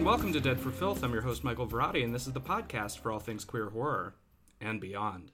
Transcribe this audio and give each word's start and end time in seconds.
And 0.00 0.06
welcome 0.06 0.32
to 0.32 0.40
Dead 0.40 0.58
for 0.58 0.70
Filth. 0.70 1.04
I'm 1.04 1.12
your 1.12 1.20
host, 1.20 1.44
Michael 1.44 1.66
Varrati, 1.66 2.02
and 2.02 2.14
this 2.14 2.26
is 2.26 2.32
the 2.32 2.40
podcast 2.40 3.00
for 3.00 3.12
all 3.12 3.20
things 3.20 3.44
queer 3.44 3.68
horror 3.68 4.14
and 4.58 4.80
beyond. 4.80 5.30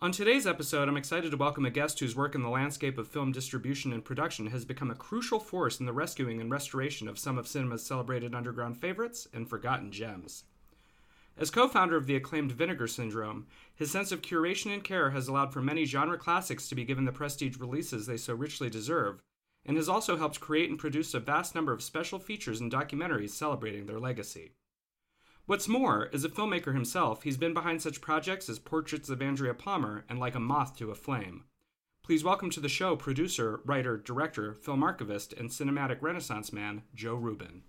On 0.00 0.10
today's 0.10 0.46
episode, 0.46 0.88
I'm 0.88 0.96
excited 0.96 1.30
to 1.30 1.36
welcome 1.36 1.66
a 1.66 1.70
guest 1.70 2.00
whose 2.00 2.16
work 2.16 2.34
in 2.34 2.40
the 2.40 2.48
landscape 2.48 2.96
of 2.96 3.08
film 3.08 3.30
distribution 3.30 3.92
and 3.92 4.02
production 4.02 4.46
has 4.46 4.64
become 4.64 4.90
a 4.90 4.94
crucial 4.94 5.38
force 5.38 5.80
in 5.80 5.84
the 5.84 5.92
rescuing 5.92 6.40
and 6.40 6.50
restoration 6.50 7.08
of 7.08 7.18
some 7.18 7.36
of 7.36 7.46
cinema's 7.46 7.84
celebrated 7.84 8.34
underground 8.34 8.78
favorites 8.78 9.28
and 9.34 9.46
forgotten 9.50 9.92
gems. 9.92 10.44
As 11.36 11.50
co 11.50 11.68
founder 11.68 11.98
of 11.98 12.06
the 12.06 12.16
acclaimed 12.16 12.52
Vinegar 12.52 12.86
Syndrome, 12.86 13.46
his 13.74 13.90
sense 13.90 14.12
of 14.12 14.22
curation 14.22 14.72
and 14.72 14.82
care 14.82 15.10
has 15.10 15.28
allowed 15.28 15.52
for 15.52 15.60
many 15.60 15.84
genre 15.84 16.16
classics 16.16 16.70
to 16.70 16.74
be 16.74 16.86
given 16.86 17.04
the 17.04 17.12
prestige 17.12 17.58
releases 17.58 18.06
they 18.06 18.16
so 18.16 18.32
richly 18.32 18.70
deserve, 18.70 19.22
and 19.64 19.76
has 19.76 19.88
also 19.88 20.16
helped 20.16 20.40
create 20.40 20.70
and 20.70 20.78
produce 20.78 21.14
a 21.14 21.20
vast 21.20 21.54
number 21.54 21.72
of 21.72 21.82
special 21.82 22.18
features 22.18 22.60
and 22.60 22.72
documentaries 22.72 23.30
celebrating 23.30 23.86
their 23.86 24.00
legacy. 24.00 24.52
What's 25.46 25.68
more, 25.68 26.08
as 26.12 26.24
a 26.24 26.28
filmmaker 26.28 26.72
himself, 26.72 27.24
he's 27.24 27.36
been 27.36 27.54
behind 27.54 27.82
such 27.82 28.00
projects 28.00 28.48
as 28.48 28.58
Portraits 28.58 29.08
of 29.08 29.20
Andrea 29.20 29.54
Palmer 29.54 30.04
and 30.08 30.20
Like 30.20 30.34
a 30.34 30.40
Moth 30.40 30.76
to 30.78 30.90
a 30.90 30.94
Flame. 30.94 31.44
Please 32.04 32.24
welcome 32.24 32.50
to 32.50 32.60
the 32.60 32.68
show 32.68 32.96
producer, 32.96 33.60
writer, 33.64 33.96
director, 33.96 34.54
film 34.54 34.82
archivist, 34.82 35.32
and 35.32 35.50
cinematic 35.50 35.98
renaissance 36.00 36.52
man, 36.52 36.82
Joe 36.94 37.14
Rubin. 37.14 37.62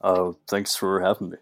Uh, 0.00 0.32
thanks 0.48 0.76
for 0.76 1.00
having 1.00 1.30
me. 1.30 1.36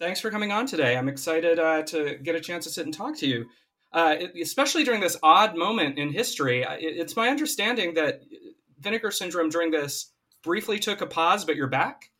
Thanks 0.00 0.20
for 0.20 0.30
coming 0.30 0.52
on 0.52 0.66
today. 0.66 0.96
I'm 0.96 1.08
excited 1.08 1.58
uh, 1.58 1.82
to 1.82 2.16
get 2.16 2.36
a 2.36 2.40
chance 2.40 2.64
to 2.64 2.70
sit 2.70 2.84
and 2.84 2.94
talk 2.94 3.16
to 3.18 3.26
you, 3.26 3.46
uh, 3.92 4.16
especially 4.40 4.84
during 4.84 5.00
this 5.00 5.16
odd 5.24 5.56
moment 5.56 5.98
in 5.98 6.12
history. 6.12 6.64
It's 6.68 7.16
my 7.16 7.28
understanding 7.28 7.94
that 7.94 8.22
Vinegar 8.80 9.10
Syndrome 9.10 9.50
during 9.50 9.70
this 9.70 10.12
briefly 10.42 10.78
took 10.78 11.00
a 11.00 11.06
pause, 11.06 11.44
but 11.44 11.56
you're 11.56 11.66
back? 11.66 12.10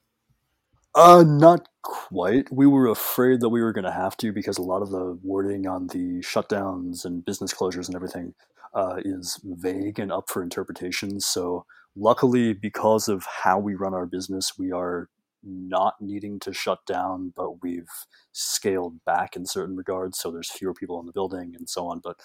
Uh, 0.95 1.23
not 1.27 1.69
quite. 1.83 2.51
We 2.51 2.67
were 2.67 2.89
afraid 2.89 3.41
that 3.41 3.51
we 3.51 3.63
were 3.63 3.73
going 3.73 3.85
to 3.85 3.93
have 3.93 4.17
to 4.19 4.33
because 4.33 4.59
a 4.59 4.63
lot 4.63 4.83
of 4.83 4.91
the 4.91 5.19
wording 5.23 5.67
on 5.67 5.87
the 5.89 6.21
shutdowns 6.21 7.05
and 7.05 7.25
business 7.25 7.55
closures 7.55 7.87
and 7.87 7.95
everything 7.95 8.35
uh, 8.75 8.97
is 9.05 9.41
vague 9.45 9.99
and 9.99 10.11
up 10.11 10.29
for 10.29 10.43
interpretation. 10.43 11.21
So, 11.21 11.67
luckily, 11.95 12.53
because 12.53 13.09
of 13.09 13.27
how 13.43 13.59
we 13.59 13.75
run 13.75 13.95
our 13.95 14.07
business, 14.07 14.55
we 14.59 14.73
are 14.73 15.09
not 15.43 15.95
needing 16.01 16.41
to 16.41 16.53
shut 16.53 16.85
down, 16.85 17.33
but 17.37 17.63
we've 17.63 17.87
scaled 18.33 19.05
back 19.05 19.37
in 19.37 19.47
certain 19.47 19.77
regards. 19.77 20.19
So, 20.19 20.31
there's 20.31 20.51
fewer 20.51 20.75
people 20.75 20.99
in 21.01 21.07
the 21.07 21.13
building 21.13 21.55
and 21.57 21.69
so 21.69 21.87
on. 21.87 22.01
But 22.03 22.17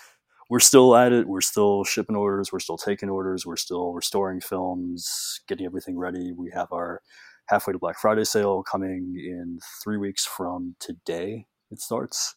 we're 0.53 0.59
still 0.59 0.95
at 0.95 1.11
it. 1.11 1.27
We're 1.27 1.41
still 1.41 1.83
shipping 1.83 2.15
orders. 2.15 2.53
We're 2.53 2.59
still 2.59 2.77
taking 2.77 3.09
orders. 3.09 3.43
We're 3.43 3.55
still 3.55 3.91
restoring 3.91 4.39
films, 4.39 5.41
getting 5.47 5.65
everything 5.65 5.97
ready. 5.97 6.31
We 6.31 6.51
have 6.53 6.71
our 6.71 7.01
halfway 7.47 7.73
to 7.73 7.79
Black 7.79 7.97
Friday 7.97 8.23
sale 8.23 8.61
coming 8.61 9.15
in 9.17 9.57
three 9.83 9.97
weeks 9.97 10.27
from 10.27 10.75
today. 10.79 11.47
It 11.71 11.81
starts. 11.81 12.35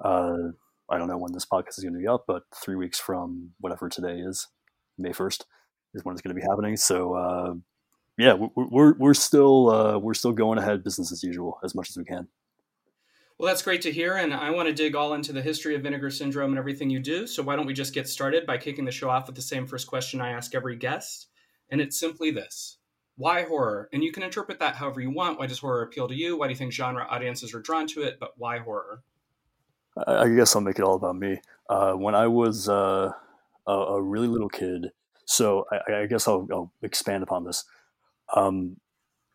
Uh, 0.00 0.36
I 0.88 0.98
don't 0.98 1.08
know 1.08 1.18
when 1.18 1.32
this 1.32 1.46
podcast 1.46 1.78
is 1.78 1.82
going 1.82 1.94
to 1.94 1.98
be 1.98 2.06
up, 2.06 2.26
but 2.28 2.44
three 2.54 2.76
weeks 2.76 3.00
from 3.00 3.50
whatever 3.58 3.88
today 3.88 4.20
is, 4.20 4.46
May 4.96 5.12
first, 5.12 5.44
is 5.94 6.04
when 6.04 6.12
it's 6.12 6.22
going 6.22 6.36
to 6.36 6.40
be 6.40 6.46
happening. 6.48 6.76
So 6.76 7.14
uh, 7.14 7.54
yeah, 8.16 8.34
we're, 8.34 8.94
we're, 8.96 9.14
still 9.14 9.68
uh, 9.70 9.98
we're 9.98 10.14
still 10.14 10.30
going 10.30 10.58
ahead, 10.58 10.84
business 10.84 11.10
as 11.10 11.24
usual, 11.24 11.58
as 11.64 11.74
much 11.74 11.90
as 11.90 11.96
we 11.96 12.04
can. 12.04 12.28
Well, 13.38 13.46
that's 13.46 13.62
great 13.62 13.82
to 13.82 13.92
hear, 13.92 14.16
and 14.16 14.34
I 14.34 14.50
want 14.50 14.68
to 14.68 14.74
dig 14.74 14.96
all 14.96 15.14
into 15.14 15.32
the 15.32 15.42
history 15.42 15.76
of 15.76 15.82
vinegar 15.82 16.10
syndrome 16.10 16.50
and 16.50 16.58
everything 16.58 16.90
you 16.90 16.98
do. 16.98 17.24
So 17.24 17.40
why 17.40 17.54
don't 17.54 17.66
we 17.66 17.72
just 17.72 17.94
get 17.94 18.08
started 18.08 18.44
by 18.44 18.58
kicking 18.58 18.84
the 18.84 18.90
show 18.90 19.08
off 19.08 19.28
with 19.28 19.36
the 19.36 19.42
same 19.42 19.64
first 19.64 19.86
question 19.86 20.20
I 20.20 20.32
ask 20.32 20.56
every 20.56 20.74
guest, 20.74 21.28
and 21.70 21.80
it's 21.80 22.00
simply 22.00 22.32
this: 22.32 22.78
why 23.16 23.44
horror? 23.44 23.88
And 23.92 24.02
you 24.02 24.10
can 24.10 24.24
interpret 24.24 24.58
that 24.58 24.74
however 24.74 25.00
you 25.00 25.10
want. 25.10 25.38
Why 25.38 25.46
does 25.46 25.60
horror 25.60 25.82
appeal 25.82 26.08
to 26.08 26.14
you? 26.16 26.36
Why 26.36 26.48
do 26.48 26.52
you 26.52 26.56
think 26.56 26.72
genre 26.72 27.06
audiences 27.08 27.54
are 27.54 27.60
drawn 27.60 27.86
to 27.88 28.02
it? 28.02 28.18
But 28.18 28.32
why 28.38 28.58
horror? 28.58 29.02
I 30.06 30.28
guess 30.28 30.54
I'll 30.54 30.62
make 30.62 30.78
it 30.78 30.84
all 30.84 30.96
about 30.96 31.16
me. 31.16 31.40
Uh, 31.68 31.92
when 31.92 32.14
I 32.14 32.26
was 32.26 32.68
uh, 32.68 33.10
a, 33.66 34.02
really 34.02 34.28
little 34.28 34.48
kid, 34.48 34.90
so 35.26 35.64
I, 35.70 36.02
I 36.02 36.06
guess 36.06 36.26
I'll, 36.26 36.46
I'll, 36.52 36.72
expand 36.82 37.22
upon 37.22 37.44
this. 37.44 37.64
Um, 38.34 38.76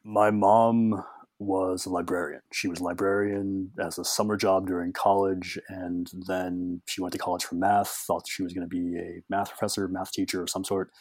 my 0.03 0.31
mom 0.31 1.03
was 1.39 1.85
a 1.85 1.89
librarian. 1.89 2.41
She 2.53 2.67
was 2.67 2.79
a 2.79 2.83
librarian 2.83 3.71
as 3.79 3.97
a 3.97 4.05
summer 4.05 4.38
job 4.38 4.67
during 4.67 4.94
college, 4.94 5.57
and 5.67 6.09
then 6.27 6.81
she 6.88 7.01
went 7.01 7.13
to 7.13 7.19
college 7.19 7.44
for 7.44 7.55
math. 7.55 7.89
Thought 8.07 8.27
she 8.27 8.44
was 8.44 8.53
going 8.53 8.67
to 8.67 8.75
be 8.75 8.97
a 8.97 9.21
math 9.29 9.49
professor, 9.49 9.88
math 9.88 10.11
teacher 10.11 10.41
of 10.41 10.49
some 10.49 10.63
sort. 10.63 10.91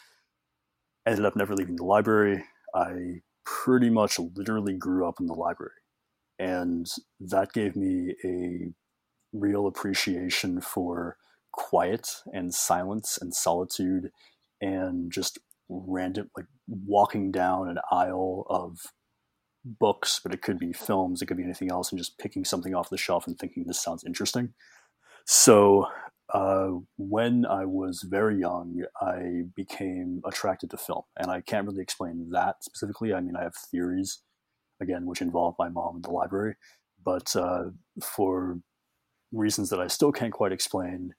Ended 1.05 1.25
up 1.25 1.35
never 1.35 1.53
leaving 1.53 1.75
the 1.75 1.83
library 1.85 2.43
I 2.73 3.21
pretty 3.45 3.89
much 3.89 4.19
literally 4.19 4.73
grew 4.73 5.07
up 5.07 5.19
in 5.19 5.27
the 5.27 5.33
library. 5.33 5.71
And 6.39 6.87
that 7.19 7.53
gave 7.53 7.75
me 7.75 8.15
a 8.25 8.71
real 9.31 9.67
appreciation 9.67 10.61
for 10.61 11.17
quiet 11.51 12.07
and 12.33 12.53
silence 12.53 13.17
and 13.21 13.33
solitude 13.33 14.09
and 14.59 15.11
just 15.11 15.37
random, 15.69 16.29
like 16.35 16.47
walking 16.67 17.31
down 17.31 17.69
an 17.69 17.77
aisle 17.91 18.45
of 18.49 18.79
books, 19.65 20.19
but 20.21 20.33
it 20.33 20.41
could 20.41 20.59
be 20.59 20.73
films, 20.73 21.21
it 21.21 21.27
could 21.27 21.37
be 21.37 21.43
anything 21.43 21.71
else, 21.71 21.91
and 21.91 21.99
just 21.99 22.17
picking 22.17 22.45
something 22.45 22.75
off 22.75 22.89
the 22.89 22.97
shelf 22.97 23.27
and 23.27 23.37
thinking 23.37 23.65
this 23.65 23.81
sounds 23.81 24.03
interesting. 24.03 24.53
So 25.25 25.87
uh, 26.33 26.69
when 26.97 27.45
I 27.45 27.65
was 27.65 28.01
very 28.01 28.39
young, 28.39 28.83
I 29.01 29.43
became 29.55 30.21
attracted 30.25 30.69
to 30.71 30.77
film, 30.77 31.03
and 31.17 31.31
I 31.31 31.41
can't 31.41 31.67
really 31.67 31.81
explain 31.81 32.29
that 32.31 32.63
specifically. 32.63 33.13
I 33.13 33.21
mean, 33.21 33.35
I 33.35 33.43
have 33.43 33.55
theories, 33.55 34.21
again, 34.81 35.05
which 35.05 35.21
involve 35.21 35.55
my 35.57 35.69
mom 35.69 35.97
in 35.97 36.01
the 36.01 36.11
library, 36.11 36.55
but 37.03 37.35
uh, 37.35 37.65
for 38.01 38.59
reasons 39.31 39.69
that 39.69 39.79
I 39.79 39.87
still 39.87 40.11
can't 40.11 40.33
quite 40.33 40.51
explain, 40.51 41.13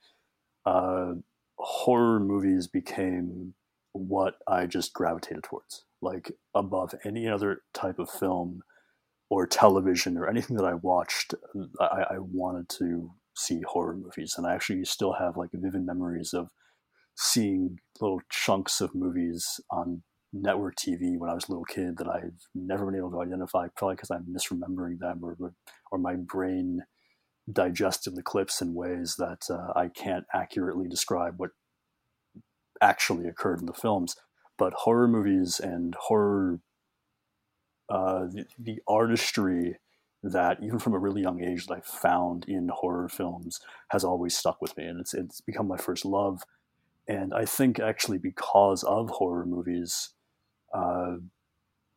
uh, 0.66 1.12
horror 1.58 2.20
movies 2.20 2.66
became 2.66 3.54
what 3.94 4.34
I 4.46 4.66
just 4.66 4.92
gravitated 4.92 5.44
towards, 5.44 5.84
like 6.02 6.32
above 6.54 6.94
any 7.04 7.26
other 7.28 7.62
type 7.72 7.98
of 7.98 8.10
film 8.10 8.62
or 9.30 9.46
television 9.46 10.18
or 10.18 10.28
anything 10.28 10.56
that 10.56 10.66
I 10.66 10.74
watched. 10.74 11.34
I, 11.80 12.04
I 12.10 12.18
wanted 12.18 12.68
to 12.80 13.12
see 13.36 13.62
horror 13.66 13.96
movies, 13.96 14.34
and 14.36 14.46
I 14.46 14.54
actually 14.54 14.84
still 14.84 15.14
have 15.14 15.36
like 15.36 15.50
vivid 15.54 15.86
memories 15.86 16.34
of 16.34 16.48
seeing 17.16 17.78
little 18.00 18.20
chunks 18.30 18.80
of 18.80 18.94
movies 18.94 19.60
on 19.70 20.02
network 20.32 20.74
TV 20.74 21.16
when 21.16 21.30
I 21.30 21.34
was 21.34 21.48
a 21.48 21.52
little 21.52 21.64
kid 21.64 21.96
that 21.98 22.08
I've 22.08 22.34
never 22.54 22.84
been 22.86 22.98
able 22.98 23.12
to 23.12 23.22
identify, 23.22 23.68
probably 23.76 23.94
because 23.94 24.10
I'm 24.10 24.26
misremembering 24.26 24.98
them 24.98 25.20
or 25.22 25.36
or 25.92 25.98
my 25.98 26.16
brain 26.16 26.82
digested 27.52 28.16
the 28.16 28.22
clips 28.22 28.60
in 28.60 28.74
ways 28.74 29.16
that 29.18 29.42
uh, 29.50 29.78
I 29.78 29.88
can't 29.88 30.24
accurately 30.32 30.88
describe 30.88 31.34
what 31.36 31.50
actually 32.84 33.26
occurred 33.26 33.60
in 33.60 33.66
the 33.66 33.72
films. 33.72 34.16
But 34.56 34.72
horror 34.74 35.08
movies 35.08 35.58
and 35.58 35.94
horror, 35.98 36.60
uh, 37.88 38.26
the, 38.26 38.44
the 38.58 38.78
artistry 38.86 39.78
that 40.22 40.58
even 40.62 40.78
from 40.78 40.94
a 40.94 40.98
really 40.98 41.22
young 41.22 41.42
age 41.42 41.66
that 41.66 41.74
I 41.74 41.80
found 41.80 42.44
in 42.48 42.68
horror 42.72 43.08
films 43.08 43.60
has 43.90 44.04
always 44.04 44.36
stuck 44.36 44.62
with 44.62 44.76
me, 44.76 44.84
and 44.84 45.00
it's 45.00 45.12
it's 45.12 45.40
become 45.40 45.68
my 45.68 45.76
first 45.76 46.04
love. 46.04 46.42
And 47.08 47.34
I 47.34 47.44
think 47.44 47.80
actually 47.80 48.18
because 48.18 48.84
of 48.84 49.10
horror 49.10 49.44
movies, 49.44 50.10
uh, 50.72 51.16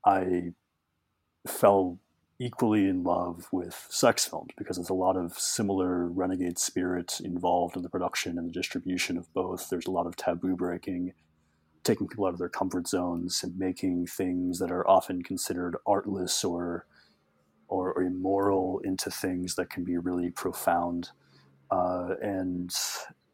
I 0.05 0.53
fell 1.47 1.99
equally 2.39 2.87
in 2.87 3.03
love 3.03 3.47
with 3.51 3.87
sex 3.89 4.25
films 4.25 4.51
because 4.57 4.77
there's 4.77 4.89
a 4.89 4.93
lot 4.93 5.17
of 5.17 5.37
similar 5.39 6.07
renegade 6.07 6.59
spirit 6.59 7.19
involved 7.23 7.75
in 7.75 7.81
the 7.81 7.89
production 7.89 8.37
and 8.37 8.47
the 8.47 8.51
distribution 8.53 9.17
of 9.17 9.33
both. 9.33 9.69
There's 9.69 9.87
a 9.87 9.91
lot 9.91 10.05
of 10.05 10.15
taboo 10.15 10.55
breaking, 10.55 11.13
taking 11.83 12.07
people 12.07 12.25
out 12.25 12.33
of 12.33 12.39
their 12.39 12.49
comfort 12.49 12.87
zones 12.87 13.43
and 13.43 13.57
making 13.57 14.07
things 14.07 14.59
that 14.59 14.71
are 14.71 14.87
often 14.87 15.23
considered 15.23 15.75
artless 15.85 16.43
or 16.43 16.85
or, 17.69 17.91
or 17.91 18.03
immoral 18.03 18.79
into 18.85 19.11
things 19.11 19.55
that 19.55 19.69
can 19.69 19.83
be 19.83 19.97
really 19.97 20.29
profound. 20.29 21.09
Uh, 21.69 22.15
and 22.21 22.73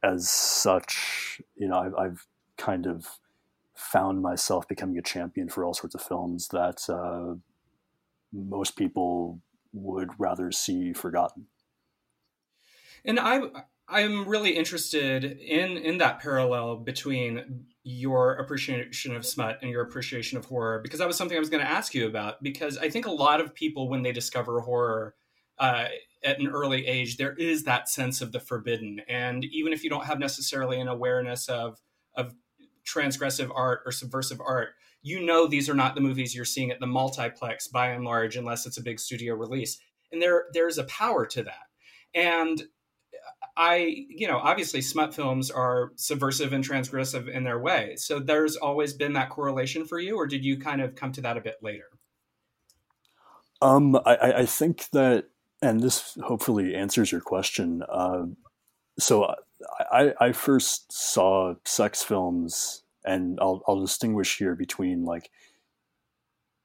as 0.02 0.30
such, 0.30 1.40
you 1.56 1.68
know, 1.68 1.78
I've, 1.78 1.96
I've, 1.96 2.28
kind 2.56 2.86
of 2.86 3.20
found 3.76 4.22
myself 4.22 4.68
becoming 4.68 4.98
a 4.98 5.02
champion 5.02 5.50
for 5.50 5.66
all 5.66 5.74
sorts 5.74 5.96
of 5.96 6.02
films 6.02 6.50
that 6.50 6.88
uh, 6.88 7.34
most 8.34 8.76
people 8.76 9.42
would 9.72 10.10
rather 10.18 10.52
see 10.52 10.94
forgotten. 10.94 11.48
And 13.06 13.20
I, 13.20 13.42
I'm 13.88 14.28
really 14.28 14.52
interested 14.52 15.24
in 15.24 15.78
in 15.78 15.98
that 15.98 16.20
parallel 16.20 16.78
between 16.78 17.66
your 17.84 18.36
appreciation 18.36 19.16
of 19.16 19.26
smut 19.26 19.60
and 19.62 19.70
your 19.70 19.82
appreciation 19.82 20.38
of 20.38 20.46
horror 20.46 20.80
because 20.82 21.00
that 21.00 21.08
was 21.08 21.18
something 21.18 21.36
I 21.36 21.40
was 21.40 21.50
going 21.50 21.64
to 21.64 21.70
ask 21.70 21.94
you 21.94 22.08
about 22.08 22.42
because 22.42 22.78
I 22.78 22.90
think 22.90 23.06
a 23.06 23.12
lot 23.12 23.42
of 23.42 23.54
people 23.54 23.90
when 23.90 24.04
they 24.04 24.14
discover 24.14 24.62
horror 24.62 25.16
uh, 25.60 25.88
at 26.24 26.40
an 26.40 26.48
early 26.48 26.88
age 26.88 27.18
there 27.18 27.34
is 27.34 27.64
that 27.64 27.90
sense 27.90 28.22
of 28.22 28.32
the 28.32 28.40
forbidden 28.40 29.02
and 29.10 29.44
even 29.46 29.74
if 29.74 29.84
you 29.84 29.90
don't 29.90 30.06
have 30.06 30.18
necessarily 30.18 30.80
an 30.80 30.88
awareness 30.88 31.50
of 31.50 31.82
of 32.16 32.34
transgressive 32.88 33.52
art 33.54 33.82
or 33.86 33.92
subversive 33.92 34.40
art 34.40 34.70
you 35.04 35.24
know 35.24 35.46
these 35.46 35.70
are 35.70 35.74
not 35.74 35.96
the 35.96 36.02
movies 36.02 36.34
you're 36.34 36.46
seeing 36.46 36.72
at 36.72 36.80
the 36.80 36.88
multiplex 36.88 37.68
by 37.68 37.90
and 37.90 38.06
large 38.06 38.38
unless 38.38 38.66
it's 38.66 38.78
a 38.78 38.84
big 38.84 39.00
studio 39.00 39.36
release. 39.36 39.80
And 40.12 40.22
there 40.22 40.46
there's 40.54 40.78
a 40.78 40.86
power 40.86 41.26
to 41.28 41.44
that. 41.44 41.68
And 42.16 42.64
i 43.56 44.06
you 44.10 44.28
know 44.28 44.40
obviously 44.40 44.82
smut 44.82 45.14
films 45.14 45.52
are 45.52 45.92
subversive 45.96 46.54
and 46.54 46.68
transgressive 46.68 47.30
in 47.30 47.44
their 47.44 47.60
way. 47.60 47.96
So 47.98 48.20
there's 48.20 48.56
always 48.56 48.94
been 48.94 49.14
that 49.14 49.30
correlation 49.30 49.86
for 49.86 50.00
you 50.00 50.16
or 50.16 50.26
did 50.26 50.44
you 50.44 50.58
kind 50.58 50.82
of 50.82 50.96
come 50.96 51.12
to 51.12 51.22
that 51.22 51.38
a 51.38 51.42
bit 51.42 51.58
later? 51.62 51.90
Um 53.62 53.96
i 54.06 54.34
i 54.38 54.46
think 54.46 54.90
that 54.92 55.26
and 55.62 55.82
this 55.82 56.18
hopefully 56.24 56.76
answers 56.76 57.12
your 57.12 57.22
question 57.22 57.84
uh, 57.90 58.26
so 59.00 59.34
I, 59.92 60.14
I 60.20 60.32
first 60.34 60.92
saw 60.92 61.56
sex 61.66 62.04
films 62.04 62.83
and 63.06 63.38
I'll, 63.42 63.64
I'll 63.68 63.82
distinguish 63.82 64.38
here 64.38 64.56
between 64.56 65.06
like 65.06 65.30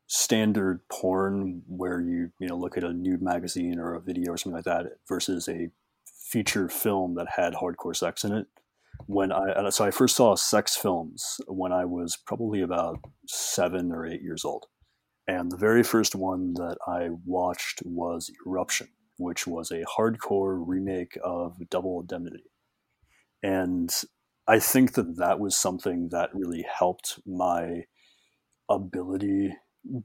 standard 0.06 0.81
porn 0.88 1.62
where 1.67 2.00
you 2.00 2.31
you 2.38 2.49
know 2.49 2.56
look 2.56 2.79
at 2.79 2.85
a 2.85 2.93
nude 2.93 3.23
magazine 3.23 3.79
or 3.79 3.94
a 3.94 4.00
video 4.00 4.32
or 4.32 4.37
something 4.38 4.56
like 4.56 4.64
that 4.64 4.87
versus 5.06 5.49
a 5.49 5.70
feature 6.06 6.69
film 6.69 7.14
that 7.14 7.29
had 7.37 7.55
hardcore 7.55 7.96
sex 7.96 8.25
in 8.25 8.32
it. 8.32 8.46
When 9.06 9.32
i 9.32 9.69
so 9.70 9.85
i 9.85 9.90
first 9.90 10.17
saw 10.17 10.35
sex 10.35 10.76
films 10.76 11.40
when 11.46 11.73
i 11.73 11.85
was 11.85 12.17
probably 12.17 12.62
about 12.62 13.00
seven 13.26 13.93
or 13.93 14.06
eight 14.06 14.23
years 14.23 14.44
old. 14.44 14.67
And 15.26 15.52
the 15.52 15.58
very 15.58 15.82
first 15.82 16.14
one 16.14 16.55
that 16.55 16.79
i 16.87 17.11
watched 17.25 17.82
was 17.84 18.31
eruption 18.46 18.88
which 19.19 19.46
was 19.46 19.70
a 19.70 19.84
hardcore 19.84 20.62
remake 20.64 21.19
of 21.23 21.69
double 21.69 22.00
indemnity. 22.00 22.44
And 23.43 23.93
I 24.49 24.59
think 24.59 24.95
that 24.95 25.19
that 25.19 25.39
was 25.39 25.55
something 25.55 26.09
that 26.11 26.35
really 26.35 26.65
helped 26.79 27.21
my 27.27 27.85
ability 28.71 29.55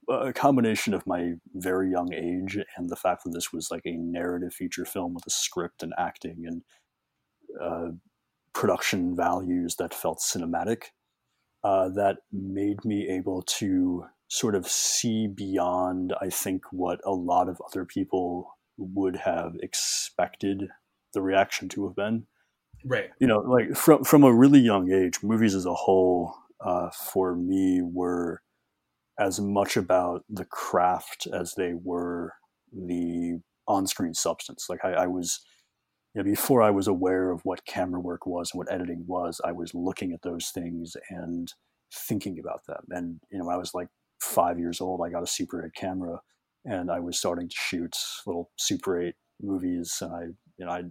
a 0.10 0.32
combination 0.32 0.94
of 0.94 1.08
my 1.08 1.34
very 1.56 1.90
young 1.92 2.14
age 2.14 2.58
and 2.78 2.90
the 2.90 2.96
fact 2.96 3.24
that 3.24 3.32
this 3.32 3.52
was 3.52 3.70
like 3.72 3.86
a 3.86 3.98
narrative 3.98 4.54
feature 4.54 4.86
film 4.86 5.14
with 5.14 5.26
a 5.26 5.32
script 5.32 5.84
and 5.84 5.94
acting 5.98 6.44
and 6.46 6.62
uh, 7.62 7.92
production 8.54 9.16
values 9.16 9.76
that 9.78 9.94
felt 9.94 10.20
cinematic 10.20 10.84
uh, 11.64 11.90
that 11.90 12.18
made 12.32 12.86
me 12.86 13.10
able 13.10 13.42
to 13.42 14.06
sort 14.28 14.56
of 14.56 14.68
see 14.68 15.28
beyond 15.28 16.14
i 16.22 16.30
think 16.30 16.64
what 16.72 17.00
a 17.06 17.12
lot 17.12 17.50
of 17.50 17.62
other 17.68 17.84
people 17.86 18.58
would 18.78 19.16
have 19.18 19.54
expected 19.62 20.68
the 21.14 21.22
reaction 21.22 21.68
to 21.68 21.86
have 21.86 21.96
been 21.96 22.26
right. 22.84 23.10
You 23.20 23.28
know 23.28 23.40
like 23.40 23.76
from 23.76 24.04
from 24.04 24.24
a 24.24 24.34
really 24.34 24.60
young 24.60 24.92
age 24.92 25.22
movies 25.24 25.56
as 25.56 25.66
a 25.66 25.74
whole 25.74 26.36
uh, 26.64 26.90
for 26.90 27.36
me 27.36 27.82
were 27.84 28.42
as 29.20 29.40
much 29.40 29.78
about 29.78 30.24
the 30.30 30.46
craft 30.46 31.28
as 31.32 31.54
they 31.56 31.74
were 31.74 32.34
the 32.72 33.40
on-screen 33.68 34.14
substance. 34.14 34.68
Like 34.70 34.84
i, 34.84 34.92
I 34.92 35.08
was 35.08 35.40
you 36.14 36.22
know, 36.22 36.30
before 36.30 36.62
i 36.62 36.70
was 36.70 36.88
aware 36.88 37.32
of 37.32 37.42
what 37.44 37.66
camera 37.66 38.00
work 38.00 38.26
was 38.26 38.52
and 38.52 38.60
what 38.60 38.72
editing 38.72 39.04
was 39.08 39.42
i 39.44 39.52
was 39.52 39.74
looking 39.74 40.12
at 40.14 40.22
those 40.22 40.50
things 40.50 40.96
and 41.10 41.52
thinking 41.94 42.40
about 42.40 42.66
them. 42.68 42.84
And 42.90 43.20
you 43.32 43.38
know 43.38 43.46
when 43.46 43.56
i 43.56 43.58
was 43.58 43.74
like 43.74 43.88
five 44.22 44.58
years 44.60 44.80
old 44.80 45.02
i 45.06 45.10
got 45.10 45.24
a 45.24 45.28
super 45.28 45.66
8 45.66 45.74
camera 45.76 46.20
and 46.66 46.90
i 46.90 47.00
was 47.00 47.18
starting 47.20 47.50
to 47.50 47.56
shoot 47.56 47.96
little 48.26 48.52
super 48.58 49.02
8 49.02 49.16
movies 49.42 49.98
and 50.02 50.14
i 50.14 50.22
you 50.58 50.66
know 50.66 50.72
i 50.72 50.84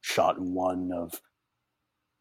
shot 0.00 0.38
one 0.38 0.90
of 0.94 1.20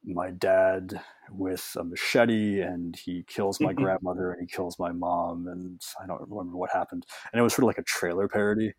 my 0.06 0.32
dad 0.32 1.02
with 1.32 1.76
a 1.78 1.84
machete 1.84 2.62
and 2.62 2.96
he 2.96 3.24
kills 3.28 3.60
my 3.60 3.74
mm-hmm. 3.74 3.84
grandmother 3.84 4.32
and 4.32 4.42
he 4.42 4.48
kills 4.48 4.80
my 4.80 4.92
mom 4.92 5.48
and 5.48 5.82
I 6.02 6.08
don't 6.08 6.22
remember 6.22 6.58
what 6.58 6.72
happened 6.72 7.06
and 7.32 7.40
it 7.40 7.44
was 7.44 7.54
sort 7.54 7.64
of 7.64 7.68
like 7.68 7.78
a 7.78 7.84
trailer 7.84 8.28
parody 8.28 8.74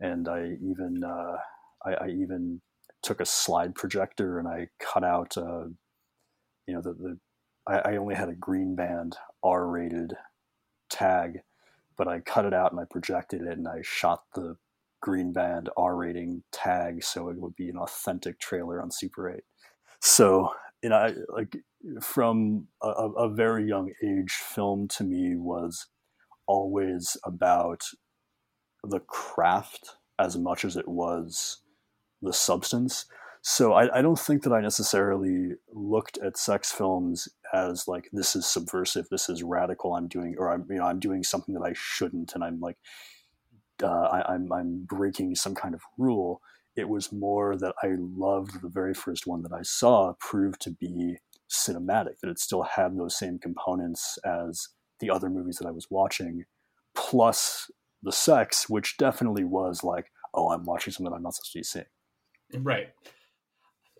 and 0.00 0.28
I 0.28 0.56
even 0.60 1.02
uh, 1.04 1.36
I, 1.84 1.94
I, 2.06 2.08
even 2.08 2.60
took 3.02 3.20
a 3.20 3.26
slide 3.26 3.74
projector 3.74 4.38
and 4.38 4.48
I 4.48 4.68
cut 4.80 5.04
out 5.04 5.36
uh, 5.36 5.66
you 6.66 6.74
know 6.74 6.82
the, 6.82 6.94
the 6.94 7.18
I, 7.66 7.92
I 7.92 7.96
only 7.96 8.16
had 8.16 8.28
a 8.28 8.34
green 8.34 8.74
band 8.74 9.16
R 9.42 9.66
rated 9.68 10.14
tag 10.90 11.40
but 11.96 12.08
I 12.08 12.20
cut 12.20 12.44
it 12.44 12.52
out 12.54 12.72
and 12.72 12.80
I 12.80 12.84
projected 12.90 13.42
it 13.42 13.56
and 13.56 13.68
I 13.68 13.80
shot 13.82 14.24
the 14.34 14.56
green 15.04 15.34
band 15.34 15.68
R 15.76 15.94
rating 15.94 16.42
tag, 16.50 17.04
so 17.04 17.28
it 17.28 17.36
would 17.36 17.54
be 17.56 17.68
an 17.68 17.76
authentic 17.76 18.40
trailer 18.40 18.80
on 18.80 18.90
Super 18.90 19.30
8. 19.30 19.42
So, 20.00 20.48
you 20.82 20.88
know, 20.88 20.96
I, 20.96 21.12
like 21.28 21.58
from 22.00 22.68
a, 22.82 22.88
a 22.88 23.28
very 23.28 23.68
young 23.68 23.92
age, 24.02 24.32
film 24.32 24.88
to 24.96 25.04
me 25.04 25.36
was 25.36 25.88
always 26.46 27.18
about 27.22 27.82
the 28.82 29.00
craft 29.00 29.96
as 30.18 30.38
much 30.38 30.64
as 30.64 30.74
it 30.74 30.88
was 30.88 31.60
the 32.22 32.32
substance. 32.32 33.04
So 33.42 33.74
I, 33.74 33.98
I, 33.98 34.00
don't 34.00 34.18
think 34.18 34.42
that 34.44 34.54
I 34.54 34.62
necessarily 34.62 35.50
looked 35.70 36.16
at 36.24 36.38
sex 36.38 36.72
films 36.72 37.28
as 37.52 37.86
like 37.86 38.08
this 38.10 38.34
is 38.34 38.46
subversive, 38.46 39.06
this 39.10 39.28
is 39.28 39.42
radical. 39.42 39.94
I'm 39.94 40.08
doing, 40.08 40.34
or 40.38 40.50
I'm 40.50 40.64
you 40.70 40.76
know 40.76 40.86
I'm 40.86 40.98
doing 40.98 41.22
something 41.22 41.54
that 41.54 41.62
I 41.62 41.74
shouldn't, 41.74 42.34
and 42.34 42.42
I'm 42.42 42.58
like 42.58 42.78
uh, 43.84 44.08
I, 44.10 44.34
I'm, 44.34 44.52
I'm 44.52 44.84
breaking 44.88 45.34
some 45.36 45.54
kind 45.54 45.74
of 45.74 45.82
rule. 45.98 46.40
It 46.76 46.88
was 46.88 47.12
more 47.12 47.56
that 47.56 47.74
I 47.82 47.94
loved 47.98 48.60
the 48.62 48.68
very 48.68 48.94
first 48.94 49.26
one 49.26 49.42
that 49.42 49.52
I 49.52 49.62
saw 49.62 50.14
proved 50.18 50.60
to 50.62 50.70
be 50.70 51.18
cinematic, 51.48 52.18
that 52.20 52.30
it 52.30 52.40
still 52.40 52.62
had 52.62 52.96
those 52.96 53.16
same 53.16 53.38
components 53.38 54.18
as 54.24 54.68
the 54.98 55.10
other 55.10 55.28
movies 55.30 55.58
that 55.58 55.68
I 55.68 55.70
was 55.70 55.86
watching, 55.90 56.44
plus 56.96 57.70
the 58.02 58.12
sex, 58.12 58.68
which 58.68 58.96
definitely 58.96 59.44
was 59.44 59.84
like, 59.84 60.10
oh, 60.34 60.50
I'm 60.50 60.64
watching 60.64 60.92
something 60.92 61.12
I'm 61.14 61.22
not 61.22 61.34
supposed 61.34 61.52
to 61.52 61.58
be 61.58 61.62
seeing. 61.62 62.64
Right. 62.64 62.88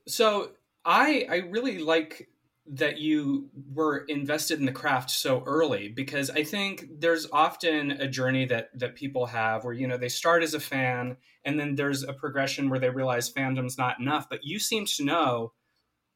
So 0.08 0.50
I 0.84 1.26
I 1.30 1.36
really 1.48 1.78
like 1.78 2.28
that 2.66 2.98
you 2.98 3.50
were 3.74 4.04
invested 4.08 4.58
in 4.58 4.64
the 4.64 4.72
craft 4.72 5.10
so 5.10 5.42
early 5.46 5.88
because 5.88 6.30
I 6.30 6.44
think 6.44 6.86
there's 6.98 7.26
often 7.30 7.92
a 7.92 8.08
journey 8.08 8.46
that 8.46 8.70
that 8.78 8.94
people 8.94 9.26
have 9.26 9.64
where 9.64 9.74
you 9.74 9.86
know 9.86 9.98
they 9.98 10.08
start 10.08 10.42
as 10.42 10.54
a 10.54 10.60
fan 10.60 11.16
and 11.44 11.60
then 11.60 11.74
there's 11.74 12.02
a 12.02 12.14
progression 12.14 12.70
where 12.70 12.78
they 12.78 12.88
realize 12.88 13.30
fandom's 13.30 13.76
not 13.76 14.00
enough 14.00 14.28
but 14.30 14.44
you 14.44 14.58
seem 14.58 14.86
to 14.86 15.04
know 15.04 15.52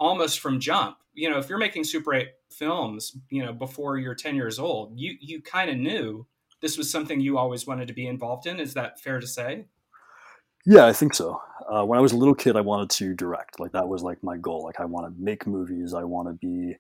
almost 0.00 0.40
from 0.40 0.58
jump. 0.58 0.96
You 1.12 1.28
know 1.28 1.38
if 1.38 1.50
you're 1.50 1.58
making 1.58 1.84
super 1.84 2.14
8 2.14 2.28
films 2.50 3.14
you 3.28 3.44
know 3.44 3.52
before 3.52 3.98
you're 3.98 4.14
10 4.14 4.34
years 4.34 4.58
old 4.58 4.98
you 4.98 5.16
you 5.20 5.42
kind 5.42 5.68
of 5.68 5.76
knew 5.76 6.26
this 6.60 6.78
was 6.78 6.90
something 6.90 7.20
you 7.20 7.38
always 7.38 7.66
wanted 7.66 7.88
to 7.88 7.94
be 7.94 8.06
involved 8.06 8.46
in. 8.46 8.58
Is 8.58 8.74
that 8.74 9.00
fair 9.00 9.20
to 9.20 9.26
say? 9.26 9.66
Yeah, 10.66 10.86
I 10.86 10.92
think 10.92 11.14
so. 11.14 11.40
Uh, 11.70 11.84
when 11.84 11.98
I 11.98 12.02
was 12.02 12.12
a 12.12 12.16
little 12.16 12.34
kid, 12.34 12.56
I 12.56 12.62
wanted 12.62 12.90
to 12.90 13.14
direct. 13.14 13.60
Like 13.60 13.72
that 13.72 13.88
was 13.88 14.02
like 14.02 14.22
my 14.22 14.36
goal. 14.38 14.64
Like 14.64 14.80
I 14.80 14.86
want 14.86 15.06
to 15.06 15.22
make 15.22 15.46
movies. 15.46 15.92
I 15.92 16.04
want 16.04 16.28
to 16.28 16.34
be 16.34 16.76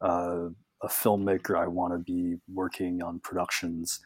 uh, 0.00 0.48
a 0.82 0.88
filmmaker. 0.88 1.56
I 1.56 1.68
want 1.68 1.94
to 1.94 1.98
be 1.98 2.36
working 2.52 3.02
on 3.02 3.20
productions. 3.20 4.00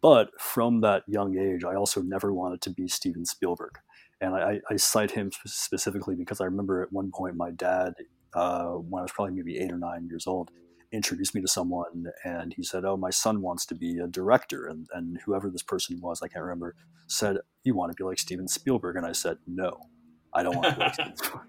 But 0.00 0.30
from 0.40 0.80
that 0.82 1.02
young 1.06 1.36
age, 1.36 1.64
I 1.64 1.74
also 1.74 2.00
never 2.02 2.32
wanted 2.32 2.60
to 2.62 2.70
be 2.70 2.88
Steven 2.88 3.26
Spielberg. 3.26 3.78
And 4.20 4.34
I, 4.34 4.60
I 4.70 4.76
cite 4.76 5.10
him 5.10 5.30
specifically 5.44 6.14
because 6.14 6.40
I 6.40 6.44
remember 6.44 6.82
at 6.82 6.92
one 6.92 7.10
point 7.12 7.36
my 7.36 7.50
dad, 7.50 7.94
uh, 8.32 8.68
when 8.68 9.00
I 9.00 9.02
was 9.02 9.12
probably 9.12 9.34
maybe 9.34 9.58
eight 9.58 9.72
or 9.72 9.78
nine 9.78 10.06
years 10.06 10.26
old, 10.26 10.50
introduced 10.94 11.34
me 11.34 11.40
to 11.40 11.48
someone 11.48 12.06
and 12.24 12.54
he 12.54 12.62
said, 12.62 12.84
Oh, 12.84 12.96
my 12.96 13.10
son 13.10 13.42
wants 13.42 13.66
to 13.66 13.74
be 13.74 13.98
a 13.98 14.06
director. 14.06 14.66
And, 14.66 14.86
and 14.94 15.18
whoever 15.24 15.50
this 15.50 15.62
person 15.62 16.00
was, 16.00 16.22
I 16.22 16.28
can't 16.28 16.44
remember, 16.44 16.74
said, 17.06 17.38
You 17.64 17.74
want 17.74 17.92
to 17.92 17.96
be 17.96 18.04
like 18.04 18.18
Steven 18.18 18.48
Spielberg? 18.48 18.96
And 18.96 19.06
I 19.06 19.12
said, 19.12 19.38
No, 19.46 19.88
I 20.32 20.42
don't 20.42 20.56
want 20.56 20.68
to 20.68 20.74
be 20.74 20.80
like 20.80 20.94
Steven 20.94 21.16
Spielberg. 21.16 21.42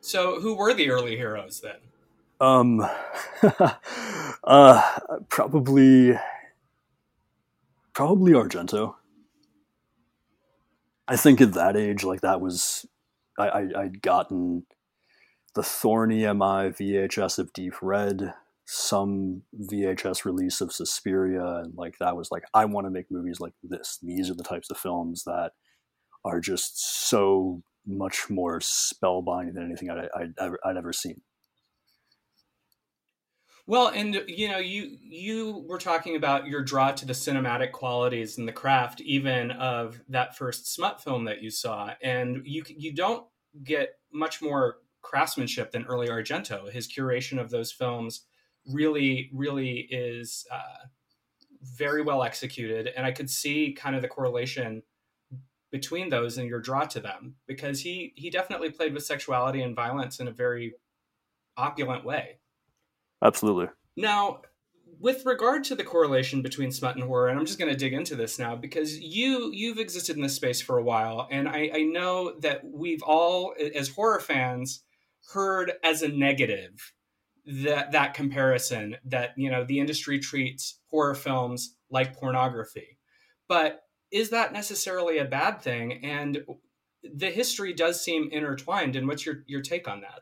So, 0.00 0.40
who 0.40 0.54
were 0.54 0.74
the 0.74 0.90
early 0.90 1.16
heroes 1.16 1.62
then? 1.62 1.76
Um, 2.38 2.86
uh, 4.44 4.98
probably, 5.30 6.18
probably 7.94 8.32
Argento. 8.32 8.96
I 11.08 11.16
think 11.16 11.40
at 11.40 11.54
that 11.54 11.76
age, 11.76 12.04
like 12.04 12.20
that 12.20 12.40
was, 12.40 12.86
I, 13.38 13.48
I 13.48 13.82
I'd 13.82 14.02
gotten 14.02 14.66
the 15.54 15.62
Thorn 15.62 16.10
EMI 16.10 16.76
VHS 16.76 17.38
of 17.38 17.52
Deep 17.52 17.74
Red 17.80 18.34
some 18.66 19.42
VHS 19.70 20.24
release 20.24 20.60
of 20.60 20.72
Suspiria, 20.72 21.44
and 21.64 21.74
like 21.76 21.98
that 21.98 22.16
was 22.16 22.30
like 22.30 22.44
I 22.54 22.64
want 22.64 22.86
to 22.86 22.90
make 22.90 23.10
movies 23.10 23.40
like 23.40 23.52
this. 23.62 23.98
These 24.02 24.30
are 24.30 24.34
the 24.34 24.42
types 24.42 24.70
of 24.70 24.78
films 24.78 25.24
that 25.24 25.52
are 26.24 26.40
just 26.40 27.08
so 27.08 27.62
much 27.86 28.30
more 28.30 28.60
spellbinding 28.60 29.54
than 29.54 29.64
anything 29.64 29.90
I'd, 29.90 30.08
I'd, 30.16 30.32
ever, 30.38 30.58
I'd 30.64 30.76
ever 30.78 30.92
seen. 30.92 31.20
Well, 33.66 33.88
and 33.88 34.22
you 34.26 34.48
know, 34.48 34.58
you 34.58 34.98
you 35.00 35.64
were 35.66 35.78
talking 35.78 36.16
about 36.16 36.46
your 36.46 36.62
draw 36.62 36.92
to 36.92 37.06
the 37.06 37.14
cinematic 37.14 37.72
qualities 37.72 38.36
and 38.36 38.46
the 38.46 38.52
craft, 38.52 39.00
even 39.00 39.50
of 39.52 40.00
that 40.08 40.36
first 40.36 40.72
smut 40.72 41.02
film 41.02 41.24
that 41.24 41.42
you 41.42 41.50
saw, 41.50 41.92
and 42.02 42.42
you 42.44 42.62
you 42.68 42.94
don't 42.94 43.26
get 43.62 43.94
much 44.12 44.42
more 44.42 44.76
craftsmanship 45.00 45.70
than 45.70 45.84
early 45.84 46.08
Argento. 46.08 46.70
His 46.70 46.86
curation 46.86 47.40
of 47.40 47.50
those 47.50 47.72
films 47.72 48.26
really, 48.66 49.30
really 49.32 49.88
is 49.90 50.46
uh, 50.50 50.86
very 51.62 52.02
well 52.02 52.22
executed. 52.22 52.90
And 52.96 53.06
I 53.06 53.12
could 53.12 53.30
see 53.30 53.72
kind 53.72 53.96
of 53.96 54.02
the 54.02 54.08
correlation 54.08 54.82
between 55.70 56.08
those 56.08 56.38
and 56.38 56.48
your 56.48 56.60
draw 56.60 56.84
to 56.84 57.00
them 57.00 57.34
because 57.48 57.80
he 57.80 58.12
he 58.14 58.30
definitely 58.30 58.70
played 58.70 58.94
with 58.94 59.04
sexuality 59.04 59.60
and 59.60 59.74
violence 59.74 60.20
in 60.20 60.28
a 60.28 60.32
very 60.32 60.74
opulent 61.56 62.04
way. 62.04 62.38
Absolutely. 63.22 63.68
Now, 63.96 64.42
with 65.00 65.26
regard 65.26 65.64
to 65.64 65.74
the 65.74 65.82
correlation 65.82 66.42
between 66.42 66.70
smut 66.70 66.94
and 66.94 67.04
horror, 67.04 67.28
and 67.28 67.38
I'm 67.38 67.46
just 67.46 67.58
going 67.58 67.70
to 67.70 67.76
dig 67.76 67.92
into 67.92 68.14
this 68.14 68.38
now 68.38 68.54
because 68.54 68.98
you 69.00 69.50
you've 69.52 69.78
existed 69.78 70.16
in 70.16 70.22
this 70.22 70.36
space 70.36 70.60
for 70.60 70.78
a 70.78 70.82
while, 70.82 71.26
and 71.30 71.48
I, 71.48 71.70
I 71.74 71.82
know 71.82 72.38
that 72.40 72.62
we've 72.64 73.02
all, 73.02 73.54
as 73.74 73.88
horror 73.88 74.20
fans, 74.20 74.84
heard 75.32 75.72
as 75.82 76.02
a 76.02 76.08
negative 76.08 76.92
that 77.46 77.92
that 77.92 78.14
comparison 78.14 78.96
that 79.04 79.30
you 79.36 79.50
know 79.50 79.64
the 79.64 79.78
industry 79.78 80.18
treats 80.18 80.80
horror 80.90 81.14
films 81.14 81.76
like 81.90 82.16
pornography, 82.16 82.98
but 83.48 83.82
is 84.10 84.30
that 84.30 84.52
necessarily 84.52 85.18
a 85.18 85.24
bad 85.24 85.60
thing? 85.60 86.04
And 86.04 86.44
the 87.02 87.30
history 87.30 87.72
does 87.72 88.02
seem 88.02 88.28
intertwined. 88.30 88.96
And 88.96 89.08
what's 89.08 89.26
your 89.26 89.44
your 89.46 89.60
take 89.60 89.88
on 89.88 90.00
that? 90.02 90.20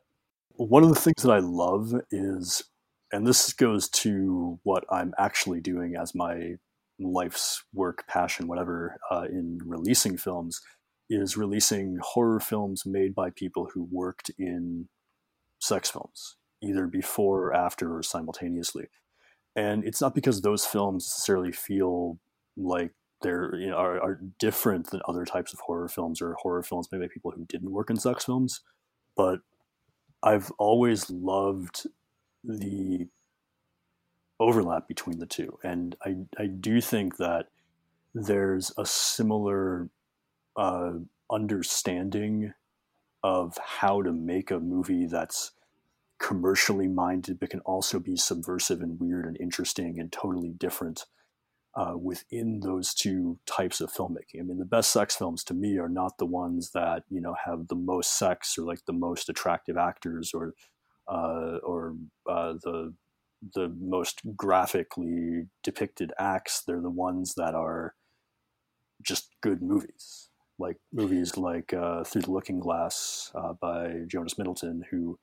One 0.55 0.83
of 0.83 0.89
the 0.89 1.01
things 1.01 1.23
that 1.23 1.31
I 1.31 1.39
love 1.39 1.95
is 2.11 2.63
and 3.13 3.27
this 3.27 3.53
goes 3.53 3.89
to 3.91 4.59
what 4.63 4.85
I'm 4.91 5.13
actually 5.19 5.61
doing 5.61 5.95
as 6.01 6.15
my 6.15 6.55
life's 6.99 7.63
work, 7.75 8.05
passion, 8.09 8.49
whatever, 8.49 8.99
uh, 9.11 9.25
in 9.29 9.59
releasing 9.65 10.17
films, 10.17 10.61
is 11.11 11.37
releasing 11.37 11.99
horror 12.01 12.41
films 12.41 12.85
made 12.87 13.15
by 13.15 13.29
people 13.31 13.69
who 13.75 13.87
worked 13.91 14.31
in 14.39 14.89
sex 15.61 15.91
films, 15.91 16.37
either 16.63 16.87
before 16.87 17.49
or 17.49 17.55
after 17.55 17.97
or 17.97 18.03
simultaneously. 18.03 18.89
And 19.55 19.85
it's 19.85 20.01
not 20.01 20.15
because 20.15 20.41
those 20.41 20.65
films 20.65 21.05
necessarily 21.05 21.53
feel 21.53 22.19
like 22.57 22.93
they're 23.23 23.55
you 23.57 23.69
know, 23.69 23.77
are, 23.77 24.01
are 24.01 24.21
different 24.39 24.91
than 24.91 25.01
other 25.07 25.25
types 25.25 25.53
of 25.53 25.61
horror 25.61 25.89
films 25.89 26.21
or 26.21 26.35
horror 26.41 26.63
films 26.63 26.89
made 26.91 27.01
by 27.01 27.09
people 27.13 27.31
who 27.31 27.45
didn't 27.45 27.71
work 27.71 27.91
in 27.91 27.97
sex 27.97 28.25
films, 28.25 28.61
but 29.17 29.41
I've 30.23 30.51
always 30.53 31.11
loved 31.11 31.87
the 32.45 33.09
overlap 34.41 34.89
between 34.89 35.19
the 35.19 35.27
two. 35.27 35.59
And 35.63 35.97
I, 36.05 36.17
I 36.39 36.47
do 36.47 36.81
think 36.81 37.17
that 37.19 37.47
there's 38.15 38.73
a 38.77 38.85
similar 38.85 39.89
uh, 40.57 40.93
understanding 41.31 42.53
of 43.23 43.57
how 43.59 44.03
to 44.03 44.13
make 44.13 44.51
a 44.51 44.59
movie 44.59 45.07
that's 45.07 45.53
commercially 46.23 46.87
minded, 46.87 47.39
but 47.41 47.51
can 47.51 47.61
also 47.61 47.99
be 47.99 48.17
subversive 48.17 48.81
and 48.81 48.99
weird 49.01 49.27
and 49.27 49.37
interesting 49.41 49.99
and 49.99 50.13
totally 50.13 50.51
different 50.51 51.05
uh, 51.75 51.95
within 52.01 52.61
those 52.61 52.95
two 52.95 53.39
types 53.47 53.81
of 53.81 53.93
filmmaking. 53.93 54.41
I 54.41 54.43
mean, 54.43 54.59
the 54.59 54.65
best 54.65 54.93
sex 54.93 55.17
films 55.17 55.43
to 55.45 55.55
me 55.55 55.79
are 55.79 55.89
not 55.89 56.19
the 56.19 56.27
ones 56.27 56.71
that 56.73 57.05
you 57.11 57.21
know 57.21 57.35
have 57.45 57.69
the 57.69 57.75
most 57.75 58.19
sex 58.19 58.57
or 58.57 58.63
like 58.63 58.85
the 58.87 58.93
most 58.93 59.29
attractive 59.29 59.77
actors 59.77 60.33
or 60.33 60.55
uh, 61.09 61.59
or 61.65 61.97
uh, 62.31 62.55
the 62.63 62.95
the 63.55 63.75
most 63.81 64.21
graphically 64.37 65.49
depicted 65.65 66.13
acts. 66.19 66.63
They're 66.63 66.81
the 66.81 66.91
ones 66.91 67.35
that 67.35 67.55
are 67.55 67.95
just 69.03 69.31
good 69.41 69.61
movies, 69.61 70.29
like 70.59 70.77
movies 70.93 71.37
like 71.37 71.73
uh, 71.73 72.05
Through 72.05 72.23
the 72.23 72.31
Looking 72.31 72.61
Glass 72.61 73.33
uh, 73.35 73.55
by 73.55 74.03
Jonas 74.07 74.39
Middleton, 74.39 74.85
who 74.91 75.19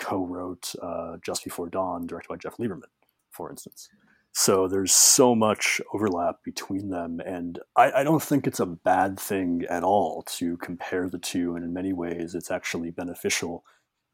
co-wrote 0.00 0.74
uh, 0.82 1.18
Just 1.24 1.44
Before 1.44 1.68
Dawn, 1.68 2.06
directed 2.06 2.28
by 2.28 2.36
Jeff 2.36 2.56
Lieberman, 2.56 2.90
for 3.30 3.50
instance. 3.50 3.88
So 4.32 4.68
there's 4.68 4.92
so 4.92 5.34
much 5.34 5.80
overlap 5.92 6.36
between 6.44 6.90
them, 6.90 7.20
and 7.24 7.58
I, 7.76 7.92
I, 7.92 8.04
don't 8.04 8.22
think 8.22 8.46
it's 8.46 8.60
a 8.60 8.66
bad 8.66 9.18
thing 9.18 9.64
at 9.68 9.82
all 9.82 10.22
to 10.38 10.56
compare 10.58 11.08
the 11.08 11.18
two. 11.18 11.56
And 11.56 11.64
in 11.64 11.72
many 11.72 11.92
ways, 11.92 12.36
it's 12.36 12.50
actually 12.50 12.92
beneficial 12.92 13.64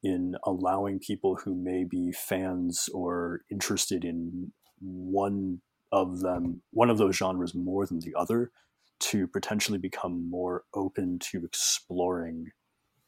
in 0.02 0.34
allowing 0.44 1.00
people 1.00 1.36
who 1.36 1.54
may 1.54 1.84
be 1.84 2.12
fans 2.12 2.88
or 2.94 3.42
interested 3.50 4.04
in 4.06 4.52
one 4.80 5.60
of 5.92 6.20
them, 6.20 6.62
one 6.70 6.88
of 6.88 6.96
those 6.96 7.16
genres 7.16 7.54
more 7.54 7.86
than 7.86 8.00
the 8.00 8.14
other, 8.16 8.50
to 8.98 9.26
potentially 9.26 9.78
become 9.78 10.30
more 10.30 10.64
open 10.74 11.18
to 11.18 11.44
exploring 11.44 12.46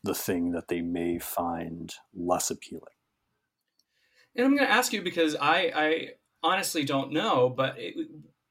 the 0.09 0.15
thing 0.15 0.53
that 0.53 0.69
they 0.69 0.81
may 0.81 1.19
find 1.19 1.95
less 2.15 2.51
appealing. 2.51 2.83
And 4.35 4.47
I'm 4.47 4.57
going 4.57 4.67
to 4.67 4.73
ask 4.73 4.93
you 4.93 5.03
because 5.03 5.37
I, 5.37 5.71
I 5.75 6.09
honestly 6.43 6.83
don't 6.83 7.13
know, 7.13 7.51
but 7.55 7.75
it, 7.77 7.95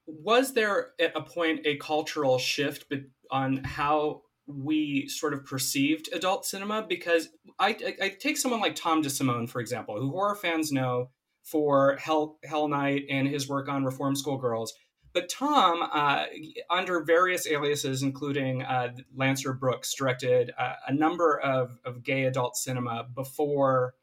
was 0.05 0.53
there 0.53 0.91
at 1.01 1.17
a 1.17 1.21
point 1.21 1.65
a 1.65 1.75
cultural 1.77 2.37
shift 2.37 2.85
on 3.31 3.63
how 3.63 4.21
we 4.45 5.07
sort 5.09 5.33
of 5.33 5.45
perceived 5.45 6.09
adult 6.13 6.45
cinema 6.45 6.85
because 6.87 7.29
I, 7.59 7.69
I, 7.69 7.95
I, 8.05 8.09
take 8.09 8.37
someone 8.37 8.61
like 8.61 8.75
Tom 8.75 9.03
DeSimone, 9.03 9.49
for 9.49 9.59
example, 9.59 9.99
who 9.99 10.11
horror 10.11 10.35
fans 10.35 10.71
know 10.71 11.09
for 11.43 11.97
Hell, 11.97 12.37
Hell 12.45 12.67
Night 12.67 13.03
and 13.09 13.27
his 13.27 13.49
work 13.49 13.67
on 13.67 13.83
Reform 13.83 14.15
School 14.15 14.37
Girls. 14.37 14.73
But 15.17 15.29
Tom, 15.29 15.81
uh, 15.81 16.25
under 16.69 17.03
various 17.03 17.47
aliases, 17.47 18.03
including 18.03 18.61
uh, 18.61 18.93
Lancer 19.15 19.51
Brooks, 19.51 19.95
directed 19.95 20.51
uh, 20.55 20.73
a 20.87 20.93
number 20.93 21.39
of, 21.39 21.79
of 21.83 22.03
gay 22.03 22.25
adult 22.25 22.55
cinema 22.55 23.03
before 23.15 23.95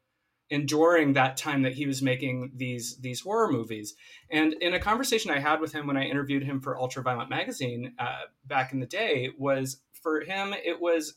and 0.51 0.67
during 0.67 1.13
that 1.13 1.37
time 1.37 1.61
that 1.61 1.71
he 1.71 1.87
was 1.87 2.01
making 2.01 2.51
these 2.53 2.97
these 2.97 3.21
horror 3.21 3.49
movies. 3.49 3.95
And 4.29 4.55
in 4.59 4.73
a 4.73 4.79
conversation 4.79 5.31
I 5.31 5.39
had 5.39 5.61
with 5.61 5.71
him 5.71 5.87
when 5.87 5.95
I 5.95 6.03
interviewed 6.03 6.43
him 6.43 6.59
for 6.59 6.75
Ultraviolent 6.75 7.29
magazine 7.29 7.93
uh, 7.97 8.23
back 8.45 8.73
in 8.73 8.81
the 8.81 8.85
day, 8.85 9.29
was 9.37 9.81
for 9.93 10.19
him, 10.19 10.53
it 10.53 10.81
was 10.81 11.15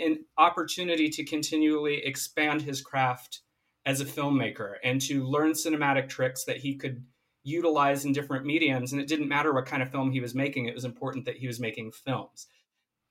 an 0.00 0.24
opportunity 0.36 1.10
to 1.10 1.24
continually 1.24 2.04
expand 2.04 2.62
his 2.62 2.82
craft 2.82 3.42
as 3.86 4.00
a 4.00 4.04
filmmaker 4.04 4.74
and 4.82 5.00
to 5.02 5.22
learn 5.22 5.52
cinematic 5.52 6.08
tricks 6.08 6.42
that 6.42 6.56
he 6.56 6.74
could 6.74 7.04
utilize 7.48 8.04
in 8.04 8.12
different 8.12 8.44
mediums. 8.44 8.92
And 8.92 9.00
it 9.00 9.08
didn't 9.08 9.28
matter 9.28 9.52
what 9.52 9.66
kind 9.66 9.82
of 9.82 9.90
film 9.90 10.12
he 10.12 10.20
was 10.20 10.34
making, 10.34 10.66
it 10.66 10.74
was 10.74 10.84
important 10.84 11.24
that 11.24 11.36
he 11.36 11.46
was 11.46 11.58
making 11.60 11.92
films. 11.92 12.46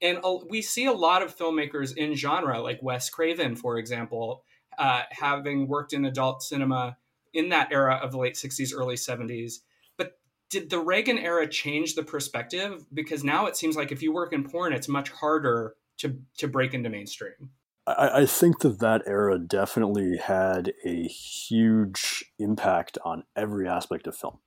And 0.01 0.19
we 0.49 0.61
see 0.61 0.85
a 0.85 0.93
lot 0.93 1.23
of 1.23 1.35
filmmakers 1.35 1.95
in 1.97 2.13
genre, 2.13 2.61
like 2.61 2.83
Wes 2.83 3.09
Craven, 3.09 3.55
for 3.55 3.79
example, 3.79 4.43
uh, 4.77 5.03
having 5.09 5.67
worked 5.67 5.91
in 5.93 6.05
adult 6.05 6.43
cinema 6.43 6.97
in 7.33 7.49
that 7.49 7.71
era 7.71 7.95
of 7.95 8.11
the 8.11 8.17
late 8.17 8.35
60s, 8.35 8.73
early 8.75 8.95
70s, 8.95 9.59
But 9.97 10.19
did 10.49 10.69
the 10.69 10.79
Reagan 10.79 11.17
era 11.17 11.47
change 11.47 11.95
the 11.95 12.03
perspective? 12.03 12.85
Because 12.93 13.23
now 13.23 13.47
it 13.47 13.57
seems 13.57 13.75
like 13.75 13.91
if 13.91 14.01
you 14.01 14.13
work 14.13 14.33
in 14.33 14.43
porn, 14.43 14.73
it's 14.73 14.87
much 14.87 15.09
harder 15.09 15.75
to 15.97 16.19
to 16.37 16.47
break 16.47 16.73
into 16.73 16.89
mainstream. 16.89 17.51
I, 17.87 18.21
I 18.21 18.25
think 18.25 18.59
that 18.59 18.79
that 18.79 19.03
era 19.05 19.39
definitely 19.39 20.17
had 20.17 20.73
a 20.85 21.03
huge 21.03 22.25
impact 22.37 22.97
on 23.03 23.23
every 23.35 23.67
aspect 23.67 24.07
of 24.07 24.15
film, 24.15 24.39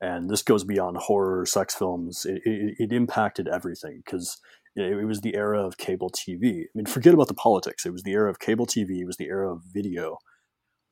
and 0.00 0.30
this 0.30 0.42
goes 0.42 0.64
beyond 0.64 0.96
horror, 0.96 1.46
sex 1.46 1.74
films. 1.74 2.24
It, 2.24 2.42
it, 2.44 2.76
it 2.78 2.92
impacted 2.92 3.46
everything 3.48 4.02
because 4.04 4.38
it 4.74 5.06
was 5.06 5.20
the 5.20 5.34
era 5.34 5.64
of 5.64 5.76
cable 5.78 6.10
TV. 6.10 6.62
I 6.62 6.68
mean, 6.74 6.86
forget 6.86 7.12
about 7.14 7.28
the 7.28 7.34
politics. 7.34 7.84
It 7.84 7.92
was 7.92 8.04
the 8.04 8.12
era 8.12 8.30
of 8.30 8.38
cable 8.38 8.66
TV. 8.66 9.00
It 9.00 9.06
was 9.06 9.16
the 9.16 9.28
era 9.28 9.52
of 9.52 9.62
video 9.64 10.18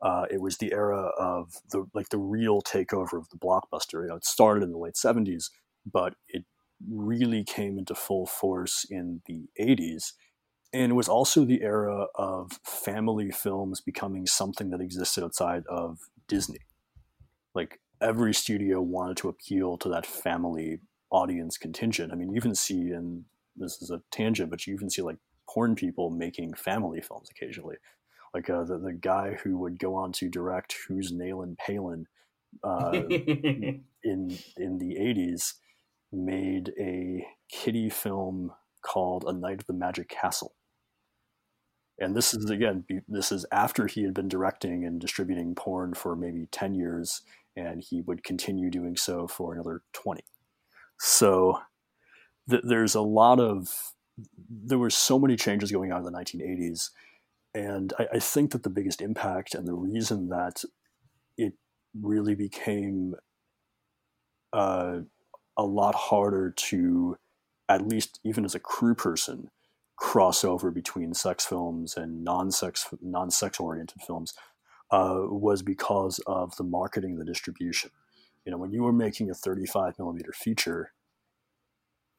uh, 0.00 0.26
it 0.30 0.40
was 0.40 0.58
the 0.58 0.72
era 0.72 1.10
of 1.18 1.54
the 1.70 1.86
like 1.94 2.10
the 2.10 2.18
real 2.18 2.62
takeover 2.62 3.14
of 3.14 3.28
the 3.30 3.36
blockbuster. 3.36 4.02
You 4.02 4.08
know, 4.08 4.16
it 4.16 4.24
started 4.24 4.62
in 4.62 4.70
the 4.70 4.78
late 4.78 4.94
'70s, 4.94 5.50
but 5.90 6.14
it 6.28 6.44
really 6.88 7.42
came 7.44 7.78
into 7.78 7.94
full 7.94 8.26
force 8.26 8.86
in 8.88 9.22
the 9.26 9.48
'80s, 9.60 10.12
and 10.72 10.92
it 10.92 10.94
was 10.94 11.08
also 11.08 11.44
the 11.44 11.62
era 11.62 12.06
of 12.14 12.52
family 12.64 13.30
films 13.30 13.80
becoming 13.80 14.26
something 14.26 14.70
that 14.70 14.80
existed 14.80 15.24
outside 15.24 15.64
of 15.68 15.98
Disney. 16.26 16.60
Like 17.54 17.80
every 18.00 18.34
studio 18.34 18.80
wanted 18.80 19.16
to 19.18 19.28
appeal 19.28 19.78
to 19.78 19.88
that 19.88 20.06
family 20.06 20.80
audience 21.10 21.56
contingent. 21.56 22.12
I 22.12 22.16
mean, 22.16 22.30
you 22.30 22.36
even 22.36 22.54
see, 22.54 22.90
and 22.90 23.24
this 23.56 23.80
is 23.80 23.90
a 23.90 24.02
tangent, 24.10 24.50
but 24.50 24.66
you 24.66 24.74
even 24.74 24.90
see 24.90 25.02
like 25.02 25.16
porn 25.48 25.74
people 25.74 26.10
making 26.10 26.54
family 26.54 27.00
films 27.00 27.28
occasionally 27.30 27.76
like 28.34 28.50
uh, 28.50 28.64
the 28.64 28.78
the 28.78 28.92
guy 28.92 29.36
who 29.42 29.58
would 29.58 29.78
go 29.78 29.94
on 29.94 30.12
to 30.12 30.28
direct 30.28 30.74
Who's 30.86 31.12
Nailin' 31.12 31.56
Paylin 31.56 32.04
uh, 32.62 32.92
in 34.04 34.38
in 34.56 34.78
the 34.78 34.96
eighties 34.98 35.54
made 36.12 36.72
a 36.78 37.26
kiddie 37.50 37.90
film 37.90 38.52
called 38.82 39.24
A 39.26 39.32
Night 39.32 39.60
of 39.60 39.66
the 39.66 39.72
Magic 39.72 40.08
Castle. 40.08 40.54
And 42.00 42.14
this 42.14 42.32
is 42.34 42.48
again, 42.50 42.84
this 43.08 43.32
is 43.32 43.44
after 43.50 43.86
he 43.86 44.04
had 44.04 44.14
been 44.14 44.28
directing 44.28 44.84
and 44.84 45.00
distributing 45.00 45.54
porn 45.54 45.94
for 45.94 46.14
maybe 46.14 46.46
ten 46.52 46.74
years, 46.74 47.22
and 47.56 47.82
he 47.82 48.02
would 48.02 48.22
continue 48.22 48.70
doing 48.70 48.96
so 48.96 49.26
for 49.26 49.52
another 49.52 49.82
twenty. 49.92 50.24
So 51.00 51.60
th- 52.48 52.62
there's 52.64 52.94
a 52.94 53.00
lot 53.00 53.40
of 53.40 53.68
there 54.48 54.78
were 54.78 54.90
so 54.90 55.18
many 55.18 55.36
changes 55.36 55.70
going 55.70 55.92
on 55.92 55.98
in 55.98 56.12
the 56.12 56.18
1980s 56.18 56.90
and 57.54 57.92
I, 57.98 58.06
I, 58.14 58.18
think 58.18 58.52
that 58.52 58.62
the 58.62 58.70
biggest 58.70 59.00
impact 59.00 59.54
and 59.54 59.66
the 59.66 59.74
reason 59.74 60.28
that 60.28 60.62
it 61.36 61.54
really 62.00 62.34
became 62.34 63.14
uh, 64.52 64.98
a 65.56 65.62
lot 65.62 65.94
harder 65.94 66.52
to, 66.56 67.16
at 67.68 67.86
least 67.86 68.20
even 68.24 68.44
as 68.44 68.54
a 68.54 68.60
crew 68.60 68.94
person, 68.94 69.50
cross 69.98 70.44
over 70.44 70.70
between 70.70 71.12
sex 71.12 71.44
films 71.44 71.96
and 71.96 72.22
non-sex 72.22 72.86
non-sex 73.02 73.58
oriented 73.58 74.00
films 74.02 74.32
uh, 74.90 75.18
was 75.22 75.62
because 75.62 76.20
of 76.26 76.56
the 76.56 76.64
marketing, 76.64 77.18
the 77.18 77.24
distribution. 77.24 77.90
You 78.44 78.52
know, 78.52 78.58
when 78.58 78.72
you 78.72 78.82
were 78.82 78.92
making 78.92 79.30
a 79.30 79.34
35 79.34 79.98
millimeter 79.98 80.32
feature, 80.32 80.92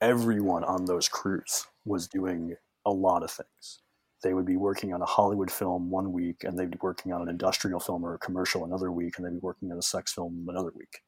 everyone 0.02 0.64
on 0.64 0.86
those 0.86 1.08
crews 1.08 1.66
was 1.86 2.08
doing 2.08 2.56
a 2.86 2.92
lot 2.92 3.24
of 3.24 3.32
things. 3.32 3.82
They 4.22 4.34
would 4.34 4.46
be 4.46 4.58
working 4.58 4.94
on 4.94 5.02
a 5.02 5.06
Hollywood 5.06 5.50
film 5.50 5.90
one 5.90 6.12
week, 6.12 6.44
and 6.44 6.60
they'd 6.60 6.70
be 6.70 6.78
working 6.82 7.14
on 7.14 7.22
an 7.22 7.30
industrial 7.30 7.80
film 7.80 8.04
or 8.04 8.14
a 8.14 8.20
commercial 8.20 8.66
another 8.66 8.92
week, 8.92 9.18
and 9.18 9.26
they'd 9.26 9.40
be 9.40 9.40
working 9.42 9.72
on 9.72 9.78
a 9.78 9.82
sex 9.82 10.14
film 10.14 10.46
another 10.50 10.72
week. 10.76 11.00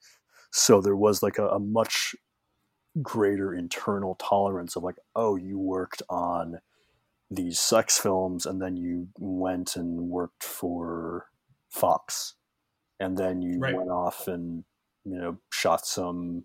So 0.51 0.81
there 0.81 0.95
was 0.95 1.21
like 1.21 1.37
a, 1.37 1.47
a 1.49 1.59
much 1.59 2.15
greater 3.01 3.53
internal 3.53 4.15
tolerance 4.15 4.75
of 4.75 4.83
like, 4.83 4.98
oh, 5.15 5.36
you 5.36 5.57
worked 5.57 6.01
on 6.10 6.60
these 7.29 7.60
sex 7.60 7.98
films, 7.98 8.45
and 8.45 8.62
then 8.62 8.75
you 8.75 9.07
went 9.17 9.75
and 9.75 10.10
worked 10.10 10.43
for 10.43 11.27
Fox, 11.69 12.36
and 13.00 13.17
then 13.17 13.41
you 13.41 13.60
right. 13.60 13.75
went 13.75 13.89
off 13.89 14.27
and 14.27 14.65
you 15.05 15.17
know 15.17 15.38
shot 15.51 15.86
some 15.86 16.43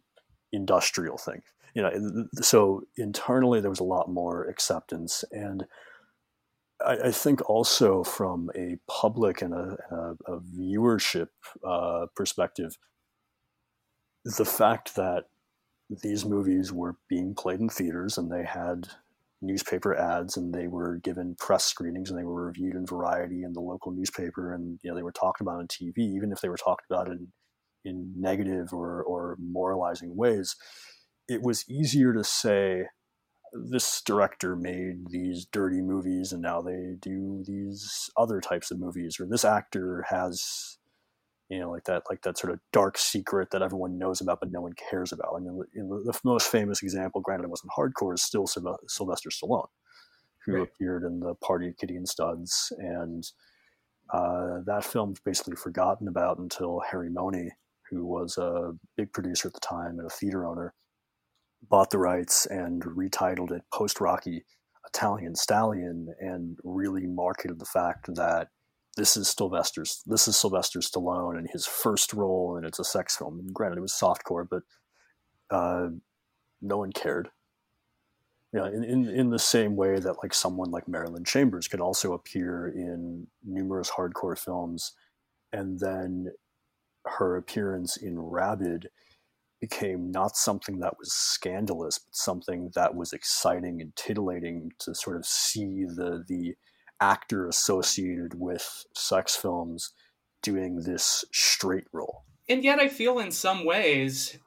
industrial 0.53 1.19
thing. 1.19 1.43
You 1.75 1.83
know, 1.83 2.29
so 2.41 2.83
internally 2.97 3.61
there 3.61 3.71
was 3.71 3.81
a 3.81 3.85
lot 3.85 4.09
more 4.09 4.45
acceptance, 4.45 5.25
and 5.33 5.67
I, 6.85 6.97
I 7.07 7.11
think 7.11 7.49
also 7.50 8.05
from 8.05 8.50
a 8.55 8.79
public 8.88 9.43
and 9.43 9.55
a, 9.55 9.76
a, 9.91 10.35
a 10.35 10.41
viewership 10.41 11.29
uh, 11.67 12.07
perspective, 12.15 12.79
the 14.25 14.45
fact 14.45 14.95
that 14.97 15.25
these 15.90 16.25
movies 16.25 16.73
were 16.73 16.97
being 17.09 17.35
played 17.35 17.61
in 17.61 17.69
theaters 17.69 18.19
and 18.19 18.31
they 18.31 18.45
had 18.45 18.88
newspaper 19.43 19.95
ads 19.95 20.37
and 20.37 20.55
they 20.55 20.66
were 20.66 20.97
given 20.97 21.37
press 21.38 21.64
screenings 21.64 22.11
and 22.11 22.19
they 22.19 22.25
were 22.25 22.47
reviewed 22.47 22.75
in 22.75 22.87
Variety 22.87 23.43
and 23.43 23.55
the 23.55 23.61
local 23.61 23.93
newspaper 23.93 24.52
and 24.52 24.78
you 24.83 24.90
know 24.90 24.97
they 24.97 25.02
were 25.02 25.12
talked 25.12 25.40
about 25.40 25.59
on 25.59 25.69
TV 25.69 25.99
even 25.99 26.33
if 26.33 26.40
they 26.40 26.49
were 26.49 26.57
talked 26.57 26.87
about 26.90 27.09
in 27.09 27.28
in 27.85 28.12
negative 28.16 28.73
or 28.73 29.02
or 29.05 29.37
moralizing 29.38 30.16
ways. 30.16 30.57
It 31.28 31.43
was 31.43 31.69
easier 31.69 32.12
to 32.14 32.25
say 32.25 32.87
this 33.52 34.02
director 34.02 34.57
made 34.57 35.11
these 35.11 35.47
dirty 35.47 35.81
movies 35.81 36.33
and 36.33 36.43
now 36.43 36.61
they 36.61 36.95
do 37.00 37.45
these 37.47 38.11
other 38.16 38.40
types 38.40 38.71
of 38.71 38.81
movies 38.81 39.19
or 39.21 39.26
this 39.26 39.45
actor 39.45 40.05
has 40.09 40.78
you 41.49 41.61
know, 41.61 41.71
like 41.71 41.85
that, 41.85 42.03
like 42.11 42.23
that 42.23 42.38
sort 42.38 42.53
of 42.53 42.59
dark 42.73 42.99
secret 42.99 43.50
that 43.50 43.62
everyone 43.62 43.99
knows 43.99 44.21
about 44.21 44.41
but 44.41 44.50
no 44.50 44.61
one 44.61 44.73
cares 44.73 45.12
about. 45.12 45.35
I 45.37 45.41
mean, 45.41 45.62
the, 45.75 46.12
the 46.12 46.21
most 46.25 46.49
famous 46.49 46.83
example, 46.83 47.21
granted 47.21 47.45
it 47.45 47.50
wasn't 47.50 47.73
hardcore, 47.76 48.15
is 48.15 48.23
still 48.23 48.47
Sylvester 48.47 49.31
Stallone, 49.31 49.69
who 50.45 50.55
right. 50.55 50.62
appeared 50.62 51.05
in 51.05 51.21
the 51.21 51.35
Party 51.37 51.69
of 51.69 51.76
Kitty 51.76 51.97
and 51.97 52.09
Studs, 52.09 52.73
and 52.79 53.25
uh, 54.12 54.61
that 54.67 54.85
film's 54.85 55.21
basically 55.21 55.57
forgotten 55.57 56.09
about 56.09 56.38
until 56.38 56.81
Harry 56.91 57.11
Money, 57.11 57.50
who 57.91 58.05
was 58.05 58.37
a 58.38 58.73
big 58.97 59.12
producer 59.12 59.49
at 59.49 59.55
the 59.55 59.61
time 59.61 59.99
and 59.99 60.07
a 60.07 60.11
theater 60.11 60.45
owner, 60.45 60.75
bought 61.69 61.91
the 61.91 61.99
rights 61.99 62.47
and 62.47 62.83
retitled 62.83 63.53
it 63.53 63.62
post 63.73 64.00
Rocky 64.00 64.45
Italian 64.89 65.35
Stallion, 65.35 66.09
and 66.21 66.59
really 66.65 67.06
marketed 67.06 67.59
the 67.59 67.65
fact 67.65 68.13
that 68.15 68.49
this 68.97 69.17
is 69.17 69.28
Sylvester's 69.28 70.02
this 70.06 70.26
is 70.26 70.37
Sylvester 70.37 70.80
Stallone 70.80 71.39
and 71.39 71.49
his 71.50 71.67
first 71.67 72.13
role, 72.13 72.56
and 72.56 72.67
it's 72.67 72.78
a 72.78 72.85
sex 72.85 73.17
film. 73.17 73.39
And 73.39 73.52
granted, 73.52 73.78
it 73.78 73.82
was 73.82 73.93
softcore, 73.93 74.47
but 74.49 74.63
uh, 75.54 75.89
no 76.63 76.78
one 76.78 76.93
cared. 76.93 77.28
You 78.52 78.61
know, 78.61 78.67
in, 78.67 78.85
in, 78.85 79.09
in 79.09 79.30
the 79.30 79.39
same 79.39 79.76
way 79.76 79.99
that 79.99 80.23
like 80.23 80.32
someone 80.32 80.71
like 80.71 80.89
Marilyn 80.89 81.25
Chambers 81.25 81.69
could 81.69 81.80
also 81.80 82.15
appear 82.15 82.69
in 82.69 83.26
numerous 83.45 83.91
hardcore 83.91 84.39
films, 84.39 84.93
and 85.52 85.78
then 85.78 86.32
her 87.04 87.37
appearance 87.37 87.97
in 87.97 88.19
Rabid 88.19 88.89
became 89.61 90.11
not 90.11 90.37
something 90.37 90.80
that 90.80 90.99
was 90.99 91.13
scandalous, 91.13 91.99
but 91.99 92.15
something 92.15 92.71
that 92.75 92.95
was 92.95 93.13
exciting 93.13 93.80
and 93.80 93.95
titillating 93.95 94.71
to 94.78 94.95
sort 94.95 95.17
of 95.17 95.26
see 95.26 95.85
the 95.85 96.25
the 96.26 96.54
actor 97.00 97.47
associated 97.47 98.39
with 98.39 98.85
sex 98.95 99.37
films 99.37 99.93
doing 100.43 100.80
this 100.80 101.25
straight 101.32 101.87
role. 101.93 102.25
And 102.49 102.63
yet 102.63 102.78
I 102.78 102.89
feel 102.89 103.19
in 103.19 103.30
some 103.30 103.65
ways 103.65 104.39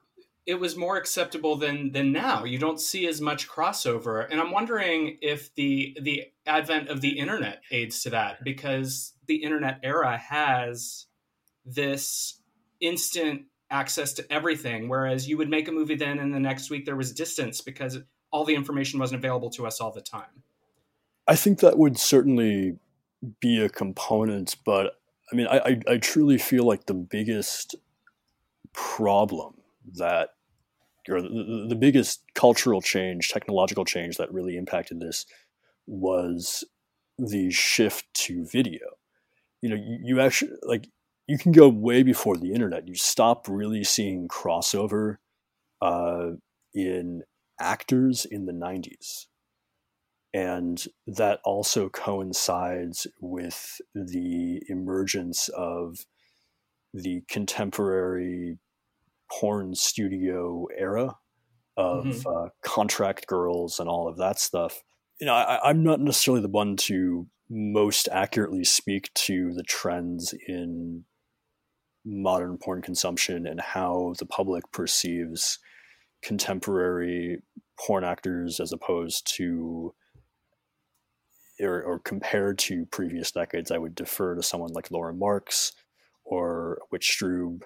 it 0.45 0.59
was 0.59 0.75
more 0.75 0.97
acceptable 0.97 1.57
than 1.57 1.91
than 1.91 2.11
now. 2.11 2.43
You 2.43 2.57
don't 2.57 2.79
see 2.79 3.07
as 3.07 3.21
much 3.21 3.47
crossover. 3.47 4.25
And 4.29 4.39
I'm 4.39 4.51
wondering 4.51 5.17
if 5.21 5.53
the 5.55 5.97
the 6.01 6.23
advent 6.45 6.89
of 6.89 7.01
the 7.01 7.19
internet 7.19 7.61
aids 7.71 8.01
to 8.03 8.09
that 8.11 8.43
because 8.43 9.13
the 9.27 9.43
internet 9.43 9.79
era 9.83 10.17
has 10.17 11.05
this 11.65 12.41
instant 12.79 13.43
access 13.69 14.13
to 14.13 14.33
everything 14.33 14.89
whereas 14.89 15.27
you 15.27 15.37
would 15.37 15.49
make 15.49 15.67
a 15.67 15.71
movie 15.71 15.95
then 15.95 16.17
and 16.17 16.33
the 16.33 16.39
next 16.39 16.71
week 16.71 16.85
there 16.85 16.95
was 16.95 17.13
distance 17.13 17.61
because 17.61 17.99
all 18.31 18.43
the 18.43 18.55
information 18.55 18.99
wasn't 18.99 19.23
available 19.23 19.51
to 19.51 19.67
us 19.67 19.79
all 19.79 19.91
the 19.91 20.01
time. 20.01 20.43
I 21.29 21.35
think 21.35 21.59
that 21.59 21.77
would 21.77 21.99
certainly 21.99 22.79
be 23.39 23.63
a 23.63 23.69
component, 23.69 24.55
but 24.65 24.95
I 25.31 25.35
mean, 25.35 25.45
I, 25.45 25.59
I, 25.59 25.81
I 25.87 25.97
truly 25.97 26.39
feel 26.39 26.65
like 26.65 26.87
the 26.87 26.95
biggest 26.95 27.75
problem 28.73 29.53
that, 29.93 30.29
or 31.07 31.21
the, 31.21 31.77
biggest 31.79 32.23
cultural 32.33 32.81
change, 32.81 33.29
technological 33.29 33.85
change 33.85 34.17
that 34.17 34.33
really 34.33 34.57
impacted 34.57 34.99
this 34.99 35.27
was 35.85 36.63
the 37.19 37.51
shift 37.51 38.11
to 38.15 38.43
video. 38.45 38.85
You 39.61 39.69
know, 39.69 39.75
you, 39.75 39.99
you 40.03 40.19
actually, 40.21 40.53
like, 40.63 40.87
you 41.27 41.37
can 41.37 41.51
go 41.51 41.69
way 41.69 42.01
before 42.01 42.37
the 42.37 42.53
internet. 42.53 42.87
You 42.87 42.95
stop 42.95 43.47
really 43.47 43.83
seeing 43.83 44.27
crossover 44.27 45.17
uh, 45.79 46.31
in 46.73 47.21
actors 47.59 48.25
in 48.25 48.47
the 48.47 48.51
90s 48.51 49.27
and 50.33 50.85
that 51.07 51.39
also 51.43 51.89
coincides 51.89 53.07
with 53.19 53.81
the 53.93 54.61
emergence 54.69 55.49
of 55.49 55.97
the 56.93 57.21
contemporary 57.27 58.59
porn 59.31 59.75
studio 59.75 60.67
era 60.77 61.15
of 61.77 62.05
mm-hmm. 62.05 62.27
uh, 62.27 62.49
contract 62.63 63.27
girls 63.27 63.79
and 63.79 63.89
all 63.89 64.07
of 64.07 64.17
that 64.17 64.39
stuff. 64.39 64.83
You 65.19 65.27
know, 65.27 65.33
I, 65.33 65.69
I'm 65.69 65.83
not 65.83 65.99
necessarily 65.99 66.41
the 66.41 66.49
one 66.49 66.77
to 66.77 67.27
most 67.49 68.07
accurately 68.11 68.63
speak 68.63 69.11
to 69.13 69.53
the 69.53 69.63
trends 69.63 70.33
in 70.47 71.05
modern 72.05 72.57
porn 72.57 72.81
consumption 72.81 73.47
and 73.47 73.59
how 73.59 74.13
the 74.19 74.25
public 74.25 74.71
perceives 74.71 75.59
contemporary 76.21 77.41
porn 77.79 78.03
actors 78.03 78.59
as 78.59 78.71
opposed 78.71 79.25
to 79.35 79.93
or, 81.59 81.81
or 81.81 81.99
compared 81.99 82.57
to 82.59 82.85
previous 82.87 83.31
decades, 83.31 83.71
I 83.71 83.77
would 83.77 83.95
defer 83.95 84.35
to 84.35 84.43
someone 84.43 84.73
like 84.73 84.91
Laura 84.91 85.13
Marks 85.13 85.73
or 86.23 86.79
Whit 86.89 87.01
Strub, 87.01 87.63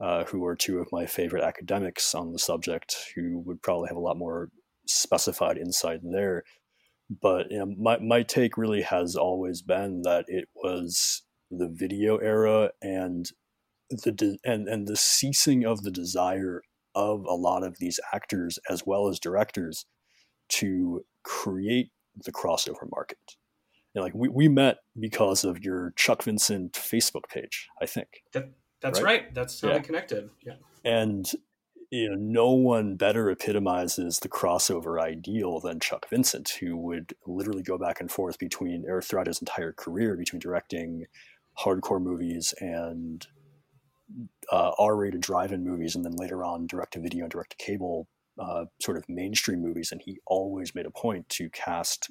uh, 0.00 0.24
who 0.24 0.44
are 0.44 0.54
two 0.54 0.78
of 0.78 0.88
my 0.92 1.06
favorite 1.06 1.42
academics 1.42 2.14
on 2.14 2.32
the 2.32 2.38
subject, 2.38 2.96
who 3.14 3.40
would 3.40 3.62
probably 3.62 3.88
have 3.88 3.96
a 3.96 4.00
lot 4.00 4.18
more 4.18 4.50
specified 4.86 5.58
insight 5.58 6.00
there. 6.02 6.44
But 7.22 7.50
you 7.50 7.58
know, 7.58 7.74
my 7.78 7.98
my 7.98 8.22
take 8.22 8.56
really 8.56 8.82
has 8.82 9.14
always 9.14 9.62
been 9.62 10.02
that 10.02 10.24
it 10.28 10.48
was 10.54 11.22
the 11.50 11.68
video 11.68 12.16
era 12.16 12.70
and 12.82 13.30
the 13.90 14.12
de- 14.12 14.38
and 14.44 14.68
and 14.68 14.88
the 14.88 14.96
ceasing 14.96 15.64
of 15.64 15.82
the 15.82 15.90
desire 15.92 16.62
of 16.94 17.24
a 17.26 17.34
lot 17.34 17.62
of 17.62 17.78
these 17.78 18.00
actors 18.12 18.58
as 18.68 18.84
well 18.84 19.06
as 19.06 19.20
directors 19.20 19.86
to 20.48 21.04
create 21.22 21.90
the 22.24 22.32
crossover 22.32 22.90
market. 22.90 23.36
Know, 23.94 24.02
like 24.02 24.14
we, 24.14 24.28
we 24.28 24.48
met 24.48 24.78
because 24.98 25.42
of 25.42 25.64
your 25.64 25.94
Chuck 25.96 26.22
Vincent 26.22 26.74
Facebook 26.74 27.28
page, 27.30 27.68
I 27.80 27.86
think. 27.86 28.08
That, 28.34 28.50
that's 28.82 29.00
right? 29.00 29.22
right. 29.22 29.34
That's 29.34 29.60
how 29.60 29.68
yeah. 29.68 29.76
we 29.78 29.82
connected. 29.82 30.28
Yeah. 30.44 30.56
And 30.84 31.26
you 31.90 32.10
know, 32.10 32.16
no 32.16 32.50
one 32.50 32.96
better 32.96 33.30
epitomizes 33.30 34.18
the 34.18 34.28
crossover 34.28 35.00
ideal 35.00 35.60
than 35.60 35.80
Chuck 35.80 36.10
Vincent, 36.10 36.58
who 36.60 36.76
would 36.76 37.14
literally 37.26 37.62
go 37.62 37.78
back 37.78 38.00
and 38.00 38.10
forth 38.10 38.38
between, 38.38 38.84
or 38.88 39.00
throughout 39.00 39.28
his 39.28 39.40
entire 39.40 39.72
career, 39.72 40.16
between 40.16 40.40
directing 40.40 41.06
hardcore 41.58 42.02
movies 42.02 42.52
and 42.60 43.26
uh, 44.52 44.72
R-rated 44.78 45.20
drive-in 45.20 45.64
movies, 45.64 45.96
and 45.96 46.04
then 46.04 46.16
later 46.16 46.44
on 46.44 46.66
direct-to-video 46.66 47.24
and 47.24 47.30
direct-to-cable 47.30 48.08
uh, 48.38 48.64
sort 48.80 48.96
of 48.96 49.04
mainstream 49.08 49.62
movies, 49.62 49.92
and 49.92 50.00
he 50.04 50.18
always 50.26 50.74
made 50.74 50.86
a 50.86 50.90
point 50.90 51.28
to 51.30 51.48
cast 51.50 52.10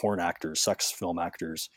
porn 0.00 0.20
actors, 0.20 0.60
sex 0.60 0.90
film 0.90 1.18
actors, 1.18 1.68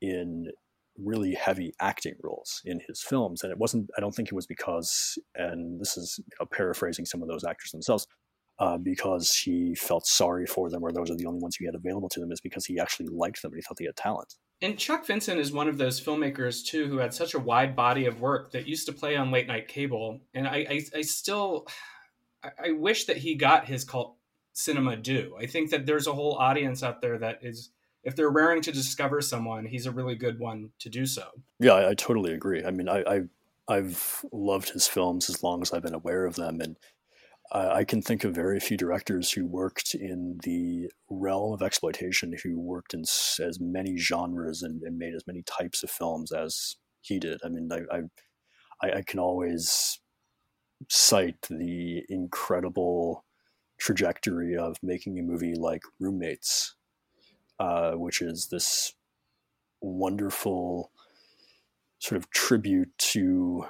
in 0.00 0.50
really 0.98 1.34
heavy 1.34 1.72
acting 1.80 2.14
roles 2.22 2.60
in 2.64 2.80
his 2.86 3.02
films. 3.02 3.42
And 3.42 3.50
it 3.50 3.58
wasn't, 3.58 3.90
I 3.96 4.00
don't 4.00 4.14
think 4.14 4.28
it 4.28 4.34
was 4.34 4.46
because, 4.46 5.18
and 5.34 5.80
this 5.80 5.96
is 5.96 6.18
you 6.18 6.24
know, 6.38 6.46
paraphrasing 6.46 7.04
some 7.04 7.22
of 7.22 7.28
those 7.28 7.44
actors 7.44 7.72
themselves, 7.72 8.06
uh, 8.60 8.78
because 8.78 9.34
he 9.34 9.74
felt 9.74 10.06
sorry 10.06 10.46
for 10.46 10.70
them 10.70 10.84
or 10.84 10.92
those 10.92 11.10
are 11.10 11.16
the 11.16 11.26
only 11.26 11.40
ones 11.40 11.56
he 11.56 11.64
had 11.64 11.74
available 11.74 12.08
to 12.10 12.20
them, 12.20 12.30
is 12.30 12.40
because 12.40 12.66
he 12.66 12.78
actually 12.78 13.08
liked 13.08 13.42
them 13.42 13.50
and 13.50 13.58
he 13.58 13.62
thought 13.62 13.76
they 13.78 13.86
had 13.86 13.96
talent. 13.96 14.34
And 14.62 14.78
Chuck 14.78 15.04
Vincent 15.04 15.40
is 15.40 15.52
one 15.52 15.66
of 15.66 15.78
those 15.78 16.00
filmmakers 16.00 16.64
too 16.64 16.86
who 16.86 16.98
had 16.98 17.12
such 17.12 17.34
a 17.34 17.40
wide 17.40 17.74
body 17.74 18.06
of 18.06 18.20
work 18.20 18.52
that 18.52 18.68
used 18.68 18.86
to 18.86 18.92
play 18.92 19.16
on 19.16 19.32
late 19.32 19.48
night 19.48 19.66
cable. 19.66 20.20
And 20.32 20.46
I, 20.46 20.66
I, 20.70 20.80
I 20.98 21.02
still, 21.02 21.66
I 22.62 22.72
wish 22.72 23.04
that 23.04 23.18
he 23.18 23.34
got 23.34 23.66
his 23.66 23.84
cult 23.84 24.16
cinema 24.52 24.96
due. 24.96 25.36
I 25.38 25.46
think 25.46 25.70
that 25.70 25.86
there's 25.86 26.06
a 26.06 26.12
whole 26.12 26.34
audience 26.34 26.82
out 26.82 27.00
there 27.00 27.18
that 27.18 27.40
is 27.42 27.70
if 28.04 28.14
they're 28.14 28.30
raring 28.30 28.62
to 28.62 28.72
discover 28.72 29.20
someone, 29.20 29.64
he's 29.64 29.86
a 29.86 29.90
really 29.90 30.14
good 30.14 30.38
one 30.38 30.70
to 30.80 30.88
do 30.88 31.06
so. 31.06 31.28
Yeah, 31.58 31.72
I, 31.72 31.90
I 31.90 31.94
totally 31.94 32.32
agree. 32.32 32.64
I 32.64 32.70
mean, 32.70 32.88
I, 32.88 33.02
I 33.06 33.20
I've 33.66 34.24
loved 34.30 34.70
his 34.70 34.86
films 34.86 35.30
as 35.30 35.42
long 35.42 35.62
as 35.62 35.72
I've 35.72 35.82
been 35.82 35.94
aware 35.94 36.26
of 36.26 36.34
them, 36.34 36.60
and 36.60 36.76
I, 37.50 37.68
I 37.68 37.84
can 37.84 38.02
think 38.02 38.24
of 38.24 38.34
very 38.34 38.60
few 38.60 38.76
directors 38.76 39.32
who 39.32 39.46
worked 39.46 39.94
in 39.94 40.38
the 40.42 40.90
realm 41.08 41.52
of 41.54 41.62
exploitation 41.62 42.34
who 42.42 42.60
worked 42.60 42.94
in 42.94 43.00
as 43.02 43.58
many 43.60 43.96
genres 43.96 44.62
and, 44.62 44.82
and 44.82 44.98
made 44.98 45.14
as 45.14 45.26
many 45.26 45.42
types 45.42 45.82
of 45.82 45.90
films 45.90 46.32
as 46.32 46.76
he 47.00 47.18
did. 47.18 47.40
I 47.44 47.48
mean, 47.48 47.70
I, 47.72 47.98
I, 48.86 48.98
I 48.98 49.02
can 49.02 49.18
always 49.18 49.93
cite 50.88 51.42
the 51.50 52.04
incredible 52.08 53.24
trajectory 53.78 54.56
of 54.56 54.76
making 54.82 55.18
a 55.18 55.22
movie 55.22 55.54
like 55.54 55.82
Roommates 56.00 56.74
uh, 57.58 57.92
which 57.92 58.20
is 58.20 58.48
this 58.48 58.94
wonderful 59.80 60.90
sort 61.98 62.16
of 62.16 62.30
tribute 62.30 62.90
to 62.98 63.66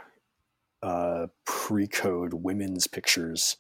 uh, 0.83 1.27
pre-code 1.45 2.35
women's 2.35 2.87
pictures, 2.87 3.57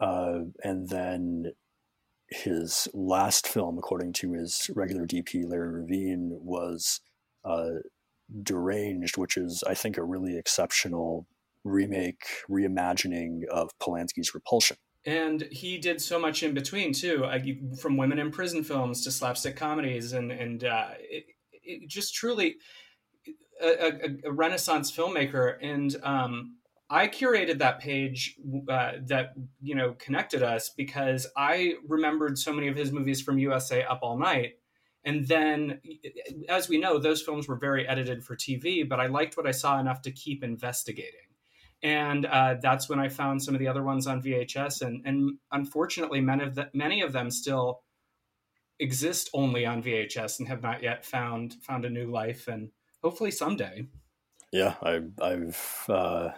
uh, 0.00 0.40
and 0.62 0.88
then 0.88 1.52
his 2.28 2.88
last 2.92 3.46
film, 3.46 3.78
according 3.78 4.12
to 4.12 4.32
his 4.32 4.70
regular 4.74 5.06
DP 5.06 5.48
Larry 5.48 5.82
Revene, 5.82 6.40
was 6.40 7.00
uh, 7.44 7.80
Deranged, 8.42 9.16
which 9.16 9.36
is 9.36 9.62
I 9.66 9.74
think 9.74 9.96
a 9.96 10.02
really 10.02 10.36
exceptional 10.36 11.26
remake, 11.66 12.24
reimagining 12.48 13.44
of 13.46 13.70
Polanski's 13.78 14.34
Repulsion 14.34 14.76
and 15.06 15.42
he 15.52 15.78
did 15.78 16.02
so 16.02 16.18
much 16.18 16.42
in 16.42 16.52
between 16.52 16.92
too, 16.92 17.24
from 17.80 17.96
women 17.96 18.18
in 18.18 18.32
prison 18.32 18.64
films 18.64 19.04
to 19.04 19.12
slapstick 19.12 19.56
comedies, 19.56 20.12
and 20.12 20.32
and 20.32 20.64
uh, 20.64 20.88
it, 20.98 21.26
it 21.62 21.88
just 21.88 22.12
truly 22.14 22.56
a, 23.62 23.68
a, 23.68 24.28
a, 24.28 24.32
Renaissance 24.32 24.90
filmmaker. 24.90 25.56
And 25.62 25.96
um, 26.02 26.56
I 26.90 27.06
curated 27.06 27.58
that 27.58 27.78
page 27.78 28.36
uh, 28.68 28.92
that 29.06 29.34
you 29.62 29.76
know 29.76 29.94
connected 29.94 30.42
us 30.42 30.70
because 30.70 31.28
I 31.36 31.74
remembered 31.86 32.36
so 32.36 32.52
many 32.52 32.66
of 32.66 32.76
his 32.76 32.90
movies 32.90 33.22
from 33.22 33.38
USA 33.38 33.84
Up 33.84 34.00
All 34.02 34.18
Night. 34.18 34.54
And 35.04 35.28
then, 35.28 35.80
as 36.48 36.68
we 36.68 36.78
know, 36.78 36.98
those 36.98 37.22
films 37.22 37.46
were 37.46 37.54
very 37.54 37.86
edited 37.86 38.24
for 38.24 38.34
TV, 38.34 38.86
but 38.88 38.98
I 38.98 39.06
liked 39.06 39.36
what 39.36 39.46
I 39.46 39.52
saw 39.52 39.78
enough 39.78 40.02
to 40.02 40.10
keep 40.10 40.42
investigating 40.42 41.25
and 41.82 42.26
uh, 42.26 42.54
that's 42.60 42.88
when 42.88 42.98
I 42.98 43.08
found 43.08 43.42
some 43.42 43.54
of 43.54 43.60
the 43.60 43.68
other 43.68 43.82
ones 43.82 44.06
on 44.06 44.22
VHS, 44.22 44.82
and 44.82 45.02
and 45.04 45.38
unfortunately, 45.52 46.20
many 46.20 46.44
of 46.44 46.54
the, 46.54 46.70
many 46.74 47.02
of 47.02 47.12
them 47.12 47.30
still 47.30 47.82
exist 48.78 49.30
only 49.32 49.64
on 49.64 49.82
VHS 49.82 50.38
and 50.38 50.48
have 50.48 50.62
not 50.62 50.82
yet 50.82 51.04
found 51.04 51.54
found 51.62 51.84
a 51.84 51.90
new 51.90 52.10
life, 52.10 52.48
and 52.48 52.70
hopefully 53.02 53.30
someday. 53.30 53.86
Yeah, 54.52 54.74
I, 54.82 55.00
I've 55.20 55.84
uh, 55.88 56.30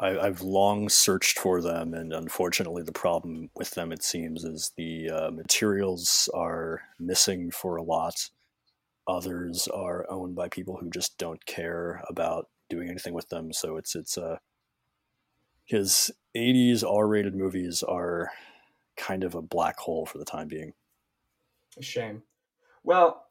I, 0.00 0.10
have 0.10 0.42
long 0.42 0.88
searched 0.88 1.38
for 1.38 1.60
them, 1.60 1.92
and 1.92 2.12
unfortunately, 2.12 2.82
the 2.82 2.92
problem 2.92 3.50
with 3.56 3.72
them, 3.72 3.90
it 3.90 4.04
seems, 4.04 4.44
is 4.44 4.72
the 4.76 5.10
uh, 5.10 5.30
materials 5.30 6.28
are 6.34 6.82
missing 7.00 7.50
for 7.50 7.76
a 7.76 7.82
lot. 7.82 8.14
Others 9.08 9.66
are 9.68 10.06
owned 10.08 10.36
by 10.36 10.48
people 10.48 10.76
who 10.76 10.90
just 10.90 11.18
don't 11.18 11.44
care 11.46 12.02
about 12.08 12.46
doing 12.68 12.88
anything 12.88 13.14
with 13.14 13.28
them. 13.28 13.52
So 13.52 13.76
it's 13.76 13.94
it's 13.94 14.18
uh 14.18 14.38
his 15.64 16.10
80s 16.34 16.82
R-rated 16.82 17.34
movies 17.34 17.82
are 17.82 18.30
kind 18.96 19.22
of 19.22 19.34
a 19.34 19.42
black 19.42 19.78
hole 19.78 20.06
for 20.06 20.16
the 20.16 20.24
time 20.24 20.48
being. 20.48 20.72
A 21.78 21.82
shame. 21.82 22.22
Well, 22.82 23.26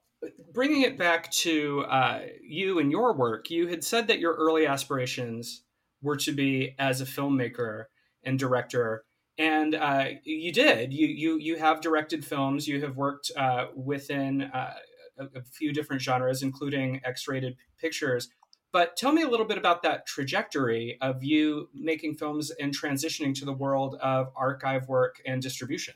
bringing 0.53 0.81
it 0.81 0.97
back 0.97 1.31
to 1.31 1.81
uh, 1.89 2.21
you 2.41 2.79
and 2.79 2.91
your 2.91 3.13
work, 3.13 3.49
you 3.49 3.67
had 3.67 3.83
said 3.83 4.07
that 4.07 4.19
your 4.19 4.33
early 4.33 4.67
aspirations 4.67 5.63
were 6.01 6.17
to 6.17 6.31
be 6.31 6.75
as 6.79 7.01
a 7.01 7.05
filmmaker 7.05 7.85
and 8.23 8.37
director, 8.37 9.03
and 9.37 9.75
uh, 9.75 10.05
you 10.23 10.51
did. 10.51 10.93
You 10.93 11.07
you 11.07 11.37
you 11.37 11.57
have 11.57 11.81
directed 11.81 12.25
films. 12.25 12.67
You 12.67 12.81
have 12.81 12.97
worked 12.97 13.31
uh, 13.37 13.67
within 13.75 14.43
uh, 14.43 14.73
a, 15.19 15.23
a, 15.39 15.43
few 15.43 15.73
different 15.73 16.01
genres, 16.01 16.41
including 16.41 17.01
X-rated 17.03 17.55
pictures. 17.79 18.29
But 18.77 18.95
tell 18.95 19.11
me 19.11 19.23
a 19.23 19.27
little 19.27 19.47
bit 19.47 19.57
about 19.57 19.81
that 19.81 20.05
trajectory 20.05 20.99
of 21.01 21.23
you 21.23 21.67
making 21.73 22.13
films 22.13 22.51
and 22.51 22.71
transitioning 22.71 23.33
to 23.39 23.43
the 23.43 23.51
world 23.51 23.95
of 24.03 24.27
archive 24.35 24.87
work 24.87 25.19
and 25.25 25.41
distribution. 25.41 25.95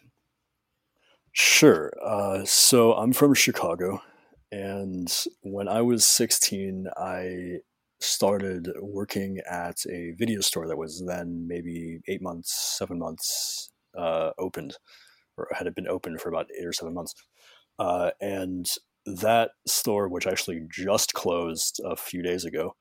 Sure. 1.31 1.93
Uh, 2.03 2.43
so 2.43 2.93
I'm 2.93 3.13
from 3.13 3.35
Chicago. 3.35 4.01
And 4.51 5.15
when 5.43 5.67
I 5.67 5.83
was 5.83 6.07
16, 6.07 6.87
I 6.97 7.57
started 7.99 8.67
working 8.81 9.41
at 9.47 9.85
a 9.87 10.13
video 10.17 10.41
store 10.41 10.67
that 10.67 10.75
was 10.75 11.05
then 11.05 11.45
maybe 11.47 11.99
eight 12.07 12.23
months, 12.23 12.79
seven 12.79 12.97
months 12.97 13.71
uh, 13.95 14.31
opened, 14.39 14.75
or 15.37 15.47
had 15.51 15.67
it 15.67 15.75
been 15.75 15.87
open 15.87 16.17
for 16.17 16.29
about 16.29 16.47
eight 16.59 16.65
or 16.65 16.73
seven 16.73 16.95
months. 16.95 17.13
Uh, 17.77 18.09
and 18.19 18.65
that 19.05 19.51
store, 19.65 20.07
which 20.07 20.27
actually 20.27 20.65
just 20.69 21.13
closed 21.13 21.79
a 21.83 21.95
few 21.95 22.21
days 22.21 22.45
ago 22.45 22.75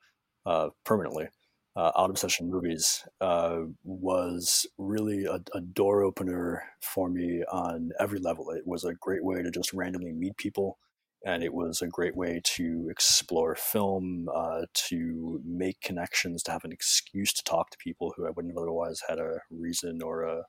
uh, 0.45 0.69
permanently, 0.85 1.27
uh, 1.75 1.91
Odd 1.95 2.09
Obsession 2.09 2.49
Movies, 2.49 3.03
uh, 3.21 3.61
was 3.83 4.65
really 4.77 5.25
a, 5.25 5.39
a, 5.53 5.61
door 5.61 6.03
opener 6.03 6.63
for 6.81 7.09
me 7.09 7.43
on 7.51 7.91
every 7.99 8.19
level. 8.19 8.49
It 8.51 8.63
was 8.65 8.83
a 8.83 8.93
great 8.93 9.23
way 9.23 9.41
to 9.41 9.51
just 9.51 9.71
randomly 9.71 10.11
meet 10.11 10.35
people, 10.37 10.77
and 11.25 11.43
it 11.43 11.53
was 11.53 11.81
a 11.81 11.87
great 11.87 12.15
way 12.15 12.41
to 12.43 12.87
explore 12.89 13.55
film, 13.55 14.27
uh, 14.35 14.65
to 14.73 15.41
make 15.45 15.79
connections, 15.81 16.43
to 16.43 16.51
have 16.51 16.65
an 16.65 16.71
excuse 16.73 17.31
to 17.33 17.43
talk 17.43 17.69
to 17.69 17.77
people 17.77 18.13
who 18.15 18.27
I 18.27 18.31
wouldn't 18.31 18.53
have 18.53 18.61
otherwise 18.61 19.01
had 19.07 19.19
a 19.19 19.39
reason 19.49 20.01
or 20.01 20.23
a, 20.23 20.43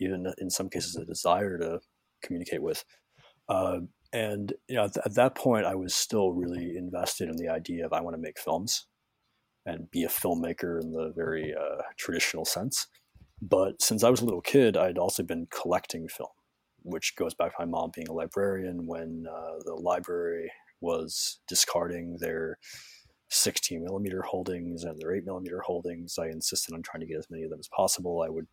even 0.00 0.32
in 0.38 0.50
some 0.50 0.68
cases 0.68 0.96
a 0.96 1.04
desire 1.04 1.58
to 1.58 1.80
communicate 2.22 2.62
with. 2.62 2.84
Uh, 3.48 3.80
and 4.12 4.52
you 4.68 4.76
know, 4.76 4.84
at, 4.84 5.14
that 5.14 5.34
point, 5.34 5.66
I 5.66 5.74
was 5.74 5.94
still 5.94 6.32
really 6.32 6.76
invested 6.76 7.28
in 7.28 7.36
the 7.36 7.48
idea 7.48 7.86
of 7.86 7.92
I 7.92 8.00
want 8.00 8.14
to 8.14 8.22
make 8.22 8.38
films 8.38 8.86
and 9.66 9.90
be 9.90 10.04
a 10.04 10.08
filmmaker 10.08 10.80
in 10.80 10.92
the 10.92 11.12
very 11.14 11.54
uh, 11.54 11.82
traditional 11.96 12.44
sense. 12.44 12.86
But 13.40 13.80
since 13.80 14.02
I 14.02 14.10
was 14.10 14.20
a 14.20 14.24
little 14.24 14.40
kid, 14.40 14.76
I'd 14.76 14.98
also 14.98 15.22
been 15.22 15.46
collecting 15.50 16.08
film, 16.08 16.30
which 16.82 17.14
goes 17.16 17.34
back 17.34 17.56
to 17.56 17.56
my 17.60 17.66
mom 17.66 17.92
being 17.94 18.08
a 18.08 18.12
librarian 18.12 18.86
when 18.86 19.26
uh, 19.30 19.58
the 19.64 19.74
library 19.74 20.50
was 20.80 21.40
discarding 21.46 22.16
their 22.18 22.58
16 23.28 23.82
millimeter 23.84 24.22
holdings 24.22 24.82
and 24.82 24.98
their 24.98 25.14
8 25.14 25.24
millimeter 25.24 25.60
holdings. 25.60 26.18
I 26.18 26.26
insisted 26.26 26.74
on 26.74 26.82
trying 26.82 27.00
to 27.00 27.06
get 27.06 27.18
as 27.18 27.30
many 27.30 27.44
of 27.44 27.50
them 27.50 27.60
as 27.60 27.68
possible. 27.68 28.22
I 28.22 28.28
would 28.28 28.48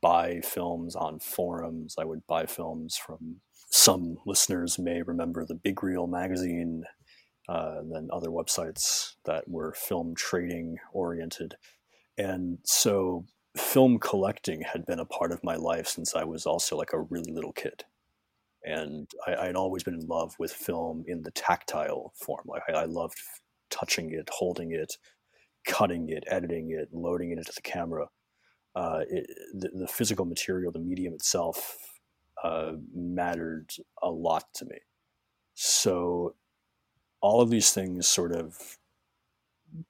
buy 0.00 0.40
films 0.40 0.96
on 0.96 1.20
forums. 1.20 1.94
I 1.98 2.04
would 2.04 2.26
buy 2.26 2.46
films 2.46 2.96
from 2.96 3.36
some 3.70 4.18
listeners 4.26 4.78
may 4.78 5.02
remember 5.02 5.44
the 5.44 5.54
Big 5.54 5.82
Reel 5.82 6.06
magazine, 6.06 6.84
uh, 7.48 7.76
and 7.78 7.92
then 7.92 8.08
other 8.12 8.28
websites 8.28 9.14
that 9.24 9.48
were 9.48 9.72
film 9.72 10.14
trading 10.14 10.78
oriented. 10.92 11.56
And 12.16 12.58
so 12.64 13.24
film 13.56 13.98
collecting 13.98 14.62
had 14.62 14.86
been 14.86 14.98
a 14.98 15.04
part 15.04 15.32
of 15.32 15.44
my 15.44 15.56
life 15.56 15.86
since 15.86 16.14
I 16.14 16.24
was 16.24 16.46
also 16.46 16.76
like 16.76 16.92
a 16.92 17.00
really 17.00 17.32
little 17.32 17.52
kid. 17.52 17.84
And 18.64 19.08
I, 19.26 19.46
had 19.46 19.56
always 19.56 19.82
been 19.82 19.94
in 19.94 20.06
love 20.06 20.34
with 20.38 20.52
film 20.52 21.04
in 21.06 21.22
the 21.22 21.30
tactile 21.30 22.12
form. 22.16 22.44
Like 22.46 22.62
I, 22.68 22.72
I 22.72 22.84
loved 22.84 23.16
touching 23.70 24.12
it, 24.12 24.28
holding 24.32 24.72
it, 24.72 24.96
cutting 25.66 26.08
it, 26.08 26.24
editing 26.26 26.70
it, 26.70 26.88
loading 26.92 27.30
it 27.30 27.38
into 27.38 27.52
the 27.54 27.62
camera. 27.62 28.08
Uh, 28.74 29.00
it, 29.08 29.26
the, 29.54 29.70
the, 29.74 29.88
physical 29.88 30.24
material, 30.24 30.70
the 30.70 30.78
medium 30.78 31.14
itself, 31.14 31.87
uh, 32.42 32.72
mattered 32.94 33.70
a 34.02 34.10
lot 34.10 34.44
to 34.54 34.64
me. 34.64 34.78
So 35.54 36.34
all 37.20 37.40
of 37.40 37.50
these 37.50 37.72
things 37.72 38.06
sort 38.06 38.32
of 38.32 38.78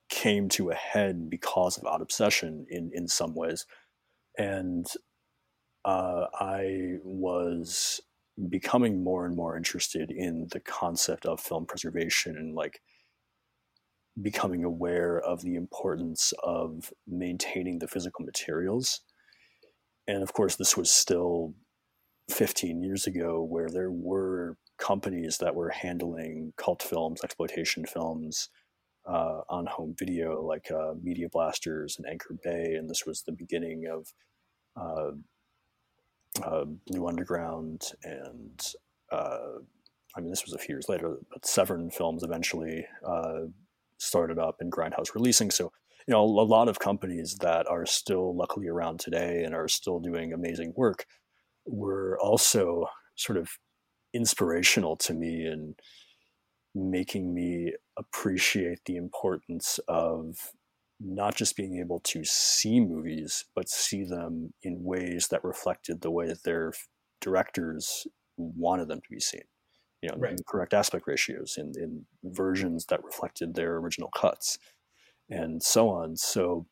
came 0.09 0.49
to 0.49 0.71
a 0.71 0.75
head 0.75 1.29
because 1.29 1.77
of 1.77 1.85
Odd 1.85 2.03
Obsession 2.03 2.67
in, 2.71 2.91
in 2.93 3.07
some 3.07 3.35
ways. 3.35 3.67
And 4.37 4.87
uh, 5.85 6.27
I 6.35 6.97
was 7.03 8.01
becoming 8.49 9.03
more 9.03 9.27
and 9.27 9.37
more 9.37 9.57
interested 9.57 10.11
in 10.11 10.49
the 10.53 10.61
concept 10.61 11.27
of 11.27 11.41
film 11.41 11.67
preservation 11.67 12.37
and 12.37 12.55
like 12.55 12.81
becoming 14.21 14.65
aware 14.65 15.21
of 15.21 15.43
the 15.43 15.55
importance 15.55 16.33
of 16.43 16.93
maintaining 17.07 17.79
the 17.79 17.89
physical 17.89 18.25
materials. 18.25 19.01
And 20.07 20.23
of 20.23 20.33
course, 20.33 20.57
this 20.57 20.77
was 20.77 20.91
still 20.91 21.55
15 22.31 22.83
years 22.83 23.07
ago 23.07 23.43
where 23.43 23.69
there 23.69 23.91
were 23.91 24.57
companies 24.79 25.39
that 25.39 25.55
were 25.55 25.71
handling 25.71 26.53
cult 26.57 26.83
films, 26.83 27.21
exploitation 27.25 27.85
films 27.85 28.49
uh, 29.07 29.41
on 29.49 29.67
home 29.67 29.95
video, 29.99 30.43
like 30.43 30.71
uh, 30.71 30.93
Media 31.03 31.29
Blasters 31.31 31.97
and 31.99 32.07
Anchor 32.07 32.37
Bay. 32.43 32.75
And 32.75 32.89
this 32.89 33.05
was 33.07 33.23
the 33.23 33.33
beginning 33.33 33.87
of 33.87 34.13
uh, 34.77 35.13
uh 36.45 36.65
Blue 36.87 37.09
Underground 37.09 37.91
and 38.05 38.63
uh, 39.11 39.59
I 40.17 40.21
mean, 40.21 40.31
this 40.31 40.45
was 40.45 40.55
a 40.55 40.59
few 40.59 40.75
years 40.75 40.89
later, 40.89 41.19
but 41.31 41.47
Severin 41.47 41.91
Films 41.91 42.23
eventually 42.23 42.87
uh, 43.07 43.47
started 43.99 44.39
up 44.39 44.57
and 44.61 44.73
Grindhouse 44.73 45.15
releasing. 45.15 45.51
So, 45.51 45.71
you 46.07 46.13
know, 46.13 46.23
a 46.23 46.25
lot 46.25 46.69
of 46.69 46.79
companies 46.79 47.37
that 47.41 47.69
are 47.69 47.87
still 47.87 48.35
luckily 48.35 48.69
around 48.69 49.01
today 49.01 49.45
and 49.45 49.55
are 49.55 49.69
still 49.69 50.01
doing 50.01 50.33
amazing 50.33 50.73
work 50.77 51.07
were 51.69 52.19
also 52.21 52.87
sort 53.17 53.39
of 53.39 53.51
inspirational 54.15 54.97
to 54.97 55.15
me 55.15 55.45
and 55.45 55.75
making 56.75 57.35
me 57.35 57.73
appreciate 57.99 58.81
the 58.87 58.97
importance 58.97 59.79
of 59.89 60.53
not 61.01 61.35
just 61.37 61.57
being 61.57 61.79
able 61.79 62.01
to 62.01 62.25
see 62.25 62.81
movies, 62.81 63.45
but 63.55 63.69
see 63.69 64.05
them 64.05 64.53
in 64.63 64.83
ways 64.83 65.29
that 65.29 65.45
reflected 65.45 66.01
the 66.01 66.11
way 66.11 66.27
that 66.27 66.43
their 66.43 66.73
directors 67.21 68.07
wanted 68.37 68.89
them 68.89 69.01
to 69.01 69.09
be 69.11 69.21
seen 69.21 69.43
you 70.03 70.09
know, 70.09 70.17
right. 70.19 70.37
the 70.37 70.45
correct 70.45 70.75
aspect 70.75 71.07
ratios 71.07 71.57
in, 71.57 71.73
in 71.77 72.05
versions 72.25 72.87
that 72.87 73.03
reflected 73.05 73.55
their 73.55 73.77
original 73.77 74.11
cuts 74.17 74.59
and 75.29 75.63
so 75.63 75.89
on. 75.89 76.17
So 76.17 76.67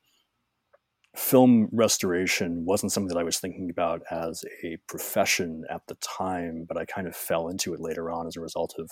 film 1.16 1.68
restoration 1.72 2.64
wasn't 2.64 2.92
something 2.92 3.08
that 3.08 3.20
I 3.20 3.24
was 3.24 3.38
thinking 3.38 3.70
about 3.70 4.02
as 4.10 4.44
a 4.62 4.76
profession 4.86 5.64
at 5.70 5.82
the 5.88 5.96
time, 5.96 6.64
but 6.68 6.76
I 6.76 6.84
kind 6.84 7.06
of 7.06 7.16
fell 7.16 7.48
into 7.48 7.74
it 7.74 7.80
later 7.80 8.10
on 8.10 8.26
as 8.26 8.36
a 8.36 8.40
result 8.40 8.74
of 8.78 8.90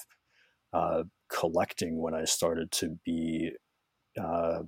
uh, 0.73 1.03
collecting 1.29 2.01
when 2.01 2.15
I 2.15 2.25
started 2.25 2.71
to 2.73 2.99
be 3.05 3.53
uh, 4.21 4.63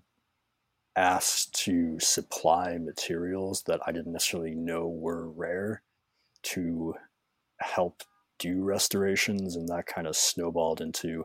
asked 0.96 1.54
to 1.64 1.98
supply 1.98 2.78
materials 2.78 3.62
that 3.66 3.80
I 3.86 3.92
didn't 3.92 4.12
necessarily 4.12 4.54
know 4.54 4.88
were 4.88 5.30
rare 5.30 5.82
to 6.44 6.94
help 7.60 8.02
do 8.38 8.62
restorations, 8.62 9.56
and 9.56 9.68
that 9.68 9.86
kind 9.86 10.06
of 10.06 10.16
snowballed 10.16 10.80
into 10.80 11.24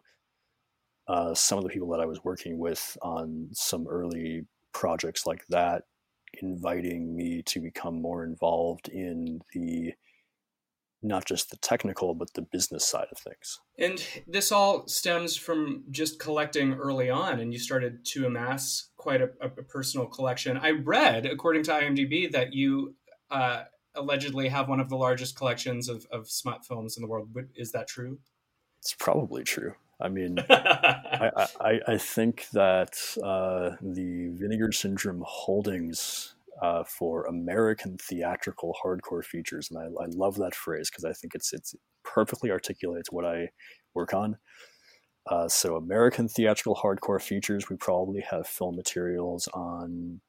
uh, 1.07 1.33
some 1.33 1.57
of 1.57 1.63
the 1.63 1.69
people 1.69 1.89
that 1.89 1.99
I 1.99 2.05
was 2.05 2.23
working 2.23 2.57
with 2.57 2.97
on 3.01 3.49
some 3.51 3.87
early 3.87 4.45
projects 4.73 5.25
like 5.25 5.45
that, 5.49 5.83
inviting 6.41 7.15
me 7.15 7.41
to 7.43 7.59
become 7.59 8.01
more 8.01 8.23
involved 8.23 8.87
in 8.87 9.41
the 9.53 9.93
not 11.03 11.25
just 11.25 11.49
the 11.49 11.57
technical 11.57 12.13
but 12.13 12.31
the 12.33 12.43
business 12.43 12.85
side 12.85 13.07
of 13.11 13.17
things. 13.17 13.59
And 13.79 14.03
this 14.27 14.51
all 14.51 14.87
stems 14.87 15.35
from 15.35 15.83
just 15.89 16.19
collecting 16.19 16.73
early 16.73 17.09
on, 17.09 17.39
and 17.39 17.51
you 17.51 17.59
started 17.59 18.05
to 18.05 18.27
amass 18.27 18.89
quite 18.97 19.21
a, 19.21 19.29
a 19.41 19.49
personal 19.49 20.05
collection. 20.05 20.57
I 20.57 20.71
read, 20.71 21.25
according 21.25 21.63
to 21.63 21.71
IMDb, 21.71 22.31
that 22.31 22.53
you 22.53 22.95
uh, 23.31 23.63
allegedly 23.95 24.47
have 24.49 24.69
one 24.69 24.79
of 24.79 24.89
the 24.89 24.95
largest 24.95 25.35
collections 25.35 25.89
of, 25.89 26.05
of 26.11 26.29
smut 26.29 26.65
films 26.65 26.97
in 26.97 27.01
the 27.01 27.07
world. 27.07 27.29
Is 27.55 27.71
that 27.71 27.87
true? 27.87 28.19
It's 28.79 28.93
probably 28.93 29.43
true. 29.43 29.73
I 30.01 30.09
mean, 30.09 30.37
I, 30.49 31.47
I, 31.59 31.79
I, 31.87 31.97
think 31.97 32.47
that 32.53 32.97
uh, 33.23 33.75
the 33.81 34.29
Vinegar 34.33 34.71
Syndrome 34.71 35.23
holdings 35.25 36.35
uh, 36.61 36.83
for 36.83 37.25
American 37.25 37.97
theatrical 37.97 38.75
hardcore 38.83 39.23
features, 39.23 39.69
and 39.71 39.79
I, 39.79 40.03
I 40.03 40.07
love 40.07 40.35
that 40.37 40.55
phrase 40.55 40.89
because 40.89 41.05
I 41.05 41.13
think 41.13 41.35
it's 41.35 41.53
it's 41.53 41.75
perfectly 42.03 42.51
articulates 42.51 43.11
what 43.11 43.25
I 43.25 43.49
work 43.93 44.13
on. 44.13 44.37
Uh, 45.27 45.47
so 45.47 45.75
American 45.75 46.27
theatrical 46.27 46.75
hardcore 46.75 47.21
features, 47.21 47.69
we 47.69 47.75
probably 47.75 48.21
have 48.21 48.47
film 48.47 48.75
materials 48.75 49.47
on 49.53 50.19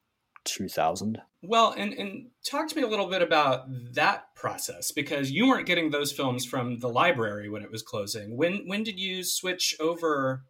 2000 0.45 1.21
well 1.43 1.75
and 1.77 1.93
and 1.95 2.29
talk 2.45 2.69
to 2.69 2.77
me 2.77 2.83
a 2.83 2.87
little 2.87 3.09
bit 3.09 3.23
about 3.23 3.65
that 3.95 4.35
process 4.35 4.93
because 4.93 5.31
you 5.31 5.47
weren't 5.47 5.67
getting 5.67 5.91
those 5.91 6.13
films 6.13 6.45
from 6.45 6.79
the 6.79 6.89
library 6.89 7.49
when 7.49 7.63
it 7.63 7.71
was 7.71 7.83
closing. 7.83 8.37
When 8.37 8.67
when 8.67 8.83
did 8.83 8.99
you 8.99 9.25
switch 9.25 9.75
over 9.81 10.45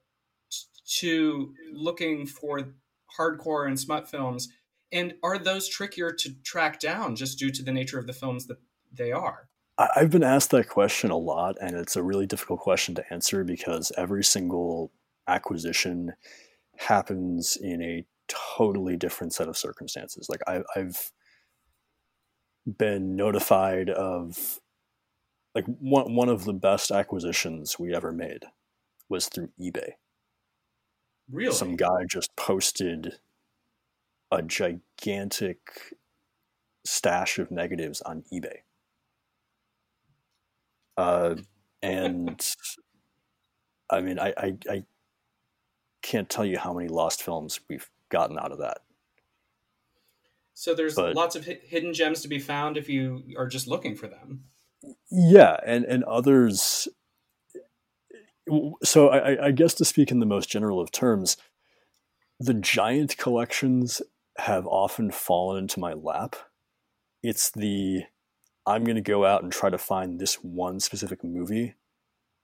to 0.98 1.54
looking 1.72 2.26
for 2.26 2.74
hardcore 3.18 3.66
and 3.66 3.78
smut 3.78 4.08
films? 4.08 4.48
And 4.90 5.14
are 5.22 5.38
those 5.38 5.68
trickier 5.68 6.12
to 6.12 6.34
track 6.42 6.78
down 6.78 7.16
just 7.16 7.38
due 7.38 7.50
to 7.50 7.62
the 7.62 7.72
nature 7.72 7.98
of 7.98 8.06
the 8.06 8.12
films 8.12 8.46
that 8.46 8.58
they 8.92 9.12
are? 9.12 9.48
I've 9.78 10.10
been 10.10 10.22
asked 10.22 10.50
that 10.50 10.68
question 10.68 11.10
a 11.10 11.16
lot 11.16 11.56
and 11.60 11.76
it's 11.76 11.96
a 11.96 12.02
really 12.02 12.26
difficult 12.26 12.60
question 12.60 12.94
to 12.96 13.12
answer 13.12 13.42
because 13.42 13.90
every 13.96 14.22
single 14.22 14.92
acquisition 15.26 16.12
happens 16.76 17.56
in 17.56 17.82
a 17.82 18.04
totally 18.56 18.96
different 18.96 19.32
set 19.32 19.48
of 19.48 19.56
circumstances. 19.56 20.28
Like 20.28 20.40
I, 20.46 20.62
I've 20.76 21.12
been 22.66 23.16
notified 23.16 23.90
of 23.90 24.60
like 25.54 25.64
one 25.66 26.14
one 26.14 26.28
of 26.28 26.44
the 26.44 26.52
best 26.52 26.90
acquisitions 26.90 27.78
we 27.78 27.94
ever 27.94 28.12
made 28.12 28.44
was 29.08 29.28
through 29.28 29.50
eBay. 29.60 29.92
Really? 31.30 31.54
Some 31.54 31.76
guy 31.76 32.04
just 32.08 32.34
posted 32.36 33.18
a 34.30 34.42
gigantic 34.42 35.58
stash 36.84 37.38
of 37.38 37.50
negatives 37.50 38.00
on 38.02 38.24
eBay. 38.32 38.58
Uh, 40.96 41.36
and 41.82 42.54
I 43.90 44.00
mean, 44.00 44.18
I, 44.18 44.32
I, 44.36 44.56
I 44.70 44.84
can't 46.02 46.28
tell 46.28 46.44
you 46.44 46.58
how 46.58 46.72
many 46.72 46.88
lost 46.88 47.22
films 47.22 47.60
we've 47.68 47.88
gotten 48.12 48.38
out 48.38 48.52
of 48.52 48.58
that. 48.58 48.78
So 50.54 50.74
there's 50.74 50.94
but, 50.94 51.16
lots 51.16 51.34
of 51.34 51.44
hidden 51.44 51.94
gems 51.94 52.20
to 52.22 52.28
be 52.28 52.38
found 52.38 52.76
if 52.76 52.88
you 52.88 53.22
are 53.36 53.48
just 53.48 53.66
looking 53.66 53.96
for 53.96 54.06
them. 54.06 54.44
Yeah, 55.10 55.56
and 55.66 55.84
and 55.84 56.04
others. 56.04 56.88
So 58.84 59.08
I, 59.08 59.46
I 59.46 59.50
guess 59.50 59.74
to 59.74 59.84
speak 59.84 60.10
in 60.10 60.20
the 60.20 60.26
most 60.26 60.50
general 60.50 60.80
of 60.80 60.90
terms, 60.92 61.36
the 62.38 62.54
giant 62.54 63.16
collections 63.16 64.02
have 64.38 64.66
often 64.66 65.10
fallen 65.10 65.58
into 65.58 65.80
my 65.80 65.92
lap. 65.94 66.36
It's 67.22 67.50
the 67.50 68.02
I'm 68.66 68.84
going 68.84 68.96
to 68.96 69.02
go 69.02 69.24
out 69.24 69.42
and 69.42 69.50
try 69.50 69.70
to 69.70 69.78
find 69.78 70.18
this 70.18 70.36
one 70.36 70.80
specific 70.80 71.24
movie 71.24 71.74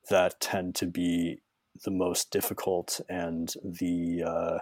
that 0.09 0.41
tend 0.41 0.75
to 0.77 0.87
be 0.87 1.43
the 1.85 1.91
most 1.91 2.31
difficult 2.31 3.01
and 3.09 3.55
the 3.63 4.23
uh, 4.27 4.59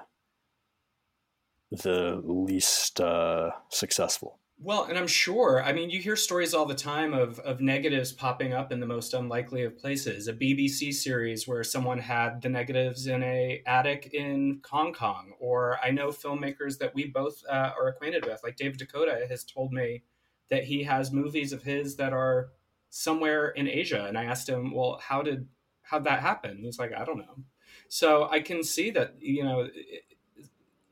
the 1.70 2.20
least 2.24 3.00
uh, 3.00 3.50
successful. 3.70 4.38
Well, 4.58 4.84
and 4.84 4.96
I'm 4.96 5.06
sure, 5.06 5.62
I 5.62 5.74
mean, 5.74 5.90
you 5.90 6.00
hear 6.00 6.16
stories 6.16 6.54
all 6.54 6.64
the 6.64 6.74
time 6.74 7.12
of, 7.12 7.38
of 7.40 7.60
negatives 7.60 8.10
popping 8.10 8.54
up 8.54 8.72
in 8.72 8.80
the 8.80 8.86
most 8.86 9.12
unlikely 9.12 9.64
of 9.64 9.76
places. 9.76 10.28
A 10.28 10.32
BBC 10.32 10.94
series 10.94 11.46
where 11.46 11.62
someone 11.62 11.98
had 11.98 12.40
the 12.40 12.48
negatives 12.48 13.06
in 13.06 13.22
a 13.22 13.62
attic 13.66 14.14
in 14.14 14.62
Hong 14.70 14.94
Kong, 14.94 15.32
or 15.40 15.78
I 15.84 15.90
know 15.90 16.08
filmmakers 16.08 16.78
that 16.78 16.94
we 16.94 17.04
both 17.04 17.42
uh, 17.46 17.72
are 17.78 17.88
acquainted 17.88 18.24
with, 18.24 18.40
like 18.42 18.56
Dave 18.56 18.78
DeCoteau, 18.78 19.28
has 19.28 19.44
told 19.44 19.74
me 19.74 20.04
that 20.48 20.64
he 20.64 20.84
has 20.84 21.12
movies 21.12 21.52
of 21.52 21.62
his 21.62 21.96
that 21.96 22.14
are 22.14 22.48
somewhere 22.88 23.48
in 23.48 23.68
Asia. 23.68 24.06
And 24.06 24.16
I 24.16 24.24
asked 24.24 24.48
him, 24.48 24.72
well, 24.72 24.98
how 25.06 25.20
did, 25.20 25.48
how'd 25.82 26.04
that 26.04 26.20
happen? 26.20 26.60
He's 26.62 26.78
like, 26.78 26.92
I 26.94 27.04
don't 27.04 27.18
know. 27.18 27.44
So 27.88 28.26
I 28.30 28.40
can 28.40 28.64
see 28.64 28.90
that, 28.92 29.16
you 29.20 29.44
know, 29.44 29.68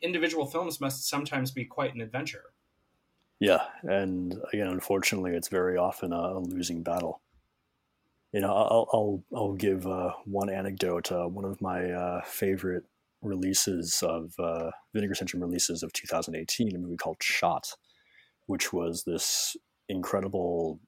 individual 0.02 0.46
films 0.46 0.80
must 0.80 1.08
sometimes 1.08 1.50
be 1.50 1.64
quite 1.64 1.94
an 1.94 2.00
adventure. 2.00 2.44
Yeah, 3.40 3.62
and 3.82 4.34
again, 4.52 4.68
unfortunately, 4.68 5.32
it's 5.32 5.48
very 5.48 5.76
often 5.76 6.12
a 6.12 6.38
losing 6.38 6.82
battle. 6.82 7.20
You 8.32 8.40
know, 8.40 8.54
I'll 8.54 8.88
I'll, 8.92 9.24
I'll 9.34 9.54
give 9.54 9.86
uh, 9.86 10.12
one 10.24 10.50
anecdote. 10.50 11.10
Uh, 11.12 11.26
one 11.26 11.44
of 11.44 11.60
my 11.60 11.90
uh, 11.90 12.22
favorite 12.24 12.84
releases 13.22 14.02
of 14.02 14.34
uh, 14.38 14.70
Vinegar 14.92 15.14
Syndrome 15.14 15.42
releases 15.42 15.82
of 15.82 15.92
2018, 15.92 16.74
a 16.74 16.78
movie 16.78 16.96
called 16.96 17.16
Shot, 17.20 17.72
which 18.46 18.72
was 18.72 19.04
this 19.04 19.56
incredible, 19.88 20.80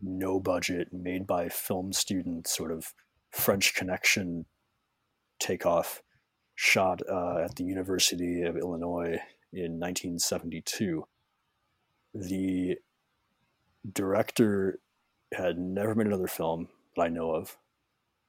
no 0.00 0.40
budget, 0.40 0.88
made 0.92 1.26
by 1.26 1.48
film 1.48 1.92
students, 1.92 2.56
sort 2.56 2.72
of 2.72 2.92
French 3.30 3.74
Connection 3.74 4.46
takeoff 5.38 6.02
shot 6.56 7.00
uh, 7.08 7.38
at 7.44 7.54
the 7.54 7.64
University 7.64 8.42
of 8.42 8.56
Illinois 8.56 9.20
in 9.52 9.78
1972. 9.78 11.06
The 12.14 12.78
director 13.92 14.80
had 15.32 15.58
never 15.58 15.94
made 15.94 16.06
another 16.06 16.26
film 16.26 16.68
that 16.96 17.02
I 17.02 17.08
know 17.08 17.30
of, 17.30 17.56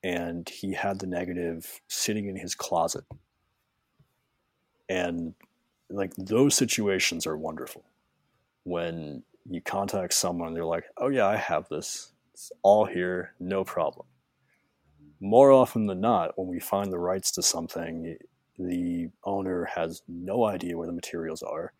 and 0.03 0.47
he 0.47 0.73
had 0.73 0.99
the 0.99 1.07
negative 1.07 1.81
sitting 1.87 2.27
in 2.27 2.35
his 2.35 2.53
closet. 2.53 3.05
And 4.89 5.33
like 5.89 6.13
those 6.15 6.53
situations 6.53 7.25
are 7.25 7.37
wonderful 7.37 7.83
when 8.67 9.23
you 9.49 9.61
contact 9.61 10.13
someone, 10.13 10.53
they're 10.53 10.65
like, 10.65 10.85
"Oh 10.97 11.07
yeah, 11.07 11.25
I 11.25 11.37
have 11.37 11.69
this. 11.69 12.11
It's 12.33 12.51
all 12.63 12.85
here, 12.85 13.33
no 13.39 13.63
problem." 13.63 14.05
More 15.19 15.51
often 15.51 15.87
than 15.87 16.01
not, 16.01 16.37
when 16.37 16.47
we 16.47 16.59
find 16.59 16.91
the 16.91 16.99
rights 16.99 17.31
to 17.31 17.41
something, 17.41 18.17
the 18.59 19.09
owner 19.23 19.65
has 19.65 20.01
no 20.07 20.45
idea 20.45 20.77
where 20.77 20.87
the 20.87 20.93
materials 20.93 21.41
are, 21.41 21.73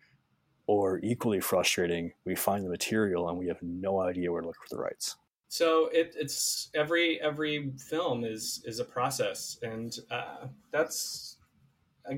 or 0.66 1.00
equally 1.02 1.40
frustrating, 1.40 2.12
we 2.24 2.34
find 2.34 2.64
the 2.64 2.70
material 2.70 3.28
and 3.28 3.38
we 3.38 3.46
have 3.46 3.62
no 3.62 4.00
idea 4.00 4.30
where 4.30 4.42
to 4.42 4.46
look 4.46 4.56
for 4.56 4.74
the 4.74 4.80
rights. 4.80 5.16
So 5.48 5.88
it, 5.92 6.14
it's 6.16 6.68
every 6.74 7.20
every 7.22 7.72
film 7.78 8.24
is 8.24 8.62
is 8.66 8.80
a 8.80 8.84
process, 8.84 9.58
and 9.62 9.96
uh, 10.10 10.48
that's 10.70 11.38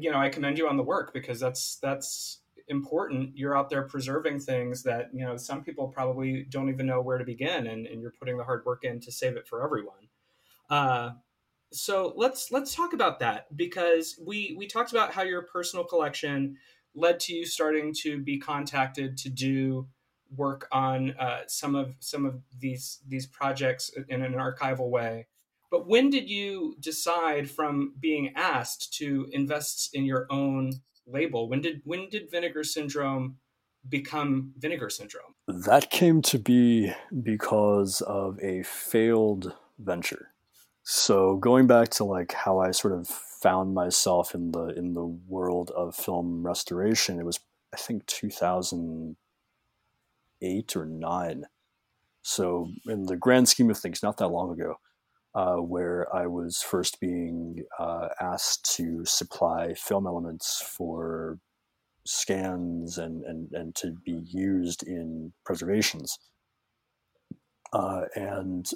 you 0.00 0.10
know 0.10 0.18
I 0.18 0.28
commend 0.30 0.58
you 0.58 0.68
on 0.68 0.76
the 0.76 0.82
work 0.82 1.12
because 1.12 1.38
that's 1.38 1.76
that's 1.76 2.40
important 2.70 3.36
you're 3.36 3.56
out 3.56 3.68
there 3.68 3.82
preserving 3.82 4.38
things 4.38 4.82
that 4.84 5.10
you 5.12 5.24
know 5.24 5.36
some 5.36 5.62
people 5.62 5.88
probably 5.88 6.44
don't 6.50 6.68
even 6.68 6.86
know 6.86 7.00
where 7.00 7.18
to 7.18 7.24
begin 7.24 7.66
and, 7.66 7.86
and 7.86 8.00
you're 8.00 8.12
putting 8.12 8.38
the 8.38 8.44
hard 8.44 8.64
work 8.64 8.84
in 8.84 9.00
to 9.00 9.10
save 9.10 9.36
it 9.36 9.46
for 9.46 9.64
everyone 9.64 10.06
uh, 10.70 11.10
so 11.72 12.12
let's 12.16 12.50
let's 12.50 12.74
talk 12.74 12.92
about 12.92 13.20
that 13.20 13.54
because 13.56 14.18
we 14.24 14.54
we 14.58 14.66
talked 14.66 14.92
about 14.92 15.12
how 15.12 15.22
your 15.22 15.42
personal 15.42 15.84
collection 15.84 16.56
led 16.94 17.20
to 17.20 17.32
you 17.32 17.46
starting 17.46 17.94
to 17.94 18.18
be 18.18 18.38
contacted 18.38 19.16
to 19.16 19.28
do 19.28 19.86
work 20.36 20.68
on 20.72 21.12
uh, 21.18 21.40
some 21.46 21.74
of 21.74 21.94
some 22.00 22.24
of 22.24 22.40
these 22.58 23.00
these 23.06 23.26
projects 23.26 23.90
in 24.08 24.22
an 24.22 24.34
archival 24.34 24.90
way 24.90 25.26
but 25.70 25.86
when 25.86 26.10
did 26.10 26.28
you 26.28 26.76
decide 26.80 27.48
from 27.48 27.94
being 28.00 28.32
asked 28.34 28.92
to 28.94 29.28
invest 29.32 29.90
in 29.92 30.04
your 30.04 30.26
own 30.30 30.80
label. 31.12 31.48
When 31.48 31.60
did 31.60 31.82
when 31.84 32.08
did 32.08 32.30
Vinegar 32.30 32.64
Syndrome 32.64 33.36
become 33.88 34.52
Vinegar 34.58 34.90
Syndrome? 34.90 35.34
That 35.48 35.90
came 35.90 36.22
to 36.22 36.38
be 36.38 36.92
because 37.22 38.00
of 38.02 38.38
a 38.42 38.62
failed 38.62 39.54
venture. 39.78 40.28
So 40.82 41.36
going 41.36 41.66
back 41.66 41.88
to 41.90 42.04
like 42.04 42.32
how 42.32 42.58
I 42.58 42.70
sort 42.72 42.94
of 42.94 43.06
found 43.08 43.74
myself 43.74 44.34
in 44.34 44.52
the 44.52 44.68
in 44.76 44.94
the 44.94 45.04
world 45.04 45.70
of 45.76 45.94
film 45.94 46.46
restoration, 46.46 47.20
it 47.20 47.24
was 47.24 47.40
I 47.72 47.76
think 47.76 48.06
2008 48.06 50.76
or 50.76 50.86
9. 50.86 51.44
So 52.22 52.68
in 52.86 53.06
the 53.06 53.16
grand 53.16 53.48
scheme 53.48 53.70
of 53.70 53.78
things, 53.78 54.02
not 54.02 54.18
that 54.18 54.28
long 54.28 54.52
ago 54.52 54.76
uh, 55.34 55.56
where 55.56 56.14
I 56.14 56.26
was 56.26 56.62
first 56.62 57.00
being 57.00 57.64
uh, 57.78 58.08
asked 58.20 58.74
to 58.76 59.04
supply 59.04 59.74
film 59.74 60.06
elements 60.06 60.62
for 60.76 61.38
scans 62.04 62.98
and, 62.98 63.22
and, 63.24 63.52
and 63.52 63.74
to 63.76 63.94
be 64.04 64.22
used 64.26 64.82
in 64.82 65.32
preservations. 65.44 66.18
Uh, 67.72 68.02
and 68.16 68.70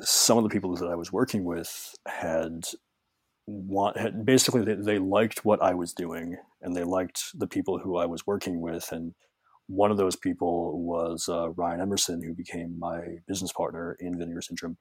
some 0.00 0.38
of 0.38 0.44
the 0.44 0.50
people 0.50 0.74
that 0.76 0.88
I 0.88 0.94
was 0.94 1.12
working 1.12 1.44
with 1.44 1.94
had 2.06 2.64
want 3.46 3.96
had 3.96 4.26
basically 4.26 4.62
they, 4.62 4.74
they 4.74 4.98
liked 4.98 5.44
what 5.44 5.62
I 5.62 5.74
was 5.74 5.92
doing 5.92 6.36
and 6.60 6.76
they 6.76 6.84
liked 6.84 7.22
the 7.34 7.46
people 7.46 7.78
who 7.78 7.96
I 7.96 8.06
was 8.06 8.26
working 8.26 8.60
with 8.60 8.92
and 8.92 9.14
one 9.66 9.90
of 9.90 9.96
those 9.96 10.16
people 10.16 10.82
was 10.82 11.28
uh, 11.28 11.50
Ryan 11.50 11.80
Emerson 11.80 12.22
who 12.22 12.34
became 12.34 12.78
my 12.78 13.00
business 13.26 13.52
partner 13.52 13.96
in 14.00 14.18
Vinegar 14.18 14.42
Syndrome 14.42 14.76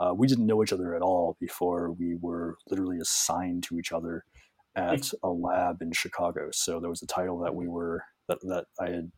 uh, 0.00 0.14
we 0.14 0.26
didn't 0.26 0.46
know 0.46 0.62
each 0.62 0.72
other 0.72 0.94
at 0.94 1.02
all 1.02 1.36
before 1.40 1.92
we 1.92 2.16
were 2.20 2.56
literally 2.70 2.98
assigned 2.98 3.62
to 3.62 3.78
each 3.78 3.92
other 3.92 4.24
at 4.74 5.10
a 5.22 5.28
lab 5.28 5.82
in 5.82 5.92
Chicago. 5.92 6.48
So 6.52 6.80
there 6.80 6.88
was 6.88 7.02
a 7.02 7.06
title 7.06 7.38
that 7.40 7.54
we 7.54 7.68
were 7.68 8.02
that, 8.28 8.38
that 8.42 8.64
I 8.80 8.90
had 8.90 9.12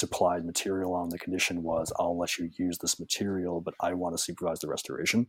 supplied 0.00 0.44
material 0.44 0.94
on. 0.94 1.10
The 1.10 1.18
condition 1.18 1.62
was 1.62 1.92
I'll 1.98 2.18
let 2.18 2.38
you 2.38 2.50
use 2.56 2.78
this 2.78 2.98
material, 2.98 3.60
but 3.60 3.74
I 3.80 3.94
want 3.94 4.16
to 4.16 4.22
supervise 4.22 4.60
the 4.60 4.68
restoration. 4.68 5.26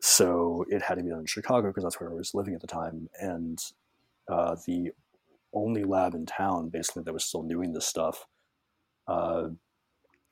So 0.00 0.64
it 0.68 0.82
had 0.82 0.96
to 0.96 1.02
be 1.02 1.10
done 1.10 1.20
in 1.20 1.26
Chicago 1.26 1.68
because 1.68 1.84
that's 1.84 2.00
where 2.00 2.10
I 2.10 2.14
was 2.14 2.34
living 2.34 2.54
at 2.54 2.60
the 2.60 2.66
time, 2.66 3.08
and 3.20 3.58
uh, 4.28 4.56
the 4.66 4.92
only 5.54 5.84
lab 5.84 6.14
in 6.14 6.26
town 6.26 6.70
basically 6.70 7.02
that 7.04 7.12
was 7.12 7.24
still 7.24 7.42
doing 7.42 7.72
this 7.72 7.86
stuff 7.86 8.26
uh, 9.06 9.48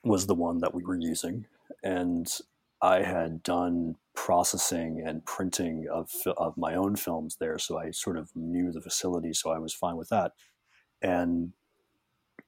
was 0.03 0.27
the 0.27 0.35
one 0.35 0.59
that 0.61 0.75
we 0.75 0.83
were 0.83 0.97
using 0.97 1.45
and 1.83 2.41
I 2.83 3.03
had 3.03 3.43
done 3.43 3.97
processing 4.15 5.03
and 5.05 5.25
printing 5.25 5.87
of 5.91 6.11
of 6.37 6.57
my 6.57 6.75
own 6.75 6.97
films 6.97 7.37
there, 7.37 7.59
so 7.59 7.79
I 7.79 7.91
sort 7.91 8.17
of 8.17 8.31
knew 8.35 8.73
the 8.73 8.81
facility, 8.81 9.33
so 9.33 9.51
I 9.51 9.59
was 9.59 9.75
fine 9.75 9.97
with 9.97 10.09
that. 10.09 10.33
And 11.03 11.53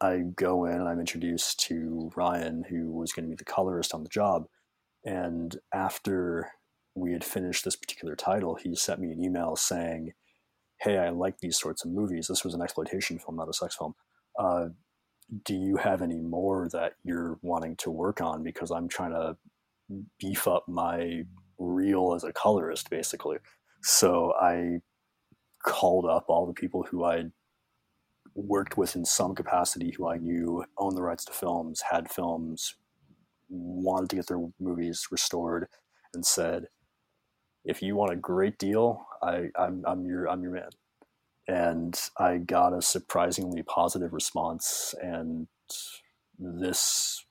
I 0.02 0.24
go 0.34 0.64
in 0.64 0.74
and 0.74 0.88
I'm 0.88 1.00
introduced 1.00 1.60
to 1.60 2.10
Ryan, 2.16 2.64
who 2.68 2.90
was 2.90 3.12
going 3.12 3.24
to 3.24 3.30
be 3.30 3.36
the 3.36 3.44
colorist 3.44 3.94
on 3.94 4.02
the 4.02 4.08
job. 4.08 4.46
And 5.04 5.56
after 5.72 6.50
we 6.94 7.12
had 7.12 7.24
finished 7.24 7.64
this 7.64 7.76
particular 7.76 8.16
title, 8.16 8.56
he 8.56 8.74
sent 8.74 9.00
me 9.00 9.12
an 9.12 9.22
email 9.22 9.56
saying, 9.56 10.12
"Hey, 10.80 10.98
I 10.98 11.10
like 11.10 11.38
these 11.38 11.58
sorts 11.58 11.84
of 11.84 11.90
movies. 11.92 12.26
This 12.26 12.44
was 12.44 12.54
an 12.54 12.62
exploitation 12.62 13.18
film, 13.18 13.36
not 13.36 13.48
a 13.48 13.52
sex 13.52 13.76
film. 13.76 13.94
Uh, 14.38 14.68
do 15.44 15.54
you 15.54 15.76
have 15.76 16.02
any 16.02 16.20
more 16.20 16.68
that 16.72 16.94
you're 17.04 17.38
wanting 17.42 17.76
to 17.76 17.90
work 17.90 18.20
on? 18.20 18.42
Because 18.42 18.70
I'm 18.70 18.88
trying 18.88 19.12
to 19.12 19.36
beef 20.18 20.48
up 20.48 20.64
my 20.68 21.22
reel 21.58 22.14
as 22.14 22.24
a 22.24 22.32
colorist, 22.32 22.90
basically. 22.90 23.38
So 23.82 24.34
I 24.40 24.80
called 25.64 26.06
up 26.06 26.26
all 26.28 26.46
the 26.46 26.52
people 26.52 26.82
who 26.82 27.04
I'd 27.04 27.32
worked 28.34 28.76
with 28.76 28.96
in 28.96 29.04
some 29.04 29.34
capacity, 29.34 29.92
who 29.92 30.08
I 30.08 30.18
knew 30.18 30.64
owned 30.78 30.96
the 30.96 31.02
rights 31.02 31.24
to 31.26 31.32
films, 31.32 31.82
had 31.90 32.10
films, 32.10 32.76
wanted 33.48 34.10
to 34.10 34.16
get 34.16 34.26
their 34.28 34.48
movies 34.60 35.08
restored, 35.10 35.68
and 36.14 36.24
said, 36.24 36.68
"If 37.64 37.82
you 37.82 37.96
want 37.96 38.12
a 38.12 38.16
great 38.16 38.58
deal, 38.58 39.06
I, 39.22 39.50
I'm, 39.56 39.84
I'm 39.86 40.04
your 40.06 40.28
I'm 40.28 40.42
your 40.42 40.52
man." 40.52 40.70
And 41.48 42.00
I 42.18 42.38
got 42.38 42.72
a 42.72 42.82
surprisingly 42.82 43.62
positive 43.62 44.12
response, 44.12 44.94
and 45.02 45.48
this 46.38 47.24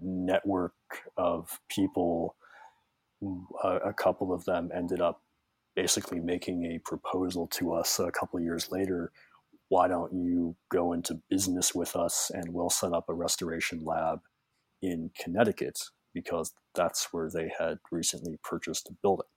network 0.00 0.74
of 1.16 1.60
people. 1.68 2.36
A, 3.62 3.76
a 3.76 3.92
couple 3.92 4.32
of 4.32 4.44
them 4.46 4.70
ended 4.74 5.00
up 5.00 5.22
basically 5.76 6.20
making 6.20 6.64
a 6.66 6.78
proposal 6.80 7.46
to 7.46 7.72
us 7.72 7.98
a 8.00 8.10
couple 8.10 8.38
of 8.38 8.44
years 8.44 8.70
later. 8.70 9.12
Why 9.72 9.88
don't 9.88 10.12
you 10.12 10.54
go 10.68 10.92
into 10.92 11.22
business 11.30 11.74
with 11.74 11.96
us 11.96 12.30
and 12.34 12.52
we'll 12.52 12.68
set 12.68 12.92
up 12.92 13.08
a 13.08 13.14
restoration 13.14 13.82
lab 13.82 14.20
in 14.82 15.12
Connecticut 15.18 15.78
because 16.12 16.52
that's 16.74 17.08
where 17.10 17.30
they 17.30 17.50
had 17.58 17.78
recently 17.90 18.38
purchased 18.44 18.90
a 18.90 18.92
building. 19.00 19.30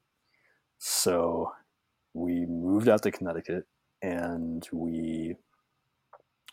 So 0.78 1.54
we 2.14 2.46
moved 2.46 2.90
out 2.90 3.04
to 3.04 3.12
Connecticut 3.12 3.66
and 4.02 4.68
we 4.74 5.38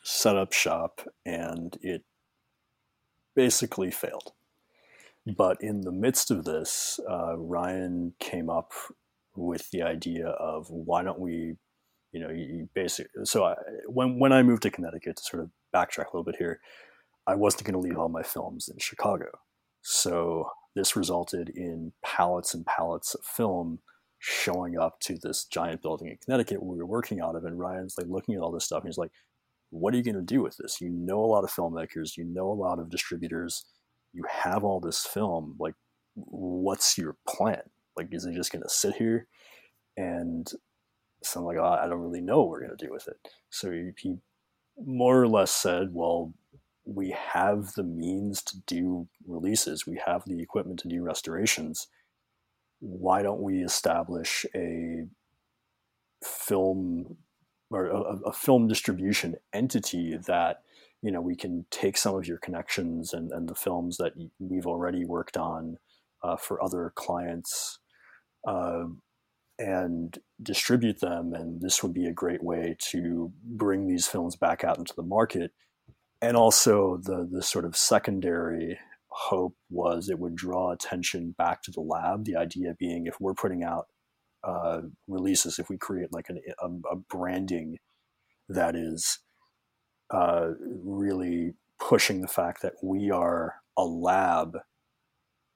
set 0.05 0.37
up 0.37 0.53
shop 0.53 1.01
and 1.27 1.77
it 1.83 2.05
basically 3.35 3.91
failed. 3.91 4.31
But 5.27 5.57
in 5.61 5.81
the 5.81 5.91
midst 5.91 6.31
of 6.31 6.45
this, 6.45 7.01
uh, 7.11 7.37
Ryan 7.37 8.15
came 8.21 8.49
up 8.49 8.71
with 9.35 9.73
the 9.73 9.83
idea 9.83 10.29
of 10.29 10.71
why 10.71 11.03
don't 11.03 11.19
we, 11.19 11.57
you 12.13 12.21
know, 12.21 12.31
you 12.31 12.69
basically. 12.75 13.25
So 13.25 13.45
I, 13.45 13.55
when 13.87 14.19
when 14.19 14.33
I 14.33 14.43
moved 14.43 14.63
to 14.63 14.71
Connecticut, 14.71 15.17
to 15.17 15.23
sort 15.23 15.43
of 15.43 15.51
backtrack 15.75 16.07
a 16.07 16.17
little 16.17 16.25
bit 16.25 16.37
here, 16.37 16.61
I 17.27 17.35
wasn't 17.35 17.65
going 17.65 17.75
to 17.75 17.81
leave 17.81 17.99
all 17.99 18.09
my 18.09 18.23
films 18.23 18.69
in 18.69 18.79
Chicago. 18.79 19.27
So 19.83 20.49
this 20.75 20.97
resulted 20.97 21.51
in 21.51 21.93
pallets 22.05 22.55
and 22.55 22.65
pallets 22.67 23.15
of 23.15 23.25
film 23.25 23.81
showing 24.19 24.79
up 24.79 25.01
to 25.01 25.19
this 25.19 25.45
giant 25.45 25.83
building 25.83 26.09
in 26.09 26.17
Connecticut 26.25 26.63
where 26.63 26.73
we 26.73 26.79
were 26.79 26.87
working 26.87 27.21
out 27.21 27.35
of. 27.35 27.45
And 27.45 27.59
Ryan's 27.59 27.97
like 27.99 28.07
looking 28.09 28.35
at 28.37 28.41
all 28.41 28.53
this 28.53 28.65
stuff 28.65 28.83
and 28.83 28.89
he's 28.89 28.99
like, 28.99 29.11
what 29.71 29.93
are 29.93 29.97
you 29.97 30.05
going 30.05 30.15
to 30.15 30.23
do 30.23 30.43
with 30.43 30.57
this? 30.59 30.81
You 30.81 30.91
know 30.91 31.19
a 31.19 31.27
lot 31.27 31.45
of 31.45 31.51
filmmakers, 31.51 32.17
you 32.17 32.25
know 32.25 32.49
a 32.51 32.53
lot 32.53 32.79
of 32.79 32.91
distributors, 32.91 33.65
you 34.13 34.23
have 34.31 34.63
all 34.63 34.81
this 34.81 35.05
film. 35.05 35.57
Like, 35.59 35.75
what's 36.15 36.97
your 36.97 37.17
plan? 37.27 37.63
Like, 37.97 38.09
is 38.13 38.25
it 38.25 38.35
just 38.35 38.53
going 38.53 38.63
to 38.63 38.69
sit 38.69 38.95
here? 38.95 39.27
And 39.97 40.51
so 41.23 41.41
I'm 41.41 41.47
like, 41.47 41.57
oh, 41.59 41.79
I 41.83 41.89
don't 41.89 42.01
really 42.01 42.21
know 42.21 42.41
what 42.41 42.49
we're 42.49 42.67
going 42.67 42.77
to 42.77 42.87
do 42.87 42.93
with 42.93 43.09
it. 43.09 43.17
So 43.51 43.71
he, 43.71 43.91
he 43.97 44.17
more 44.85 45.21
or 45.21 45.29
less 45.29 45.51
said, 45.51 45.89
well, 45.93 46.33
we 46.85 47.11
have 47.11 47.75
the 47.75 47.85
means 47.85 48.43
to 48.43 48.59
do 48.67 49.09
releases, 49.27 49.87
we 49.87 50.01
have 50.05 50.25
the 50.27 50.41
equipment 50.41 50.81
to 50.81 50.89
do 50.89 51.03
restorations. 51.03 51.89
Why 52.81 53.23
don't 53.23 53.41
we 53.41 53.63
establish 53.63 54.45
a 54.55 55.07
film 56.25 57.17
or 57.71 57.87
a, 57.87 58.01
a 58.27 58.33
film 58.33 58.67
distribution 58.67 59.37
entity 59.53 60.19
that 60.27 60.63
you 61.03 61.11
know, 61.11 61.21
we 61.21 61.35
can 61.35 61.67
take 61.71 61.97
some 61.97 62.15
of 62.15 62.27
your 62.27 62.39
connections 62.39 63.13
and, 63.13 63.33
and 63.33 63.49
the 63.49 63.55
films 63.55 63.97
that 63.97 64.13
we've 64.39 64.67
already 64.67 65.05
worked 65.05 65.37
on 65.37 65.79
uh, 66.23 66.37
for 66.37 66.63
other 66.63 66.93
clients 66.95 67.81
uh, 68.47 68.85
and 69.63 70.19
distribute 70.43 71.01
them. 71.01 71.33
And 71.33 71.61
this 71.61 71.83
would 71.83 71.95
be 71.95 72.07
a 72.07 72.13
great 72.13 72.43
way 72.43 72.77
to 72.91 73.33
bring 73.45 73.87
these 73.87 74.09
films 74.09 74.35
back 74.35 74.65
out 74.65 74.79
into 74.79 74.95
the 74.97 75.03
market. 75.03 75.53
And 76.21 76.37
also, 76.37 76.99
the, 77.03 77.29
the 77.31 77.43
sort 77.43 77.65
of 77.65 77.77
secondary 77.77 78.79
hope 79.09 79.55
was 79.71 80.09
it 80.09 80.19
would 80.19 80.35
draw 80.35 80.73
attention 80.73 81.35
back 81.39 81.63
to 81.63 81.71
the 81.71 81.81
lab. 81.81 82.25
The 82.25 82.37
idea 82.37 82.75
being 82.79 83.07
if 83.07 83.21
we're 83.21 83.35
putting 83.35 83.63
out 83.63 83.87
uh, 84.43 84.83
releases, 85.07 85.59
if 85.59 85.69
we 85.69 85.79
create 85.79 86.13
like 86.13 86.29
an, 86.29 86.41
a, 86.61 86.67
a 86.93 86.97
branding 86.97 87.79
that 88.49 88.75
is 88.75 89.21
uh, 90.11 90.51
really 90.85 91.55
pushing 91.79 92.21
the 92.21 92.29
fact 92.29 92.63
that 92.63 92.75
we 92.83 93.11
are 93.11 93.57
a 93.77 93.85
lab 93.85 94.59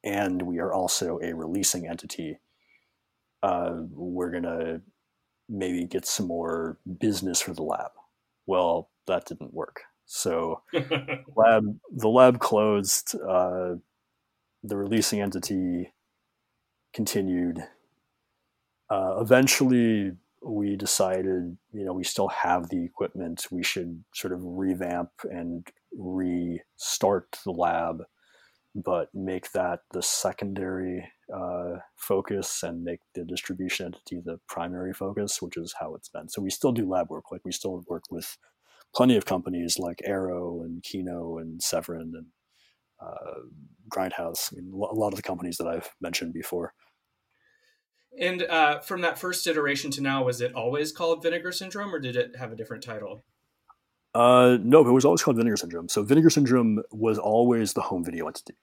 and 0.04 0.42
we 0.42 0.58
are 0.58 0.72
also 0.72 1.18
a 1.22 1.34
releasing 1.34 1.88
entity, 1.88 2.38
uh, 3.42 3.82
we're 3.90 4.30
going 4.30 4.42
to 4.42 4.80
maybe 5.48 5.84
get 5.84 6.06
some 6.06 6.26
more 6.26 6.78
business 6.98 7.40
for 7.40 7.54
the 7.54 7.62
lab. 7.62 7.90
Well, 8.46 8.90
that 9.06 9.26
didn't 9.26 9.54
work. 9.54 9.82
So, 10.06 10.62
lab 11.36 11.78
the 11.90 12.08
lab 12.08 12.38
closed. 12.38 13.14
Uh, 13.16 13.76
the 14.62 14.76
releasing 14.76 15.20
entity 15.20 15.92
continued. 16.92 17.58
Uh, 18.88 19.18
eventually, 19.20 20.12
we 20.42 20.76
decided, 20.76 21.56
you 21.72 21.84
know, 21.84 21.92
we 21.92 22.04
still 22.04 22.28
have 22.28 22.68
the 22.68 22.84
equipment. 22.84 23.46
We 23.50 23.62
should 23.62 24.04
sort 24.14 24.32
of 24.32 24.40
revamp 24.42 25.10
and 25.24 25.66
restart 25.96 27.38
the 27.44 27.50
lab, 27.50 28.04
but 28.74 29.12
make 29.14 29.52
that 29.52 29.80
the 29.92 30.02
secondary 30.02 31.08
uh, 31.34 31.78
focus 31.96 32.62
and 32.62 32.84
make 32.84 33.00
the 33.14 33.24
distribution 33.24 33.86
entity 33.86 34.20
the 34.24 34.38
primary 34.48 34.92
focus, 34.92 35.42
which 35.42 35.56
is 35.56 35.74
how 35.78 35.94
it's 35.94 36.08
been. 36.08 36.28
So 36.28 36.42
we 36.42 36.50
still 36.50 36.72
do 36.72 36.88
lab 36.88 37.10
work. 37.10 37.32
Like 37.32 37.44
we 37.44 37.52
still 37.52 37.84
work 37.88 38.04
with 38.10 38.36
plenty 38.94 39.16
of 39.16 39.24
companies 39.24 39.78
like 39.78 40.00
Arrow 40.04 40.62
and 40.62 40.82
Kino 40.82 41.38
and 41.38 41.62
Severin 41.62 42.12
and 42.14 42.26
uh, 43.00 43.40
Grindhouse. 43.90 44.52
I 44.52 44.56
mean, 44.56 44.72
a 44.72 44.94
lot 44.94 45.12
of 45.12 45.16
the 45.16 45.22
companies 45.22 45.56
that 45.58 45.66
I've 45.66 45.90
mentioned 46.00 46.32
before. 46.32 46.72
And 48.18 48.42
uh, 48.42 48.80
from 48.80 49.02
that 49.02 49.18
first 49.18 49.46
iteration 49.46 49.90
to 49.92 50.00
now, 50.00 50.24
was 50.24 50.40
it 50.40 50.54
always 50.54 50.90
called 50.92 51.22
Vinegar 51.22 51.52
Syndrome, 51.52 51.94
or 51.94 51.98
did 51.98 52.16
it 52.16 52.36
have 52.36 52.50
a 52.50 52.56
different 52.56 52.82
title? 52.82 53.24
Uh, 54.14 54.56
no, 54.62 54.86
it 54.86 54.90
was 54.90 55.04
always 55.04 55.22
called 55.22 55.36
Vinegar 55.36 55.58
Syndrome. 55.58 55.90
So 55.90 56.02
Vinegar 56.02 56.30
Syndrome 56.30 56.82
was 56.90 57.18
always 57.18 57.74
the 57.74 57.82
home 57.82 58.02
video 58.02 58.26
entity. 58.26 58.54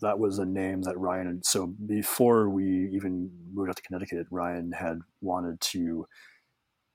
That 0.00 0.18
was 0.18 0.38
a 0.38 0.44
name 0.44 0.82
that 0.82 0.98
Ryan. 0.98 1.26
And 1.26 1.44
so 1.44 1.66
before 1.66 2.48
we 2.48 2.90
even 2.92 3.30
moved 3.52 3.70
out 3.70 3.76
to 3.76 3.82
Connecticut, 3.82 4.26
Ryan 4.30 4.72
had 4.72 4.98
wanted 5.20 5.60
to 5.72 6.06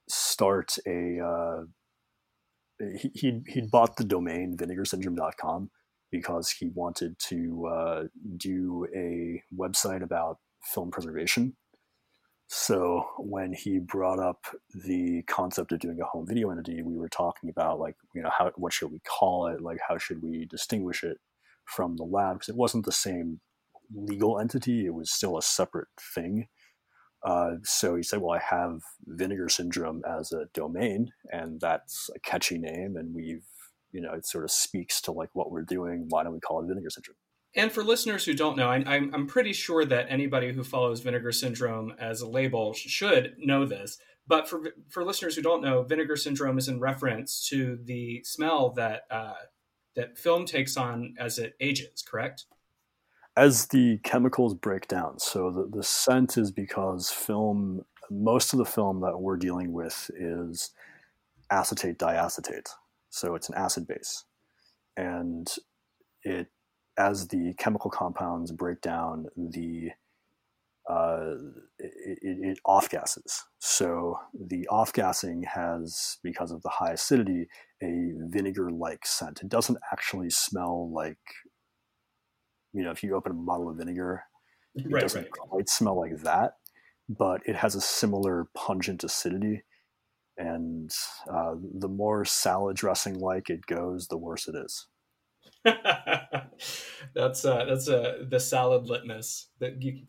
start 0.09 0.75
a. 0.87 1.19
Uh, 1.19 1.63
he 2.97 3.11
he'd, 3.13 3.43
he'd 3.47 3.71
bought 3.71 3.97
the 3.97 4.03
domain 4.03 4.57
vinegarsyndrome.com 4.57 5.69
because 6.11 6.49
he 6.49 6.69
wanted 6.73 7.17
to 7.17 7.67
uh, 7.67 8.03
do 8.37 8.87
a 8.95 9.41
website 9.55 10.03
about 10.03 10.39
film 10.73 10.91
preservation 10.91 11.55
so 12.55 13.07
when 13.17 13.51
he 13.51 13.79
brought 13.79 14.19
up 14.19 14.45
the 14.75 15.23
concept 15.23 15.71
of 15.71 15.79
doing 15.79 15.99
a 15.99 16.05
home 16.05 16.27
video 16.27 16.51
entity, 16.51 16.83
we 16.83 16.95
were 16.95 17.09
talking 17.09 17.49
about 17.49 17.79
like, 17.79 17.95
you 18.13 18.21
know, 18.21 18.29
how 18.29 18.51
what 18.57 18.71
should 18.71 18.91
we 18.91 18.99
call 18.99 19.47
it? 19.47 19.59
Like, 19.59 19.79
how 19.87 19.97
should 19.97 20.21
we 20.21 20.45
distinguish 20.45 21.03
it 21.03 21.17
from 21.65 21.97
the 21.97 22.03
lab? 22.03 22.37
Because 22.37 22.49
it 22.49 22.55
wasn't 22.55 22.85
the 22.85 22.91
same 22.91 23.39
legal 23.93 24.39
entity; 24.39 24.85
it 24.85 24.93
was 24.93 25.11
still 25.11 25.37
a 25.37 25.41
separate 25.41 25.87
thing. 26.15 26.47
Uh, 27.23 27.55
so 27.63 27.95
he 27.95 28.03
said, 28.03 28.21
"Well, 28.21 28.37
I 28.37 28.55
have 28.55 28.81
Vinegar 29.05 29.49
Syndrome 29.49 30.01
as 30.07 30.31
a 30.31 30.45
domain, 30.53 31.11
and 31.31 31.59
that's 31.61 32.09
a 32.15 32.19
catchy 32.19 32.57
name, 32.57 32.95
and 32.97 33.13
we've, 33.15 33.45
you 33.91 34.01
know, 34.01 34.13
it 34.13 34.25
sort 34.25 34.43
of 34.43 34.51
speaks 34.51 35.01
to 35.01 35.11
like 35.11 35.29
what 35.33 35.51
we're 35.51 35.63
doing. 35.63 36.05
Why 36.09 36.23
don't 36.23 36.33
we 36.33 36.39
call 36.39 36.63
it 36.63 36.67
Vinegar 36.67 36.89
Syndrome?" 36.89 37.17
And 37.55 37.71
for 37.71 37.83
listeners 37.83 38.25
who 38.25 38.33
don't 38.33 38.57
know, 38.57 38.67
I, 38.67 38.83
I'm, 38.85 39.13
I'm 39.13 39.27
pretty 39.27 39.53
sure 39.53 39.85
that 39.85 40.07
anybody 40.09 40.51
who 40.51 40.63
follows 40.63 41.01
Vinegar 41.01 41.31
Syndrome 41.31 41.93
as 41.99 42.21
a 42.21 42.27
label 42.27 42.73
should 42.73 43.35
know 43.37 43.65
this. 43.65 43.99
But 44.25 44.47
for 44.47 44.73
for 44.89 45.03
listeners 45.03 45.35
who 45.35 45.41
don't 45.41 45.61
know, 45.61 45.83
Vinegar 45.83 46.15
Syndrome 46.15 46.57
is 46.57 46.67
in 46.67 46.79
reference 46.79 47.45
to 47.49 47.77
the 47.83 48.21
smell 48.23 48.71
that 48.71 49.01
uh, 49.11 49.33
that 49.95 50.17
film 50.17 50.45
takes 50.45 50.77
on 50.77 51.15
as 51.19 51.37
it 51.39 51.55
ages. 51.59 52.01
Correct? 52.01 52.45
As 53.35 53.67
the 53.67 53.97
chemicals 54.03 54.53
break 54.53 54.87
down. 54.87 55.19
So 55.19 55.51
the, 55.51 55.77
the 55.77 55.83
scent 55.83 56.37
is 56.37 56.51
because 56.51 57.09
film, 57.09 57.83
most 58.11 58.53
of 58.53 58.59
the 58.59 58.65
film 58.65 59.01
that 59.01 59.19
we're 59.19 59.37
dealing 59.37 59.73
with 59.73 60.11
is 60.15 60.71
acetate 61.49 61.97
diacetate. 61.97 62.69
So 63.09 63.35
it's 63.35 63.49
an 63.49 63.55
acid 63.55 63.87
base, 63.87 64.25
and 64.97 65.53
it 66.23 66.47
as 66.97 67.27
the 67.27 67.53
chemical 67.57 67.89
compounds 67.89 68.51
break 68.51 68.81
down, 68.81 69.27
the 69.35 69.91
uh, 70.89 71.35
it, 71.79 72.19
it, 72.21 72.59
off 72.65 72.89
gases. 72.89 73.43
So 73.59 74.17
the 74.33 74.67
off 74.67 74.91
gassing 74.93 75.43
has, 75.43 76.17
because 76.23 76.51
of 76.51 76.61
the 76.61 76.69
high 76.69 76.91
acidity, 76.91 77.47
a 77.81 78.11
vinegar 78.27 78.69
like 78.69 79.05
scent. 79.05 79.41
It 79.41 79.49
doesn't 79.49 79.77
actually 79.91 80.29
smell 80.29 80.91
like, 80.93 81.17
you 82.73 82.83
know, 82.83 82.91
if 82.91 83.03
you 83.03 83.15
open 83.15 83.31
a 83.31 83.35
bottle 83.35 83.69
of 83.69 83.77
vinegar, 83.77 84.23
it 84.75 84.91
right, 84.91 85.01
doesn't 85.01 85.23
right. 85.23 85.31
quite 85.31 85.69
smell 85.69 85.99
like 85.99 86.21
that, 86.23 86.53
but 87.07 87.41
it 87.45 87.55
has 87.55 87.75
a 87.75 87.81
similar 87.81 88.47
pungent 88.55 89.03
acidity. 89.03 89.63
And 90.37 90.91
uh, 91.31 91.55
the 91.79 91.87
more 91.87 92.25
salad 92.25 92.75
dressing 92.75 93.19
like 93.19 93.49
it 93.49 93.67
goes, 93.67 94.07
the 94.07 94.17
worse 94.17 94.47
it 94.47 94.55
is. 94.55 94.87
that's 97.15 97.45
uh, 97.45 97.65
that's 97.65 97.87
uh, 97.87 98.23
the 98.29 98.39
salad 98.39 98.87
litmus 98.87 99.47
that 99.59 99.81
you, 99.81 100.03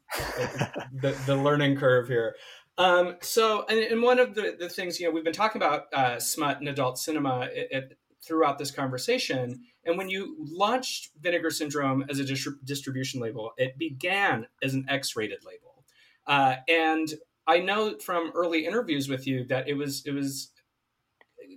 the, 1.00 1.16
the 1.26 1.36
learning 1.36 1.76
curve 1.76 2.08
here. 2.08 2.34
Um, 2.76 3.16
so, 3.20 3.64
and, 3.68 3.78
and, 3.78 4.02
one 4.02 4.18
of 4.18 4.34
the, 4.34 4.56
the 4.58 4.68
things 4.68 4.98
you 4.98 5.06
know 5.06 5.12
we've 5.12 5.22
been 5.22 5.32
talking 5.32 5.62
about 5.62 5.84
uh, 5.92 6.18
smut 6.18 6.58
and 6.58 6.68
adult 6.68 6.98
cinema 6.98 7.48
it, 7.52 7.68
it, 7.70 7.98
throughout 8.26 8.58
this 8.58 8.70
conversation. 8.70 9.60
And 9.84 9.96
when 9.98 10.08
you 10.08 10.36
launched 10.38 11.10
Vinegar 11.20 11.50
Syndrome 11.50 12.04
as 12.08 12.18
a 12.18 12.24
distri- 12.24 12.56
distribution 12.64 13.20
label, 13.20 13.52
it 13.58 13.78
began 13.78 14.46
as 14.62 14.74
an 14.74 14.86
X-rated 14.88 15.44
label. 15.44 15.84
Uh, 16.26 16.56
and 16.68 17.08
I 17.46 17.58
know 17.58 17.98
from 17.98 18.32
early 18.34 18.66
interviews 18.66 19.08
with 19.08 19.26
you 19.26 19.44
that 19.48 19.68
it 19.68 19.74
was 19.74 20.02
it 20.06 20.12
was 20.12 20.50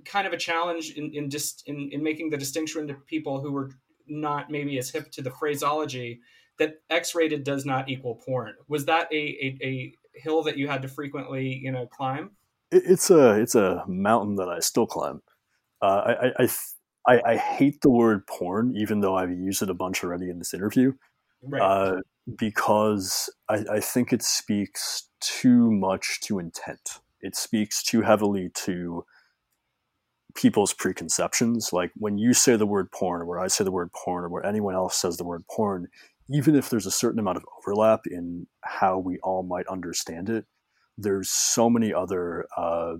kind 0.08 0.26
of 0.26 0.34
a 0.34 0.38
challenge 0.38 0.91
in 0.91 1.12
in 1.14 1.30
just 1.30 1.64
in, 1.68 1.89
in 1.91 2.01
making 2.01 2.30
the 2.30 2.38
distinction 2.38 2.88
to 2.88 2.93
people 2.93 3.41
who 3.41 3.51
were 3.51 3.70
not 4.08 4.49
maybe 4.49 4.78
as 4.78 4.89
hip 4.89 5.12
to 5.12 5.22
the 5.22 5.32
phraseology 5.32 6.22
that 6.60 6.82
X-rated 6.89 7.43
does 7.43 7.66
not 7.66 7.89
equal 7.89 8.16
porn. 8.16 8.55
Was 8.68 8.86
that 8.86 9.08
a, 9.12 9.16
a, 9.16 9.58
a 9.62 9.93
hill 10.16 10.41
that 10.43 10.58
you 10.58 10.68
had 10.68 10.82
to 10.82 10.88
frequently, 10.88 11.60
you 11.62 11.72
know, 11.72 11.86
climb? 11.86 12.32
It's 12.72 13.10
a 13.10 13.39
it's 13.39 13.55
a 13.55 13.84
mountain 13.88 14.36
that 14.38 14.49
I 14.49 14.60
still 14.60 14.88
climb. 14.88 15.22
Uh, 15.82 16.16
I, 16.39 16.43
I, 16.43 16.49
I, 17.08 17.22
I 17.34 17.38
hate 17.38 17.82
the 17.82 17.91
word 17.91 18.26
porn, 18.28 18.74
even 18.76 19.01
though 19.01 19.16
I've 19.16 19.30
used 19.30 19.62
it 19.62 19.70
a 19.70 19.76
bunch 19.76 20.03
already 20.03 20.30
in 20.30 20.39
this 20.39 20.53
interview, 20.53 20.93
right. 21.43 21.62
uh, 21.62 22.01
because 22.38 23.30
I, 23.47 23.64
I 23.74 23.80
think 23.80 24.12
it 24.12 24.24
speaks 24.24 25.08
too 25.22 25.72
much 25.72 26.20
to 26.22 26.39
intent. 26.39 26.99
It 27.22 27.36
speaks 27.36 27.84
too 27.84 28.01
heavily 28.01 28.49
to 28.66 29.05
people's 30.38 30.74
preconceptions. 30.74 31.74
Like 31.74 31.92
when 31.96 32.18
you 32.18 32.34
say 32.34 32.56
the 32.56 32.66
word 32.66 32.92
porn, 32.92 33.22
or 33.22 33.26
where 33.26 33.40
I 33.40 33.48
say 33.48 33.66
the 33.66 33.72
word 33.72 33.92
porn, 33.92 34.24
or 34.24 34.30
where 34.30 34.46
anyone 34.46 34.76
else 34.76 34.96
says 34.96 35.18
the 35.18 35.26
word 35.26 35.44
porn, 35.52 35.88
even 36.30 36.56
if 36.56 36.70
there's 36.70 36.86
a 36.86 36.92
certain 36.92 37.20
amount 37.20 37.38
of 37.38 37.46
overlap 37.58 38.02
in 38.06 38.48
how 38.62 38.98
we 39.00 39.18
all 39.24 39.44
might 39.44 39.68
understand 39.68 40.30
it, 40.30 40.46
there's 40.98 41.30
so 41.30 41.70
many 41.70 41.94
other 41.94 42.46
uh, 42.56 42.96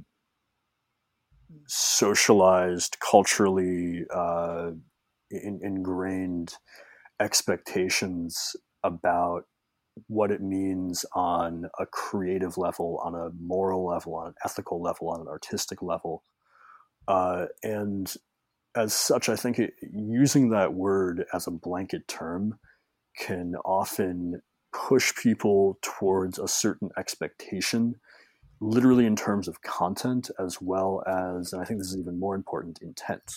socialized, 1.68 2.98
culturally 3.00 4.04
uh, 4.14 4.72
in, 5.32 5.60
ingrained 5.64 6.56
expectations 7.20 8.56
about 8.84 9.44
what 10.08 10.32
it 10.32 10.42
means 10.42 11.06
on 11.14 11.66
a 11.80 11.86
creative 11.86 12.58
level, 12.58 13.02
on 13.04 13.16
a 13.16 13.30
moral 13.42 13.86
level, 13.86 14.16
on 14.16 14.28
an 14.28 14.36
ethical 14.46 14.82
level, 14.82 15.10
on 15.10 15.22
an 15.22 15.28
artistic 15.28 15.82
level, 15.82 16.24
uh, 17.08 17.46
and 17.64 18.14
as 18.76 18.94
such, 18.94 19.30
I 19.30 19.36
think 19.36 19.60
it, 19.60 19.74
using 19.82 20.50
that 20.50 20.74
word 20.74 21.26
as 21.34 21.48
a 21.48 21.52
blanket 21.52 22.08
term 22.08 22.60
can 23.18 23.56
often 23.66 24.42
push 24.74 25.16
people 25.16 25.80
towards 25.82 26.38
a 26.38 26.48
certain 26.48 26.92
expectation, 26.98 27.96
literally 28.62 29.06
in 29.06 29.16
terms 29.16 29.48
of 29.48 29.62
content, 29.62 30.30
as 30.40 30.62
well 30.62 31.04
as, 31.08 31.54
and 31.54 31.62
I 31.62 31.66
think 31.66 31.80
this 31.80 31.90
is 31.90 31.98
even 31.98 32.20
more 32.20 32.36
important, 32.36 32.80
intent. 32.82 33.34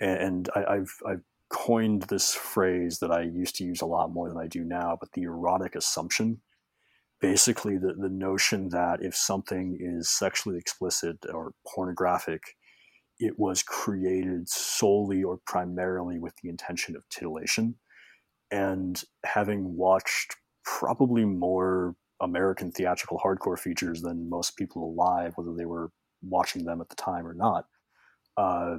and 0.00 0.50
I, 0.54 0.74
have 0.74 0.90
I've 1.06 1.22
coined 1.48 2.02
this 2.02 2.34
phrase 2.34 2.98
that 2.98 3.10
I 3.10 3.22
used 3.22 3.56
to 3.56 3.64
use 3.64 3.80
a 3.80 3.86
lot 3.86 4.12
more 4.12 4.28
than 4.28 4.38
I 4.38 4.46
do 4.46 4.64
now, 4.64 4.96
but 4.98 5.12
the 5.12 5.22
erotic 5.22 5.74
assumption. 5.74 6.40
Basically, 7.20 7.78
the, 7.78 7.94
the 7.94 8.10
notion 8.10 8.68
that 8.70 9.02
if 9.02 9.14
something 9.14 9.78
is 9.80 10.10
sexually 10.10 10.58
explicit 10.58 11.24
or 11.32 11.52
pornographic, 11.66 12.42
it 13.24 13.38
was 13.38 13.62
created 13.62 14.46
solely 14.48 15.24
or 15.24 15.38
primarily 15.46 16.18
with 16.18 16.34
the 16.42 16.50
intention 16.50 16.94
of 16.94 17.08
titillation. 17.08 17.74
And 18.50 19.02
having 19.24 19.76
watched 19.76 20.36
probably 20.62 21.24
more 21.24 21.96
American 22.20 22.70
theatrical 22.70 23.18
hardcore 23.24 23.58
features 23.58 24.02
than 24.02 24.28
most 24.28 24.56
people 24.58 24.84
alive, 24.84 25.32
whether 25.36 25.54
they 25.54 25.64
were 25.64 25.90
watching 26.22 26.66
them 26.66 26.82
at 26.82 26.90
the 26.90 26.96
time 26.96 27.26
or 27.26 27.34
not, 27.34 27.66
uh, 28.36 28.76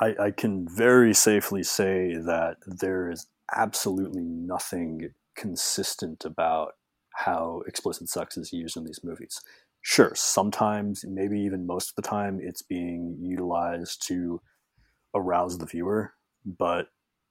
I, 0.00 0.14
I 0.18 0.30
can 0.30 0.66
very 0.66 1.12
safely 1.12 1.62
say 1.62 2.14
that 2.14 2.56
there 2.66 3.10
is 3.10 3.26
absolutely 3.54 4.22
nothing 4.22 5.10
consistent 5.36 6.24
about 6.24 6.72
how 7.14 7.62
explicit 7.66 8.08
sex 8.08 8.38
is 8.38 8.52
used 8.52 8.76
in 8.76 8.84
these 8.84 9.00
movies. 9.04 9.40
Sure, 9.82 10.12
sometimes, 10.14 11.04
maybe 11.06 11.40
even 11.40 11.66
most 11.66 11.90
of 11.90 11.94
the 11.96 12.02
time, 12.02 12.40
it's 12.42 12.62
being 12.62 13.16
utilized 13.20 14.06
to 14.08 14.40
arouse 15.14 15.58
the 15.58 15.66
viewer, 15.66 16.12
but 16.44 16.88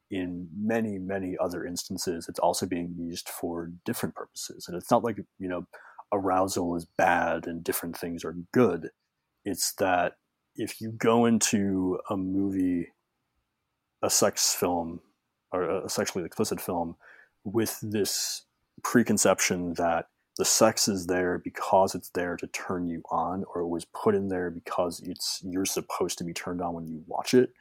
in 0.10 0.48
many, 0.58 0.98
many 0.98 1.38
other 1.38 1.66
instances, 1.66 2.28
it's 2.30 2.40
also 2.40 2.66
being 2.66 2.96
used 2.98 3.28
for 3.30 3.72
different 3.86 4.16
purposes. 4.16 4.68
And 4.68 4.78
it's 4.78 4.90
not 4.90 5.04
like, 5.04 5.18
you 5.38 5.50
know, 5.50 5.68
arousal 6.14 6.76
is 6.76 6.86
bad 6.98 7.46
and 7.46 7.64
different 7.64 7.98
things 7.98 8.24
are 8.24 8.36
good. 8.54 8.90
It's 9.44 9.74
that 9.74 10.14
if 10.56 10.80
you 10.80 10.92
go 10.92 11.26
into 11.26 12.00
a 12.10 12.16
movie, 12.16 12.88
a 14.02 14.10
sex 14.10 14.54
film, 14.54 15.02
or 15.52 15.84
a 15.86 15.90
sexually 15.90 16.26
explicit 16.26 16.62
film, 16.62 16.96
with 17.44 17.80
this 17.82 18.46
preconception 18.84 19.74
that 19.74 20.08
the 20.38 20.46
sex 20.46 20.88
is 20.88 21.08
there 21.08 21.40
because 21.40 21.96
it's 21.96 22.10
there 22.10 22.36
to 22.38 22.48
turn 22.48 22.88
you 22.88 23.02
on, 23.10 23.44
or 23.54 23.62
it 23.62 23.68
was 23.68 23.86
put 23.86 24.16
in 24.16 24.28
there 24.28 24.50
because 24.50 25.02
it's 25.02 25.42
you're 25.44 25.66
supposed 25.66 26.18
to 26.20 26.24
be 26.24 26.34
turned 26.34 26.62
on 26.62 26.74
when 26.74 26.88
you 26.88 27.04
watch 27.08 27.34
it, 27.34 27.52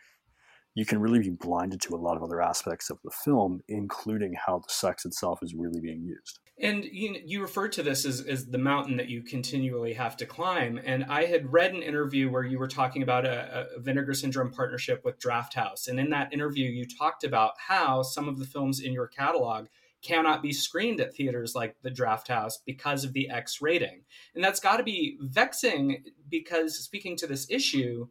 you 0.75 0.85
can 0.85 1.01
really 1.01 1.21
be 1.21 1.31
blinded 1.31 1.81
to 1.81 1.95
a 1.95 1.97
lot 1.97 2.19
of 2.19 2.23
other 2.23 2.43
aspects 2.43 2.91
of 2.91 2.99
the 3.03 3.11
film, 3.11 3.63
including 3.67 4.35
how 4.35 4.59
the 4.59 4.69
sex 4.69 5.07
itself 5.07 5.43
is 5.43 5.55
really 5.55 5.81
being 5.81 6.03
used. 6.03 6.39
And 6.61 6.85
you, 6.85 7.17
you 7.25 7.41
referred 7.41 7.73
to 7.73 7.83
this 7.83 8.05
as, 8.05 8.21
as 8.21 8.47
the 8.47 8.59
mountain 8.59 8.97
that 8.99 9.09
you 9.09 9.23
continually 9.23 9.95
have 9.95 10.17
to 10.19 10.27
climb. 10.27 10.79
And 10.85 11.05
I 11.05 11.25
had 11.25 11.51
read 11.51 11.75
an 11.75 11.83
interview 11.83 12.31
where 12.31 12.45
you 12.45 12.59
were 12.59 12.69
talking 12.69 13.03
about 13.03 13.25
a, 13.25 13.69
a 13.75 13.81
Vinegar 13.81 14.15
Syndrome 14.15 14.51
partnership 14.51 15.03
with 15.03 15.19
Drafthouse. 15.19 15.89
And 15.89 15.99
in 15.99 16.11
that 16.11 16.33
interview, 16.33 16.71
you 16.71 16.87
talked 16.87 17.25
about 17.25 17.53
how 17.59 18.03
some 18.03 18.29
of 18.29 18.39
the 18.39 18.47
films 18.47 18.81
in 18.81 18.93
your 18.93 19.07
catalog 19.07 19.67
cannot 20.03 20.43
be 20.43 20.53
screened 20.53 21.01
at 21.01 21.15
theaters 21.15 21.55
like 21.55 21.77
the 21.83 21.91
Drafthouse 21.91 22.55
because 22.65 23.05
of 23.05 23.13
the 23.13 23.31
X 23.31 23.61
rating. 23.61 24.03
And 24.35 24.43
that's 24.43 24.61
got 24.61 24.77
to 24.77 24.83
be 24.83 25.19
vexing 25.21 26.05
because, 26.29 26.79
speaking 26.79 27.17
to 27.17 27.27
this 27.27 27.47
issue, 27.51 28.09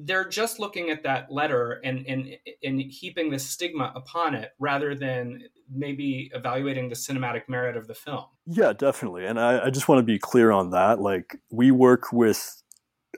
they're 0.00 0.28
just 0.28 0.60
looking 0.60 0.90
at 0.90 1.02
that 1.02 1.30
letter 1.32 1.80
and, 1.84 2.06
and 2.06 2.36
and 2.62 2.80
heaping 2.80 3.30
the 3.30 3.38
stigma 3.38 3.92
upon 3.94 4.34
it 4.34 4.52
rather 4.58 4.94
than 4.94 5.42
maybe 5.70 6.30
evaluating 6.34 6.88
the 6.88 6.94
cinematic 6.94 7.48
merit 7.48 7.76
of 7.76 7.86
the 7.86 7.94
film. 7.94 8.24
Yeah, 8.46 8.72
definitely. 8.72 9.24
And 9.24 9.40
I, 9.40 9.66
I 9.66 9.70
just 9.70 9.88
want 9.88 10.00
to 10.00 10.04
be 10.04 10.18
clear 10.18 10.50
on 10.50 10.70
that. 10.70 11.00
Like 11.00 11.36
we 11.50 11.70
work 11.70 12.12
with 12.12 12.62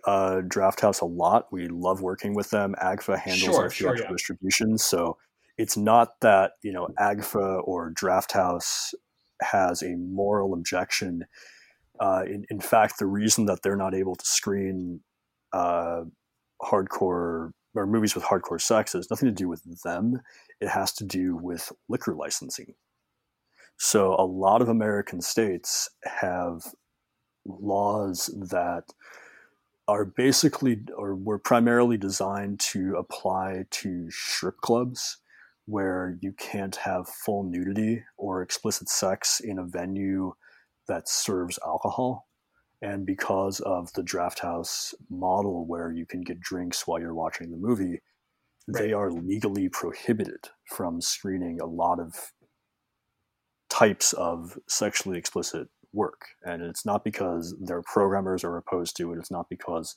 uh, 0.06 0.42
Drafthouse 0.46 1.00
a 1.00 1.06
lot. 1.06 1.48
We 1.50 1.66
love 1.68 2.00
working 2.00 2.34
with 2.34 2.50
them. 2.50 2.74
AGFA 2.80 3.18
handles 3.18 3.42
sure, 3.42 3.62
our 3.62 3.70
theatrical 3.70 3.96
sure, 3.96 3.96
yeah. 3.96 4.12
distribution, 4.12 4.78
so 4.78 5.16
it's 5.58 5.76
not 5.76 6.20
that 6.20 6.52
you 6.62 6.72
know 6.72 6.88
AGFA 6.98 7.66
or 7.66 7.92
Drafthouse 7.92 8.94
has 9.42 9.82
a 9.82 9.96
moral 9.96 10.54
objection. 10.54 11.24
Uh, 11.98 12.22
in, 12.26 12.44
in 12.50 12.60
fact, 12.60 12.98
the 12.98 13.06
reason 13.06 13.46
that 13.46 13.62
they're 13.62 13.76
not 13.76 13.94
able 13.94 14.14
to 14.14 14.24
screen 14.24 15.00
uh, 15.52 16.02
hardcore 16.62 17.52
or 17.74 17.86
movies 17.86 18.14
with 18.14 18.24
hardcore 18.24 18.60
sex 18.60 18.92
has 18.92 19.10
nothing 19.10 19.28
to 19.28 19.34
do 19.34 19.48
with 19.48 19.62
them. 19.84 20.20
It 20.60 20.68
has 20.68 20.92
to 20.94 21.04
do 21.04 21.36
with 21.36 21.72
liquor 21.88 22.14
licensing. 22.14 22.74
So 23.78 24.14
a 24.18 24.24
lot 24.24 24.62
of 24.62 24.68
American 24.68 25.20
states 25.20 25.90
have 26.04 26.62
laws 27.44 28.30
that 28.50 28.84
are 29.88 30.04
basically 30.04 30.80
or 30.96 31.14
were 31.14 31.38
primarily 31.38 31.96
designed 31.96 32.58
to 32.58 32.96
apply 32.96 33.66
to 33.70 34.10
strip 34.10 34.56
clubs 34.58 35.18
where 35.66 36.16
you 36.20 36.32
can't 36.32 36.76
have 36.76 37.08
full 37.08 37.42
nudity 37.42 38.02
or 38.16 38.42
explicit 38.42 38.88
sex 38.88 39.40
in 39.40 39.58
a 39.58 39.64
venue 39.64 40.32
that 40.88 41.08
serves 41.08 41.58
alcohol. 41.64 42.28
And 42.82 43.04
because 43.04 43.60
of 43.60 43.92
the 43.94 44.02
Drafthouse 44.02 44.94
model 45.10 45.66
where 45.66 45.90
you 45.90 46.06
can 46.06 46.22
get 46.22 46.40
drinks 46.40 46.86
while 46.86 47.00
you're 47.00 47.14
watching 47.14 47.50
the 47.50 47.56
movie, 47.56 48.00
right. 48.68 48.82
they 48.82 48.92
are 48.92 49.10
legally 49.10 49.68
prohibited 49.68 50.48
from 50.66 51.00
screening 51.00 51.60
a 51.60 51.66
lot 51.66 51.98
of 51.98 52.14
types 53.68 54.12
of 54.12 54.58
sexually 54.68 55.18
explicit 55.18 55.68
work. 55.92 56.26
And 56.44 56.62
it's 56.62 56.86
not 56.86 57.02
because 57.02 57.56
their 57.60 57.82
programmers 57.82 58.44
are 58.44 58.56
opposed 58.56 58.96
to 58.98 59.12
it, 59.12 59.18
it's 59.18 59.30
not 59.30 59.48
because 59.48 59.96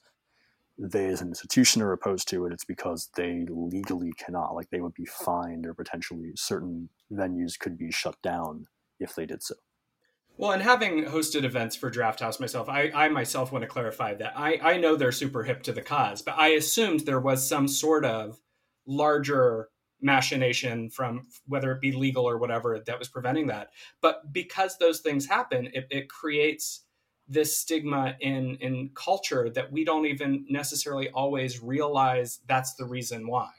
they 0.79 1.07
as 1.07 1.21
an 1.21 1.27
institution 1.27 1.81
are 1.81 1.91
opposed 1.91 2.27
to 2.29 2.45
it, 2.45 2.53
it's 2.53 2.65
because 2.65 3.09
they 3.15 3.45
legally 3.49 4.13
cannot. 4.13 4.55
Like 4.55 4.69
they 4.69 4.79
would 4.79 4.93
be 4.93 5.05
fined 5.05 5.65
or 5.65 5.73
potentially 5.73 6.31
certain 6.35 6.89
venues 7.11 7.59
could 7.59 7.77
be 7.77 7.91
shut 7.91 8.15
down 8.23 8.67
if 8.99 9.13
they 9.15 9.25
did 9.25 9.43
so. 9.43 9.55
Well, 10.37 10.51
and 10.51 10.61
having 10.61 11.03
hosted 11.03 11.43
events 11.43 11.75
for 11.75 11.91
Drafthouse 11.91 12.39
myself, 12.39 12.69
I, 12.69 12.91
I 12.95 13.09
myself 13.09 13.51
want 13.51 13.63
to 13.63 13.67
clarify 13.67 14.13
that 14.15 14.33
I, 14.37 14.57
I 14.63 14.77
know 14.77 14.95
they're 14.95 15.11
super 15.11 15.43
hip 15.43 15.63
to 15.63 15.73
the 15.73 15.81
cause, 15.81 16.21
but 16.21 16.35
I 16.37 16.49
assumed 16.49 17.01
there 17.01 17.19
was 17.19 17.45
some 17.45 17.67
sort 17.67 18.05
of 18.05 18.39
larger 18.87 19.67
machination 20.01 20.89
from 20.89 21.27
whether 21.45 21.73
it 21.73 21.81
be 21.81 21.91
legal 21.91 22.23
or 22.23 22.37
whatever 22.37 22.81
that 22.85 22.97
was 22.97 23.09
preventing 23.09 23.47
that. 23.47 23.71
But 24.01 24.31
because 24.31 24.77
those 24.77 25.01
things 25.01 25.27
happen, 25.27 25.69
it, 25.73 25.87
it 25.89 26.07
creates 26.09 26.85
this 27.29 27.57
stigma 27.57 28.15
in 28.19 28.55
in 28.55 28.89
culture 28.95 29.49
that 29.51 29.71
we 29.71 29.85
don't 29.85 30.05
even 30.05 30.45
necessarily 30.49 31.09
always 31.11 31.61
realize 31.61 32.39
that's 32.47 32.73
the 32.73 32.85
reason 32.85 33.27
why. 33.27 33.49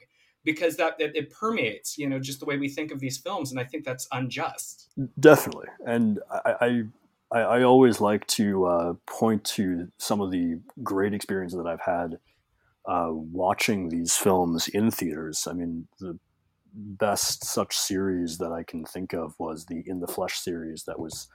Because 0.43 0.75
that 0.77 0.95
it, 0.99 1.15
it, 1.15 1.31
permeates 1.31 1.97
you 1.97 2.09
know 2.09 2.19
just 2.19 2.39
the 2.39 2.45
way 2.45 2.57
we 2.57 2.67
think 2.67 2.91
of 2.91 2.99
these 2.99 3.17
films 3.17 3.51
and 3.51 3.59
i 3.59 3.63
think 3.63 3.85
that's 3.85 4.07
unjust. 4.11 4.89
Definitely. 5.19 5.67
And 5.85 6.19
i 6.45 6.83
i, 7.31 7.39
I 7.39 7.63
always 7.63 8.01
like 8.01 8.27
to 8.27 8.65
uh, 8.65 8.93
point 9.07 9.43
to 9.55 9.87
some 9.97 10.19
of 10.19 10.31
the 10.31 10.59
great 10.83 11.13
experiences 11.13 11.57
that 11.57 11.67
i've 11.67 11.81
had 11.81 12.19
uh, 12.85 13.09
watching 13.11 13.89
these 13.89 14.15
films 14.15 14.67
in 14.67 14.89
theaters. 14.91 15.47
I 15.49 15.53
mean 15.53 15.87
the 15.99 16.17
best 16.73 17.43
such 17.43 17.75
series 17.75 18.37
that 18.37 18.51
i 18.53 18.63
can 18.63 18.85
think 18.85 19.13
of 19.13 19.35
was 19.37 19.65
the 19.65 19.83
in 19.85 19.99
the 19.99 20.07
flesh 20.07 20.39
series 20.39 20.85
that 20.85 20.97
was 20.97 21.27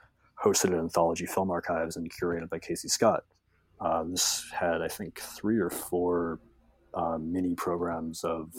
hosted 0.43 0.73
at 0.73 0.79
anthology 0.79 1.25
film 1.25 1.51
archives 1.51 1.95
and 1.95 2.11
curated 2.11 2.49
by 2.49 2.59
casey 2.59 2.87
scott 2.87 3.23
uh, 3.79 4.03
this 4.03 4.45
had 4.51 4.81
i 4.81 4.87
think 4.87 5.19
three 5.19 5.59
or 5.59 5.69
four 5.69 6.39
uh, 6.93 7.17
mini 7.17 7.53
programs 7.53 8.23
of 8.23 8.51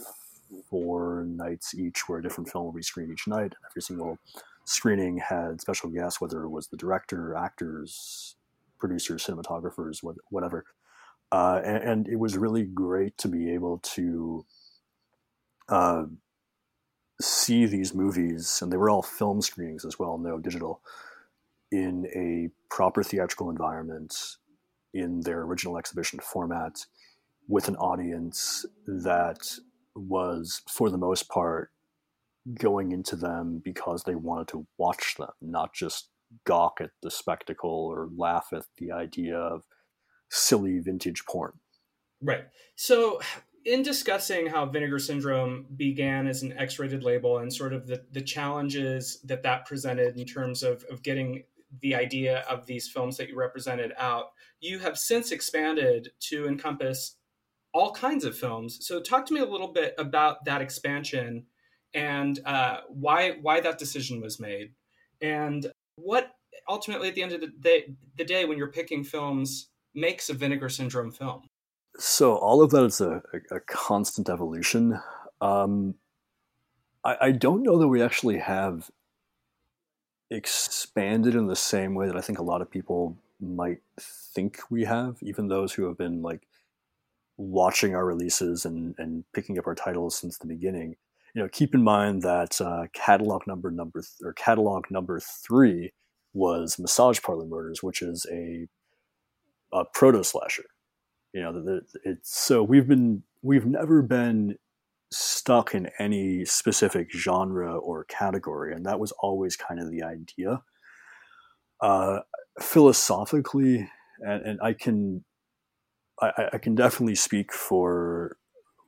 four 0.71 1.25
nights 1.29 1.75
each 1.75 2.09
where 2.09 2.19
a 2.19 2.23
different 2.23 2.49
film 2.49 2.65
will 2.65 2.73
be 2.73 2.83
screened 2.83 3.13
each 3.13 3.27
night. 3.27 3.55
Every 3.71 3.83
single 3.83 4.19
screening 4.65 5.19
had 5.19 5.61
special 5.61 5.91
guests, 5.91 6.21
whether 6.21 6.43
it 6.43 6.51
was 6.51 6.69
the 6.69 6.77
director, 6.77 7.35
actors, 7.35 8.37
producers, 8.79 9.27
cinematographers, 9.27 9.99
whatever. 10.31 10.65
Uh, 11.31 11.61
and, 11.65 11.83
and, 11.83 12.09
it 12.09 12.17
was 12.17 12.39
really 12.39 12.65
great 12.65 13.19
to 13.19 13.29
be 13.29 13.53
able 13.53 13.79
to 13.81 14.47
uh, 15.69 16.05
see 17.21 17.67
these 17.67 17.93
movies, 17.93 18.61
and 18.63 18.73
they 18.73 18.79
were 18.79 18.89
all 18.89 19.03
film 19.03 19.43
screenings 19.43 19.85
as 19.85 19.99
well, 19.99 20.17
no 20.17 20.39
digital, 20.39 20.81
in 21.71 22.07
a 22.15 22.51
proper 22.75 23.03
theatrical 23.03 23.51
environment 23.51 24.37
in 24.95 25.21
their 25.21 25.43
original 25.43 25.79
exhibition 25.79 26.19
format 26.21 26.87
with 27.47 27.69
an 27.69 27.77
audience 27.77 28.65
that 28.87 29.59
was, 29.95 30.63
for 30.69 30.91
the 30.91 30.99
most 30.99 31.29
part, 31.29 31.71
going 32.59 32.93
into 32.93 33.17
them 33.17 33.61
because 33.65 34.05
they 34.05 34.15
wanted 34.15 34.49
to 34.49 34.67
watch 34.79 35.17
them, 35.19 35.31
not 35.41 35.75
just 35.75 36.09
gawk 36.45 36.81
at 36.81 36.91
the 37.03 37.11
spectacle 37.11 37.71
or 37.71 38.09
laugh 38.17 38.49
at 38.53 38.65
the 38.79 38.93
idea 38.93 39.37
of 39.37 39.65
silly 40.31 40.79
vintage 40.79 41.25
porn. 41.27 41.53
Right. 42.23 42.45
So, 42.77 43.21
in 43.65 43.83
discussing 43.83 44.47
how 44.47 44.67
Vinegar 44.67 44.99
Syndrome 44.99 45.67
began 45.77 46.27
as 46.27 46.43
an 46.43 46.57
X 46.57 46.79
rated 46.79 47.03
label 47.03 47.39
and 47.39 47.53
sort 47.53 47.73
of 47.73 47.87
the, 47.87 48.03
the 48.13 48.23
challenges 48.23 49.21
that 49.25 49.43
that 49.43 49.67
presented 49.67 50.17
in 50.17 50.25
terms 50.25 50.63
of, 50.63 50.85
of 50.91 51.03
getting 51.03 51.45
the 51.81 51.95
idea 51.95 52.45
of 52.49 52.67
these 52.67 52.89
films 52.89 53.17
that 53.17 53.29
you 53.29 53.37
represented 53.37 53.93
out, 53.99 54.33
you 54.61 54.79
have 54.79 54.99
since 54.99 55.33
expanded 55.33 56.11
to 56.21 56.47
encompass 56.47 57.17
all 57.75 57.93
kinds 57.93 58.25
of 58.25 58.37
films. 58.37 58.79
So 58.87 59.01
talk 59.01 59.27
to 59.27 59.35
me 59.35 59.41
a 59.41 59.47
little 59.47 59.73
bit 59.73 59.95
about 59.99 60.45
that 60.47 60.63
expansion 60.63 61.47
and 61.95 62.41
uh, 62.45 62.81
why 62.89 63.39
why 63.41 63.61
that 63.61 63.79
decision 63.79 64.21
was 64.21 64.39
made, 64.39 64.73
and 65.23 65.67
what 65.97 66.33
ultimately 66.69 67.09
at 67.09 67.15
the 67.15 67.23
end 67.23 67.33
of 67.33 67.41
the 67.41 67.49
day, 67.49 67.95
the 68.17 68.25
day 68.25 68.45
when 68.45 68.59
you're 68.59 68.73
picking 68.73 69.05
films 69.05 69.69
makes 69.95 70.29
a 70.29 70.35
Vinegar 70.35 70.69
Syndrome 70.69 71.11
film. 71.11 71.43
So 71.99 72.37
all 72.37 72.63
of 72.63 72.71
that 72.71 72.85
is 72.85 73.01
a, 73.01 73.23
a, 73.51 73.61
constant 73.61 74.29
evolution. 74.29 75.01
Um, 75.41 75.95
I, 77.03 77.17
I 77.21 77.33
don't 77.33 77.63
know 77.63 77.79
that 77.79 77.89
we 77.89 78.03
actually 78.03 78.39
have 78.39 78.91
expanded 80.31 81.35
in 81.35 81.47
the 81.47 81.57
same 81.57 81.95
way 81.95 82.07
that 82.07 82.17
I 82.17 82.21
think 82.21 82.39
a 82.39 82.43
lot 82.43 82.63
of 82.63 82.71
people 82.71 83.17
might 83.41 83.81
think 84.01 84.61
we 84.71 84.85
have, 84.85 85.17
even 85.23 85.49
those 85.49 85.73
who 85.73 85.87
have 85.87 85.97
been 85.97 86.23
like 86.23 86.47
watching 87.37 87.95
our 87.95 88.05
releases 88.05 88.65
and, 88.65 88.95
and 88.99 89.25
picking 89.33 89.59
up 89.59 89.67
our 89.67 89.75
titles 89.75 90.17
since 90.17 90.39
the 90.39 90.47
beginning. 90.47 90.97
You 91.35 91.43
know, 91.43 91.49
keep 91.49 91.75
in 91.75 91.83
mind 91.83 92.23
that 92.23 92.61
uh, 92.61 92.87
catalog 92.93 93.47
number 93.47 93.71
number 93.71 94.01
th- 94.01 94.13
or 94.25 94.33
catalog 94.33 94.91
number 94.91 95.21
three 95.21 95.93
was 96.35 96.79
Massage 96.79 97.21
Parlor 97.21 97.47
Murders, 97.47 97.83
which 97.83 98.03
is 98.03 98.27
a, 98.31 98.67
a 99.73 99.85
proto 99.95 100.25
slasher. 100.25 100.65
You 101.33 101.43
know, 101.43 101.53
the, 101.53 101.61
the, 101.61 101.83
it's 102.05 102.37
so 102.37 102.63
we've 102.63 102.89
been 102.89 103.23
we've 103.43 103.67
never 103.67 104.03
been 104.03 104.57
stuck 105.11 105.75
in 105.75 105.89
any 105.99 106.45
specific 106.45 107.11
genre 107.13 107.77
or 107.77 108.05
category, 108.05 108.75
and 108.75 108.85
that 108.87 109.01
was 109.01 109.13
always 109.21 109.57
kind 109.57 109.81
of 109.81 109.91
the 109.91 110.03
idea. 110.03 110.63
Uh, 111.81 112.21
philosophically, 112.61 113.89
and, 114.21 114.43
and 114.45 114.61
I 114.63 114.73
can 114.73 115.25
I, 116.21 116.49
I, 116.55 116.59
can 116.59 116.75
definitely 116.75 117.15
speak 117.15 117.53
for 117.53 118.37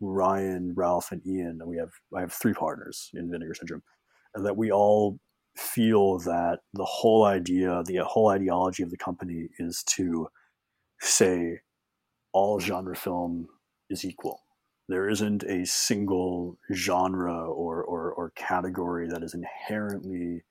Ryan, 0.00 0.72
Ralph, 0.76 1.12
and 1.12 1.24
Ian. 1.24 1.60
We 1.64 1.76
have 1.76 1.92
I 2.14 2.20
have 2.20 2.32
three 2.32 2.52
partners 2.52 3.10
in 3.14 3.30
Vinegar 3.30 3.54
Syndrome, 3.54 3.82
and 4.34 4.44
that 4.44 4.56
we 4.56 4.72
all 4.72 5.20
feel 5.56 6.18
that 6.20 6.60
the 6.74 6.84
whole 6.84 7.24
idea, 7.24 7.82
the 7.86 8.04
whole 8.04 8.28
ideology 8.28 8.82
of 8.82 8.90
the 8.90 8.96
company 8.96 9.48
is 9.58 9.84
to 9.84 10.28
say 11.00 11.60
all 12.32 12.58
genre 12.58 12.96
film 12.96 13.48
is 13.88 14.04
equal 14.04 14.40
there 14.90 15.08
isn't 15.08 15.42
a 15.44 15.64
single 15.64 16.58
genre 16.72 17.48
or, 17.48 17.82
or, 17.82 18.12
or 18.12 18.30
category 18.30 19.08
that 19.08 19.22
is 19.22 19.34
inherently 19.34 20.42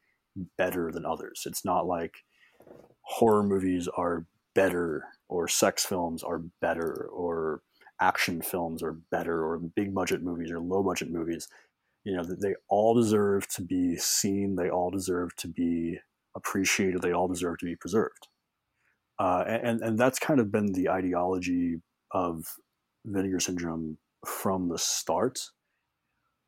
better 0.58 0.92
than 0.92 1.06
others. 1.06 1.44
It's 1.46 1.66
not 1.66 1.88
like 1.88 2.24
horror 3.02 3.44
movies 3.44 3.88
are 3.98 4.26
better 4.56 5.04
or 5.28 5.48
sex 5.48 5.86
films 5.86 6.24
are 6.24 6.44
better 6.62 7.08
or 7.12 7.62
action 8.02 8.42
films 8.42 8.82
are 8.82 8.94
better 9.12 9.44
or 9.44 9.58
big 9.58 9.94
budget 9.94 10.22
movies 10.22 10.52
or 10.52 10.60
low 10.60 10.84
budget 10.84 11.12
movies. 11.12 11.48
You 12.04 12.16
know, 12.16 12.24
they 12.24 12.56
all 12.70 12.94
deserve 12.94 13.48
to 13.50 13.62
be 13.62 13.98
seen. 13.98 14.56
They 14.56 14.70
all 14.70 14.90
deserve 14.90 15.36
to 15.38 15.48
be 15.48 16.00
appreciated. 16.36 17.02
They 17.02 17.12
all 17.12 17.28
deserve 17.28 17.58
to 17.60 17.66
be 17.66 17.76
preserved. 17.76 18.28
Uh, 19.20 19.44
and, 19.46 19.82
and 19.82 20.00
that's 20.00 20.18
kind 20.18 20.40
of 20.40 20.52
been 20.52 20.72
the 20.72 20.90
ideology 20.90 21.82
of 22.12 22.46
Vinegar 23.06 23.42
Syndrome 23.42 23.98
from 24.26 24.70
the 24.70 24.78
start. 24.78 25.40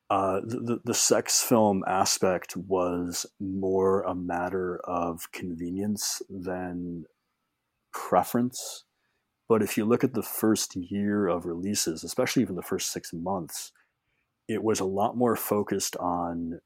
Uh, 0.09 0.41
the, 0.43 0.79
the 0.83 0.93
sex 0.93 1.41
film 1.41 1.83
aspect 1.87 2.57
was 2.57 3.25
more 3.39 4.01
a 4.01 4.13
matter 4.13 4.79
of 4.83 5.31
convenience 5.31 6.21
than 6.29 7.05
preference. 7.93 8.83
But 9.47 9.61
if 9.61 9.77
you 9.77 9.85
look 9.85 10.03
at 10.03 10.13
the 10.13 10.23
first 10.23 10.75
year 10.75 11.27
of 11.27 11.45
releases, 11.45 12.03
especially 12.03 12.41
even 12.41 12.55
the 12.55 12.61
first 12.61 12.91
six 12.91 13.13
months, 13.13 13.71
it 14.47 14.63
was 14.63 14.79
a 14.79 14.85
lot 14.85 15.15
more 15.15 15.35
focused 15.35 15.95
on 15.97 16.59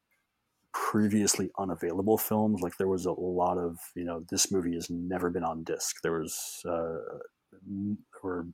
previously 0.73 1.51
unavailable 1.57 2.17
films. 2.17 2.61
Like 2.61 2.77
there 2.77 2.87
was 2.87 3.05
a 3.05 3.11
lot 3.11 3.57
of, 3.57 3.77
you 3.95 4.03
know, 4.03 4.23
this 4.29 4.51
movie 4.51 4.73
has 4.73 4.89
never 4.89 5.29
been 5.29 5.43
on 5.43 5.63
disc. 5.63 5.97
There 6.01 6.19
was, 6.19 6.61
uh, 6.67 6.97
there 7.51 8.21
were 8.23 8.47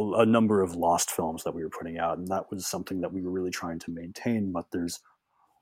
a, 0.00 0.20
a, 0.20 0.26
number 0.26 0.62
of 0.62 0.74
lost 0.74 1.10
films 1.10 1.44
that 1.44 1.54
we 1.54 1.62
were 1.62 1.70
putting 1.70 1.98
out, 1.98 2.18
and 2.18 2.28
that 2.28 2.50
was 2.50 2.66
something 2.66 3.00
that 3.00 3.12
we 3.12 3.22
were 3.22 3.30
really 3.30 3.50
trying 3.50 3.78
to 3.80 3.90
maintain. 3.90 4.52
But 4.52 4.66
there's 4.72 5.00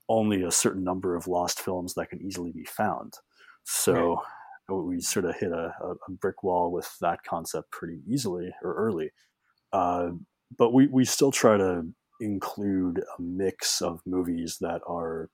only 0.08 0.42
a 0.42 0.50
certain 0.50 0.84
number 0.84 1.16
of 1.16 1.26
lost 1.26 1.60
films 1.60 1.94
that 1.94 2.10
can 2.10 2.22
easily 2.22 2.52
be 2.52 2.64
found, 2.64 3.14
so 3.64 4.22
right. 4.68 4.76
we 4.76 5.00
sort 5.00 5.24
of 5.24 5.36
hit 5.36 5.52
a, 5.52 5.74
a, 5.82 6.10
brick 6.10 6.42
wall 6.42 6.70
with 6.72 6.90
that 7.00 7.22
concept 7.24 7.70
pretty 7.70 8.00
easily 8.06 8.52
or 8.62 8.74
early. 8.74 9.10
Uh, 9.72 10.10
but 10.56 10.72
we 10.72 10.86
we 10.86 11.04
still 11.04 11.32
try 11.32 11.56
to 11.56 11.86
include 12.20 12.98
a 13.18 13.22
mix 13.22 13.80
of 13.80 14.00
movies 14.06 14.58
that 14.60 14.80
are 14.86 15.30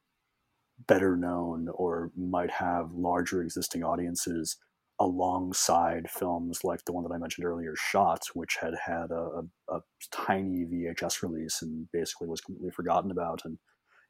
better 0.87 1.17
known 1.17 1.69
or 1.73 2.11
might 2.17 2.51
have 2.51 2.93
larger 2.93 3.43
existing 3.43 3.85
audiences 3.85 4.57
alongside 5.01 6.09
films 6.09 6.61
like 6.63 6.85
the 6.85 6.93
one 6.93 7.05
that 7.05 7.15
I 7.15 7.19
mentioned 7.19 7.47
earlier, 7.47 7.75
Shot, 7.77 8.23
which 8.35 8.57
had 8.61 8.75
had 8.87 9.11
a, 9.11 9.43
a, 9.69 9.77
a 9.77 9.81
tiny 10.13 10.67
VHS 10.67 11.23
release 11.23 11.63
and 11.63 11.89
basically 11.93 12.29
was 12.29 12.41
completely 12.41 12.71
forgotten 12.71 13.11
about. 13.11 13.43
And 13.45 13.59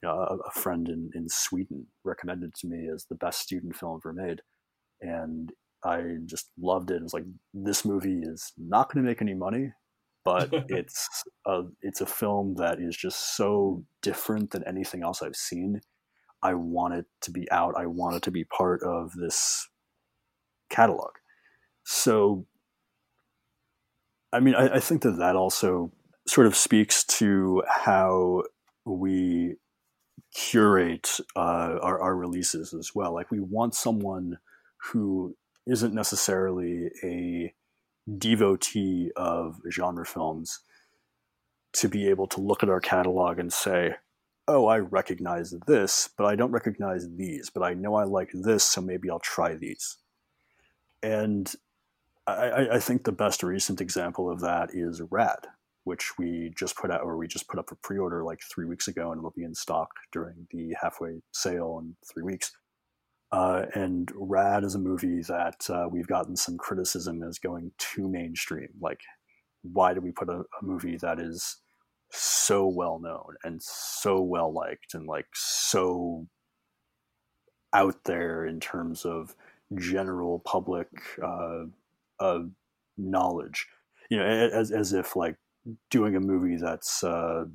you 0.03 0.09
know, 0.09 0.17
a, 0.17 0.37
a, 0.37 0.51
friend 0.53 0.89
in, 0.89 1.11
in 1.15 1.29
Sweden 1.29 1.87
recommended 2.05 2.55
to 2.57 2.67
me 2.67 2.89
as 2.93 3.07
the 3.09 3.15
best 3.15 3.41
student 3.41 3.75
film 3.77 4.01
ever 4.05 4.13
made. 4.13 4.43
And 5.01 5.51
I 5.85 6.17
just 6.27 6.51
loved 6.59 6.91
it. 6.91 6.97
It 6.97 7.03
was 7.03 7.15
like, 7.15 7.25
this 7.55 7.85
movie 7.85 8.21
is 8.23 8.53
not 8.59 8.93
going 8.93 9.03
to 9.03 9.09
make 9.09 9.23
any 9.23 9.35
money, 9.35 9.73
but 10.25 10.51
it's 10.69 11.09
a, 11.47 11.63
it's 11.81 12.03
a 12.03 12.07
film 12.07 12.57
that 12.59 12.79
is 12.81 12.97
just 12.97 13.37
so 13.37 13.85
different 14.03 14.51
than 14.51 14.65
anything 14.67 15.03
else 15.03 15.23
I've 15.23 15.37
seen. 15.37 15.81
I 16.43 16.53
want 16.53 16.93
it 16.93 17.07
to 17.23 17.31
be 17.31 17.51
out. 17.51 17.75
I 17.75 17.87
want 17.87 18.17
it 18.17 18.23
to 18.25 18.31
be 18.31 18.45
part 18.45 18.83
of 18.83 19.13
this 19.15 19.67
catalog. 20.75 21.13
So, 21.85 22.47
I 24.33 24.41
mean, 24.41 24.55
I, 24.55 24.77
I 24.77 24.81
think 24.81 25.03
that 25.03 25.19
that 25.19 25.37
also 25.37 25.93
sort 26.27 26.47
of 26.47 26.57
speaks 26.57 27.05
to 27.05 27.63
how 27.69 28.43
we 28.85 29.57
curate 30.35 31.21
uh, 31.37 31.79
our, 31.83 32.01
our 32.01 32.17
releases 32.17 32.75
as 32.75 32.93
well. 32.95 33.15
Like, 33.15 33.31
we 33.31 33.41
want 33.41 33.75
someone 33.75 34.39
who 34.91 35.37
isn't 35.67 35.95
necessarily 35.95 36.91
a 37.03 37.55
devotee 38.19 39.11
of 39.17 39.61
genre 39.71 40.05
films 40.05 40.61
to 41.75 41.89
be 41.89 42.09
able 42.09 42.27
to 42.29 42.41
look 42.41 42.63
at 42.63 42.69
our 42.69 42.81
catalog 42.81 43.39
and 43.39 43.53
say, 43.53 43.95
oh, 44.47 44.67
I 44.67 44.79
recognize 44.79 45.55
this, 45.67 46.11
but 46.17 46.27
I 46.27 46.37
don't 46.37 46.53
recognize 46.53 47.07
these, 47.17 47.51
but 47.51 47.63
I 47.63 47.75
know 47.75 47.95
I 47.95 48.05
like 48.05 48.31
this, 48.33 48.63
so 48.63 48.81
maybe 48.81 49.09
I'll 49.11 49.21
try 49.21 49.55
these. 49.55 49.97
And 51.05 51.55
I, 52.27 52.69
I, 52.73 52.81
think 52.81 53.05
the 53.05 53.13
best 53.13 53.43
recent 53.43 53.83
example 53.83 54.31
of 54.31 54.41
that 54.41 54.71
is 54.73 55.03
Rad, 55.11 55.47
which 55.85 56.17
we 56.17 56.51
just 56.57 56.79
put 56.79 56.91
out, 56.91 57.03
or 57.03 57.19
we 57.19 57.29
just 57.29 57.47
put 57.47 57.59
up 57.59 57.69
for 57.69 57.75
pre-order 57.83 58.25
like 58.25 58.41
three 58.51 58.65
weeks 58.65 58.89
ago, 58.89 59.13
and 59.13 59.19
it'll 59.19 59.35
be 59.37 59.45
in 59.45 59.55
stock 59.55 59.91
during 60.13 60.47
the 60.51 60.75
halfway 60.81 61.21
sale 61.33 61.79
in 61.83 61.95
three 62.11 62.23
weeks. 62.23 62.53
Uh, 63.33 63.67
and 63.75 64.11
Rad 64.15 64.65
is 64.65 64.77
a 64.77 64.79
movie 64.79 65.21
that 65.23 65.69
uh, 65.69 65.89
we've 65.91 66.07
gotten 66.07 66.37
some 66.37 66.57
criticism 66.57 67.23
as 67.23 67.39
going 67.39 67.71
too 67.77 68.09
mainstream. 68.09 68.71
Like, 68.81 69.01
why 69.61 69.93
do 69.93 70.01
we 70.01 70.11
put 70.11 70.31
a, 70.31 70.39
a 70.39 70.65
movie 70.65 70.97
that 70.97 71.21
is 71.21 71.59
so 72.11 72.67
well 72.67 72.99
known 72.99 73.35
and 73.45 73.63
so 73.63 74.23
well 74.23 74.55
liked 74.55 74.95
and 74.95 75.07
like 75.07 75.27
so 75.35 76.27
out 77.75 78.05
there 78.05 78.47
in 78.47 78.59
terms 78.59 79.05
of 79.05 79.35
general 79.75 80.41
public 80.41 80.89
uh, 81.23 81.65
uh, 82.21 82.41
knowledge. 82.97 83.67
You 84.11 84.19
know, 84.19 84.25
as 84.25 84.71
as 84.71 84.93
if 84.93 85.17
like 85.17 85.37
doing 85.91 86.15
a 86.17 86.21
movie 86.21 86.57
that's 86.57 87.03
uh, 87.03 87.47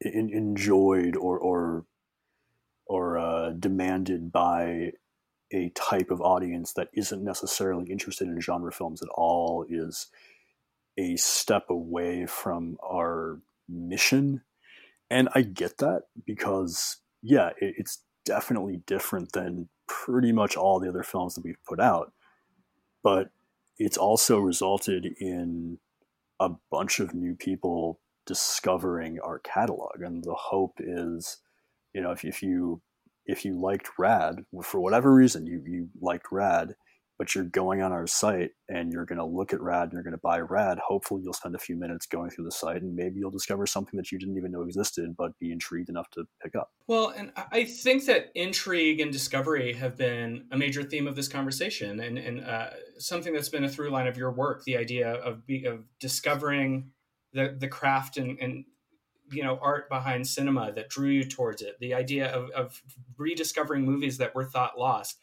in, 0.00 0.30
enjoyed 0.30 1.16
or 1.16 1.38
or 1.38 1.84
or 2.86 3.18
uh, 3.18 3.50
demanded 3.50 4.32
by 4.32 4.92
a 5.52 5.70
type 5.70 6.10
of 6.10 6.20
audience 6.20 6.72
that 6.72 6.88
isn't 6.94 7.22
necessarily 7.22 7.90
interested 7.90 8.26
in 8.26 8.40
genre 8.40 8.72
films 8.72 9.02
at 9.02 9.08
all 9.10 9.66
is 9.68 10.08
a 10.98 11.16
step 11.16 11.68
away 11.70 12.26
from 12.26 12.76
our 12.82 13.40
mission. 13.68 14.42
And 15.10 15.28
I 15.34 15.42
get 15.42 15.78
that 15.78 16.04
because, 16.24 16.98
yeah, 17.22 17.50
it, 17.60 17.74
it's 17.78 18.02
definitely 18.24 18.82
different 18.86 19.32
than 19.32 19.68
pretty 19.86 20.32
much 20.32 20.56
all 20.56 20.80
the 20.80 20.88
other 20.88 21.02
films 21.02 21.34
that 21.34 21.44
we've 21.44 21.62
put 21.66 21.80
out. 21.80 22.12
But 23.02 23.30
it's 23.78 23.96
also 23.96 24.38
resulted 24.38 25.06
in 25.20 25.78
a 26.40 26.50
bunch 26.70 27.00
of 27.00 27.14
new 27.14 27.34
people 27.34 28.00
discovering 28.26 29.18
our 29.20 29.38
catalog. 29.40 30.00
And 30.00 30.22
the 30.22 30.34
hope 30.34 30.74
is, 30.78 31.38
you 31.92 32.00
know, 32.00 32.12
if, 32.12 32.24
if 32.24 32.42
you 32.42 32.80
if 33.26 33.44
you 33.44 33.60
liked 33.60 33.88
Rad 33.98 34.44
for 34.62 34.80
whatever 34.80 35.14
reason, 35.14 35.46
you, 35.46 35.62
you 35.64 35.88
liked 36.00 36.26
Rad, 36.32 36.74
but 37.22 37.36
you're 37.36 37.44
going 37.44 37.80
on 37.82 37.92
our 37.92 38.04
site 38.04 38.50
and 38.68 38.92
you're 38.92 39.04
going 39.04 39.16
to 39.16 39.24
look 39.24 39.52
at 39.52 39.60
rad 39.60 39.84
and 39.84 39.92
you're 39.92 40.02
going 40.02 40.10
to 40.10 40.20
buy 40.24 40.40
rad 40.40 40.76
hopefully 40.84 41.22
you'll 41.22 41.32
spend 41.32 41.54
a 41.54 41.58
few 41.58 41.76
minutes 41.76 42.04
going 42.04 42.28
through 42.28 42.44
the 42.44 42.50
site 42.50 42.82
and 42.82 42.96
maybe 42.96 43.20
you'll 43.20 43.30
discover 43.30 43.64
something 43.64 43.96
that 43.96 44.10
you 44.10 44.18
didn't 44.18 44.36
even 44.36 44.50
know 44.50 44.62
existed 44.62 45.14
but 45.16 45.38
be 45.38 45.52
intrigued 45.52 45.88
enough 45.88 46.10
to 46.10 46.24
pick 46.42 46.56
up. 46.56 46.72
Well 46.88 47.10
and 47.16 47.30
i 47.52 47.62
think 47.62 48.06
that 48.06 48.32
intrigue 48.34 48.98
and 48.98 49.12
discovery 49.12 49.72
have 49.74 49.96
been 49.96 50.46
a 50.50 50.58
major 50.58 50.82
theme 50.82 51.06
of 51.06 51.14
this 51.14 51.28
conversation 51.28 52.00
and, 52.00 52.18
and 52.18 52.44
uh, 52.44 52.70
something 52.98 53.32
that's 53.32 53.48
been 53.48 53.62
a 53.62 53.68
through 53.68 53.90
line 53.90 54.08
of 54.08 54.16
your 54.16 54.32
work 54.32 54.64
the 54.64 54.76
idea 54.76 55.12
of, 55.12 55.46
be, 55.46 55.64
of 55.64 55.84
discovering 56.00 56.90
the, 57.32 57.54
the 57.56 57.68
craft 57.68 58.16
and, 58.16 58.36
and 58.40 58.64
you 59.30 59.44
know 59.44 59.60
art 59.62 59.88
behind 59.88 60.26
cinema 60.26 60.72
that 60.72 60.88
drew 60.88 61.10
you 61.10 61.22
towards 61.22 61.62
it 61.62 61.78
the 61.78 61.94
idea 61.94 62.32
of, 62.32 62.50
of 62.50 62.82
rediscovering 63.16 63.84
movies 63.84 64.18
that 64.18 64.34
were 64.34 64.44
thought 64.44 64.76
lost 64.76 65.20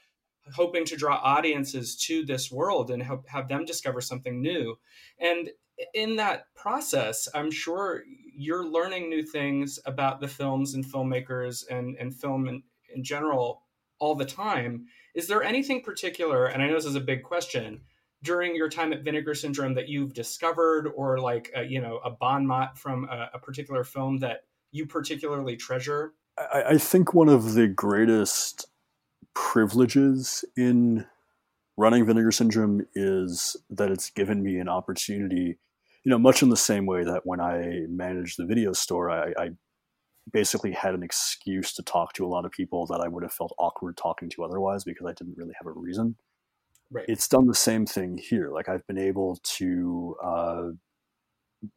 hoping 0.53 0.85
to 0.85 0.95
draw 0.95 1.15
audiences 1.15 1.95
to 1.95 2.25
this 2.25 2.51
world 2.51 2.91
and 2.91 3.01
help 3.01 3.27
have 3.27 3.47
them 3.47 3.65
discover 3.65 4.01
something 4.01 4.41
new. 4.41 4.77
And 5.19 5.49
in 5.93 6.17
that 6.17 6.53
process, 6.55 7.27
I'm 7.33 7.51
sure 7.51 8.03
you're 8.35 8.65
learning 8.65 9.09
new 9.09 9.23
things 9.23 9.79
about 9.85 10.19
the 10.19 10.27
films 10.27 10.73
and 10.73 10.85
filmmakers 10.85 11.63
and, 11.69 11.95
and 11.97 12.15
film 12.15 12.47
in, 12.47 12.63
in 12.93 13.03
general 13.03 13.63
all 13.99 14.15
the 14.15 14.25
time. 14.25 14.85
Is 15.15 15.27
there 15.27 15.43
anything 15.43 15.81
particular, 15.81 16.47
and 16.47 16.61
I 16.61 16.67
know 16.67 16.75
this 16.75 16.85
is 16.85 16.95
a 16.95 17.01
big 17.01 17.23
question, 17.23 17.81
during 18.23 18.55
your 18.55 18.69
time 18.69 18.91
at 18.91 19.03
Vinegar 19.03 19.33
Syndrome 19.33 19.73
that 19.75 19.87
you've 19.87 20.13
discovered 20.13 20.91
or 20.95 21.19
like, 21.19 21.51
a, 21.55 21.63
you 21.63 21.81
know, 21.81 21.99
a 22.03 22.09
bon 22.09 22.45
mot 22.45 22.77
from 22.77 23.07
a, 23.09 23.29
a 23.33 23.39
particular 23.39 23.83
film 23.83 24.19
that 24.19 24.41
you 24.71 24.85
particularly 24.85 25.55
treasure? 25.55 26.13
I, 26.37 26.63
I 26.69 26.77
think 26.77 27.13
one 27.13 27.29
of 27.29 27.53
the 27.53 27.67
greatest 27.67 28.65
privileges 29.39 30.43
in 30.57 31.05
running 31.77 32.05
Vinegar 32.05 32.31
Syndrome 32.31 32.85
is 32.93 33.55
that 33.69 33.89
it's 33.89 34.09
given 34.09 34.43
me 34.43 34.59
an 34.59 34.67
opportunity, 34.67 35.57
you 36.03 36.09
know, 36.09 36.19
much 36.19 36.43
in 36.43 36.49
the 36.49 36.57
same 36.57 36.85
way 36.85 37.05
that 37.05 37.21
when 37.23 37.39
I 37.39 37.85
managed 37.87 38.37
the 38.37 38.45
video 38.45 38.73
store, 38.73 39.09
I, 39.09 39.33
I 39.37 39.49
basically 40.31 40.73
had 40.73 40.93
an 40.93 41.03
excuse 41.03 41.73
to 41.73 41.83
talk 41.83 42.11
to 42.13 42.25
a 42.25 42.27
lot 42.27 42.45
of 42.45 42.51
people 42.51 42.85
that 42.87 42.99
I 42.99 43.07
would 43.07 43.23
have 43.23 43.31
felt 43.31 43.55
awkward 43.57 43.95
talking 43.95 44.29
to 44.31 44.43
otherwise 44.43 44.83
because 44.83 45.07
I 45.07 45.13
didn't 45.13 45.37
really 45.37 45.53
have 45.57 45.67
a 45.67 45.71
reason. 45.71 46.17
Right. 46.91 47.05
It's 47.07 47.27
done 47.27 47.47
the 47.47 47.55
same 47.55 47.85
thing 47.85 48.17
here. 48.17 48.51
Like 48.51 48.67
I've 48.67 48.85
been 48.87 48.97
able 48.97 49.39
to 49.57 50.15
uh, 50.21 50.63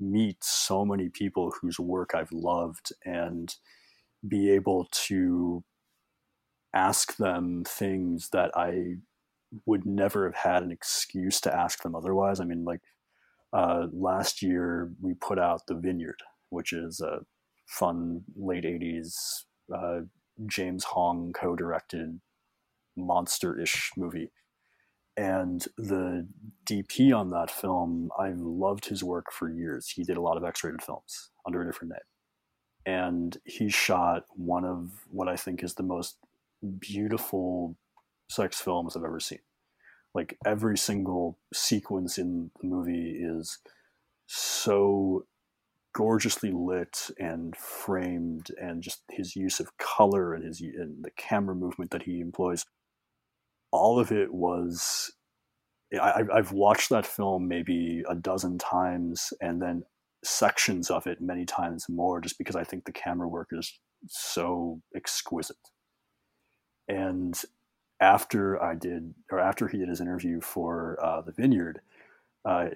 meet 0.00 0.42
so 0.42 0.84
many 0.84 1.10
people 1.10 1.52
whose 1.60 1.78
work 1.78 2.10
I've 2.14 2.32
loved 2.32 2.92
and 3.04 3.54
be 4.26 4.50
able 4.50 4.88
to 5.06 5.62
ask 6.74 7.16
them 7.16 7.64
things 7.66 8.30
that 8.30 8.50
I 8.54 8.96
would 9.66 9.84
never 9.84 10.24
have 10.24 10.34
had 10.34 10.62
an 10.62 10.72
excuse 10.72 11.40
to 11.42 11.54
ask 11.54 11.82
them 11.82 11.94
otherwise. 11.94 12.40
I 12.40 12.44
mean, 12.44 12.64
like 12.64 12.80
uh, 13.52 13.86
last 13.92 14.42
year 14.42 14.92
we 15.00 15.14
put 15.14 15.38
out 15.38 15.66
The 15.66 15.74
Vineyard, 15.74 16.22
which 16.48 16.72
is 16.72 17.00
a 17.00 17.20
fun 17.66 18.22
late 18.36 18.64
80s 18.64 19.44
uh, 19.74 20.00
James 20.46 20.84
Hong 20.84 21.32
co 21.32 21.54
directed 21.54 22.20
monster 22.96 23.58
ish 23.58 23.90
movie. 23.96 24.30
And 25.16 25.64
the 25.76 26.26
DP 26.64 27.14
on 27.14 27.30
that 27.30 27.50
film, 27.50 28.10
I've 28.18 28.40
loved 28.40 28.86
his 28.86 29.04
work 29.04 29.26
for 29.30 29.50
years. 29.50 29.90
He 29.90 30.04
did 30.04 30.16
a 30.16 30.22
lot 30.22 30.38
of 30.38 30.44
X 30.44 30.64
rated 30.64 30.82
films 30.82 31.30
under 31.46 31.62
a 31.62 31.66
different 31.66 31.92
name. 31.92 32.94
And 32.94 33.36
he 33.44 33.68
shot 33.68 34.24
one 34.30 34.64
of 34.64 34.90
what 35.10 35.28
I 35.28 35.36
think 35.36 35.62
is 35.62 35.74
the 35.74 35.82
most 35.82 36.16
beautiful 36.78 37.76
sex 38.30 38.60
films 38.60 38.96
I've 38.96 39.04
ever 39.04 39.20
seen. 39.20 39.40
Like 40.14 40.36
every 40.44 40.76
single 40.76 41.38
sequence 41.54 42.18
in 42.18 42.50
the 42.60 42.66
movie 42.66 43.18
is 43.22 43.58
so 44.26 45.26
gorgeously 45.94 46.50
lit 46.50 47.10
and 47.18 47.54
framed, 47.56 48.50
and 48.60 48.82
just 48.82 49.02
his 49.10 49.36
use 49.36 49.60
of 49.60 49.76
color 49.78 50.34
and 50.34 50.44
his 50.44 50.60
and 50.60 51.04
the 51.04 51.10
camera 51.16 51.54
movement 51.54 51.90
that 51.90 52.02
he 52.02 52.20
employs. 52.20 52.64
All 53.70 53.98
of 53.98 54.12
it 54.12 54.32
was. 54.32 55.12
I, 56.00 56.22
I've 56.32 56.52
watched 56.52 56.88
that 56.88 57.06
film 57.06 57.48
maybe 57.48 58.02
a 58.08 58.14
dozen 58.14 58.56
times, 58.56 59.32
and 59.40 59.60
then 59.60 59.82
sections 60.24 60.90
of 60.90 61.06
it 61.06 61.20
many 61.20 61.44
times 61.44 61.86
more, 61.88 62.20
just 62.20 62.38
because 62.38 62.56
I 62.56 62.64
think 62.64 62.84
the 62.84 62.92
camera 62.92 63.28
work 63.28 63.48
is 63.52 63.78
so 64.08 64.80
exquisite. 64.96 65.56
And 66.88 67.40
after 68.00 68.62
I 68.62 68.74
did, 68.74 69.14
or 69.30 69.38
after 69.38 69.68
he 69.68 69.78
did 69.78 69.88
his 69.88 70.00
interview 70.00 70.40
for 70.40 70.98
uh, 71.02 71.20
the 71.22 71.32
Vineyard, 71.32 71.80
uh, 72.44 72.70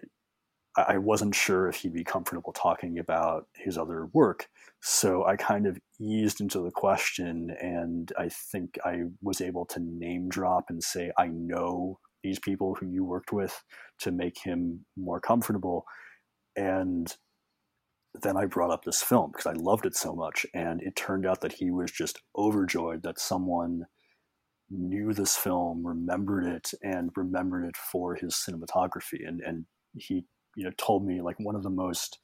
I 0.77 0.99
wasn't 0.99 1.35
sure 1.35 1.69
if 1.69 1.77
he'd 1.77 1.95
be 1.95 2.05
comfortable 2.05 2.53
talking 2.53 2.99
about 2.99 3.47
his 3.55 3.79
other 3.79 4.07
work. 4.13 4.49
So 4.83 5.25
I 5.25 5.37
kind 5.37 5.67
of 5.67 5.79
eased 5.99 6.41
into 6.41 6.61
the 6.61 6.71
question, 6.71 7.57
and 7.61 8.13
I 8.19 8.29
think 8.29 8.79
I 8.85 9.05
was 9.23 9.41
able 9.41 9.65
to 9.67 9.81
name 9.81 10.29
drop 10.29 10.67
and 10.69 10.85
say, 10.85 11.13
I 11.17 11.29
know 11.29 11.99
these 12.23 12.39
people 12.39 12.75
who 12.75 12.87
you 12.87 13.05
worked 13.05 13.33
with 13.33 13.65
to 14.01 14.11
make 14.11 14.39
him 14.39 14.85
more 14.97 15.21
comfortable. 15.21 15.87
And 16.57 17.15
then 18.23 18.37
I 18.37 18.45
brought 18.45 18.71
up 18.71 18.85
this 18.85 19.03
film 19.03 19.31
because 19.31 19.47
I 19.47 19.53
loved 19.53 19.87
it 19.87 19.97
so 19.97 20.15
much. 20.15 20.45
And 20.53 20.83
it 20.83 20.97
turned 20.97 21.25
out 21.25 21.41
that 21.41 21.53
he 21.53 21.71
was 21.71 21.91
just 21.91 22.21
overjoyed 22.37 23.03
that 23.03 23.19
someone 23.19 23.87
knew 24.71 25.13
this 25.13 25.37
film, 25.37 25.87
remembered 25.87 26.45
it, 26.45 26.73
and 26.83 27.11
remembered 27.17 27.65
it 27.65 27.77
for 27.77 28.15
his 28.15 28.35
cinematography. 28.35 29.27
And 29.27 29.41
and 29.41 29.67
he 29.95 30.25
you 30.57 30.65
know 30.65 30.73
told 30.77 31.07
me 31.07 31.21
like 31.21 31.39
one 31.39 31.55
of 31.55 31.63
the 31.63 31.71
most 31.71 32.19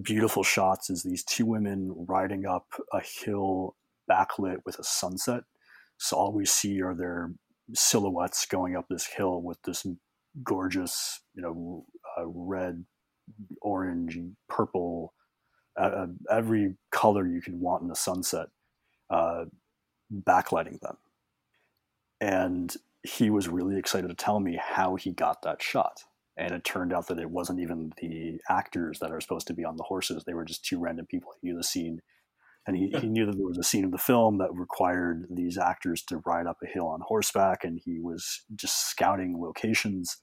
beautiful 0.00 0.42
shots 0.42 0.90
is 0.90 1.02
these 1.02 1.24
two 1.24 1.46
women 1.46 1.94
riding 2.08 2.46
up 2.46 2.66
a 2.92 3.00
hill 3.00 3.76
backlit 4.10 4.58
with 4.64 4.78
a 4.78 4.84
sunset. 4.84 5.44
So 5.98 6.16
all 6.16 6.32
we 6.32 6.46
see 6.46 6.82
are 6.82 6.94
their 6.94 7.32
silhouettes 7.74 8.46
going 8.46 8.76
up 8.76 8.86
this 8.88 9.06
hill 9.06 9.42
with 9.42 9.58
this 9.62 9.86
gorgeous, 10.42 11.20
you 11.34 11.42
know, 11.42 11.84
uh, 12.18 12.26
red, 12.26 12.84
orange, 13.60 14.18
purple, 14.48 15.14
uh, 15.78 15.84
uh 15.84 16.06
every 16.30 16.76
color 16.90 17.26
you 17.26 17.40
can 17.40 17.60
want 17.60 17.82
in 17.82 17.90
a 17.90 17.94
sunset, 17.94 18.48
uh, 19.10 19.44
backlighting 20.26 20.80
them 20.80 20.96
and 22.22 22.72
he 23.02 23.30
was 23.30 23.48
really 23.48 23.76
excited 23.76 24.06
to 24.06 24.14
tell 24.14 24.38
me 24.38 24.56
how 24.56 24.94
he 24.94 25.10
got 25.10 25.42
that 25.42 25.60
shot. 25.60 26.04
And 26.36 26.52
it 26.52 26.64
turned 26.64 26.92
out 26.92 27.08
that 27.08 27.18
it 27.18 27.28
wasn't 27.28 27.58
even 27.58 27.92
the 28.00 28.38
actors 28.48 29.00
that 29.00 29.10
are 29.10 29.20
supposed 29.20 29.48
to 29.48 29.54
be 29.54 29.64
on 29.64 29.76
the 29.76 29.82
horses. 29.82 30.22
They 30.24 30.32
were 30.32 30.44
just 30.44 30.64
two 30.64 30.78
random 30.78 31.06
people. 31.06 31.32
He 31.40 31.48
knew 31.48 31.56
the 31.56 31.64
scene. 31.64 32.00
And 32.64 32.76
he, 32.76 32.94
he 33.00 33.08
knew 33.08 33.26
that 33.26 33.36
there 33.36 33.46
was 33.46 33.58
a 33.58 33.64
scene 33.64 33.84
of 33.84 33.90
the 33.90 33.98
film 33.98 34.38
that 34.38 34.54
required 34.54 35.26
these 35.28 35.58
actors 35.58 36.00
to 36.04 36.22
ride 36.24 36.46
up 36.46 36.58
a 36.62 36.68
hill 36.68 36.86
on 36.86 37.00
horseback. 37.02 37.64
And 37.64 37.80
he 37.84 37.98
was 37.98 38.42
just 38.54 38.88
scouting 38.88 39.40
locations 39.42 40.18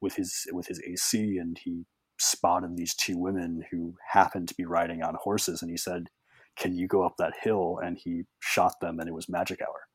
with 0.00 0.16
his 0.16 0.48
with 0.52 0.66
his 0.66 0.82
AC 0.84 1.38
and 1.38 1.56
he 1.62 1.84
spotted 2.18 2.76
these 2.76 2.96
two 2.96 3.16
women 3.16 3.62
who 3.70 3.94
happened 4.10 4.48
to 4.48 4.56
be 4.56 4.64
riding 4.64 5.04
on 5.04 5.14
horses 5.22 5.62
and 5.62 5.70
he 5.70 5.76
said, 5.76 6.08
Can 6.56 6.74
you 6.74 6.88
go 6.88 7.06
up 7.06 7.14
that 7.18 7.34
hill? 7.44 7.78
And 7.80 7.96
he 7.96 8.24
shot 8.40 8.80
them 8.80 8.98
and 8.98 9.08
it 9.08 9.14
was 9.14 9.28
magic 9.28 9.62
hour 9.62 9.86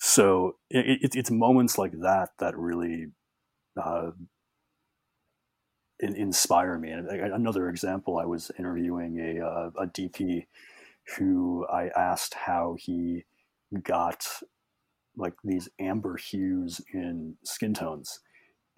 so 0.00 0.56
it, 0.70 1.02
it, 1.02 1.14
it's 1.14 1.30
moments 1.30 1.76
like 1.76 1.92
that 2.00 2.30
that 2.38 2.56
really 2.56 3.08
uh, 3.80 4.10
inspire 6.00 6.78
me. 6.78 6.90
And 6.90 7.06
another 7.08 7.68
example, 7.68 8.18
I 8.18 8.24
was 8.24 8.50
interviewing 8.58 9.18
a, 9.20 9.44
uh, 9.44 9.70
a 9.78 9.86
DP 9.86 10.46
who 11.18 11.66
I 11.70 11.90
asked 11.96 12.34
how 12.34 12.76
he 12.78 13.24
got 13.82 14.26
like 15.16 15.34
these 15.44 15.68
amber 15.78 16.16
hues 16.16 16.80
in 16.94 17.36
skin 17.44 17.74
tones, 17.74 18.20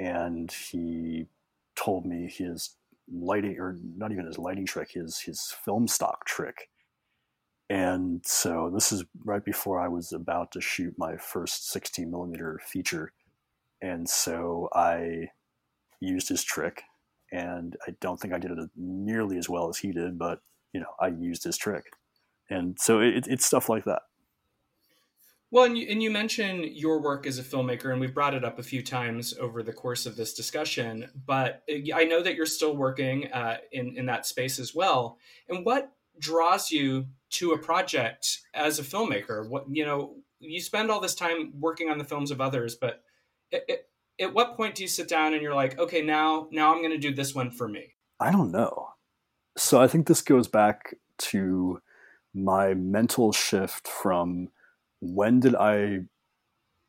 and 0.01 0.51
he 0.51 1.27
told 1.77 2.05
me 2.05 2.29
his 2.29 2.75
lighting, 3.13 3.59
or 3.61 3.79
not 3.97 4.11
even 4.11 4.27
his 4.27 4.39
lighting 4.39 4.67
trick, 4.67 4.91
his 4.93 5.21
his 5.21 5.55
film 5.65 5.87
stock 5.87 6.25
trick 6.27 6.69
and 7.73 8.21
so 8.27 8.71
this 8.71 8.93
is 8.93 9.03
right 9.25 9.43
before 9.43 9.81
I 9.81 9.89
was 9.89 10.13
about 10.13 10.53
to 10.53 10.61
shoot 10.61 10.93
my 10.99 11.17
first 11.17 11.71
16 11.71 12.11
millimeter 12.11 12.61
feature. 12.63 13.15
And 13.81 14.07
so 14.07 14.69
I 14.75 15.31
used 15.99 16.29
his 16.29 16.45
trick, 16.45 16.83
and 17.33 17.75
I 17.89 17.93
don't 17.99 18.21
think 18.21 18.35
I 18.35 18.39
did 18.39 18.51
it 18.51 18.69
nearly 18.77 19.39
as 19.39 19.49
well 19.49 19.71
as 19.71 19.79
he 19.79 19.91
did, 19.91 20.19
but 20.19 20.41
you 20.75 20.81
know, 20.81 20.93
I 21.01 21.07
used 21.09 21.45
his 21.45 21.57
trick. 21.57 21.85
And 22.51 22.79
so 22.79 23.01
it, 23.01 23.27
it's 23.27 23.47
stuff 23.47 23.71
like 23.71 23.87
that. 23.87 24.03
Well, 25.51 25.65
and 25.65 25.79
you, 25.79 25.87
and 25.89 26.03
you 26.03 26.11
mentioned 26.11 26.67
your 26.77 27.01
work 27.01 27.27
as 27.27 27.39
a 27.39 27.43
filmmaker, 27.43 27.91
and 27.91 28.03
we've 28.03 28.13
brought 28.13 28.35
it 28.35 28.45
up 28.45 28.59
a 28.59 28.63
few 28.63 28.83
times 28.83 29.33
over 29.41 29.63
the 29.63 29.73
course 29.73 30.05
of 30.05 30.17
this 30.17 30.35
discussion. 30.35 31.09
But 31.25 31.63
I 31.95 32.05
know 32.05 32.23
that 32.23 32.35
you're 32.35 32.45
still 32.45 32.77
working 32.77 33.33
uh, 33.33 33.59
in 33.71 33.97
in 33.97 34.05
that 34.07 34.27
space 34.27 34.59
as 34.59 34.75
well. 34.75 35.17
And 35.49 35.65
what 35.65 35.91
draws 36.19 36.71
you 36.71 37.07
to 37.33 37.53
a 37.53 37.59
project 37.59 38.41
as 38.55 38.79
a 38.79 38.83
filmmaker? 38.83 39.49
What 39.49 39.65
you 39.71 39.85
know, 39.85 40.17
you 40.41 40.61
spend 40.61 40.91
all 40.91 41.01
this 41.01 41.15
time 41.15 41.53
working 41.59 41.91
on 41.91 41.99
the 41.99 42.05
films 42.05 42.31
of 42.31 42.41
others, 42.41 42.75
but 42.75 43.03
at 43.53 44.35
what 44.35 44.57
point 44.57 44.75
do 44.75 44.83
you 44.83 44.89
sit 44.89 45.09
down 45.09 45.35
and 45.35 45.43
you're 45.43 45.55
like, 45.55 45.79
okay, 45.79 46.03
now 46.03 46.49
now 46.51 46.73
I'm 46.73 46.81
going 46.81 46.93
to 46.93 46.99
do 46.99 47.15
this 47.15 47.35
one 47.35 47.51
for 47.51 47.69
me? 47.69 47.95
I 48.21 48.31
don't 48.31 48.53
know. 48.53 48.89
So 49.57 49.81
I 49.81 49.87
think 49.89 50.07
this 50.07 50.23
goes 50.23 50.49
back 50.49 50.95
to 51.19 51.81
my 52.35 52.75
mental 52.75 53.33
shift 53.33 53.87
from 53.87 54.49
when 55.01 55.41
did 55.41 55.55
I 55.55 56.01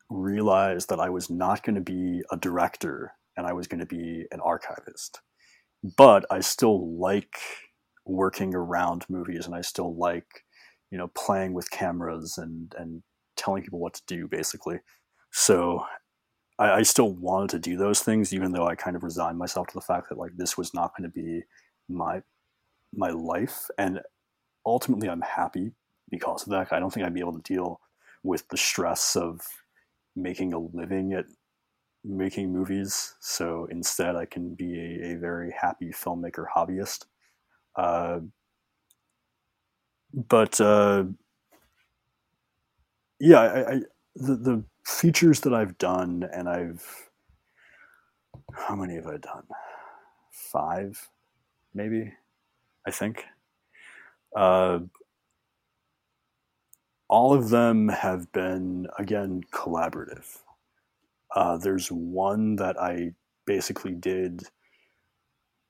realize 0.08 0.86
that 0.86 1.00
I 1.00 1.10
was 1.10 1.28
not 1.28 1.62
going 1.62 1.74
to 1.74 1.80
be 1.80 2.22
a 2.30 2.36
director 2.36 3.12
and 3.36 3.46
I 3.46 3.52
was 3.52 3.66
going 3.66 3.80
to 3.80 3.86
be 3.86 4.26
an 4.30 4.40
archivist. 4.40 5.20
But 5.96 6.24
I 6.30 6.40
still 6.40 6.98
like 6.98 7.36
working 8.06 8.54
around 8.54 9.04
movies 9.08 9.46
and 9.46 9.54
I 9.54 9.60
still 9.60 9.96
like, 9.96 10.44
you 10.90 10.98
know, 10.98 11.08
playing 11.08 11.54
with 11.54 11.70
cameras 11.70 12.38
and, 12.38 12.74
and 12.78 13.02
telling 13.36 13.62
people 13.62 13.80
what 13.80 13.94
to 13.94 14.02
do 14.06 14.28
basically. 14.28 14.80
So 15.30 15.84
I, 16.58 16.70
I 16.72 16.82
still 16.82 17.12
wanted 17.12 17.50
to 17.50 17.58
do 17.58 17.76
those 17.76 18.00
things, 18.00 18.32
even 18.32 18.52
though 18.52 18.66
I 18.66 18.74
kind 18.74 18.96
of 18.96 19.02
resigned 19.02 19.38
myself 19.38 19.68
to 19.68 19.74
the 19.74 19.80
fact 19.80 20.08
that 20.08 20.18
like 20.18 20.32
this 20.36 20.56
was 20.56 20.74
not 20.74 20.92
going 20.96 21.10
to 21.10 21.14
be 21.14 21.42
my 21.88 22.22
my 22.96 23.10
life. 23.10 23.68
And 23.78 24.00
ultimately 24.64 25.08
I'm 25.08 25.22
happy 25.22 25.72
because 26.10 26.44
of 26.44 26.50
that. 26.50 26.72
I 26.72 26.78
don't 26.78 26.92
think 26.92 27.04
I'd 27.04 27.14
be 27.14 27.20
able 27.20 27.40
to 27.40 27.52
deal 27.52 27.80
with 28.22 28.48
the 28.48 28.56
stress 28.56 29.16
of 29.16 29.40
making 30.16 30.52
a 30.52 30.58
living 30.58 31.12
at 31.12 31.26
making 32.04 32.52
movies. 32.52 33.14
So 33.20 33.66
instead, 33.70 34.14
I 34.14 34.26
can 34.26 34.54
be 34.54 34.78
a, 34.78 35.14
a 35.14 35.16
very 35.16 35.52
happy 35.58 35.90
filmmaker 35.90 36.44
hobbyist. 36.54 37.06
Uh, 37.76 38.20
but 40.12 40.60
uh, 40.60 41.04
yeah, 43.20 43.40
I, 43.40 43.72
I, 43.74 43.80
the 44.16 44.36
the 44.36 44.64
features 44.86 45.40
that 45.40 45.54
I've 45.54 45.78
done, 45.78 46.28
and 46.32 46.48
I've 46.48 46.84
how 48.54 48.76
many 48.76 48.94
have 48.94 49.06
I 49.06 49.16
done? 49.16 49.44
Five, 50.32 51.08
maybe. 51.74 52.12
I 52.86 52.90
think. 52.90 53.24
Uh, 54.36 54.80
all 57.08 57.32
of 57.32 57.50
them 57.50 57.88
have 57.88 58.30
been 58.32 58.88
again 58.98 59.42
collaborative. 59.52 60.38
Uh, 61.34 61.56
there's 61.56 61.88
one 61.88 62.56
that 62.56 62.80
I 62.80 63.12
basically 63.46 63.92
did 63.92 64.42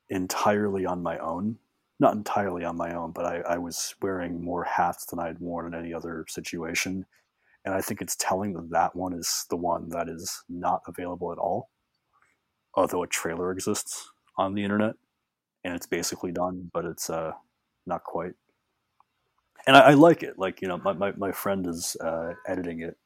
entirely 0.09 0.87
on 0.87 1.03
my 1.03 1.19
own. 1.19 1.59
Not 2.01 2.15
entirely 2.15 2.65
on 2.65 2.77
my 2.77 2.95
own, 2.95 3.13
but 3.13 3.25
I, 3.25 3.41
I 3.55 3.59
was 3.59 3.95
wearing 4.03 4.43
more 4.43 4.65
hats 4.65 5.07
than 5.07 5.19
I'd 5.19 5.39
worn 5.39 5.73
in 5.73 5.79
any 5.79 5.95
other 5.95 6.25
situation. 6.29 7.07
And 7.65 7.75
I 7.75 7.81
think 7.81 8.03
it's 8.03 8.17
telling 8.17 8.53
that 8.55 8.71
that 8.71 8.97
one 8.97 9.13
is 9.13 9.47
the 9.49 9.57
one 9.57 9.89
that 9.91 10.09
is 10.09 10.43
not 10.49 10.83
available 10.87 11.33
at 11.33 11.39
all, 11.39 11.71
although 12.75 13.03
a 13.03 13.07
trailer 13.07 13.53
exists 13.53 14.11
on 14.37 14.55
the 14.55 14.65
internet 14.65 14.97
and 15.65 15.75
it's 15.75 15.87
basically 15.87 16.31
done, 16.31 16.71
but 16.75 16.85
it's 16.85 17.09
uh, 17.09 17.33
not 17.87 18.05
quite 18.05 18.35
and 19.67 19.77
I, 19.77 19.81
I, 19.81 19.95
like 19.95 20.23
it. 20.23 20.39
Like 20.39 20.61
you 20.61 20.69
know, 20.69 20.79
my 20.79 20.93
my, 20.93 21.13
my 21.13 21.33
friend 21.33 21.67
is 21.67 21.97
uh, 22.01 22.35
editing 22.47 22.83
it. 22.83 22.97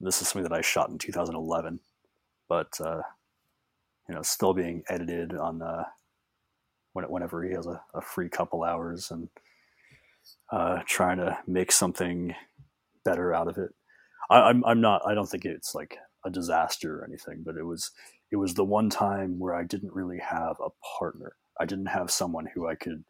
This 0.00 0.22
is 0.22 0.28
something 0.28 0.48
that 0.48 0.56
I 0.56 0.60
shot 0.60 0.90
in 0.90 0.98
2011, 0.98 1.80
but 2.48 2.80
uh, 2.80 3.02
you 4.08 4.14
know, 4.14 4.22
still 4.22 4.54
being 4.54 4.84
edited 4.88 5.34
on 5.34 5.62
uh, 5.62 5.84
whenever 6.94 7.44
he 7.44 7.52
has 7.54 7.66
a, 7.66 7.80
a, 7.94 8.00
free 8.00 8.28
couple 8.28 8.62
hours 8.62 9.10
and 9.10 9.28
uh, 10.52 10.80
trying 10.86 11.18
to 11.18 11.36
make 11.46 11.72
something 11.72 12.34
better 13.04 13.34
out 13.34 13.48
of 13.48 13.58
it. 13.58 13.70
I, 14.30 14.40
I'm 14.42 14.64
I'm 14.64 14.80
not. 14.80 15.02
I 15.06 15.14
don't 15.14 15.28
think 15.28 15.44
it's 15.44 15.74
like 15.74 15.98
a 16.24 16.30
disaster 16.30 17.00
or 17.00 17.04
anything, 17.04 17.42
but 17.44 17.56
it 17.56 17.64
was 17.64 17.90
it 18.30 18.36
was 18.36 18.54
the 18.54 18.64
one 18.64 18.90
time 18.90 19.38
where 19.38 19.54
I 19.54 19.64
didn't 19.64 19.92
really 19.92 20.18
have 20.18 20.56
a 20.60 20.70
partner. 20.98 21.36
I 21.60 21.66
didn't 21.66 21.86
have 21.86 22.10
someone 22.10 22.48
who 22.54 22.66
I 22.66 22.74
could 22.74 23.04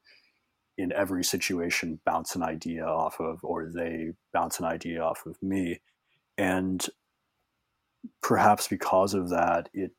in 0.77 0.93
every 0.93 1.23
situation 1.23 2.01
bounce 2.05 2.35
an 2.35 2.43
idea 2.43 2.85
off 2.85 3.21
of, 3.21 3.39
or 3.43 3.71
they 3.73 4.13
bounce 4.33 4.59
an 4.59 4.65
idea 4.65 5.01
off 5.01 5.25
of 5.25 5.41
me. 5.43 5.81
And 6.37 6.85
perhaps 8.23 8.67
because 8.67 9.15
of 9.15 9.31
that, 9.31 9.69
it 9.73 9.93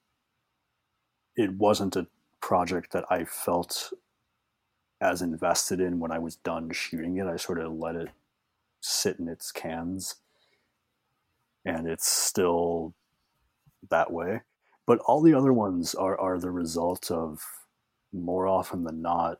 it 1.35 1.53
wasn't 1.53 1.95
a 1.95 2.07
project 2.45 2.91
that 2.91 3.05
I 3.09 3.25
felt 3.25 3.91
as 5.01 5.23
invested 5.23 5.79
in 5.81 5.99
when 5.99 6.11
I 6.11 6.19
was 6.19 6.35
done 6.35 6.69
shooting 6.71 7.17
it. 7.17 7.25
I 7.25 7.37
sort 7.37 7.59
of 7.59 7.73
let 7.73 7.95
it 7.95 8.09
sit 8.81 9.17
in 9.17 9.27
its 9.27 9.51
cans, 9.51 10.17
and 11.65 11.87
it's 11.87 12.07
still 12.07 12.93
that 13.89 14.13
way. 14.13 14.41
But 14.85 14.99
all 15.07 15.23
the 15.23 15.33
other 15.33 15.53
ones 15.53 15.95
are, 15.95 16.19
are 16.19 16.37
the 16.37 16.51
result 16.51 17.09
of 17.09 17.43
more 18.13 18.45
often 18.45 18.83
than 18.83 19.01
not 19.01 19.39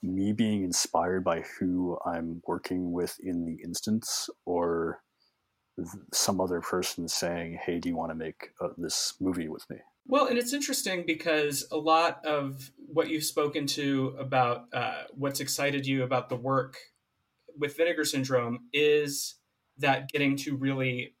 me 0.00 0.32
being 0.32 0.62
inspired 0.62 1.24
by 1.24 1.40
who 1.58 1.98
I'm 2.06 2.42
working 2.46 2.92
with 2.92 3.18
in 3.18 3.44
the 3.44 3.58
instance 3.64 4.30
or 4.44 5.02
some 6.12 6.40
other 6.40 6.60
person 6.60 7.08
saying, 7.08 7.58
"Hey, 7.60 7.80
do 7.80 7.88
you 7.88 7.96
want 7.96 8.12
to 8.12 8.14
make 8.14 8.50
uh, 8.60 8.68
this 8.78 9.14
movie 9.18 9.48
with 9.48 9.68
me?" 9.68 9.78
Well, 10.08 10.26
and 10.26 10.38
it's 10.38 10.52
interesting 10.52 11.04
because 11.04 11.66
a 11.72 11.76
lot 11.76 12.24
of 12.24 12.70
what 12.76 13.08
you've 13.08 13.24
spoken 13.24 13.66
to 13.66 14.14
about 14.18 14.66
uh, 14.72 15.04
what's 15.14 15.40
excited 15.40 15.86
you 15.86 16.04
about 16.04 16.28
the 16.28 16.36
work 16.36 16.76
with 17.58 17.76
Vinegar 17.76 18.04
Syndrome 18.04 18.68
is 18.72 19.34
that 19.78 20.08
getting 20.08 20.36
to 20.36 20.56
really 20.56 21.14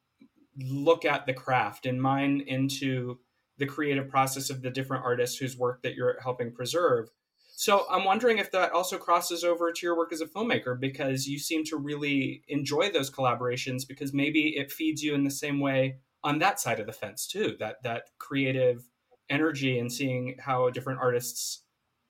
look 0.58 1.04
at 1.04 1.26
the 1.26 1.34
craft 1.34 1.84
and 1.84 2.00
mine 2.00 2.42
into 2.46 3.18
the 3.58 3.66
creative 3.66 4.08
process 4.08 4.50
of 4.50 4.62
the 4.62 4.70
different 4.70 5.04
artists 5.04 5.36
whose 5.36 5.56
work 5.56 5.82
that 5.82 5.94
you're 5.94 6.20
helping 6.22 6.52
preserve. 6.52 7.08
So 7.56 7.86
I'm 7.90 8.04
wondering 8.04 8.38
if 8.38 8.52
that 8.52 8.72
also 8.72 8.98
crosses 8.98 9.42
over 9.42 9.72
to 9.72 9.86
your 9.86 9.96
work 9.96 10.12
as 10.12 10.20
a 10.20 10.26
filmmaker 10.26 10.78
because 10.78 11.26
you 11.26 11.38
seem 11.38 11.64
to 11.64 11.76
really 11.76 12.42
enjoy 12.48 12.90
those 12.90 13.10
collaborations 13.10 13.88
because 13.88 14.12
maybe 14.12 14.56
it 14.56 14.70
feeds 14.70 15.02
you 15.02 15.14
in 15.14 15.24
the 15.24 15.30
same 15.30 15.58
way 15.58 15.96
on 16.26 16.40
that 16.40 16.60
side 16.60 16.80
of 16.80 16.86
the 16.86 16.92
fence 16.92 17.26
too. 17.26 17.56
That 17.60 17.82
that 17.84 18.10
creative 18.18 18.82
energy 19.30 19.78
and 19.78 19.90
seeing 19.90 20.36
how 20.40 20.68
different 20.70 21.00
artists 21.00 21.62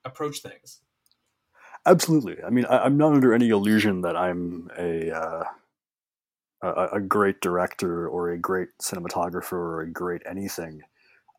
approach 0.03 0.39
things. 0.39 0.81
Absolutely. 1.85 2.37
I 2.45 2.49
mean, 2.49 2.65
I, 2.65 2.85
am 2.85 2.97
not 2.97 3.13
under 3.13 3.33
any 3.33 3.49
illusion 3.49 4.01
that 4.01 4.17
I'm 4.17 4.69
a, 4.77 5.11
uh, 5.11 5.43
a 6.63 6.87
a 6.93 6.99
great 6.99 7.39
director 7.39 8.09
or 8.09 8.31
a 8.31 8.37
great 8.37 8.69
cinematographer 8.81 9.53
or 9.53 9.81
a 9.81 9.89
great 9.89 10.23
anything. 10.29 10.81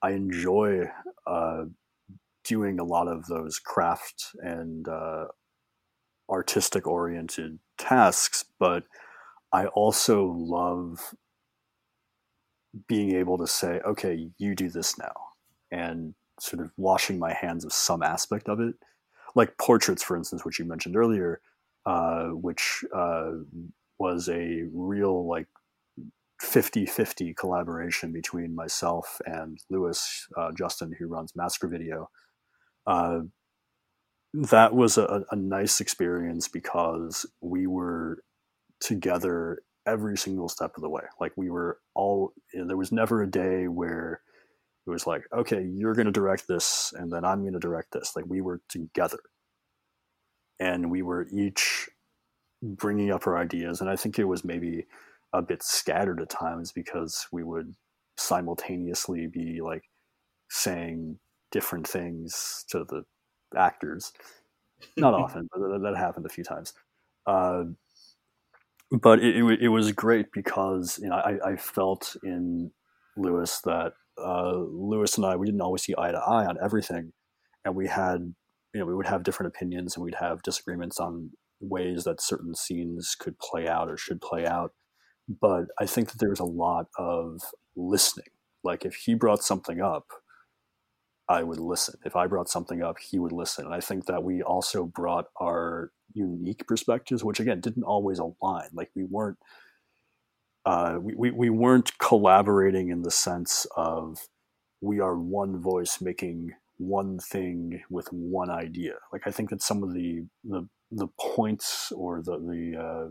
I 0.00 0.12
enjoy 0.12 0.84
uh, 1.26 1.64
doing 2.44 2.78
a 2.78 2.84
lot 2.84 3.08
of 3.08 3.26
those 3.26 3.58
craft 3.58 4.36
and 4.40 4.86
uh, 4.88 5.26
artistic 6.30 6.86
oriented 6.86 7.58
tasks, 7.76 8.44
but 8.60 8.84
I 9.52 9.66
also 9.66 10.24
love 10.24 11.14
being 12.86 13.14
able 13.14 13.38
to 13.38 13.46
say, 13.46 13.80
okay, 13.86 14.28
you 14.38 14.54
do 14.54 14.68
this 14.68 14.98
now, 14.98 15.14
and 15.70 16.14
sort 16.40 16.62
of 16.62 16.70
washing 16.76 17.18
my 17.18 17.32
hands 17.32 17.64
of 17.64 17.72
some 17.72 18.02
aspect 18.02 18.48
of 18.48 18.60
it. 18.60 18.74
Like 19.34 19.58
portraits, 19.58 20.02
for 20.02 20.16
instance, 20.16 20.44
which 20.44 20.58
you 20.58 20.64
mentioned 20.64 20.96
earlier, 20.96 21.40
uh, 21.86 22.28
which 22.28 22.84
uh, 22.94 23.32
was 23.98 24.28
a 24.28 24.64
real 24.72 25.28
like 25.28 25.46
50-50 26.42 27.36
collaboration 27.36 28.12
between 28.12 28.54
myself 28.54 29.20
and 29.26 29.58
Louis 29.70 30.26
uh, 30.36 30.52
Justin, 30.56 30.94
who 30.98 31.08
runs 31.08 31.34
Massacre 31.34 31.68
Video, 31.68 32.10
uh, 32.86 33.20
that 34.34 34.74
was 34.74 34.98
a, 34.98 35.24
a 35.30 35.36
nice 35.36 35.80
experience 35.80 36.48
because 36.48 37.26
we 37.40 37.66
were 37.66 38.22
together 38.80 39.62
every 39.88 40.16
single 40.16 40.48
step 40.48 40.76
of 40.76 40.82
the 40.82 40.88
way. 40.88 41.02
Like 41.20 41.32
we 41.36 41.50
were 41.50 41.78
all, 41.94 42.32
there 42.52 42.76
was 42.76 42.92
never 42.92 43.22
a 43.22 43.30
day 43.30 43.68
where 43.68 44.20
it 44.86 44.90
was 44.90 45.06
like, 45.06 45.24
okay, 45.32 45.62
you're 45.62 45.94
going 45.94 46.06
to 46.06 46.12
direct 46.12 46.46
this 46.48 46.92
and 46.96 47.12
then 47.12 47.24
I'm 47.24 47.40
going 47.42 47.54
to 47.54 47.58
direct 47.58 47.92
this. 47.92 48.14
Like 48.14 48.26
we 48.26 48.40
were 48.40 48.60
together 48.68 49.20
and 50.60 50.90
we 50.90 51.02
were 51.02 51.26
each 51.32 51.88
bringing 52.62 53.10
up 53.10 53.26
our 53.26 53.38
ideas. 53.38 53.80
And 53.80 53.88
I 53.88 53.96
think 53.96 54.18
it 54.18 54.24
was 54.24 54.44
maybe 54.44 54.86
a 55.32 55.42
bit 55.42 55.62
scattered 55.62 56.20
at 56.20 56.30
times 56.30 56.72
because 56.72 57.26
we 57.32 57.42
would 57.42 57.74
simultaneously 58.16 59.26
be 59.26 59.60
like 59.60 59.84
saying 60.50 61.18
different 61.50 61.86
things 61.86 62.64
to 62.68 62.84
the 62.84 63.04
actors. 63.56 64.12
Not 64.96 65.14
often, 65.22 65.48
but 65.52 65.60
that, 65.60 65.82
that, 65.82 65.96
happened 65.96 66.26
a 66.26 66.30
few 66.30 66.44
times. 66.44 66.72
Uh, 67.26 67.64
but 68.90 69.20
it, 69.20 69.36
it, 69.36 69.62
it, 69.62 69.68
was 69.68 69.92
great 69.92 70.26
because 70.32 70.98
you 71.02 71.08
know 71.08 71.16
I, 71.16 71.50
I 71.50 71.56
felt 71.56 72.16
in 72.22 72.70
Louis 73.16 73.60
that 73.64 73.92
uh, 74.22 74.52
Louis 74.56 75.16
and 75.16 75.26
I 75.26 75.36
we 75.36 75.46
didn't 75.46 75.60
always 75.60 75.82
see 75.82 75.94
eye 75.96 76.12
to 76.12 76.18
eye 76.18 76.46
on 76.46 76.56
everything, 76.62 77.12
and 77.64 77.74
we 77.74 77.86
had 77.86 78.34
you 78.74 78.80
know 78.80 78.86
we 78.86 78.94
would 78.94 79.06
have 79.06 79.22
different 79.22 79.54
opinions 79.54 79.96
and 79.96 80.04
we'd 80.04 80.16
have 80.16 80.42
disagreements 80.42 80.98
on 80.98 81.30
ways 81.60 82.04
that 82.04 82.20
certain 82.20 82.54
scenes 82.54 83.16
could 83.18 83.38
play 83.38 83.66
out 83.66 83.90
or 83.90 83.96
should 83.96 84.20
play 84.20 84.46
out. 84.46 84.72
But 85.40 85.66
I 85.78 85.86
think 85.86 86.10
that 86.10 86.18
there 86.18 86.30
was 86.30 86.40
a 86.40 86.44
lot 86.44 86.86
of 86.96 87.40
listening 87.76 88.28
Like 88.64 88.84
if 88.84 88.94
he 88.94 89.14
brought 89.14 89.42
something 89.42 89.80
up, 89.80 90.06
I 91.28 91.42
would 91.42 91.60
listen. 91.60 91.98
If 92.04 92.16
I 92.16 92.26
brought 92.26 92.48
something 92.48 92.82
up, 92.82 92.98
he 92.98 93.18
would 93.18 93.32
listen. 93.32 93.66
And 93.66 93.74
I 93.74 93.80
think 93.80 94.06
that 94.06 94.24
we 94.24 94.42
also 94.42 94.84
brought 94.86 95.26
our 95.40 95.92
unique 96.14 96.66
perspectives, 96.66 97.24
which 97.24 97.40
again 97.40 97.60
didn't 97.60 97.84
always 97.84 98.18
align. 98.18 98.68
Like 98.72 98.90
we 98.96 99.04
weren't 99.04 99.38
uh, 100.66 100.98
we, 101.00 101.14
we, 101.16 101.30
we 101.30 101.50
weren't 101.50 101.98
collaborating 101.98 102.90
in 102.90 103.02
the 103.02 103.10
sense 103.10 103.66
of 103.76 104.28
we 104.80 105.00
are 105.00 105.18
one 105.18 105.60
voice 105.60 106.00
making 106.00 106.52
one 106.78 107.18
thing 107.18 107.82
with 107.90 108.08
one 108.12 108.50
idea. 108.50 108.94
Like 109.12 109.26
I 109.26 109.30
think 109.30 109.50
that 109.50 109.62
some 109.62 109.82
of 109.82 109.94
the 109.94 110.26
the, 110.44 110.68
the 110.90 111.08
points 111.20 111.92
or 111.92 112.22
the 112.22 112.38
the 112.38 112.80
uh, 112.80 113.08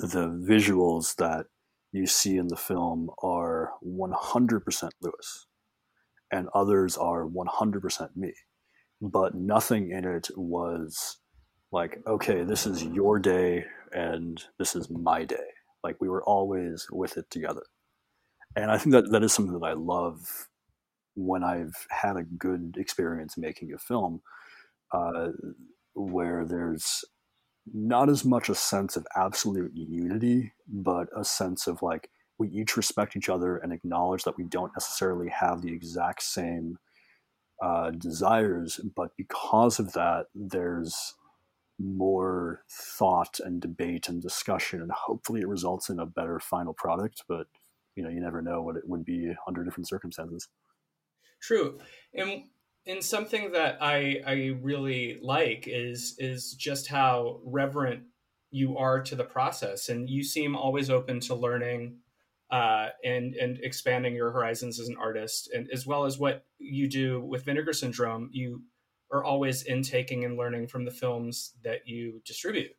the 0.00 0.28
visuals 0.28 1.16
that 1.16 1.46
you 1.92 2.06
see 2.06 2.36
in 2.36 2.48
the 2.48 2.56
film 2.56 3.10
are 3.22 3.72
100% 3.86 4.90
Louis, 5.02 5.46
and 6.30 6.48
others 6.54 6.96
are 6.96 7.26
100% 7.26 8.16
me. 8.16 8.32
But 9.00 9.34
nothing 9.34 9.90
in 9.90 10.04
it 10.04 10.28
was 10.36 11.18
like, 11.72 11.98
okay, 12.06 12.42
this 12.44 12.66
is 12.66 12.84
your 12.84 13.18
day 13.18 13.64
and 13.92 14.42
this 14.58 14.76
is 14.76 14.90
my 14.90 15.24
day. 15.24 15.36
Like 15.82 15.96
we 16.00 16.08
were 16.08 16.22
always 16.24 16.86
with 16.90 17.16
it 17.16 17.30
together. 17.30 17.62
And 18.56 18.70
I 18.70 18.78
think 18.78 18.92
that 18.92 19.10
that 19.10 19.22
is 19.22 19.32
something 19.32 19.58
that 19.58 19.66
I 19.66 19.72
love 19.72 20.48
when 21.14 21.44
I've 21.44 21.86
had 21.90 22.16
a 22.16 22.24
good 22.24 22.76
experience 22.78 23.36
making 23.36 23.72
a 23.72 23.78
film, 23.78 24.22
uh, 24.92 25.28
where 25.94 26.44
there's 26.44 27.04
not 27.72 28.08
as 28.08 28.24
much 28.24 28.48
a 28.48 28.54
sense 28.54 28.96
of 28.96 29.06
absolute 29.16 29.72
unity, 29.74 30.52
but 30.66 31.08
a 31.16 31.24
sense 31.24 31.66
of 31.66 31.82
like 31.82 32.10
we 32.40 32.48
each 32.48 32.76
respect 32.76 33.14
each 33.14 33.28
other 33.28 33.58
and 33.58 33.72
acknowledge 33.72 34.24
that 34.24 34.36
we 34.36 34.44
don't 34.44 34.72
necessarily 34.74 35.28
have 35.28 35.60
the 35.60 35.72
exact 35.72 36.22
same 36.22 36.78
uh, 37.62 37.90
desires, 37.90 38.80
but 38.96 39.10
because 39.18 39.78
of 39.78 39.92
that, 39.92 40.26
there's 40.34 41.14
more 41.78 42.62
thought 42.70 43.38
and 43.44 43.60
debate 43.60 44.08
and 44.08 44.22
discussion, 44.22 44.80
and 44.80 44.90
hopefully 44.90 45.42
it 45.42 45.48
results 45.48 45.90
in 45.90 45.98
a 45.98 46.06
better 46.06 46.40
final 46.40 46.72
product. 46.72 47.22
But 47.28 47.46
you 47.94 48.02
know, 48.02 48.08
you 48.08 48.20
never 48.20 48.40
know 48.40 48.62
what 48.62 48.76
it 48.76 48.88
would 48.88 49.04
be 49.04 49.32
under 49.46 49.62
different 49.62 49.88
circumstances. 49.88 50.48
True, 51.42 51.78
and 52.14 52.44
and 52.86 53.04
something 53.04 53.52
that 53.52 53.76
I 53.82 54.22
I 54.26 54.58
really 54.62 55.18
like 55.22 55.64
is 55.66 56.16
is 56.18 56.54
just 56.54 56.88
how 56.88 57.40
reverent 57.44 58.04
you 58.50 58.78
are 58.78 59.02
to 59.02 59.14
the 59.14 59.24
process, 59.24 59.90
and 59.90 60.08
you 60.08 60.22
seem 60.22 60.56
always 60.56 60.88
open 60.88 61.20
to 61.20 61.34
learning. 61.34 61.98
Uh, 62.50 62.88
and 63.04 63.34
and 63.36 63.58
expanding 63.62 64.14
your 64.14 64.32
horizons 64.32 64.80
as 64.80 64.88
an 64.88 64.96
artist, 64.98 65.50
and 65.54 65.68
as 65.72 65.86
well 65.86 66.04
as 66.04 66.18
what 66.18 66.44
you 66.58 66.88
do 66.88 67.20
with 67.20 67.44
Vinegar 67.44 67.72
Syndrome, 67.72 68.28
you 68.32 68.62
are 69.12 69.24
always 69.24 69.62
intaking 69.62 70.24
and 70.24 70.36
learning 70.36 70.66
from 70.66 70.84
the 70.84 70.90
films 70.90 71.52
that 71.62 71.86
you 71.86 72.20
distribute. 72.24 72.72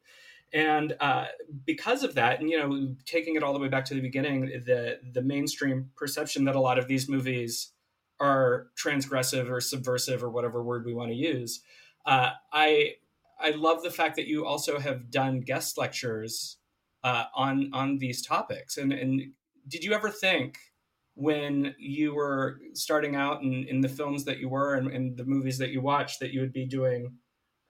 And 0.54 0.96
uh, 1.00 1.28
because 1.66 2.04
of 2.04 2.16
that, 2.16 2.42
and 2.42 2.50
you 2.50 2.60
know, 2.60 2.96
taking 3.06 3.36
it 3.36 3.44
all 3.44 3.54
the 3.54 3.60
way 3.60 3.70
back 3.70 3.86
to 3.86 3.94
the 3.94 4.02
beginning, 4.02 4.48
the 4.66 5.00
the 5.14 5.22
mainstream 5.22 5.92
perception 5.96 6.44
that 6.46 6.56
a 6.56 6.60
lot 6.60 6.78
of 6.78 6.88
these 6.88 7.08
movies 7.08 7.72
are 8.20 8.68
transgressive 8.78 9.50
or 9.50 9.62
subversive 9.62 10.24
or 10.24 10.30
whatever 10.30 10.62
word 10.62 10.86
we 10.86 10.94
want 10.94 11.10
to 11.10 11.16
use, 11.16 11.62
uh, 12.06 12.32
I 12.52 12.96
I 13.40 13.52
love 13.52 13.84
the 13.84 13.90
fact 13.90 14.18
that 14.18 14.28
you 14.28 14.46
also 14.46 14.80
have 14.80 15.10
done 15.10 15.40
guest 15.40 15.78
lectures 15.78 16.58
uh, 17.04 17.26
on 17.34 17.72
on 17.74 17.98
these 18.00 18.22
topics. 18.22 18.78
And 18.78 18.92
and 18.92 19.32
did 19.72 19.84
you 19.84 19.94
ever 19.94 20.10
think 20.10 20.58
when 21.16 21.74
you 21.80 22.14
were 22.14 22.60
starting 22.74 23.16
out 23.16 23.42
in, 23.42 23.66
in 23.68 23.82
the 23.82 23.90
films 23.90 24.26
that 24.26 24.40
you 24.40 24.50
were 24.50 24.76
and, 24.76 25.18
the 25.18 25.26
movies 25.26 25.58
that 25.58 25.72
you 25.72 25.82
watched 25.82 26.20
that 26.20 26.32
you 26.32 26.42
would 26.42 26.54
be 26.54 26.66
doing 26.66 27.14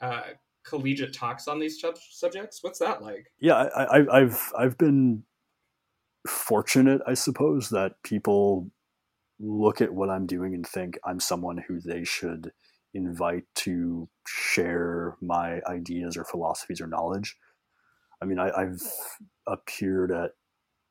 uh, 0.01 0.21
collegiate 0.65 1.13
talks 1.13 1.47
on 1.47 1.59
these 1.59 1.81
subjects? 2.11 2.59
What's 2.61 2.79
that 2.79 3.01
like? 3.01 3.27
Yeah 3.39 3.69
I, 3.75 4.05
i've 4.11 4.51
i've 4.57 4.77
been 4.77 5.23
fortunate 6.27 7.01
i 7.07 7.15
suppose 7.15 7.69
that 7.69 7.93
people 8.03 8.69
look 9.39 9.81
at 9.81 9.91
what 9.91 10.11
i'm 10.11 10.27
doing 10.27 10.53
and 10.53 10.67
think 10.67 10.99
i'm 11.03 11.19
someone 11.19 11.57
who 11.67 11.79
they 11.79 12.03
should 12.03 12.51
invite 12.93 13.45
to 13.55 14.07
share 14.27 15.17
my 15.19 15.61
ideas 15.67 16.17
or 16.17 16.25
philosophies 16.25 16.81
or 16.81 16.87
knowledge. 16.87 17.37
I 18.21 18.25
mean 18.25 18.37
I, 18.39 18.51
i've 18.51 18.81
appeared 19.47 20.11
at 20.11 20.31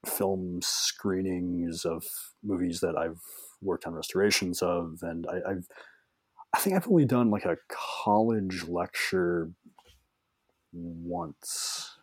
film 0.06 0.60
screenings 0.62 1.84
of 1.84 2.04
movies 2.42 2.80
that 2.80 2.96
I've 2.96 3.20
worked 3.60 3.86
on 3.86 3.94
restorations 3.94 4.62
of, 4.62 4.98
and 5.02 5.26
I, 5.26 5.50
have 5.50 5.64
I 6.54 6.58
think 6.58 6.76
I've 6.76 6.88
only 6.88 7.04
done 7.04 7.30
like 7.30 7.44
a 7.44 7.58
college 7.68 8.64
lecture 8.66 9.50
once. 10.72 11.96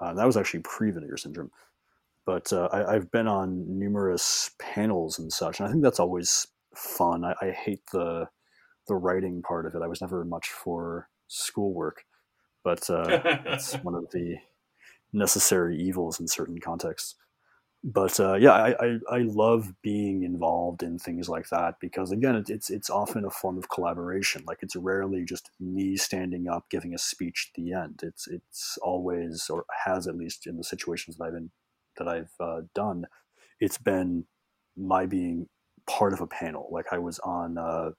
Uh, 0.00 0.14
that 0.14 0.26
was 0.26 0.36
actually 0.36 0.60
pre 0.60 0.90
Vinegar 0.90 1.16
Syndrome, 1.16 1.50
but 2.24 2.52
uh, 2.52 2.68
I, 2.72 2.94
have 2.94 3.10
been 3.10 3.26
on 3.26 3.78
numerous 3.78 4.50
panels 4.58 5.18
and 5.18 5.32
such, 5.32 5.60
and 5.60 5.68
I 5.68 5.70
think 5.70 5.82
that's 5.82 6.00
always 6.00 6.46
fun. 6.74 7.24
I, 7.24 7.34
I 7.40 7.50
hate 7.50 7.82
the 7.92 8.28
the 8.88 8.94
writing 8.94 9.42
part 9.42 9.66
of 9.66 9.74
it. 9.74 9.82
I 9.82 9.88
was 9.88 10.00
never 10.00 10.24
much 10.24 10.48
for 10.48 11.08
schoolwork, 11.28 12.04
but 12.64 12.88
uh, 12.88 13.20
it's 13.46 13.74
one 13.82 13.94
of 13.94 14.10
the 14.10 14.36
necessary 15.12 15.78
evils 15.80 16.20
in 16.20 16.28
certain 16.28 16.58
contexts 16.58 17.14
but 17.84 18.18
uh, 18.18 18.34
yeah, 18.34 18.52
I, 18.52 18.74
I, 18.80 18.98
I, 19.10 19.18
love 19.18 19.72
being 19.82 20.24
involved 20.24 20.82
in 20.82 20.98
things 20.98 21.28
like 21.28 21.48
that 21.50 21.76
because 21.80 22.10
again, 22.10 22.34
it, 22.34 22.50
it's 22.50 22.68
it's 22.68 22.90
often 22.90 23.24
a 23.24 23.30
form 23.30 23.58
of 23.58 23.68
collaboration. 23.68 24.42
Like 24.46 24.58
it's 24.62 24.74
rarely 24.74 25.24
just 25.24 25.50
me 25.60 25.96
standing 25.96 26.48
up 26.48 26.64
giving 26.68 26.94
a 26.94 26.98
speech 26.98 27.50
at 27.50 27.62
the 27.62 27.72
end. 27.72 28.00
It's 28.02 28.26
it's 28.26 28.78
always 28.82 29.48
or 29.48 29.64
has 29.84 30.08
at 30.08 30.16
least 30.16 30.46
in 30.46 30.56
the 30.56 30.64
situations 30.64 31.16
that 31.16 31.24
I've 31.24 31.34
been 31.34 31.50
that 31.98 32.08
I've 32.08 32.32
uh, 32.40 32.62
done, 32.74 33.06
it's 33.60 33.78
been 33.78 34.24
my 34.76 35.06
being 35.06 35.48
part 35.86 36.12
of 36.12 36.20
a 36.20 36.26
panel. 36.26 36.68
Like 36.70 36.86
I 36.92 36.98
was 36.98 37.18
on 37.20 37.56
uh, 37.56 37.90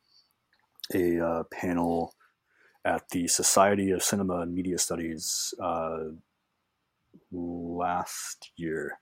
a 0.93 1.19
uh, 1.19 1.43
panel 1.51 2.13
at 2.85 3.07
the 3.09 3.27
Society 3.27 3.91
of 3.91 4.03
Cinema 4.03 4.41
and 4.41 4.53
Media 4.53 4.77
Studies 4.77 5.53
uh, 5.61 6.05
last 7.31 8.51
year 8.55 8.99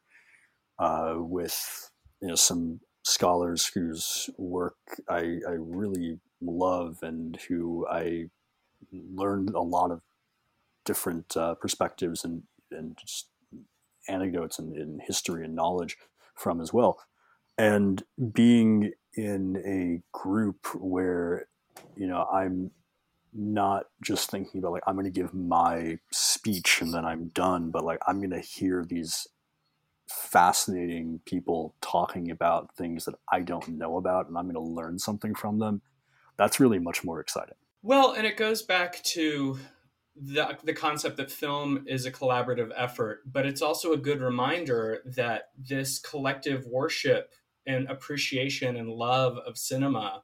uh, 0.80 1.16
with 1.18 1.92
you 2.22 2.28
know 2.28 2.36
some 2.36 2.80
scholars 3.04 3.68
whose 3.68 4.30
work 4.38 4.78
I, 5.08 5.40
I 5.48 5.56
really 5.58 6.20
love 6.42 7.00
and 7.04 7.38
who 7.48 7.88
I 7.88 8.30
learned 8.92 9.52
a 9.52 9.62
lot 9.62 9.92
of 9.92 10.02
different 10.86 11.38
uh, 11.38 11.56
perspectives 11.56 12.24
and, 12.24 12.44
and 12.72 12.98
just 12.98 13.28
anecdotes 14.08 14.60
and, 14.60 14.76
and, 14.76 15.02
history 15.02 15.46
and 15.46 15.56
knowledge 15.56 15.98
from 16.36 16.62
as 16.62 16.74
well. 16.74 17.00
And 17.58 18.04
being 18.34 18.92
in 19.16 19.58
a 19.66 20.02
group 20.18 20.68
where, 20.76 21.48
you 21.96 22.08
know, 22.08 22.28
I'm 22.32 22.72
not 23.34 23.86
just 24.04 24.32
thinking 24.32 24.60
about 24.60 24.72
like, 24.72 24.84
I'm 24.88 24.96
going 24.96 25.06
to 25.06 25.12
give 25.12 25.34
my 25.34 26.00
speech 26.12 26.82
and 26.82 26.94
then 26.94 27.06
I'm 27.06 27.30
done, 27.30 27.72
but 27.72 27.84
like, 27.84 28.00
I'm 28.08 28.18
going 28.18 28.30
to 28.32 28.40
hear 28.40 28.86
these 28.88 29.28
fascinating 30.08 31.20
people 31.26 31.76
talking 31.82 32.32
about 32.32 32.76
things 32.76 33.06
that 33.06 33.16
I 33.32 33.42
don't 33.42 33.68
know 33.70 33.98
about 33.98 34.28
and 34.28 34.38
I'm 34.38 34.46
going 34.46 34.56
to 34.56 34.62
learn 34.62 35.00
something 35.00 35.34
from 35.36 35.60
them, 35.60 35.82
that's 36.38 36.60
really 36.60 36.80
much 36.80 37.04
more 37.04 37.20
exciting. 37.20 37.56
Well, 37.82 38.14
and 38.14 38.26
it 38.26 38.38
goes 38.38 38.62
back 38.62 39.02
to 39.04 39.60
the, 40.16 40.58
the 40.64 40.74
concept 40.74 41.18
that 41.18 41.32
film 41.32 41.86
is 41.88 42.06
a 42.06 42.12
collaborative 42.12 42.72
effort, 42.76 43.22
but 43.26 43.46
it's 43.46 43.62
also 43.62 43.94
a 43.94 43.98
good 43.98 44.22
reminder 44.22 45.02
that 45.06 45.50
this 45.58 46.00
collective 46.00 46.66
worship 46.66 47.34
and 47.68 47.88
appreciation 47.90 48.78
and 48.78 48.90
love 48.90 49.38
of 49.40 49.58
cinema 49.58 50.24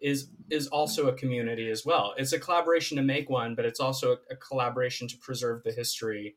is 0.00 0.28
is 0.50 0.66
also 0.66 1.08
a 1.08 1.14
community 1.14 1.70
as 1.70 1.86
well. 1.86 2.14
It's 2.18 2.32
a 2.32 2.38
collaboration 2.38 2.96
to 2.98 3.02
make 3.02 3.30
one, 3.30 3.54
but 3.54 3.64
it's 3.64 3.80
also 3.80 4.12
a, 4.12 4.34
a 4.34 4.36
collaboration 4.36 5.08
to 5.08 5.16
preserve 5.16 5.62
the 5.62 5.72
history 5.72 6.36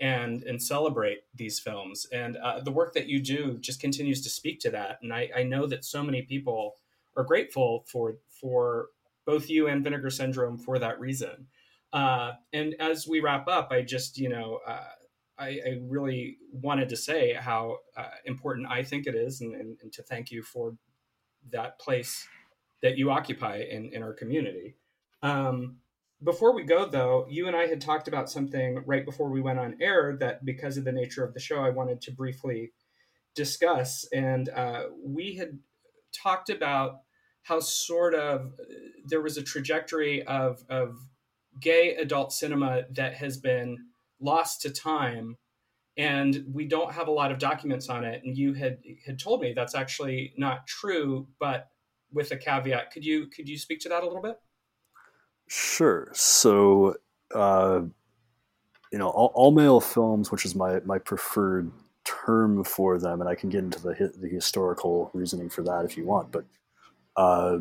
and 0.00 0.42
and 0.44 0.62
celebrate 0.62 1.20
these 1.34 1.58
films. 1.58 2.06
And 2.12 2.36
uh, 2.36 2.60
the 2.60 2.70
work 2.70 2.94
that 2.94 3.06
you 3.06 3.20
do 3.20 3.58
just 3.58 3.80
continues 3.80 4.22
to 4.22 4.30
speak 4.30 4.60
to 4.60 4.70
that. 4.70 4.98
And 5.02 5.12
I, 5.12 5.30
I 5.36 5.42
know 5.42 5.66
that 5.66 5.84
so 5.84 6.02
many 6.02 6.22
people 6.22 6.76
are 7.16 7.24
grateful 7.24 7.84
for 7.88 8.18
for 8.28 8.88
both 9.26 9.50
you 9.50 9.66
and 9.66 9.84
Vinegar 9.84 10.10
Syndrome 10.10 10.58
for 10.58 10.78
that 10.78 11.00
reason. 11.00 11.48
Uh, 11.92 12.32
and 12.52 12.74
as 12.80 13.06
we 13.06 13.20
wrap 13.20 13.48
up, 13.48 13.68
I 13.70 13.82
just 13.82 14.18
you 14.18 14.28
know. 14.28 14.60
Uh, 14.66 14.84
I, 15.40 15.60
I, 15.64 15.78
really 15.82 16.38
wanted 16.50 16.88
to 16.88 16.96
say 16.96 17.32
how 17.32 17.76
uh, 17.96 18.08
important 18.24 18.66
I 18.68 18.82
think 18.82 19.06
it 19.06 19.14
is, 19.14 19.40
and, 19.40 19.54
and, 19.54 19.78
and, 19.80 19.92
to 19.92 20.02
thank 20.02 20.32
you 20.32 20.42
for 20.42 20.74
that 21.52 21.78
place 21.78 22.26
that 22.82 22.98
you 22.98 23.12
occupy 23.12 23.58
in, 23.58 23.92
in 23.92 24.02
our 24.02 24.12
community. 24.12 24.74
Um, 25.22 25.76
before 26.22 26.54
we 26.54 26.64
go, 26.64 26.86
though, 26.86 27.26
you 27.28 27.46
and 27.46 27.56
I 27.56 27.66
had 27.66 27.80
talked 27.80 28.08
about 28.08 28.30
something 28.30 28.82
right 28.86 29.04
before 29.04 29.30
we 29.30 29.40
went 29.40 29.58
on 29.58 29.76
air 29.80 30.16
that, 30.20 30.44
because 30.44 30.76
of 30.76 30.84
the 30.84 30.92
nature 30.92 31.24
of 31.24 31.34
the 31.34 31.40
show, 31.40 31.60
I 31.62 31.70
wanted 31.70 32.00
to 32.02 32.12
briefly 32.12 32.72
discuss. 33.34 34.06
And 34.12 34.48
uh, 34.48 34.84
we 35.04 35.36
had 35.36 35.58
talked 36.12 36.50
about 36.50 37.00
how 37.42 37.60
sort 37.60 38.14
of 38.14 38.52
there 39.04 39.22
was 39.22 39.36
a 39.36 39.42
trajectory 39.42 40.24
of, 40.26 40.64
of 40.68 40.98
gay 41.60 41.94
adult 41.94 42.32
cinema 42.32 42.82
that 42.90 43.14
has 43.14 43.36
been 43.36 43.78
lost 44.20 44.62
to 44.62 44.70
time 44.70 45.36
and 45.96 46.44
we 46.52 46.64
don't 46.64 46.92
have 46.92 47.08
a 47.08 47.12
lot 47.12 47.32
of 47.32 47.38
documents 47.38 47.88
on 47.88 48.04
it. 48.04 48.22
And 48.24 48.36
you 48.36 48.54
had 48.54 48.78
had 49.04 49.18
told 49.18 49.40
me 49.40 49.52
that's 49.52 49.74
actually 49.74 50.32
not 50.36 50.66
true 50.66 51.26
but 51.40 51.68
with 52.12 52.30
a 52.30 52.36
caveat. 52.36 52.92
Could 52.92 53.04
you 53.04 53.26
could 53.26 53.48
you 53.48 53.58
speak 53.58 53.80
to 53.80 53.88
that 53.88 54.02
a 54.02 54.06
little 54.06 54.22
bit 54.22 54.36
sure 55.48 56.08
so 56.12 56.94
uh, 57.34 57.80
you 58.92 58.98
know 58.98 59.08
all, 59.08 59.32
all 59.34 59.50
male 59.50 59.80
films 59.80 60.30
which 60.30 60.44
is 60.44 60.54
my 60.54 60.80
my 60.84 60.98
preferred 60.98 61.70
term 62.04 62.64
for 62.64 62.98
them 62.98 63.20
and 63.20 63.28
i 63.28 63.34
can 63.34 63.50
get 63.50 63.64
into 63.64 63.80
the 63.80 64.12
the 64.18 64.28
historical 64.28 65.10
reasoning 65.12 65.50
for 65.50 65.62
that 65.62 65.84
if 65.84 65.96
you 65.96 66.06
want 66.06 66.30
but 66.32 66.44
uh, 67.16 67.58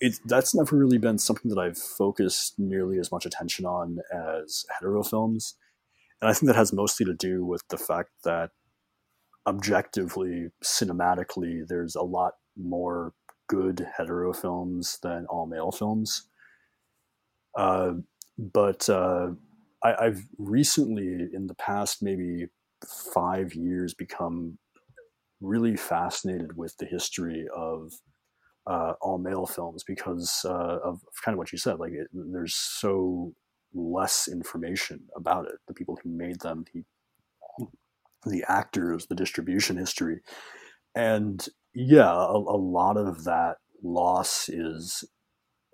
it, 0.00 0.18
that's 0.26 0.54
never 0.54 0.76
really 0.76 0.98
been 0.98 1.18
something 1.18 1.48
that 1.48 1.60
I've 1.60 1.78
focused 1.78 2.58
nearly 2.58 2.98
as 2.98 3.12
much 3.12 3.24
attention 3.24 3.64
on 3.64 3.98
as 4.12 4.66
hetero 4.70 5.02
films. 5.02 5.54
And 6.20 6.28
I 6.28 6.34
think 6.34 6.48
that 6.48 6.56
has 6.56 6.72
mostly 6.72 7.06
to 7.06 7.14
do 7.14 7.44
with 7.44 7.62
the 7.68 7.78
fact 7.78 8.10
that 8.24 8.50
objectively, 9.46 10.48
cinematically, 10.62 11.66
there's 11.66 11.94
a 11.94 12.02
lot 12.02 12.34
more 12.56 13.12
good 13.46 13.86
hetero 13.96 14.32
films 14.32 14.98
than 15.02 15.26
all 15.26 15.46
male 15.46 15.70
films. 15.70 16.28
Uh, 17.56 17.92
but 18.38 18.88
uh, 18.88 19.28
I, 19.82 20.04
have 20.04 20.22
recently, 20.38 21.28
in 21.32 21.46
the 21.46 21.54
past 21.54 22.02
maybe 22.02 22.46
five 23.14 23.54
years, 23.54 23.94
become 23.94 24.58
really 25.40 25.76
fascinated 25.76 26.56
with 26.56 26.76
the 26.78 26.86
history 26.86 27.46
of 27.54 27.92
uh, 28.66 28.94
all 29.00 29.18
male 29.18 29.46
films 29.46 29.84
because 29.84 30.44
uh, 30.44 30.78
of 30.82 31.00
kind 31.24 31.34
of 31.34 31.38
what 31.38 31.52
you 31.52 31.58
said. 31.58 31.78
Like 31.78 31.92
it, 31.92 32.08
there's 32.12 32.54
so 32.54 33.34
less 33.74 34.28
information 34.28 35.00
about 35.16 35.46
it. 35.46 35.56
The 35.68 35.74
people 35.74 35.98
who 36.02 36.10
made 36.10 36.40
them, 36.40 36.64
the 36.72 36.84
the 38.26 38.44
actors, 38.48 39.06
the 39.06 39.14
distribution 39.14 39.76
history, 39.76 40.20
and 40.94 41.46
yeah, 41.74 42.10
a, 42.10 42.36
a 42.36 42.58
lot 42.58 42.96
of 42.96 43.24
that 43.24 43.56
loss 43.82 44.48
is 44.48 45.04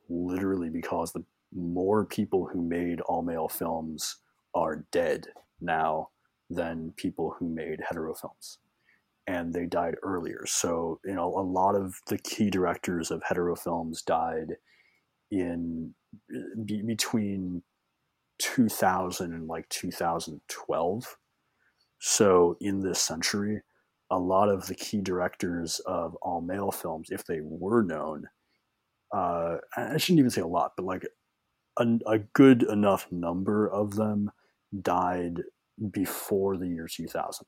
literally 0.09 0.69
because 0.69 1.13
the 1.13 1.25
more 1.55 2.05
people 2.05 2.49
who 2.53 2.63
made 2.63 3.01
all 3.03 3.23
male 3.23 3.49
films 3.49 4.17
are 4.55 4.85
dead 4.93 5.27
now 5.61 6.09
than 6.49 6.93
people 6.97 7.35
who 7.39 7.49
made 7.49 7.81
hetero 7.89 8.15
films 8.15 8.59
and 9.31 9.53
they 9.55 9.67
died 9.67 9.95
earlier. 10.03 10.45
So, 10.47 11.01
you 11.05 11.15
know, 11.15 11.29
a 11.29 11.43
lot 11.43 11.77
of 11.77 11.95
the 12.09 12.19
key 12.19 12.51
directors 12.51 13.13
of 13.13 13.23
hetero 13.23 13.55
films 13.55 14.03
died 14.03 14.57
in 15.31 15.95
be, 16.65 16.83
between 16.83 17.63
2000 18.41 19.33
and 19.33 19.47
like 19.47 19.69
2012. 19.69 21.17
So, 22.01 22.57
in 22.61 22.81
this 22.81 23.01
century, 23.01 23.63
a 24.11 24.19
lot 24.19 24.49
of 24.49 24.67
the 24.67 24.75
key 24.75 25.01
directors 25.01 25.81
of 25.87 26.17
all 26.17 26.41
male 26.41 26.73
films, 26.73 27.11
if 27.11 27.25
they 27.25 27.39
were 27.41 27.83
known, 27.83 28.25
uh, 29.15 29.59
I 29.77 29.97
shouldn't 29.99 30.19
even 30.19 30.31
say 30.31 30.41
a 30.41 30.47
lot, 30.47 30.73
but 30.77 30.87
like 30.87 31.07
a, 31.79 31.87
a 32.07 32.19
good 32.19 32.63
enough 32.63 33.11
number 33.11 33.69
of 33.69 33.97
them 33.97 34.31
died 34.83 35.43
before 35.91 36.57
the 36.57 36.69
year 36.69 36.89
2000 36.89 37.47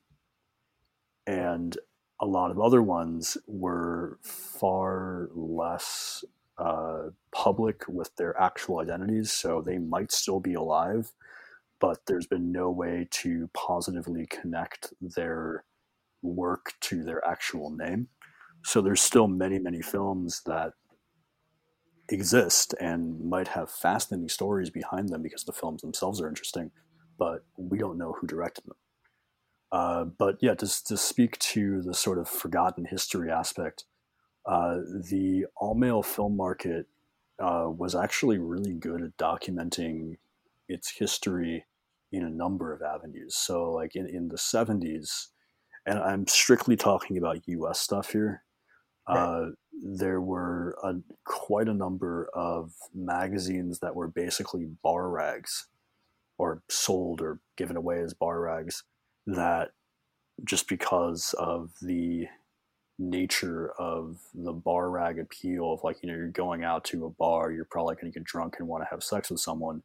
and 1.27 1.77
a 2.21 2.27
lot 2.27 2.51
of 2.51 2.61
other 2.61 2.83
ones 2.83 3.37
were 3.47 4.19
far 4.23 5.29
less 5.35 6.25
uh, 6.59 7.09
public 7.33 7.83
with 7.89 8.15
their 8.17 8.41
actual 8.41 8.79
identities, 8.79 9.33
so 9.33 9.61
they 9.61 9.79
might 9.79 10.13
still 10.13 10.39
be 10.39 10.55
alive, 10.55 11.13
but 11.81 11.99
there's 12.07 12.27
been 12.27 12.53
no 12.53 12.71
way 12.71 13.09
to 13.11 13.51
positively 13.55 14.27
connect 14.27 14.93
their 15.01 15.65
work 16.23 16.75
to 16.81 17.03
their 17.03 17.27
actual 17.27 17.71
name. 17.71 18.09
So 18.65 18.81
there's 18.81 19.01
still 19.01 19.27
many, 19.27 19.59
many 19.59 19.83
films 19.83 20.43
that 20.47 20.75
exist 22.13 22.75
and 22.81 23.21
might 23.21 23.49
have 23.49 23.71
fascinating 23.71 24.29
stories 24.29 24.71
behind 24.71 25.09
them 25.09 25.23
because 25.23 25.45
the 25.45 25.53
films 25.53 25.83
themselves 25.83 26.21
are 26.21 26.29
interesting, 26.29 26.71
but 27.19 27.45
we 27.57 27.79
don't 27.79 27.99
know 27.99 28.13
who 28.13 28.27
directed 28.27 28.65
them. 28.67 28.77
Uh, 29.73 30.05
but 30.05 30.37
yeah, 30.41 30.55
to, 30.55 30.85
to 30.85 30.97
speak 30.97 31.39
to 31.39 31.81
the 31.81 31.95
sort 31.95 32.19
of 32.19 32.29
forgotten 32.29 32.85
history 32.85 33.31
aspect, 33.31 33.85
uh, 34.45 34.79
the 35.11 35.47
all 35.57 35.75
male 35.75 36.03
film 36.03 36.37
market 36.37 36.87
uh, 37.43 37.67
was 37.69 37.95
actually 37.95 38.39
really 38.39 38.75
good 38.75 39.03
at 39.03 39.17
documenting 39.17 40.17
its 40.69 40.91
history 40.91 41.65
in 42.13 42.25
a 42.25 42.31
number 42.31 42.73
of 42.75 42.83
avenues. 42.83 43.35
So, 43.35 43.73
like 43.73 43.97
in, 43.97 44.07
in 44.07 44.29
the 44.29 44.37
70s, 44.37 45.29
and 45.87 45.99
I'm 45.99 46.27
strictly 46.27 46.77
talking 46.77 47.17
about 47.17 47.49
US 47.49 47.81
stuff 47.81 48.13
here, 48.13 48.45
Uh, 49.07 49.47
there 49.83 50.21
were 50.21 50.77
a, 50.83 50.95
quite 51.25 51.69
a 51.69 51.75
number 51.75 52.29
of 52.35 52.73
magazines 52.95 53.81
that 53.81 53.97
were 53.97 54.09
basically 54.09 54.67
bar 54.83 55.09
rags 55.09 55.67
or 56.39 56.63
sold 56.69 57.21
or 57.21 57.41
given 57.57 57.77
away 57.77 58.01
as 58.01 58.15
bar 58.15 58.41
rags 58.41 58.85
that 59.27 59.71
just 60.45 60.69
because 60.69 61.35
of 61.39 61.71
the 61.83 62.27
nature 62.99 63.73
of 63.79 64.19
the 64.35 64.53
bar 64.53 64.91
rag 64.91 65.19
appeal 65.19 65.73
of 65.73 65.83
like 65.83 66.03
you 66.03 66.09
know 66.09 66.15
you're 66.15 66.29
going 66.29 66.63
out 66.63 66.85
to 66.85 67.07
a 67.07 67.11
bar 67.11 67.51
you're 67.51 67.65
probably 67.65 67.95
going 67.95 68.11
to 68.13 68.19
get 68.19 68.25
drunk 68.25 68.57
and 68.59 68.69
want 68.69 68.83
to 68.83 68.89
have 68.91 69.03
sex 69.03 69.31
with 69.31 69.41
someone 69.41 69.83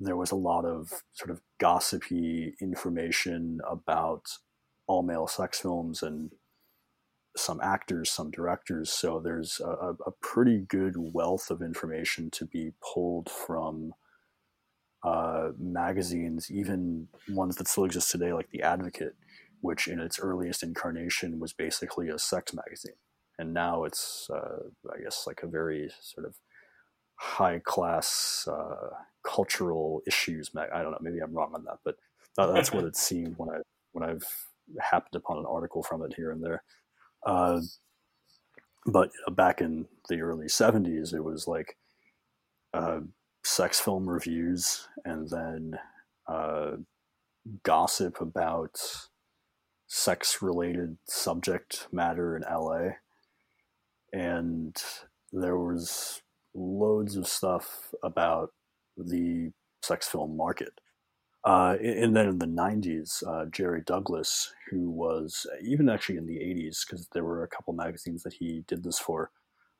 there 0.00 0.16
was 0.16 0.32
a 0.32 0.36
lot 0.36 0.64
of 0.64 0.90
sort 1.12 1.30
of 1.30 1.40
gossipy 1.58 2.54
information 2.60 3.60
about 3.68 4.24
all 4.86 5.02
male 5.02 5.28
sex 5.28 5.60
films 5.60 6.02
and 6.02 6.32
some 7.36 7.60
actors 7.62 8.10
some 8.10 8.30
directors 8.30 8.90
so 8.90 9.18
there's 9.18 9.60
a, 9.64 9.94
a 10.06 10.10
pretty 10.20 10.58
good 10.58 10.94
wealth 10.96 11.50
of 11.50 11.62
information 11.62 12.30
to 12.30 12.44
be 12.44 12.72
pulled 12.82 13.30
from 13.30 13.94
uh, 15.04 15.50
magazines, 15.58 16.50
even 16.50 17.08
ones 17.28 17.56
that 17.56 17.68
still 17.68 17.84
exist 17.84 18.10
today, 18.10 18.32
like 18.32 18.50
The 18.50 18.62
Advocate, 18.62 19.16
which 19.60 19.88
in 19.88 20.00
its 20.00 20.18
earliest 20.20 20.62
incarnation 20.62 21.40
was 21.40 21.52
basically 21.52 22.08
a 22.08 22.18
sex 22.18 22.54
magazine. 22.54 22.94
And 23.38 23.52
now 23.52 23.84
it's, 23.84 24.28
uh, 24.32 24.68
I 24.94 25.02
guess, 25.02 25.24
like 25.26 25.40
a 25.42 25.48
very 25.48 25.90
sort 26.00 26.26
of 26.26 26.36
high 27.16 27.60
class 27.64 28.46
uh, 28.50 28.90
cultural 29.24 30.02
issues. 30.06 30.54
Mag- 30.54 30.70
I 30.72 30.82
don't 30.82 30.92
know, 30.92 30.98
maybe 31.00 31.20
I'm 31.20 31.32
wrong 31.32 31.52
on 31.54 31.64
that, 31.64 31.78
but 31.84 31.96
that's 32.36 32.72
what 32.72 32.84
it 32.84 32.96
seemed 32.96 33.34
when 33.38 33.50
I 33.50 33.58
when 33.92 34.08
I've 34.08 34.24
happened 34.80 35.16
upon 35.16 35.38
an 35.38 35.46
article 35.46 35.82
from 35.82 36.02
it 36.02 36.14
here 36.14 36.30
and 36.30 36.42
there. 36.42 36.62
Uh, 37.26 37.60
but 38.86 39.10
back 39.32 39.60
in 39.60 39.86
the 40.08 40.20
early 40.20 40.46
70s, 40.46 41.14
it 41.14 41.22
was 41.22 41.46
like 41.46 41.76
uh, 42.74 43.00
sex 43.44 43.80
film 43.80 44.08
reviews 44.08 44.88
and 45.04 45.28
then 45.30 45.78
uh, 46.26 46.72
gossip 47.62 48.20
about 48.20 48.80
sex 49.86 50.40
related 50.42 50.96
subject 51.06 51.86
matter 51.92 52.36
in 52.36 52.42
LA. 52.42 52.94
And 54.12 54.76
there 55.32 55.56
was 55.56 56.22
loads 56.54 57.16
of 57.16 57.26
stuff 57.26 57.94
about 58.02 58.50
the 58.96 59.52
sex 59.82 60.08
film 60.08 60.36
market. 60.36 60.80
Uh, 61.44 61.76
and 61.82 62.14
then 62.14 62.28
in 62.28 62.38
the 62.38 62.46
90s, 62.46 63.22
uh, 63.26 63.46
Jerry 63.46 63.82
Douglas, 63.84 64.52
who 64.70 64.88
was 64.88 65.46
even 65.62 65.88
actually 65.88 66.16
in 66.18 66.26
the 66.26 66.38
80s, 66.38 66.86
because 66.86 67.08
there 67.12 67.24
were 67.24 67.42
a 67.42 67.48
couple 67.48 67.72
magazines 67.72 68.22
that 68.22 68.34
he 68.34 68.64
did 68.68 68.84
this 68.84 68.98
for, 68.98 69.30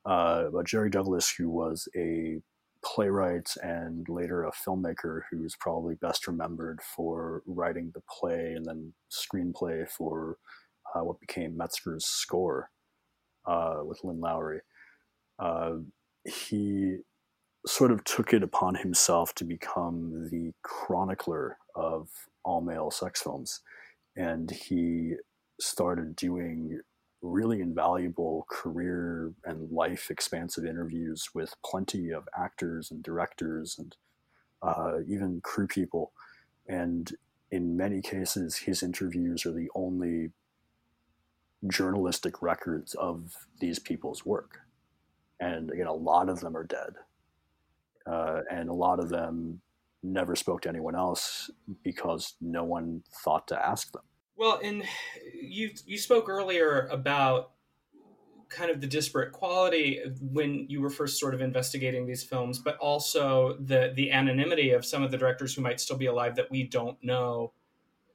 uh, 0.05 0.45
but 0.51 0.67
Jerry 0.67 0.89
Douglas, 0.89 1.33
who 1.37 1.49
was 1.49 1.87
a 1.95 2.41
playwright 2.83 3.55
and 3.63 4.07
later 4.09 4.43
a 4.43 4.51
filmmaker 4.51 5.21
who's 5.31 5.55
probably 5.55 5.95
best 5.95 6.27
remembered 6.27 6.81
for 6.81 7.41
writing 7.45 7.91
the 7.93 8.01
play 8.09 8.53
and 8.55 8.65
then 8.65 8.93
screenplay 9.09 9.89
for 9.89 10.37
uh, 10.93 11.01
what 11.01 11.19
became 11.21 11.57
Metzger's 11.57 12.05
score 12.05 12.69
uh, 13.45 13.77
with 13.85 14.03
Lynn 14.03 14.19
Lowry. 14.19 14.59
Uh, 15.39 15.75
he 16.25 16.97
sort 17.65 17.91
of 17.91 18.03
took 18.03 18.33
it 18.33 18.43
upon 18.43 18.75
himself 18.75 19.33
to 19.35 19.45
become 19.45 20.29
the 20.29 20.53
chronicler 20.63 21.57
of 21.75 22.09
all 22.43 22.61
male 22.61 22.91
sex 22.91 23.21
films. 23.21 23.61
And 24.15 24.51
he 24.51 25.13
started 25.59 26.15
doing 26.15 26.81
really 27.21 27.61
invaluable 27.61 28.45
career 28.49 29.33
and 29.45 29.71
life 29.71 30.11
expansive 30.11 30.65
interviews 30.65 31.29
with 31.33 31.55
plenty 31.65 32.11
of 32.11 32.27
actors 32.37 32.91
and 32.91 33.01
directors 33.01 33.77
and 33.79 33.95
uh, 34.61 34.99
even 35.07 35.39
crew 35.41 35.67
people. 35.67 36.11
And 36.67 37.11
in 37.49 37.77
many 37.77 38.01
cases, 38.01 38.57
his 38.57 38.83
interviews 38.83 39.45
are 39.45 39.53
the 39.53 39.69
only 39.73 40.31
journalistic 41.67 42.41
records 42.41 42.93
of 42.95 43.47
these 43.59 43.79
people's 43.79 44.25
work. 44.25 44.59
And 45.39 45.71
again, 45.71 45.87
a 45.87 45.93
lot 45.93 46.29
of 46.29 46.41
them 46.41 46.57
are 46.57 46.65
dead. 46.65 46.95
Uh, 48.05 48.41
and 48.51 48.69
a 48.69 48.73
lot 48.73 48.99
of 48.99 49.09
them 49.09 49.61
never 50.03 50.35
spoke 50.35 50.61
to 50.61 50.69
anyone 50.69 50.95
else 50.95 51.49
because 51.83 52.35
no 52.41 52.63
one 52.63 53.01
thought 53.23 53.47
to 53.47 53.65
ask 53.65 53.91
them. 53.91 54.03
Well, 54.35 54.59
and 54.63 54.83
you 55.33 55.71
you 55.85 55.97
spoke 55.97 56.27
earlier 56.27 56.87
about 56.91 57.51
kind 58.49 58.69
of 58.69 58.81
the 58.81 58.87
disparate 58.87 59.31
quality 59.31 59.99
when 60.21 60.67
you 60.69 60.81
were 60.81 60.89
first 60.89 61.19
sort 61.19 61.33
of 61.33 61.41
investigating 61.41 62.05
these 62.05 62.23
films, 62.23 62.59
but 62.59 62.77
also 62.77 63.57
the 63.59 63.93
the 63.95 64.11
anonymity 64.11 64.71
of 64.71 64.85
some 64.85 65.03
of 65.03 65.11
the 65.11 65.17
directors 65.17 65.55
who 65.55 65.61
might 65.61 65.79
still 65.79 65.97
be 65.97 66.07
alive 66.07 66.35
that 66.35 66.51
we 66.51 66.63
don't 66.63 66.97
know 67.03 67.53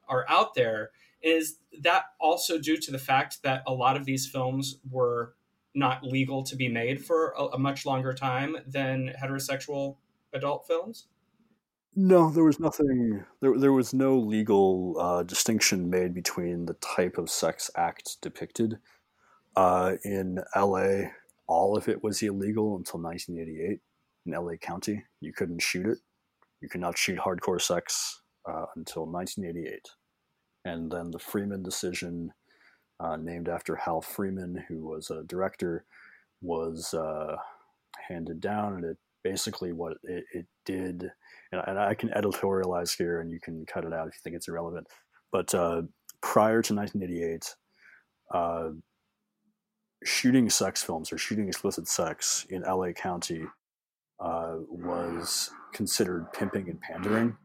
are 0.09 0.25
out 0.29 0.55
there. 0.55 0.91
Is 1.23 1.59
that 1.81 2.05
also 2.21 2.59
due 2.59 2.77
to 2.77 2.91
the 2.91 2.99
fact 2.99 3.43
that 3.43 3.63
a 3.67 3.73
lot 3.73 3.97
of 3.97 4.05
these 4.05 4.27
films 4.27 4.79
were 4.89 5.35
not 5.75 6.03
legal 6.03 6.43
to 6.45 6.57
be 6.57 6.69
made 6.69 7.05
for 7.05 7.35
a, 7.39 7.45
a 7.45 7.59
much 7.59 7.87
longer 7.87 8.13
time 8.13 8.57
than 8.67 9.13
heterosexual 9.21 9.97
adult 10.33 10.67
films? 10.67 11.09
No, 11.95 12.31
there 12.31 12.45
was 12.45 12.61
nothing. 12.61 13.25
There, 13.41 13.59
there 13.59 13.73
was 13.73 13.93
no 13.93 14.17
legal 14.19 14.97
uh, 15.01 15.23
distinction 15.25 15.91
made 15.91 16.15
between 16.15 16.67
the 16.67 16.75
type 16.75 17.19
of 17.19 17.31
sex 17.31 17.71
act 17.77 18.19
depicted. 18.23 18.79
Uh, 19.57 19.97
in 20.05 20.39
LA, 20.55 21.09
all 21.49 21.77
of 21.77 21.89
it 21.89 22.03
was 22.03 22.23
illegal 22.23 22.77
until 22.77 23.01
1988 23.01 23.81
in 24.27 24.33
LA 24.33 24.57
County. 24.57 25.05
You 25.21 25.33
couldn't 25.33 25.61
shoot 25.61 25.87
it. 25.87 25.99
You 26.61 26.69
could 26.69 26.81
not 26.81 26.97
shoot 26.97 27.19
hardcore 27.19 27.61
sex 27.61 28.23
uh, 28.49 28.67
until 28.77 29.07
1988. 29.07 29.81
And 30.65 30.91
then 30.91 31.11
the 31.11 31.19
Freeman 31.19 31.63
decision, 31.63 32.33
uh, 33.01 33.17
named 33.17 33.49
after 33.49 33.77
Hal 33.77 34.01
Freeman, 34.01 34.65
who 34.69 34.87
was 34.87 35.11
a 35.11 35.23
director, 35.25 35.85
was 36.41 36.95
uh, 36.95 37.37
handed 38.09 38.41
down. 38.41 38.75
And 38.75 38.85
it 38.85 38.97
basically 39.23 39.73
what 39.73 39.99
it, 40.05 40.25
it 40.33 40.47
did, 40.65 41.11
and, 41.53 41.63
and, 41.67 41.79
I 41.79 41.95
can 41.95 42.11
editorialize 42.11 42.97
here 42.97 43.21
and 43.21 43.31
you 43.31 43.41
can 43.41 43.67
cut 43.67 43.85
it 43.85 43.93
out 43.93 44.09
if 44.09 44.15
you 44.15 44.21
think 44.23 44.37
it's 44.37 44.49
irrelevant. 44.49 44.87
But 45.33 45.55
uh, 45.55 45.83
prior 46.21 46.63
to 46.63 46.75
1988, 46.75 47.55
uh, 48.33 48.71
shooting 50.05 50.49
sex 50.49 50.83
films 50.83 51.13
or 51.13 51.19
shooting 51.19 51.49
explicit 51.49 51.89
sex 51.89 52.47
in 52.51 52.63
LA 52.63 52.93
County 52.93 53.43
uh, 54.21 54.57
was 54.69 55.51
considered 55.73 56.33
pimping 56.33 56.69
and 56.69 56.81
pandering. 56.81 57.37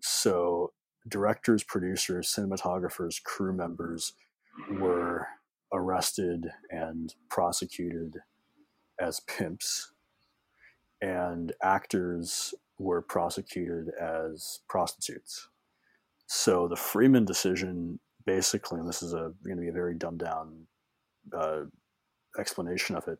So 0.00 0.72
directors, 1.08 1.62
producers, 1.62 2.34
cinematographers, 2.36 3.22
crew 3.22 3.52
members 3.52 4.12
were 4.70 5.26
arrested 5.72 6.50
and 6.70 7.14
prosecuted 7.28 8.18
as 9.00 9.20
pimps, 9.20 9.92
and 11.00 11.52
actors 11.62 12.54
were 12.78 13.02
prosecuted 13.02 13.90
as 14.00 14.60
prostitutes. 14.68 15.48
So 16.26 16.68
the 16.68 16.76
Freeman 16.76 17.24
decision 17.24 17.98
basically, 18.26 18.80
and 18.80 18.88
this 18.88 19.02
is 19.02 19.12
a 19.12 19.32
going 19.44 19.56
to 19.56 19.62
be 19.62 19.68
a 19.68 19.72
very 19.72 19.94
dumbed 19.94 20.20
down 20.20 20.66
uh, 21.36 21.60
explanation 22.38 22.96
of 22.96 23.06
it, 23.08 23.18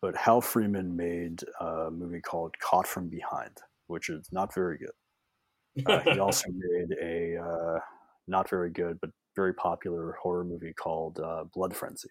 but 0.00 0.16
Hal 0.16 0.40
Freeman 0.40 0.96
made 0.96 1.42
a 1.60 1.90
movie 1.90 2.20
called 2.20 2.54
Caught 2.58 2.86
from 2.86 3.08
Behind, 3.08 3.52
which 3.86 4.08
is 4.08 4.28
not 4.32 4.54
very 4.54 4.78
good. 4.78 5.86
Uh, 5.86 6.00
he 6.00 6.18
also 6.18 6.48
made 6.50 6.96
a 7.02 7.36
uh, 7.36 7.78
not 8.26 8.48
very 8.48 8.70
good 8.70 8.98
but 9.00 9.10
very 9.36 9.54
popular 9.54 10.16
horror 10.22 10.44
movie 10.44 10.72
called 10.72 11.20
uh, 11.20 11.44
Blood 11.54 11.76
Frenzy. 11.76 12.10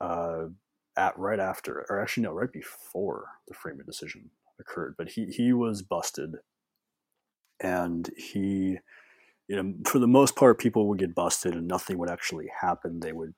Uh, 0.00 0.48
at 0.96 1.18
right 1.18 1.40
after, 1.40 1.86
or 1.88 2.00
actually 2.00 2.24
no, 2.24 2.32
right 2.32 2.52
before 2.52 3.26
the 3.48 3.54
Freeman 3.54 3.86
decision 3.86 4.30
occurred, 4.60 4.94
but 4.98 5.10
he 5.10 5.26
he 5.26 5.52
was 5.52 5.82
busted, 5.82 6.36
and 7.60 8.10
he, 8.16 8.78
you 9.48 9.56
know, 9.56 9.74
for 9.86 9.98
the 9.98 10.06
most 10.08 10.36
part, 10.36 10.58
people 10.58 10.88
would 10.88 10.98
get 10.98 11.14
busted 11.14 11.54
and 11.54 11.68
nothing 11.68 11.98
would 11.98 12.10
actually 12.10 12.48
happen. 12.60 13.00
They 13.00 13.12
would 13.12 13.34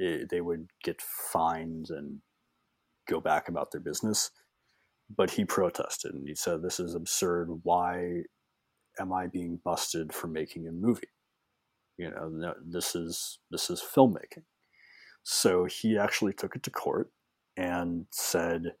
eh, 0.00 0.24
they 0.30 0.40
would 0.40 0.68
get 0.82 1.00
fined 1.02 1.90
and 1.90 2.20
go 3.08 3.20
back 3.20 3.48
about 3.48 3.70
their 3.72 3.80
business. 3.80 4.30
But 5.14 5.32
he 5.32 5.44
protested 5.44 6.14
and 6.14 6.28
he 6.28 6.34
said, 6.34 6.62
"This 6.62 6.80
is 6.80 6.94
absurd. 6.94 7.48
Why 7.64 8.24
am 9.00 9.12
I 9.12 9.26
being 9.28 9.60
busted 9.64 10.12
for 10.12 10.28
making 10.28 10.68
a 10.68 10.72
movie? 10.72 11.08
You 11.96 12.10
know, 12.10 12.54
this 12.64 12.94
is 12.94 13.38
this 13.50 13.70
is 13.70 13.80
filmmaking." 13.80 14.44
So 15.22 15.64
he 15.64 15.96
actually 15.96 16.32
took 16.32 16.56
it 16.56 16.62
to 16.64 16.70
court 16.70 17.12
and 17.56 18.06
said, 18.10 18.76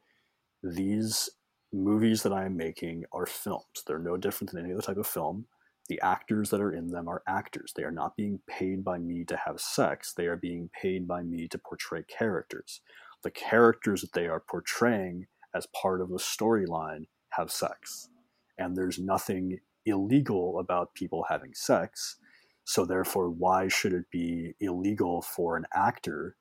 "These 0.62 1.30
movies 1.72 2.22
that 2.22 2.32
I 2.32 2.44
am 2.44 2.56
making 2.56 3.04
are 3.12 3.26
films. 3.26 3.82
They're 3.86 3.98
no 3.98 4.16
different 4.16 4.50
than 4.50 4.64
any 4.64 4.72
other 4.72 4.82
type 4.82 4.96
of 4.96 5.06
film. 5.06 5.46
The 5.88 6.00
actors 6.00 6.50
that 6.50 6.60
are 6.60 6.72
in 6.72 6.88
them 6.88 7.08
are 7.08 7.22
actors. 7.26 7.72
They 7.74 7.82
are 7.84 7.90
not 7.90 8.16
being 8.16 8.40
paid 8.46 8.84
by 8.84 8.98
me 8.98 9.24
to 9.24 9.36
have 9.36 9.60
sex. 9.60 10.12
They 10.14 10.26
are 10.26 10.36
being 10.36 10.70
paid 10.80 11.06
by 11.06 11.22
me 11.22 11.46
to 11.48 11.58
portray 11.58 12.04
characters. 12.04 12.80
The 13.22 13.30
characters 13.30 14.00
that 14.00 14.12
they 14.12 14.26
are 14.26 14.40
portraying 14.40 15.26
as 15.54 15.66
part 15.66 16.00
of 16.00 16.08
the 16.08 16.18
storyline 16.18 17.06
have 17.30 17.50
sex. 17.50 18.08
And 18.56 18.76
there's 18.76 18.98
nothing 18.98 19.60
illegal 19.84 20.58
about 20.58 20.94
people 20.94 21.26
having 21.28 21.54
sex. 21.54 22.16
So, 22.64 22.84
therefore, 22.84 23.30
why 23.30 23.68
should 23.68 23.92
it 23.92 24.10
be 24.10 24.54
illegal 24.60 25.22
for 25.22 25.56
an 25.56 25.66
actor 25.74 26.36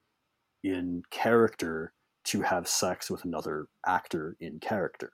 in 0.64 1.04
character 1.12 1.94
to 2.26 2.42
have 2.42 2.68
sex 2.68 3.12
with 3.12 3.26
another 3.26 3.68
actor 3.86 4.38
in 4.40 4.60
character? 4.60 5.14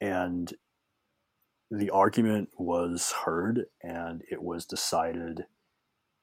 And 0.00 0.52
the 1.70 1.90
argument 1.90 2.50
was 2.58 3.12
heard 3.24 3.66
and 3.82 4.22
it 4.30 4.42
was 4.42 4.66
decided 4.66 5.46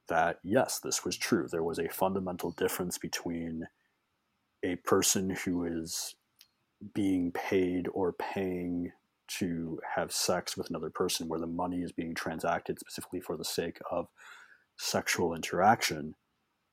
that 0.10 0.40
yes, 0.44 0.80
this 0.80 1.06
was 1.06 1.18
true. 1.18 1.48
There 1.50 1.64
was 1.64 1.80
a 1.80 1.90
fundamental 1.90 2.52
difference 2.52 2.98
between 2.98 3.68
a 4.64 4.78
person 4.78 5.30
who 5.30 5.66
is 5.66 6.16
being 6.94 7.32
paid 7.32 7.88
or 7.94 8.14
paying 8.14 8.92
to 9.40 9.80
have 9.96 10.12
sex 10.12 10.58
with 10.58 10.70
another 10.70 10.90
person, 10.90 11.28
where 11.28 11.40
the 11.40 11.48
money 11.48 11.82
is 11.82 11.92
being 11.92 12.16
transacted 12.16 12.80
specifically 12.80 13.20
for 13.20 13.38
the 13.38 13.46
sake 13.46 13.80
of 13.92 14.08
sexual 14.78 15.34
interaction, 15.34 16.14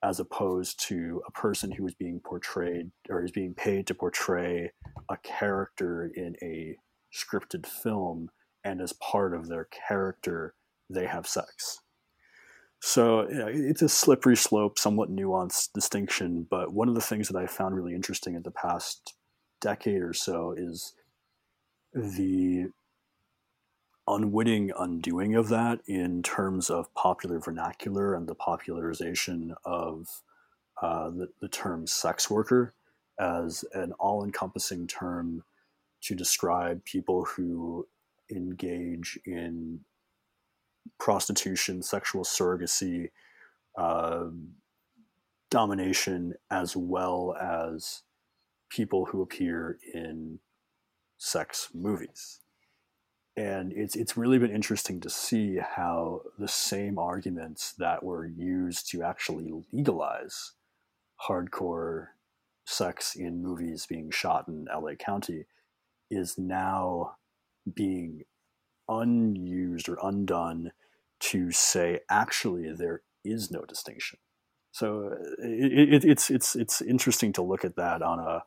as 0.03 0.19
opposed 0.19 0.79
to 0.87 1.21
a 1.27 1.31
person 1.31 1.71
who 1.71 1.87
is 1.87 1.95
being 1.95 2.19
portrayed 2.19 2.91
or 3.09 3.23
is 3.23 3.31
being 3.31 3.53
paid 3.53 3.87
to 3.87 3.95
portray 3.95 4.71
a 5.09 5.17
character 5.17 6.11
in 6.15 6.35
a 6.41 6.75
scripted 7.13 7.65
film 7.65 8.29
and 8.63 8.81
as 8.81 8.93
part 8.93 9.33
of 9.33 9.47
their 9.47 9.67
character, 9.87 10.55
they 10.89 11.05
have 11.05 11.27
sex. 11.27 11.79
So 12.81 13.27
you 13.29 13.35
know, 13.35 13.47
it's 13.47 13.81
a 13.81 13.89
slippery 13.89 14.35
slope, 14.35 14.77
somewhat 14.77 15.09
nuanced 15.09 15.69
distinction. 15.73 16.45
But 16.49 16.73
one 16.73 16.89
of 16.89 16.95
the 16.95 17.01
things 17.01 17.27
that 17.29 17.37
I 17.37 17.47
found 17.47 17.75
really 17.75 17.95
interesting 17.95 18.35
in 18.35 18.43
the 18.43 18.51
past 18.51 19.13
decade 19.61 20.01
or 20.01 20.13
so 20.13 20.53
is 20.57 20.93
the 21.95 22.67
unwitting 24.07 24.71
undoing 24.77 25.35
of 25.35 25.49
that 25.49 25.79
in 25.87 26.21
terms 26.21 26.69
of 26.69 26.93
popular 26.93 27.39
vernacular 27.39 28.13
and 28.13 28.27
the 28.27 28.35
popularization 28.35 29.55
of 29.65 30.21
uh, 30.81 31.09
the, 31.09 31.29
the 31.41 31.47
term 31.47 31.87
sex 31.87 32.29
worker 32.29 32.73
as 33.19 33.63
an 33.73 33.93
all 33.93 34.23
encompassing 34.23 34.85
term 34.85 35.43
to 36.01 36.13
describe 36.13 36.83
people 36.83 37.25
who 37.25 37.87
engage 38.29 39.17
in 39.25 39.79
prostitution, 40.99 41.81
sexual 41.81 42.23
surrogacy, 42.23 43.09
uh, 43.77 44.25
domination, 45.49 46.33
as 46.51 46.75
well 46.75 47.35
as 47.41 48.03
people 48.69 49.05
who 49.05 49.21
appear 49.21 49.79
in 49.93 50.39
sex 51.17 51.69
movies. 51.73 52.39
And 53.37 53.73
it's 53.73 53.95
it's 53.95 54.15
really 54.15 54.37
been 54.37 54.51
interesting 54.51 55.01
to 55.01 55.09
see 55.09 55.57
how 55.57 56.21
the 56.39 56.47
same 56.47 56.97
arguments 56.97 57.73
that 57.77 58.01
were 58.01 58.25
used 58.25 58.89
to 58.91 59.03
actually 59.03 59.51
legalize 59.73 60.53
hardcore 61.27 62.07
sex 62.65 63.15
in 63.15 63.43
movies 63.43 63.85
being 63.85 64.09
shot 64.09 64.47
in 64.47 64.67
LA 64.73 64.95
County 64.95 65.45
is 66.09 66.37
now 66.37 67.17
being 67.73 68.23
unused 68.87 69.89
or 69.89 69.97
undone 70.01 70.71
to 71.19 71.51
say 71.51 71.99
actually 72.09 72.71
there 72.71 73.01
is 73.23 73.51
no 73.51 73.61
distinction. 73.61 74.19
So 74.71 75.13
uh, 75.13 75.15
it, 75.39 75.93
it, 75.93 76.05
it's 76.05 76.29
it's 76.29 76.55
it's 76.55 76.81
interesting 76.81 77.33
to 77.33 77.41
look 77.41 77.65
at 77.65 77.75
that 77.77 78.01
on 78.01 78.19
a 78.19 78.43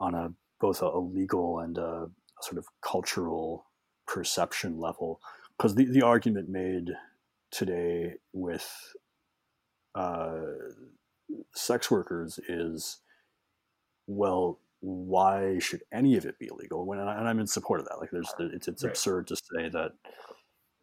on 0.00 0.14
a 0.14 0.32
both 0.64 0.80
a, 0.80 0.98
legal 0.98 1.58
and 1.58 1.76
a, 1.76 1.82
a 1.82 2.08
sort 2.40 2.56
of 2.56 2.64
cultural 2.80 3.66
perception 4.06 4.80
level. 4.80 5.20
Because 5.58 5.74
the, 5.74 5.84
the 5.84 6.00
argument 6.00 6.48
made 6.48 6.88
today 7.50 8.14
with 8.32 8.66
uh, 9.94 10.40
sex 11.54 11.90
workers 11.90 12.40
is 12.48 13.00
well 14.06 14.58
why 14.80 15.58
should 15.58 15.82
any 15.92 16.16
of 16.16 16.24
it 16.24 16.38
be 16.38 16.48
illegal? 16.50 16.86
When 16.86 16.98
and 16.98 17.28
i'm 17.28 17.38
in 17.38 17.46
support 17.46 17.80
of 17.80 17.86
that. 17.86 18.00
Like 18.00 18.10
there's 18.10 18.32
it's, 18.38 18.68
it's 18.68 18.84
right. 18.84 18.90
absurd 18.90 19.26
to 19.28 19.36
say 19.36 19.68
that 19.68 19.92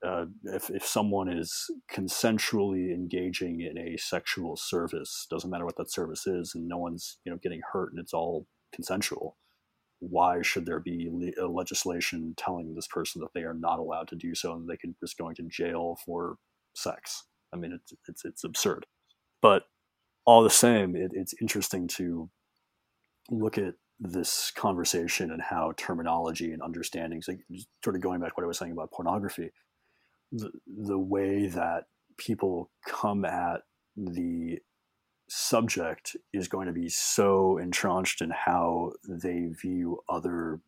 uh, 0.05 0.25
if, 0.43 0.69
if 0.69 0.85
someone 0.85 1.27
is 1.27 1.69
consensually 1.91 2.93
engaging 2.93 3.61
in 3.61 3.77
a 3.79 3.97
sexual 3.97 4.55
service 4.55 5.27
doesn't 5.29 5.49
matter 5.49 5.65
what 5.65 5.77
that 5.77 5.91
service 5.91 6.25
is 6.27 6.53
and 6.53 6.67
no 6.67 6.77
one's 6.77 7.17
you 7.25 7.31
know 7.31 7.39
getting 7.41 7.61
hurt 7.73 7.91
and 7.91 7.99
it's 7.99 8.13
all 8.13 8.45
consensual 8.73 9.37
why 10.01 10.41
should 10.41 10.65
there 10.65 10.79
be 10.79 11.09
le- 11.11 11.43
uh, 11.43 11.47
legislation 11.47 12.33
telling 12.35 12.73
this 12.73 12.87
person 12.87 13.21
that 13.21 13.33
they 13.33 13.43
are 13.43 13.53
not 13.53 13.79
allowed 13.79 14.07
to 14.09 14.15
do 14.15 14.35
so 14.35 14.53
and 14.53 14.67
they 14.67 14.77
can 14.77 14.95
risk 15.01 15.17
going 15.17 15.35
to 15.35 15.43
jail 15.43 15.97
for 16.05 16.37
sex? 16.75 17.25
I 17.53 17.57
mean 17.57 17.71
it's 17.71 17.93
it's, 18.07 18.25
it's 18.25 18.43
absurd. 18.43 18.85
But 19.41 19.63
all 20.25 20.43
the 20.43 20.49
same 20.49 20.95
it, 20.95 21.11
it's 21.13 21.33
interesting 21.41 21.87
to 21.87 22.29
look 23.29 23.57
at 23.57 23.75
this 23.99 24.51
conversation 24.55 25.31
and 25.31 25.41
how 25.41 25.73
terminology 25.77 26.51
and 26.51 26.61
understandings 26.61 27.27
like 27.27 27.39
sort 27.83 27.95
of 27.95 28.01
going 28.01 28.19
back 28.19 28.29
to 28.29 28.33
what 28.33 28.43
i 28.43 28.47
was 28.47 28.57
saying 28.57 28.71
about 28.71 28.91
pornography 28.91 29.51
the, 30.31 30.49
the 30.65 30.97
way 30.97 31.47
that 31.47 31.83
people 32.17 32.71
come 32.87 33.25
at 33.25 33.61
the 33.95 34.57
subject 35.33 36.17
is 36.33 36.49
going 36.49 36.67
to 36.67 36.73
be 36.73 36.89
so 36.89 37.57
entrenched 37.57 38.21
in 38.21 38.29
how 38.31 38.91
they 39.07 39.45
view 39.45 39.97
other 40.09 40.59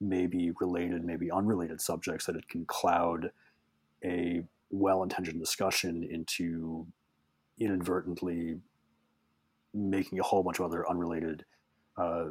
maybe 0.00 0.52
related 0.60 1.04
maybe 1.04 1.28
unrelated 1.28 1.80
subjects 1.80 2.24
that 2.26 2.36
it 2.36 2.48
can 2.48 2.64
cloud 2.66 3.32
a 4.04 4.44
well-intentioned 4.70 5.40
discussion 5.40 6.04
into 6.08 6.86
inadvertently 7.58 8.60
making 9.74 10.20
a 10.20 10.22
whole 10.22 10.44
bunch 10.44 10.60
of 10.60 10.66
other 10.66 10.88
unrelated 10.88 11.44
uh, 11.96 12.26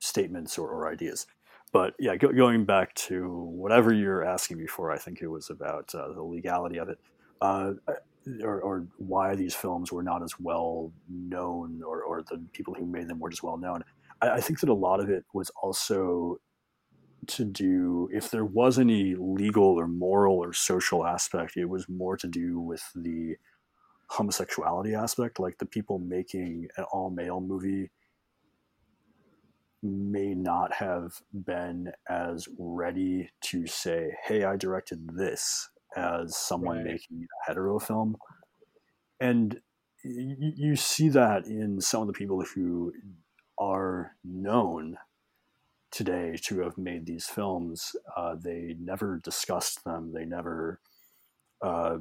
statements 0.00 0.58
or, 0.58 0.68
or 0.68 0.92
ideas. 0.92 1.26
But 1.72 1.94
yeah, 1.98 2.16
go, 2.16 2.30
going 2.30 2.66
back 2.66 2.92
to 3.06 3.26
whatever 3.30 3.90
you're 3.90 4.22
asking 4.22 4.58
before, 4.58 4.92
I 4.92 4.98
think 4.98 5.22
it 5.22 5.28
was 5.28 5.48
about 5.48 5.94
uh, 5.94 6.12
the 6.12 6.22
legality 6.22 6.76
of 6.76 6.90
it, 6.90 6.98
uh, 7.40 7.72
or, 8.42 8.60
or, 8.60 8.86
why 8.98 9.34
these 9.34 9.54
films 9.54 9.90
were 9.90 10.02
not 10.02 10.22
as 10.22 10.38
well 10.38 10.92
known, 11.08 11.80
or, 11.86 12.02
or 12.02 12.22
the 12.22 12.42
people 12.52 12.74
who 12.74 12.86
made 12.86 13.08
them 13.08 13.18
weren't 13.18 13.34
as 13.34 13.42
well 13.42 13.56
known. 13.56 13.82
I, 14.20 14.30
I 14.30 14.40
think 14.40 14.60
that 14.60 14.68
a 14.68 14.74
lot 14.74 15.00
of 15.00 15.08
it 15.08 15.24
was 15.32 15.50
also 15.62 16.40
to 17.26 17.44
do 17.44 18.08
if 18.12 18.30
there 18.30 18.44
was 18.44 18.78
any 18.78 19.14
legal 19.14 19.78
or 19.78 19.86
moral 19.86 20.36
or 20.36 20.52
social 20.52 21.06
aspect, 21.06 21.56
it 21.56 21.66
was 21.66 21.88
more 21.88 22.16
to 22.16 22.26
do 22.26 22.60
with 22.60 22.82
the 22.94 23.36
homosexuality 24.08 24.94
aspect, 24.94 25.38
like 25.38 25.58
the 25.58 25.66
people 25.66 25.98
making 25.98 26.68
an 26.76 26.84
all 26.92 27.10
male 27.10 27.40
movie 27.40 27.90
may 29.82 30.34
not 30.34 30.72
have 30.74 31.22
been 31.32 31.90
as 32.08 32.48
ready 32.58 33.30
to 33.40 33.66
say, 33.66 34.16
"Hey, 34.24 34.44
I 34.44 34.56
directed 34.56 35.16
this," 35.16 35.70
as 35.96 36.36
someone 36.36 36.78
right. 36.78 36.86
making 36.86 37.24
a 37.24 37.48
hetero 37.48 37.78
film, 37.78 38.16
and 39.20 39.60
you, 40.04 40.52
you 40.56 40.76
see 40.76 41.08
that 41.10 41.46
in 41.46 41.80
some 41.80 42.02
of 42.02 42.06
the 42.06 42.12
people 42.12 42.42
who 42.42 42.92
are 43.58 44.12
known 44.24 44.96
today 45.90 46.36
to 46.42 46.60
have 46.60 46.78
made 46.78 47.04
these 47.06 47.26
films. 47.26 47.96
Uh, 48.16 48.36
they 48.36 48.76
never 48.80 49.20
discussed 49.22 49.84
them. 49.84 50.12
They 50.14 50.24
never. 50.24 50.80
Uh, 51.62 51.98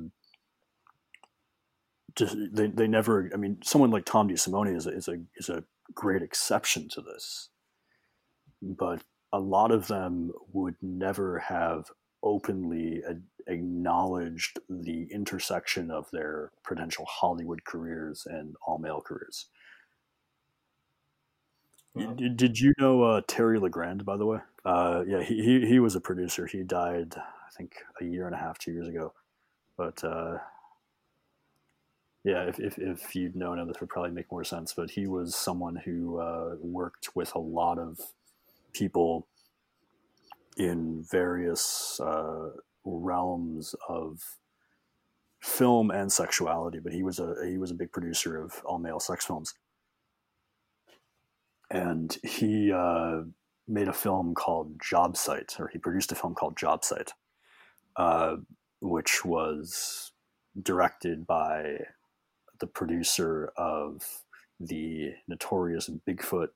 just, 2.16 2.38
they, 2.54 2.68
they 2.68 2.88
never. 2.88 3.30
I 3.34 3.38
mean, 3.38 3.58
someone 3.64 3.92
like 3.92 4.06
Tom 4.06 4.30
DeSimone 4.30 4.76
is 4.76 4.88
a, 4.88 4.92
is 4.92 5.08
a 5.08 5.18
is 5.38 5.50
a 5.50 5.64
great 5.94 6.22
exception 6.22 6.88
to 6.90 7.02
this 7.02 7.50
but 8.62 9.04
a 9.32 9.40
lot 9.40 9.72
of 9.72 9.88
them 9.88 10.32
would 10.54 10.76
never 10.82 11.40
have 11.40 11.86
openly 12.24 13.02
acknowledged 13.50 14.60
the 14.70 15.08
intersection 15.12 15.92
of 15.92 16.10
their 16.12 16.52
potential 16.64 17.06
Hollywood 17.06 17.66
careers 17.66 18.26
and 18.30 18.56
all 18.66 18.78
male 18.78 19.02
careers. 19.02 19.48
Did, 21.98 22.38
did 22.38 22.60
you 22.60 22.74
know 22.80 23.04
uh, 23.04 23.22
Terry 23.28 23.60
LeGrand, 23.60 24.06
by 24.06 24.16
the 24.16 24.26
way? 24.26 24.40
Uh, 24.64 25.04
yeah, 25.08 25.22
he, 25.22 25.44
he, 25.44 25.68
he 25.68 25.80
was 25.80 25.96
a 25.96 26.00
producer. 26.00 26.46
He 26.46 26.64
died, 26.64 27.16
I 27.18 27.52
think, 27.58 27.76
a 28.00 28.06
year 28.06 28.26
and 28.26 28.36
a 28.36 28.38
half, 28.38 28.58
two 28.58 28.72
years 28.72 28.88
ago. 28.88 29.14
But 29.76 30.02
uh, 30.04 30.38
yeah, 32.24 32.44
if, 32.44 32.60
if, 32.60 32.78
if, 32.78 33.16
you'd 33.16 33.36
known 33.36 33.60
him, 33.60 33.68
this 33.68 33.80
would 33.80 33.90
probably 33.90 34.12
make 34.12 34.32
more 34.32 34.44
sense. 34.44 34.74
But 34.74 34.92
he 34.92 35.08
was 35.08 35.36
someone 35.36 35.78
who 35.78 36.20
uh, 36.20 36.56
worked 36.62 37.16
with 37.16 37.34
a 37.36 37.40
lot 37.40 37.80
of 37.80 38.00
people 38.72 39.28
in 40.58 41.04
various 41.10 42.00
uh, 42.00 42.50
realms 42.86 43.76
of 43.88 44.22
film 45.42 45.92
and 45.92 46.12
sexuality, 46.12 46.80
but 46.80 46.94
he 46.94 47.04
was 47.04 47.20
a 47.20 47.36
he 47.46 47.58
was 47.58 47.72
a 47.72 47.76
big 47.76 47.92
producer 47.92 48.42
of 48.42 48.62
all 48.66 48.80
male 48.80 49.00
sex 49.00 49.26
films, 49.26 49.54
and 51.72 52.18
he 52.24 52.72
uh, 52.72 53.22
made 53.68 53.88
a 53.88 53.94
film 53.94 54.34
called 54.34 54.76
Job 54.82 55.16
Site, 55.16 55.56
or 55.60 55.68
he 55.68 55.80
produced 55.80 56.12
a 56.12 56.16
film 56.16 56.36
called 56.36 56.58
Job 56.58 56.84
Site, 56.84 57.14
uh, 57.96 58.38
which 58.82 59.24
was 59.24 60.12
directed 60.62 61.26
by 61.26 61.78
the 62.60 62.68
producer 62.68 63.52
of 63.56 64.02
the 64.60 65.14
notorious 65.28 65.90
Bigfoot 66.08 66.50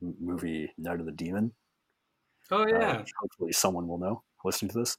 movie 0.00 0.72
Night 0.78 1.00
of 1.00 1.06
the 1.06 1.12
Demon. 1.12 1.52
Oh 2.50 2.62
uh, 2.62 2.66
yeah. 2.66 2.92
Uh, 2.92 3.04
hopefully, 3.20 3.52
someone 3.52 3.86
will 3.86 3.98
know 3.98 4.22
listening 4.44 4.70
to 4.70 4.78
this. 4.78 4.96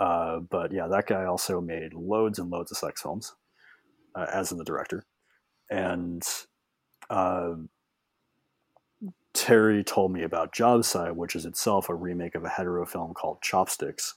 Uh, 0.00 0.40
but 0.40 0.72
yeah, 0.72 0.88
that 0.88 1.06
guy 1.06 1.24
also 1.26 1.60
made 1.60 1.92
loads 1.94 2.38
and 2.38 2.50
loads 2.50 2.72
of 2.72 2.78
sex 2.78 3.02
films, 3.02 3.34
uh, 4.14 4.26
as 4.32 4.50
in 4.50 4.58
the 4.58 4.64
director. 4.64 5.04
And 5.70 6.22
uh, 7.10 7.52
Terry 9.34 9.84
told 9.84 10.12
me 10.12 10.22
about 10.22 10.54
Job 10.54 10.84
Site, 10.84 11.14
which 11.14 11.36
is 11.36 11.44
itself 11.44 11.90
a 11.90 11.94
remake 11.94 12.34
of 12.34 12.44
a 12.44 12.48
hetero 12.48 12.86
film 12.86 13.12
called 13.12 13.42
Chopsticks. 13.42 14.14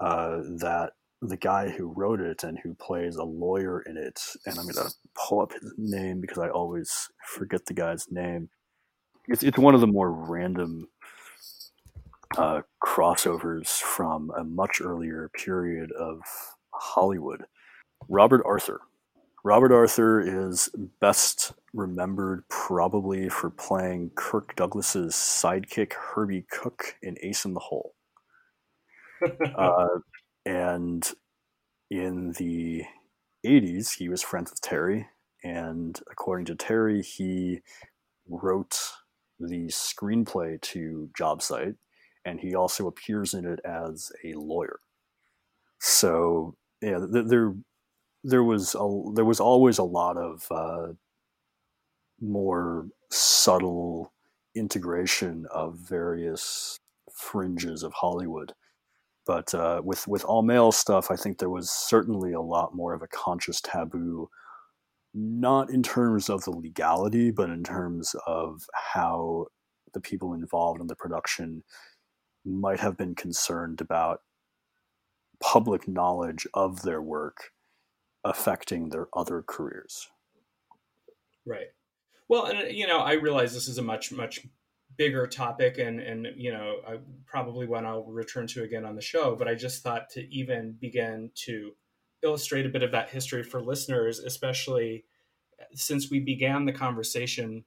Uh, 0.00 0.38
that 0.58 0.92
the 1.22 1.36
guy 1.36 1.68
who 1.68 1.92
wrote 1.94 2.20
it 2.20 2.42
and 2.42 2.58
who 2.58 2.74
plays 2.74 3.16
a 3.16 3.24
lawyer 3.24 3.82
in 3.82 3.96
it, 3.96 4.20
and 4.46 4.58
I'm 4.58 4.66
gonna 4.66 4.90
pull 5.14 5.40
up 5.40 5.52
his 5.52 5.72
name 5.76 6.20
because 6.20 6.38
I 6.38 6.48
always 6.48 7.08
forget 7.36 7.66
the 7.66 7.74
guy's 7.74 8.10
name 8.10 8.48
it's, 9.28 9.42
it's 9.42 9.58
one 9.58 9.74
of 9.74 9.80
the 9.80 9.86
more 9.86 10.10
random 10.10 10.88
uh, 12.36 12.62
crossovers 12.82 13.78
from 13.78 14.30
a 14.36 14.44
much 14.44 14.80
earlier 14.82 15.30
period 15.34 15.90
of 15.92 16.20
Hollywood. 16.72 17.44
Robert 18.08 18.42
Arthur. 18.44 18.80
Robert 19.44 19.72
Arthur 19.72 20.20
is 20.20 20.70
best 21.00 21.52
remembered 21.74 22.44
probably 22.48 23.28
for 23.28 23.50
playing 23.50 24.10
Kirk 24.14 24.56
Douglas's 24.56 25.14
sidekick 25.14 25.92
Herbie 25.92 26.46
Cook 26.50 26.96
in 27.02 27.16
Ace 27.22 27.44
in 27.44 27.54
the 27.54 27.60
Hole. 27.60 27.94
uh, 29.56 29.86
and 30.46 31.12
in 31.90 32.32
the 32.32 32.84
80s, 33.44 33.96
he 33.98 34.08
was 34.08 34.22
friends 34.22 34.50
with 34.50 34.60
Terry. 34.60 35.08
And 35.42 36.00
according 36.10 36.46
to 36.46 36.54
Terry, 36.54 37.02
he 37.02 37.60
wrote 38.26 38.78
the 39.38 39.66
screenplay 39.66 40.60
to 40.60 41.10
Job 41.16 41.42
Site, 41.42 41.74
and 42.24 42.40
he 42.40 42.54
also 42.54 42.86
appears 42.86 43.34
in 43.34 43.44
it 43.44 43.60
as 43.64 44.10
a 44.24 44.32
lawyer. 44.34 44.80
So 45.80 46.56
yeah, 46.80 47.04
there 47.08 47.54
there 48.22 48.44
was 48.44 48.74
a, 48.74 49.02
there 49.14 49.24
was 49.24 49.40
always 49.40 49.78
a 49.78 49.84
lot 49.84 50.16
of 50.16 50.46
uh, 50.50 50.92
more 52.20 52.88
subtle 53.10 54.12
integration 54.54 55.46
of 55.50 55.76
various 55.76 56.78
fringes 57.12 57.82
of 57.82 57.92
Hollywood. 57.92 58.52
But 59.26 59.54
uh, 59.54 59.82
with 59.84 60.06
with 60.08 60.24
all 60.24 60.42
male 60.42 60.72
stuff, 60.72 61.10
I 61.10 61.16
think 61.16 61.38
there 61.38 61.50
was 61.50 61.70
certainly 61.70 62.32
a 62.32 62.40
lot 62.40 62.74
more 62.74 62.94
of 62.94 63.02
a 63.02 63.08
conscious 63.08 63.60
taboo 63.60 64.28
not 65.14 65.70
in 65.70 65.82
terms 65.82 66.28
of 66.28 66.42
the 66.44 66.50
legality, 66.50 67.30
but 67.30 67.48
in 67.48 67.62
terms 67.62 68.16
of 68.26 68.66
how 68.74 69.46
the 69.92 70.00
people 70.00 70.34
involved 70.34 70.80
in 70.80 70.88
the 70.88 70.96
production 70.96 71.62
might 72.44 72.80
have 72.80 72.96
been 72.96 73.14
concerned 73.14 73.80
about 73.80 74.22
public 75.40 75.88
knowledge 75.88 76.46
of 76.54 76.82
their 76.82 77.02
work 77.02 77.50
affecting 78.24 78.88
their 78.88 79.08
other 79.14 79.42
careers. 79.42 80.08
Right. 81.46 81.68
Well, 82.28 82.46
and 82.46 82.58
uh, 82.58 82.66
you 82.66 82.86
know, 82.86 83.00
I 83.00 83.14
realize 83.14 83.52
this 83.52 83.68
is 83.68 83.78
a 83.78 83.82
much 83.82 84.10
much 84.10 84.46
bigger 84.96 85.26
topic, 85.26 85.78
and 85.78 86.00
and 86.00 86.28
you 86.36 86.52
know, 86.52 86.76
I, 86.86 86.98
probably 87.26 87.66
one 87.66 87.84
I'll 87.84 88.04
return 88.04 88.46
to 88.48 88.62
again 88.62 88.84
on 88.84 88.94
the 88.94 89.02
show. 89.02 89.36
But 89.36 89.48
I 89.48 89.54
just 89.54 89.82
thought 89.82 90.08
to 90.10 90.34
even 90.34 90.76
begin 90.80 91.30
to 91.46 91.72
illustrate 92.22 92.64
a 92.64 92.70
bit 92.70 92.82
of 92.82 92.92
that 92.92 93.10
history 93.10 93.42
for 93.42 93.60
listeners, 93.60 94.18
especially 94.18 95.04
uh, 95.60 95.64
since 95.74 96.10
we 96.10 96.20
began 96.20 96.64
the 96.64 96.72
conversation 96.72 97.64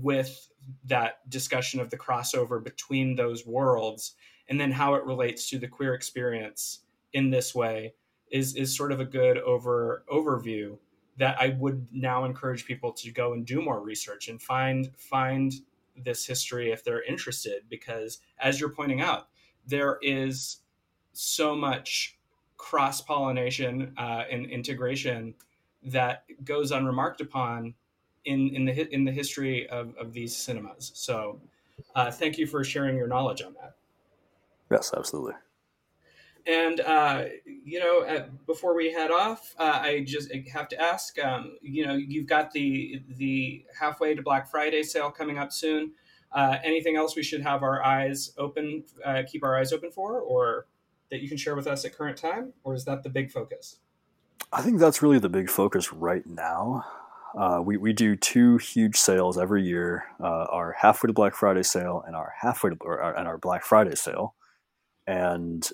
with 0.00 0.48
that 0.84 1.28
discussion 1.30 1.80
of 1.80 1.90
the 1.90 1.98
crossover 1.98 2.62
between 2.62 3.16
those 3.16 3.46
worlds 3.46 4.14
and 4.48 4.60
then 4.60 4.72
how 4.72 4.94
it 4.94 5.04
relates 5.04 5.48
to 5.50 5.58
the 5.58 5.68
queer 5.68 5.94
experience 5.94 6.80
in 7.12 7.30
this 7.30 7.54
way 7.54 7.94
is 8.30 8.56
is 8.56 8.76
sort 8.76 8.92
of 8.92 9.00
a 9.00 9.04
good 9.04 9.38
over 9.38 10.04
overview 10.12 10.76
that 11.18 11.36
I 11.40 11.56
would 11.58 11.86
now 11.92 12.24
encourage 12.24 12.66
people 12.66 12.92
to 12.92 13.10
go 13.10 13.32
and 13.32 13.46
do 13.46 13.62
more 13.62 13.80
research 13.80 14.28
and 14.28 14.40
find 14.40 14.90
find 14.96 15.52
this 15.96 16.26
history 16.26 16.72
if 16.72 16.84
they're 16.84 17.04
interested 17.04 17.62
because 17.70 18.18
as 18.38 18.60
you're 18.60 18.70
pointing 18.70 19.00
out 19.00 19.28
there 19.66 19.98
is 20.02 20.58
so 21.12 21.56
much 21.56 22.18
cross 22.56 23.00
pollination 23.00 23.94
uh, 23.96 24.24
and 24.30 24.46
integration 24.46 25.34
that 25.82 26.24
goes 26.44 26.70
unremarked 26.70 27.20
upon 27.20 27.74
in 28.26 28.54
in 28.54 28.64
the 28.64 28.94
in 28.94 29.04
the 29.04 29.12
history 29.12 29.68
of, 29.68 29.96
of 29.96 30.12
these 30.12 30.36
cinemas. 30.36 30.92
So, 30.94 31.40
uh, 31.94 32.10
thank 32.10 32.36
you 32.38 32.46
for 32.46 32.62
sharing 32.62 32.96
your 32.96 33.08
knowledge 33.08 33.42
on 33.42 33.54
that. 33.54 33.76
Yes, 34.70 34.92
absolutely. 34.96 35.34
And 36.46 36.80
uh, 36.80 37.24
you 37.44 37.80
know, 37.80 38.02
uh, 38.02 38.26
before 38.46 38.76
we 38.76 38.92
head 38.92 39.10
off, 39.10 39.54
uh, 39.58 39.80
I 39.82 40.04
just 40.06 40.32
have 40.52 40.68
to 40.68 40.80
ask. 40.80 41.18
Um, 41.18 41.56
you 41.60 41.86
know, 41.86 41.94
you've 41.94 42.26
got 42.26 42.52
the 42.52 43.02
the 43.16 43.64
halfway 43.78 44.14
to 44.14 44.22
Black 44.22 44.48
Friday 44.48 44.82
sale 44.82 45.10
coming 45.10 45.38
up 45.38 45.52
soon. 45.52 45.92
Uh, 46.32 46.58
anything 46.62 46.96
else 46.96 47.16
we 47.16 47.22
should 47.22 47.40
have 47.40 47.62
our 47.62 47.82
eyes 47.82 48.32
open, 48.36 48.84
uh, 49.04 49.22
keep 49.30 49.42
our 49.42 49.56
eyes 49.56 49.72
open 49.72 49.90
for, 49.90 50.20
or 50.20 50.66
that 51.10 51.20
you 51.20 51.28
can 51.28 51.36
share 51.36 51.56
with 51.56 51.66
us 51.66 51.84
at 51.84 51.96
current 51.96 52.16
time, 52.16 52.52
or 52.64 52.74
is 52.74 52.84
that 52.84 53.02
the 53.02 53.08
big 53.08 53.30
focus? 53.30 53.78
I 54.52 54.62
think 54.62 54.78
that's 54.78 55.02
really 55.02 55.18
the 55.18 55.28
big 55.28 55.48
focus 55.48 55.92
right 55.92 56.26
now. 56.26 56.84
Uh, 57.36 57.60
we, 57.62 57.76
we 57.76 57.92
do 57.92 58.16
two 58.16 58.56
huge 58.56 58.96
sales 58.96 59.36
every 59.36 59.62
year: 59.62 60.04
uh, 60.22 60.46
our 60.50 60.74
halfway 60.78 61.08
to 61.08 61.12
Black 61.12 61.34
Friday 61.34 61.62
sale 61.62 62.02
and 62.06 62.16
our 62.16 62.32
halfway 62.40 62.70
to 62.70 62.76
or, 62.80 63.16
and 63.16 63.28
our 63.28 63.38
Black 63.38 63.62
Friday 63.62 63.94
sale. 63.94 64.34
And 65.06 65.68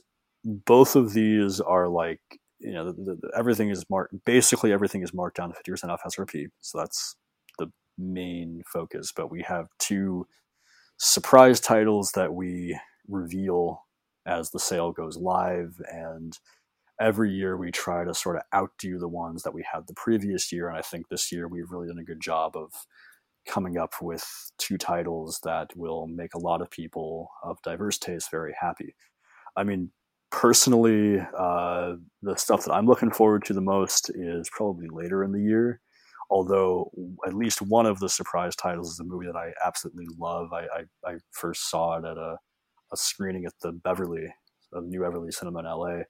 both 0.45 0.97
of 0.97 1.13
these 1.13 1.61
are 1.61 1.89
like 1.89 2.21
you 2.59 2.73
know 2.73 2.87
the, 2.87 2.93
the, 2.93 3.31
everything 3.37 3.71
is 3.71 3.85
marked. 3.89 4.15
Basically, 4.25 4.73
everything 4.73 5.03
is 5.03 5.15
marked 5.15 5.37
down 5.37 5.51
to 5.51 5.55
fifty 5.55 5.71
percent 5.71 5.93
off 5.93 6.03
SRP. 6.05 6.47
So 6.61 6.79
that's 6.79 7.17
the 7.59 7.71
main 7.97 8.63
focus. 8.73 9.13
But 9.15 9.31
we 9.31 9.43
have 9.43 9.69
two 9.79 10.27
surprise 10.99 11.61
titles 11.61 12.13
that 12.13 12.35
we 12.35 12.79
reveal 13.09 13.85
as 14.27 14.51
the 14.51 14.59
sale 14.59 14.93
goes 14.93 15.17
live 15.17 15.81
and 15.93 16.39
every 17.03 17.33
year 17.33 17.57
we 17.57 17.73
try 17.73 18.05
to 18.05 18.15
sort 18.15 18.37
of 18.37 18.43
outdo 18.55 18.99
the 18.99 19.09
ones 19.09 19.43
that 19.43 19.53
we 19.53 19.65
had 19.71 19.87
the 19.87 19.95
previous 19.95 20.53
year. 20.53 20.69
And 20.69 20.79
I 20.79 20.83
think 20.83 21.09
this 21.09 21.33
year 21.33 21.49
we've 21.49 21.71
really 21.71 21.89
done 21.89 21.99
a 21.99 22.05
good 22.05 22.21
job 22.21 22.57
of 22.57 22.73
coming 23.47 23.77
up 23.77 23.95
with 24.01 24.25
two 24.57 24.79
titles 24.79 25.41
that 25.43 25.77
will 25.77 26.07
make 26.07 26.35
a 26.35 26.39
lot 26.39 26.63
of 26.63 26.71
people 26.71 27.29
of 27.43 27.61
diverse 27.63 27.99
tastes 27.99 28.31
very 28.31 28.55
happy. 28.59 28.95
I 29.57 29.65
mean, 29.65 29.91
personally, 30.31 31.19
uh, 31.37 31.95
the 32.23 32.37
stuff 32.37 32.65
that 32.65 32.73
I'm 32.73 32.87
looking 32.87 33.11
forward 33.11 33.45
to 33.47 33.53
the 33.53 33.61
most 33.61 34.11
is 34.15 34.49
probably 34.53 34.87
later 34.89 35.25
in 35.25 35.33
the 35.33 35.43
year. 35.43 35.81
Although 36.31 36.91
at 37.27 37.35
least 37.35 37.61
one 37.61 37.85
of 37.85 37.99
the 37.99 38.09
surprise 38.09 38.55
titles 38.55 38.93
is 38.93 39.01
a 39.01 39.05
movie 39.05 39.27
that 39.27 39.37
I 39.37 39.53
absolutely 39.63 40.07
love. 40.19 40.53
I, 40.53 40.63
I, 40.63 41.11
I 41.11 41.17
first 41.33 41.69
saw 41.69 41.99
it 41.99 42.05
at 42.07 42.17
a, 42.17 42.37
a 42.93 42.97
screening 42.97 43.45
at 43.45 43.53
the 43.61 43.73
Beverly, 43.73 44.33
the 44.71 44.81
New 44.81 45.01
Beverly 45.01 45.33
Cinema 45.33 45.59
in 45.59 45.65
LA 45.67 46.03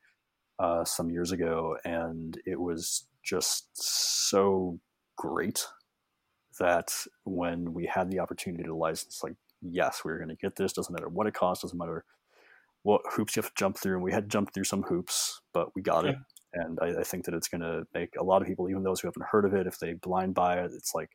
uh, 0.63 0.85
some 0.85 1.11
years 1.11 1.33
ago, 1.33 1.77
and 1.85 2.41
it 2.47 2.61
was 2.61 3.07
just 3.25 3.67
so 3.75 4.79
great 5.17 5.67
that 6.61 6.95
when 7.25 7.75
we 7.75 7.85
had 7.87 8.11
the 8.11 8.21
opportunity 8.21 8.63
to 8.63 8.75
license, 8.75 9.23
like, 9.25 9.35
yes, 9.61 10.03
we 10.05 10.13
are 10.13 10.19
going 10.19 10.29
to 10.29 10.37
get 10.37 10.55
this. 10.55 10.73
Doesn't 10.73 10.93
matter 10.93 11.09
what 11.09 11.27
it 11.27 11.35
costs. 11.35 11.63
Doesn't 11.63 11.79
matter 11.79 12.05
what 12.83 13.01
hoops 13.11 13.35
you 13.35 13.43
have 13.43 13.51
to 13.51 13.59
jump 13.59 13.77
through. 13.77 13.95
And 13.95 14.05
we 14.05 14.13
had 14.13 14.29
jumped 14.29 14.55
through 14.55 14.65
some 14.65 14.83
hoops, 14.83 15.41
but 15.53 15.75
we 15.75 15.83
got 15.83 16.05
it. 16.05 16.17
And 16.55 16.79
I, 16.81 17.01
I 17.01 17.03
think 17.03 17.25
that 17.25 17.35
it's 17.35 17.49
going 17.49 17.63
to 17.63 17.85
make 17.95 18.15
a 18.17 18.25
lot 18.25 18.43
of 18.43 18.47
people, 18.47 18.71
even 18.71 18.85
those 18.85 19.01
who 19.01 19.09
haven't 19.09 19.27
heard 19.31 19.45
of 19.45 19.55
it, 19.55 19.67
if 19.67 19.79
they 19.79 19.95
blind 19.95 20.35
buy 20.35 20.61
it, 20.61 20.71
it's 20.75 20.95
like 20.95 21.11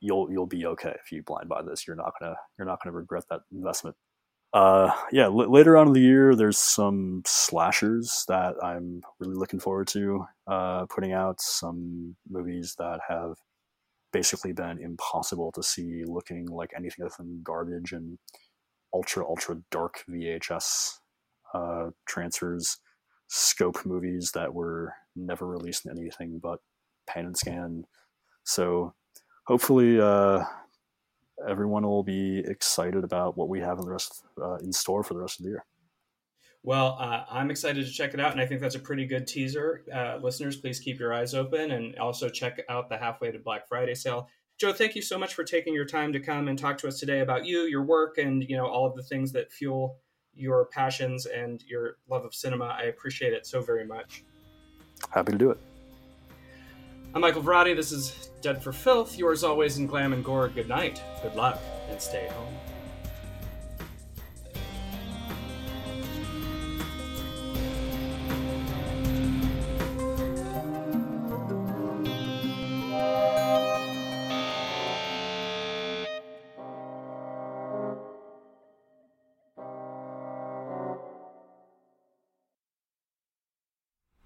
you'll 0.00 0.30
you'll 0.30 0.46
be 0.46 0.66
okay 0.66 0.94
if 1.04 1.12
you 1.12 1.22
blind 1.22 1.48
buy 1.48 1.62
this. 1.62 1.86
You're 1.86 1.96
not 1.96 2.12
gonna 2.20 2.36
you're 2.58 2.66
not 2.66 2.82
gonna 2.82 2.96
regret 2.96 3.24
that 3.30 3.40
investment 3.52 3.96
uh, 4.52 4.90
yeah, 5.12 5.26
l- 5.26 5.50
later 5.50 5.76
on 5.76 5.88
in 5.88 5.92
the 5.92 6.00
year, 6.00 6.34
there's 6.34 6.58
some 6.58 7.22
slashers 7.26 8.24
that 8.28 8.54
I'm 8.62 9.02
really 9.20 9.36
looking 9.36 9.60
forward 9.60 9.86
to 9.88 10.24
uh, 10.46 10.86
putting 10.86 11.12
out. 11.12 11.40
Some 11.40 12.16
movies 12.28 12.74
that 12.78 13.00
have 13.08 13.34
basically 14.12 14.52
been 14.52 14.78
impossible 14.78 15.52
to 15.52 15.62
see, 15.62 16.02
looking 16.04 16.46
like 16.46 16.70
anything 16.76 17.04
other 17.04 17.14
than 17.18 17.42
garbage 17.44 17.92
and 17.92 18.18
ultra 18.92 19.24
ultra 19.24 19.56
dark 19.70 20.02
VHS 20.10 20.98
uh, 21.54 21.90
transfers, 22.06 22.78
scope 23.28 23.86
movies 23.86 24.32
that 24.34 24.52
were 24.52 24.94
never 25.14 25.46
released 25.46 25.86
in 25.86 25.96
anything 25.96 26.40
but 26.42 26.58
pan 27.06 27.26
and 27.26 27.36
scan. 27.36 27.84
So 28.44 28.94
hopefully, 29.46 30.00
uh, 30.00 30.42
everyone 31.48 31.82
will 31.84 32.02
be 32.02 32.38
excited 32.46 33.04
about 33.04 33.36
what 33.36 33.48
we 33.48 33.60
have 33.60 33.78
in 33.78 33.84
the 33.84 33.90
rest 33.90 34.24
uh, 34.40 34.56
in 34.56 34.72
store 34.72 35.02
for 35.02 35.14
the 35.14 35.20
rest 35.20 35.40
of 35.40 35.44
the 35.44 35.50
year. 35.50 35.64
Well, 36.62 36.98
uh, 37.00 37.24
I'm 37.30 37.50
excited 37.50 37.86
to 37.86 37.90
check 37.90 38.12
it 38.12 38.20
out, 38.20 38.32
and 38.32 38.40
I 38.40 38.44
think 38.44 38.60
that's 38.60 38.74
a 38.74 38.80
pretty 38.80 39.06
good 39.06 39.26
teaser. 39.26 39.82
Uh, 39.92 40.18
listeners, 40.22 40.56
please 40.56 40.78
keep 40.78 41.00
your 41.00 41.14
eyes 41.14 41.32
open 41.34 41.70
and 41.70 41.98
also 41.98 42.28
check 42.28 42.60
out 42.68 42.90
the 42.90 42.98
halfway 42.98 43.30
to 43.30 43.38
Black 43.38 43.66
Friday 43.66 43.94
sale. 43.94 44.28
Joe, 44.58 44.74
thank 44.74 44.94
you 44.94 45.00
so 45.00 45.18
much 45.18 45.32
for 45.32 45.42
taking 45.42 45.72
your 45.72 45.86
time 45.86 46.12
to 46.12 46.20
come 46.20 46.48
and 46.48 46.58
talk 46.58 46.76
to 46.78 46.88
us 46.88 47.00
today 47.00 47.20
about 47.20 47.46
you, 47.46 47.60
your 47.60 47.82
work, 47.82 48.18
and 48.18 48.44
you 48.46 48.56
know 48.56 48.66
all 48.66 48.86
of 48.86 48.94
the 48.94 49.02
things 49.02 49.32
that 49.32 49.50
fuel 49.50 49.96
your 50.34 50.66
passions 50.66 51.24
and 51.24 51.64
your 51.66 51.96
love 52.10 52.26
of 52.26 52.34
cinema. 52.34 52.66
I 52.66 52.84
appreciate 52.84 53.32
it 53.32 53.46
so 53.46 53.62
very 53.62 53.86
much. 53.86 54.22
Happy 55.10 55.32
to 55.32 55.38
do 55.38 55.50
it. 55.50 55.58
I'm 57.12 57.22
Michael 57.22 57.42
Varrati. 57.42 57.74
This 57.74 57.90
is 57.90 58.30
Dead 58.40 58.62
for 58.62 58.70
Filth. 58.70 59.18
Yours 59.18 59.42
always 59.42 59.78
in 59.78 59.88
glam 59.88 60.12
and 60.12 60.24
gore. 60.24 60.48
Good 60.48 60.68
night, 60.68 61.02
good 61.22 61.34
luck, 61.34 61.60
and 61.88 62.00
stay 62.00 62.28
home. 62.28 62.54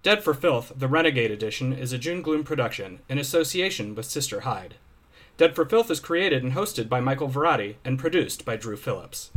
Dead 0.05 0.23
for 0.23 0.35
Filth, 0.35 0.71
the 0.77 0.87
Renegade 0.87 1.31
Edition, 1.31 1.73
is 1.73 1.91
a 1.91 1.97
June 1.97 2.21
Gloom 2.21 2.43
production 2.43 2.99
in 3.09 3.17
association 3.17 3.95
with 3.95 4.05
Sister 4.05 4.41
Hyde. 4.41 4.75
Dead 5.35 5.55
for 5.55 5.65
Filth 5.65 5.89
is 5.89 5.99
created 5.99 6.43
and 6.43 6.53
hosted 6.53 6.87
by 6.87 6.99
Michael 6.99 7.27
Varrati 7.27 7.77
and 7.83 7.97
produced 7.97 8.45
by 8.45 8.55
Drew 8.55 8.77
Phillips. 8.77 9.31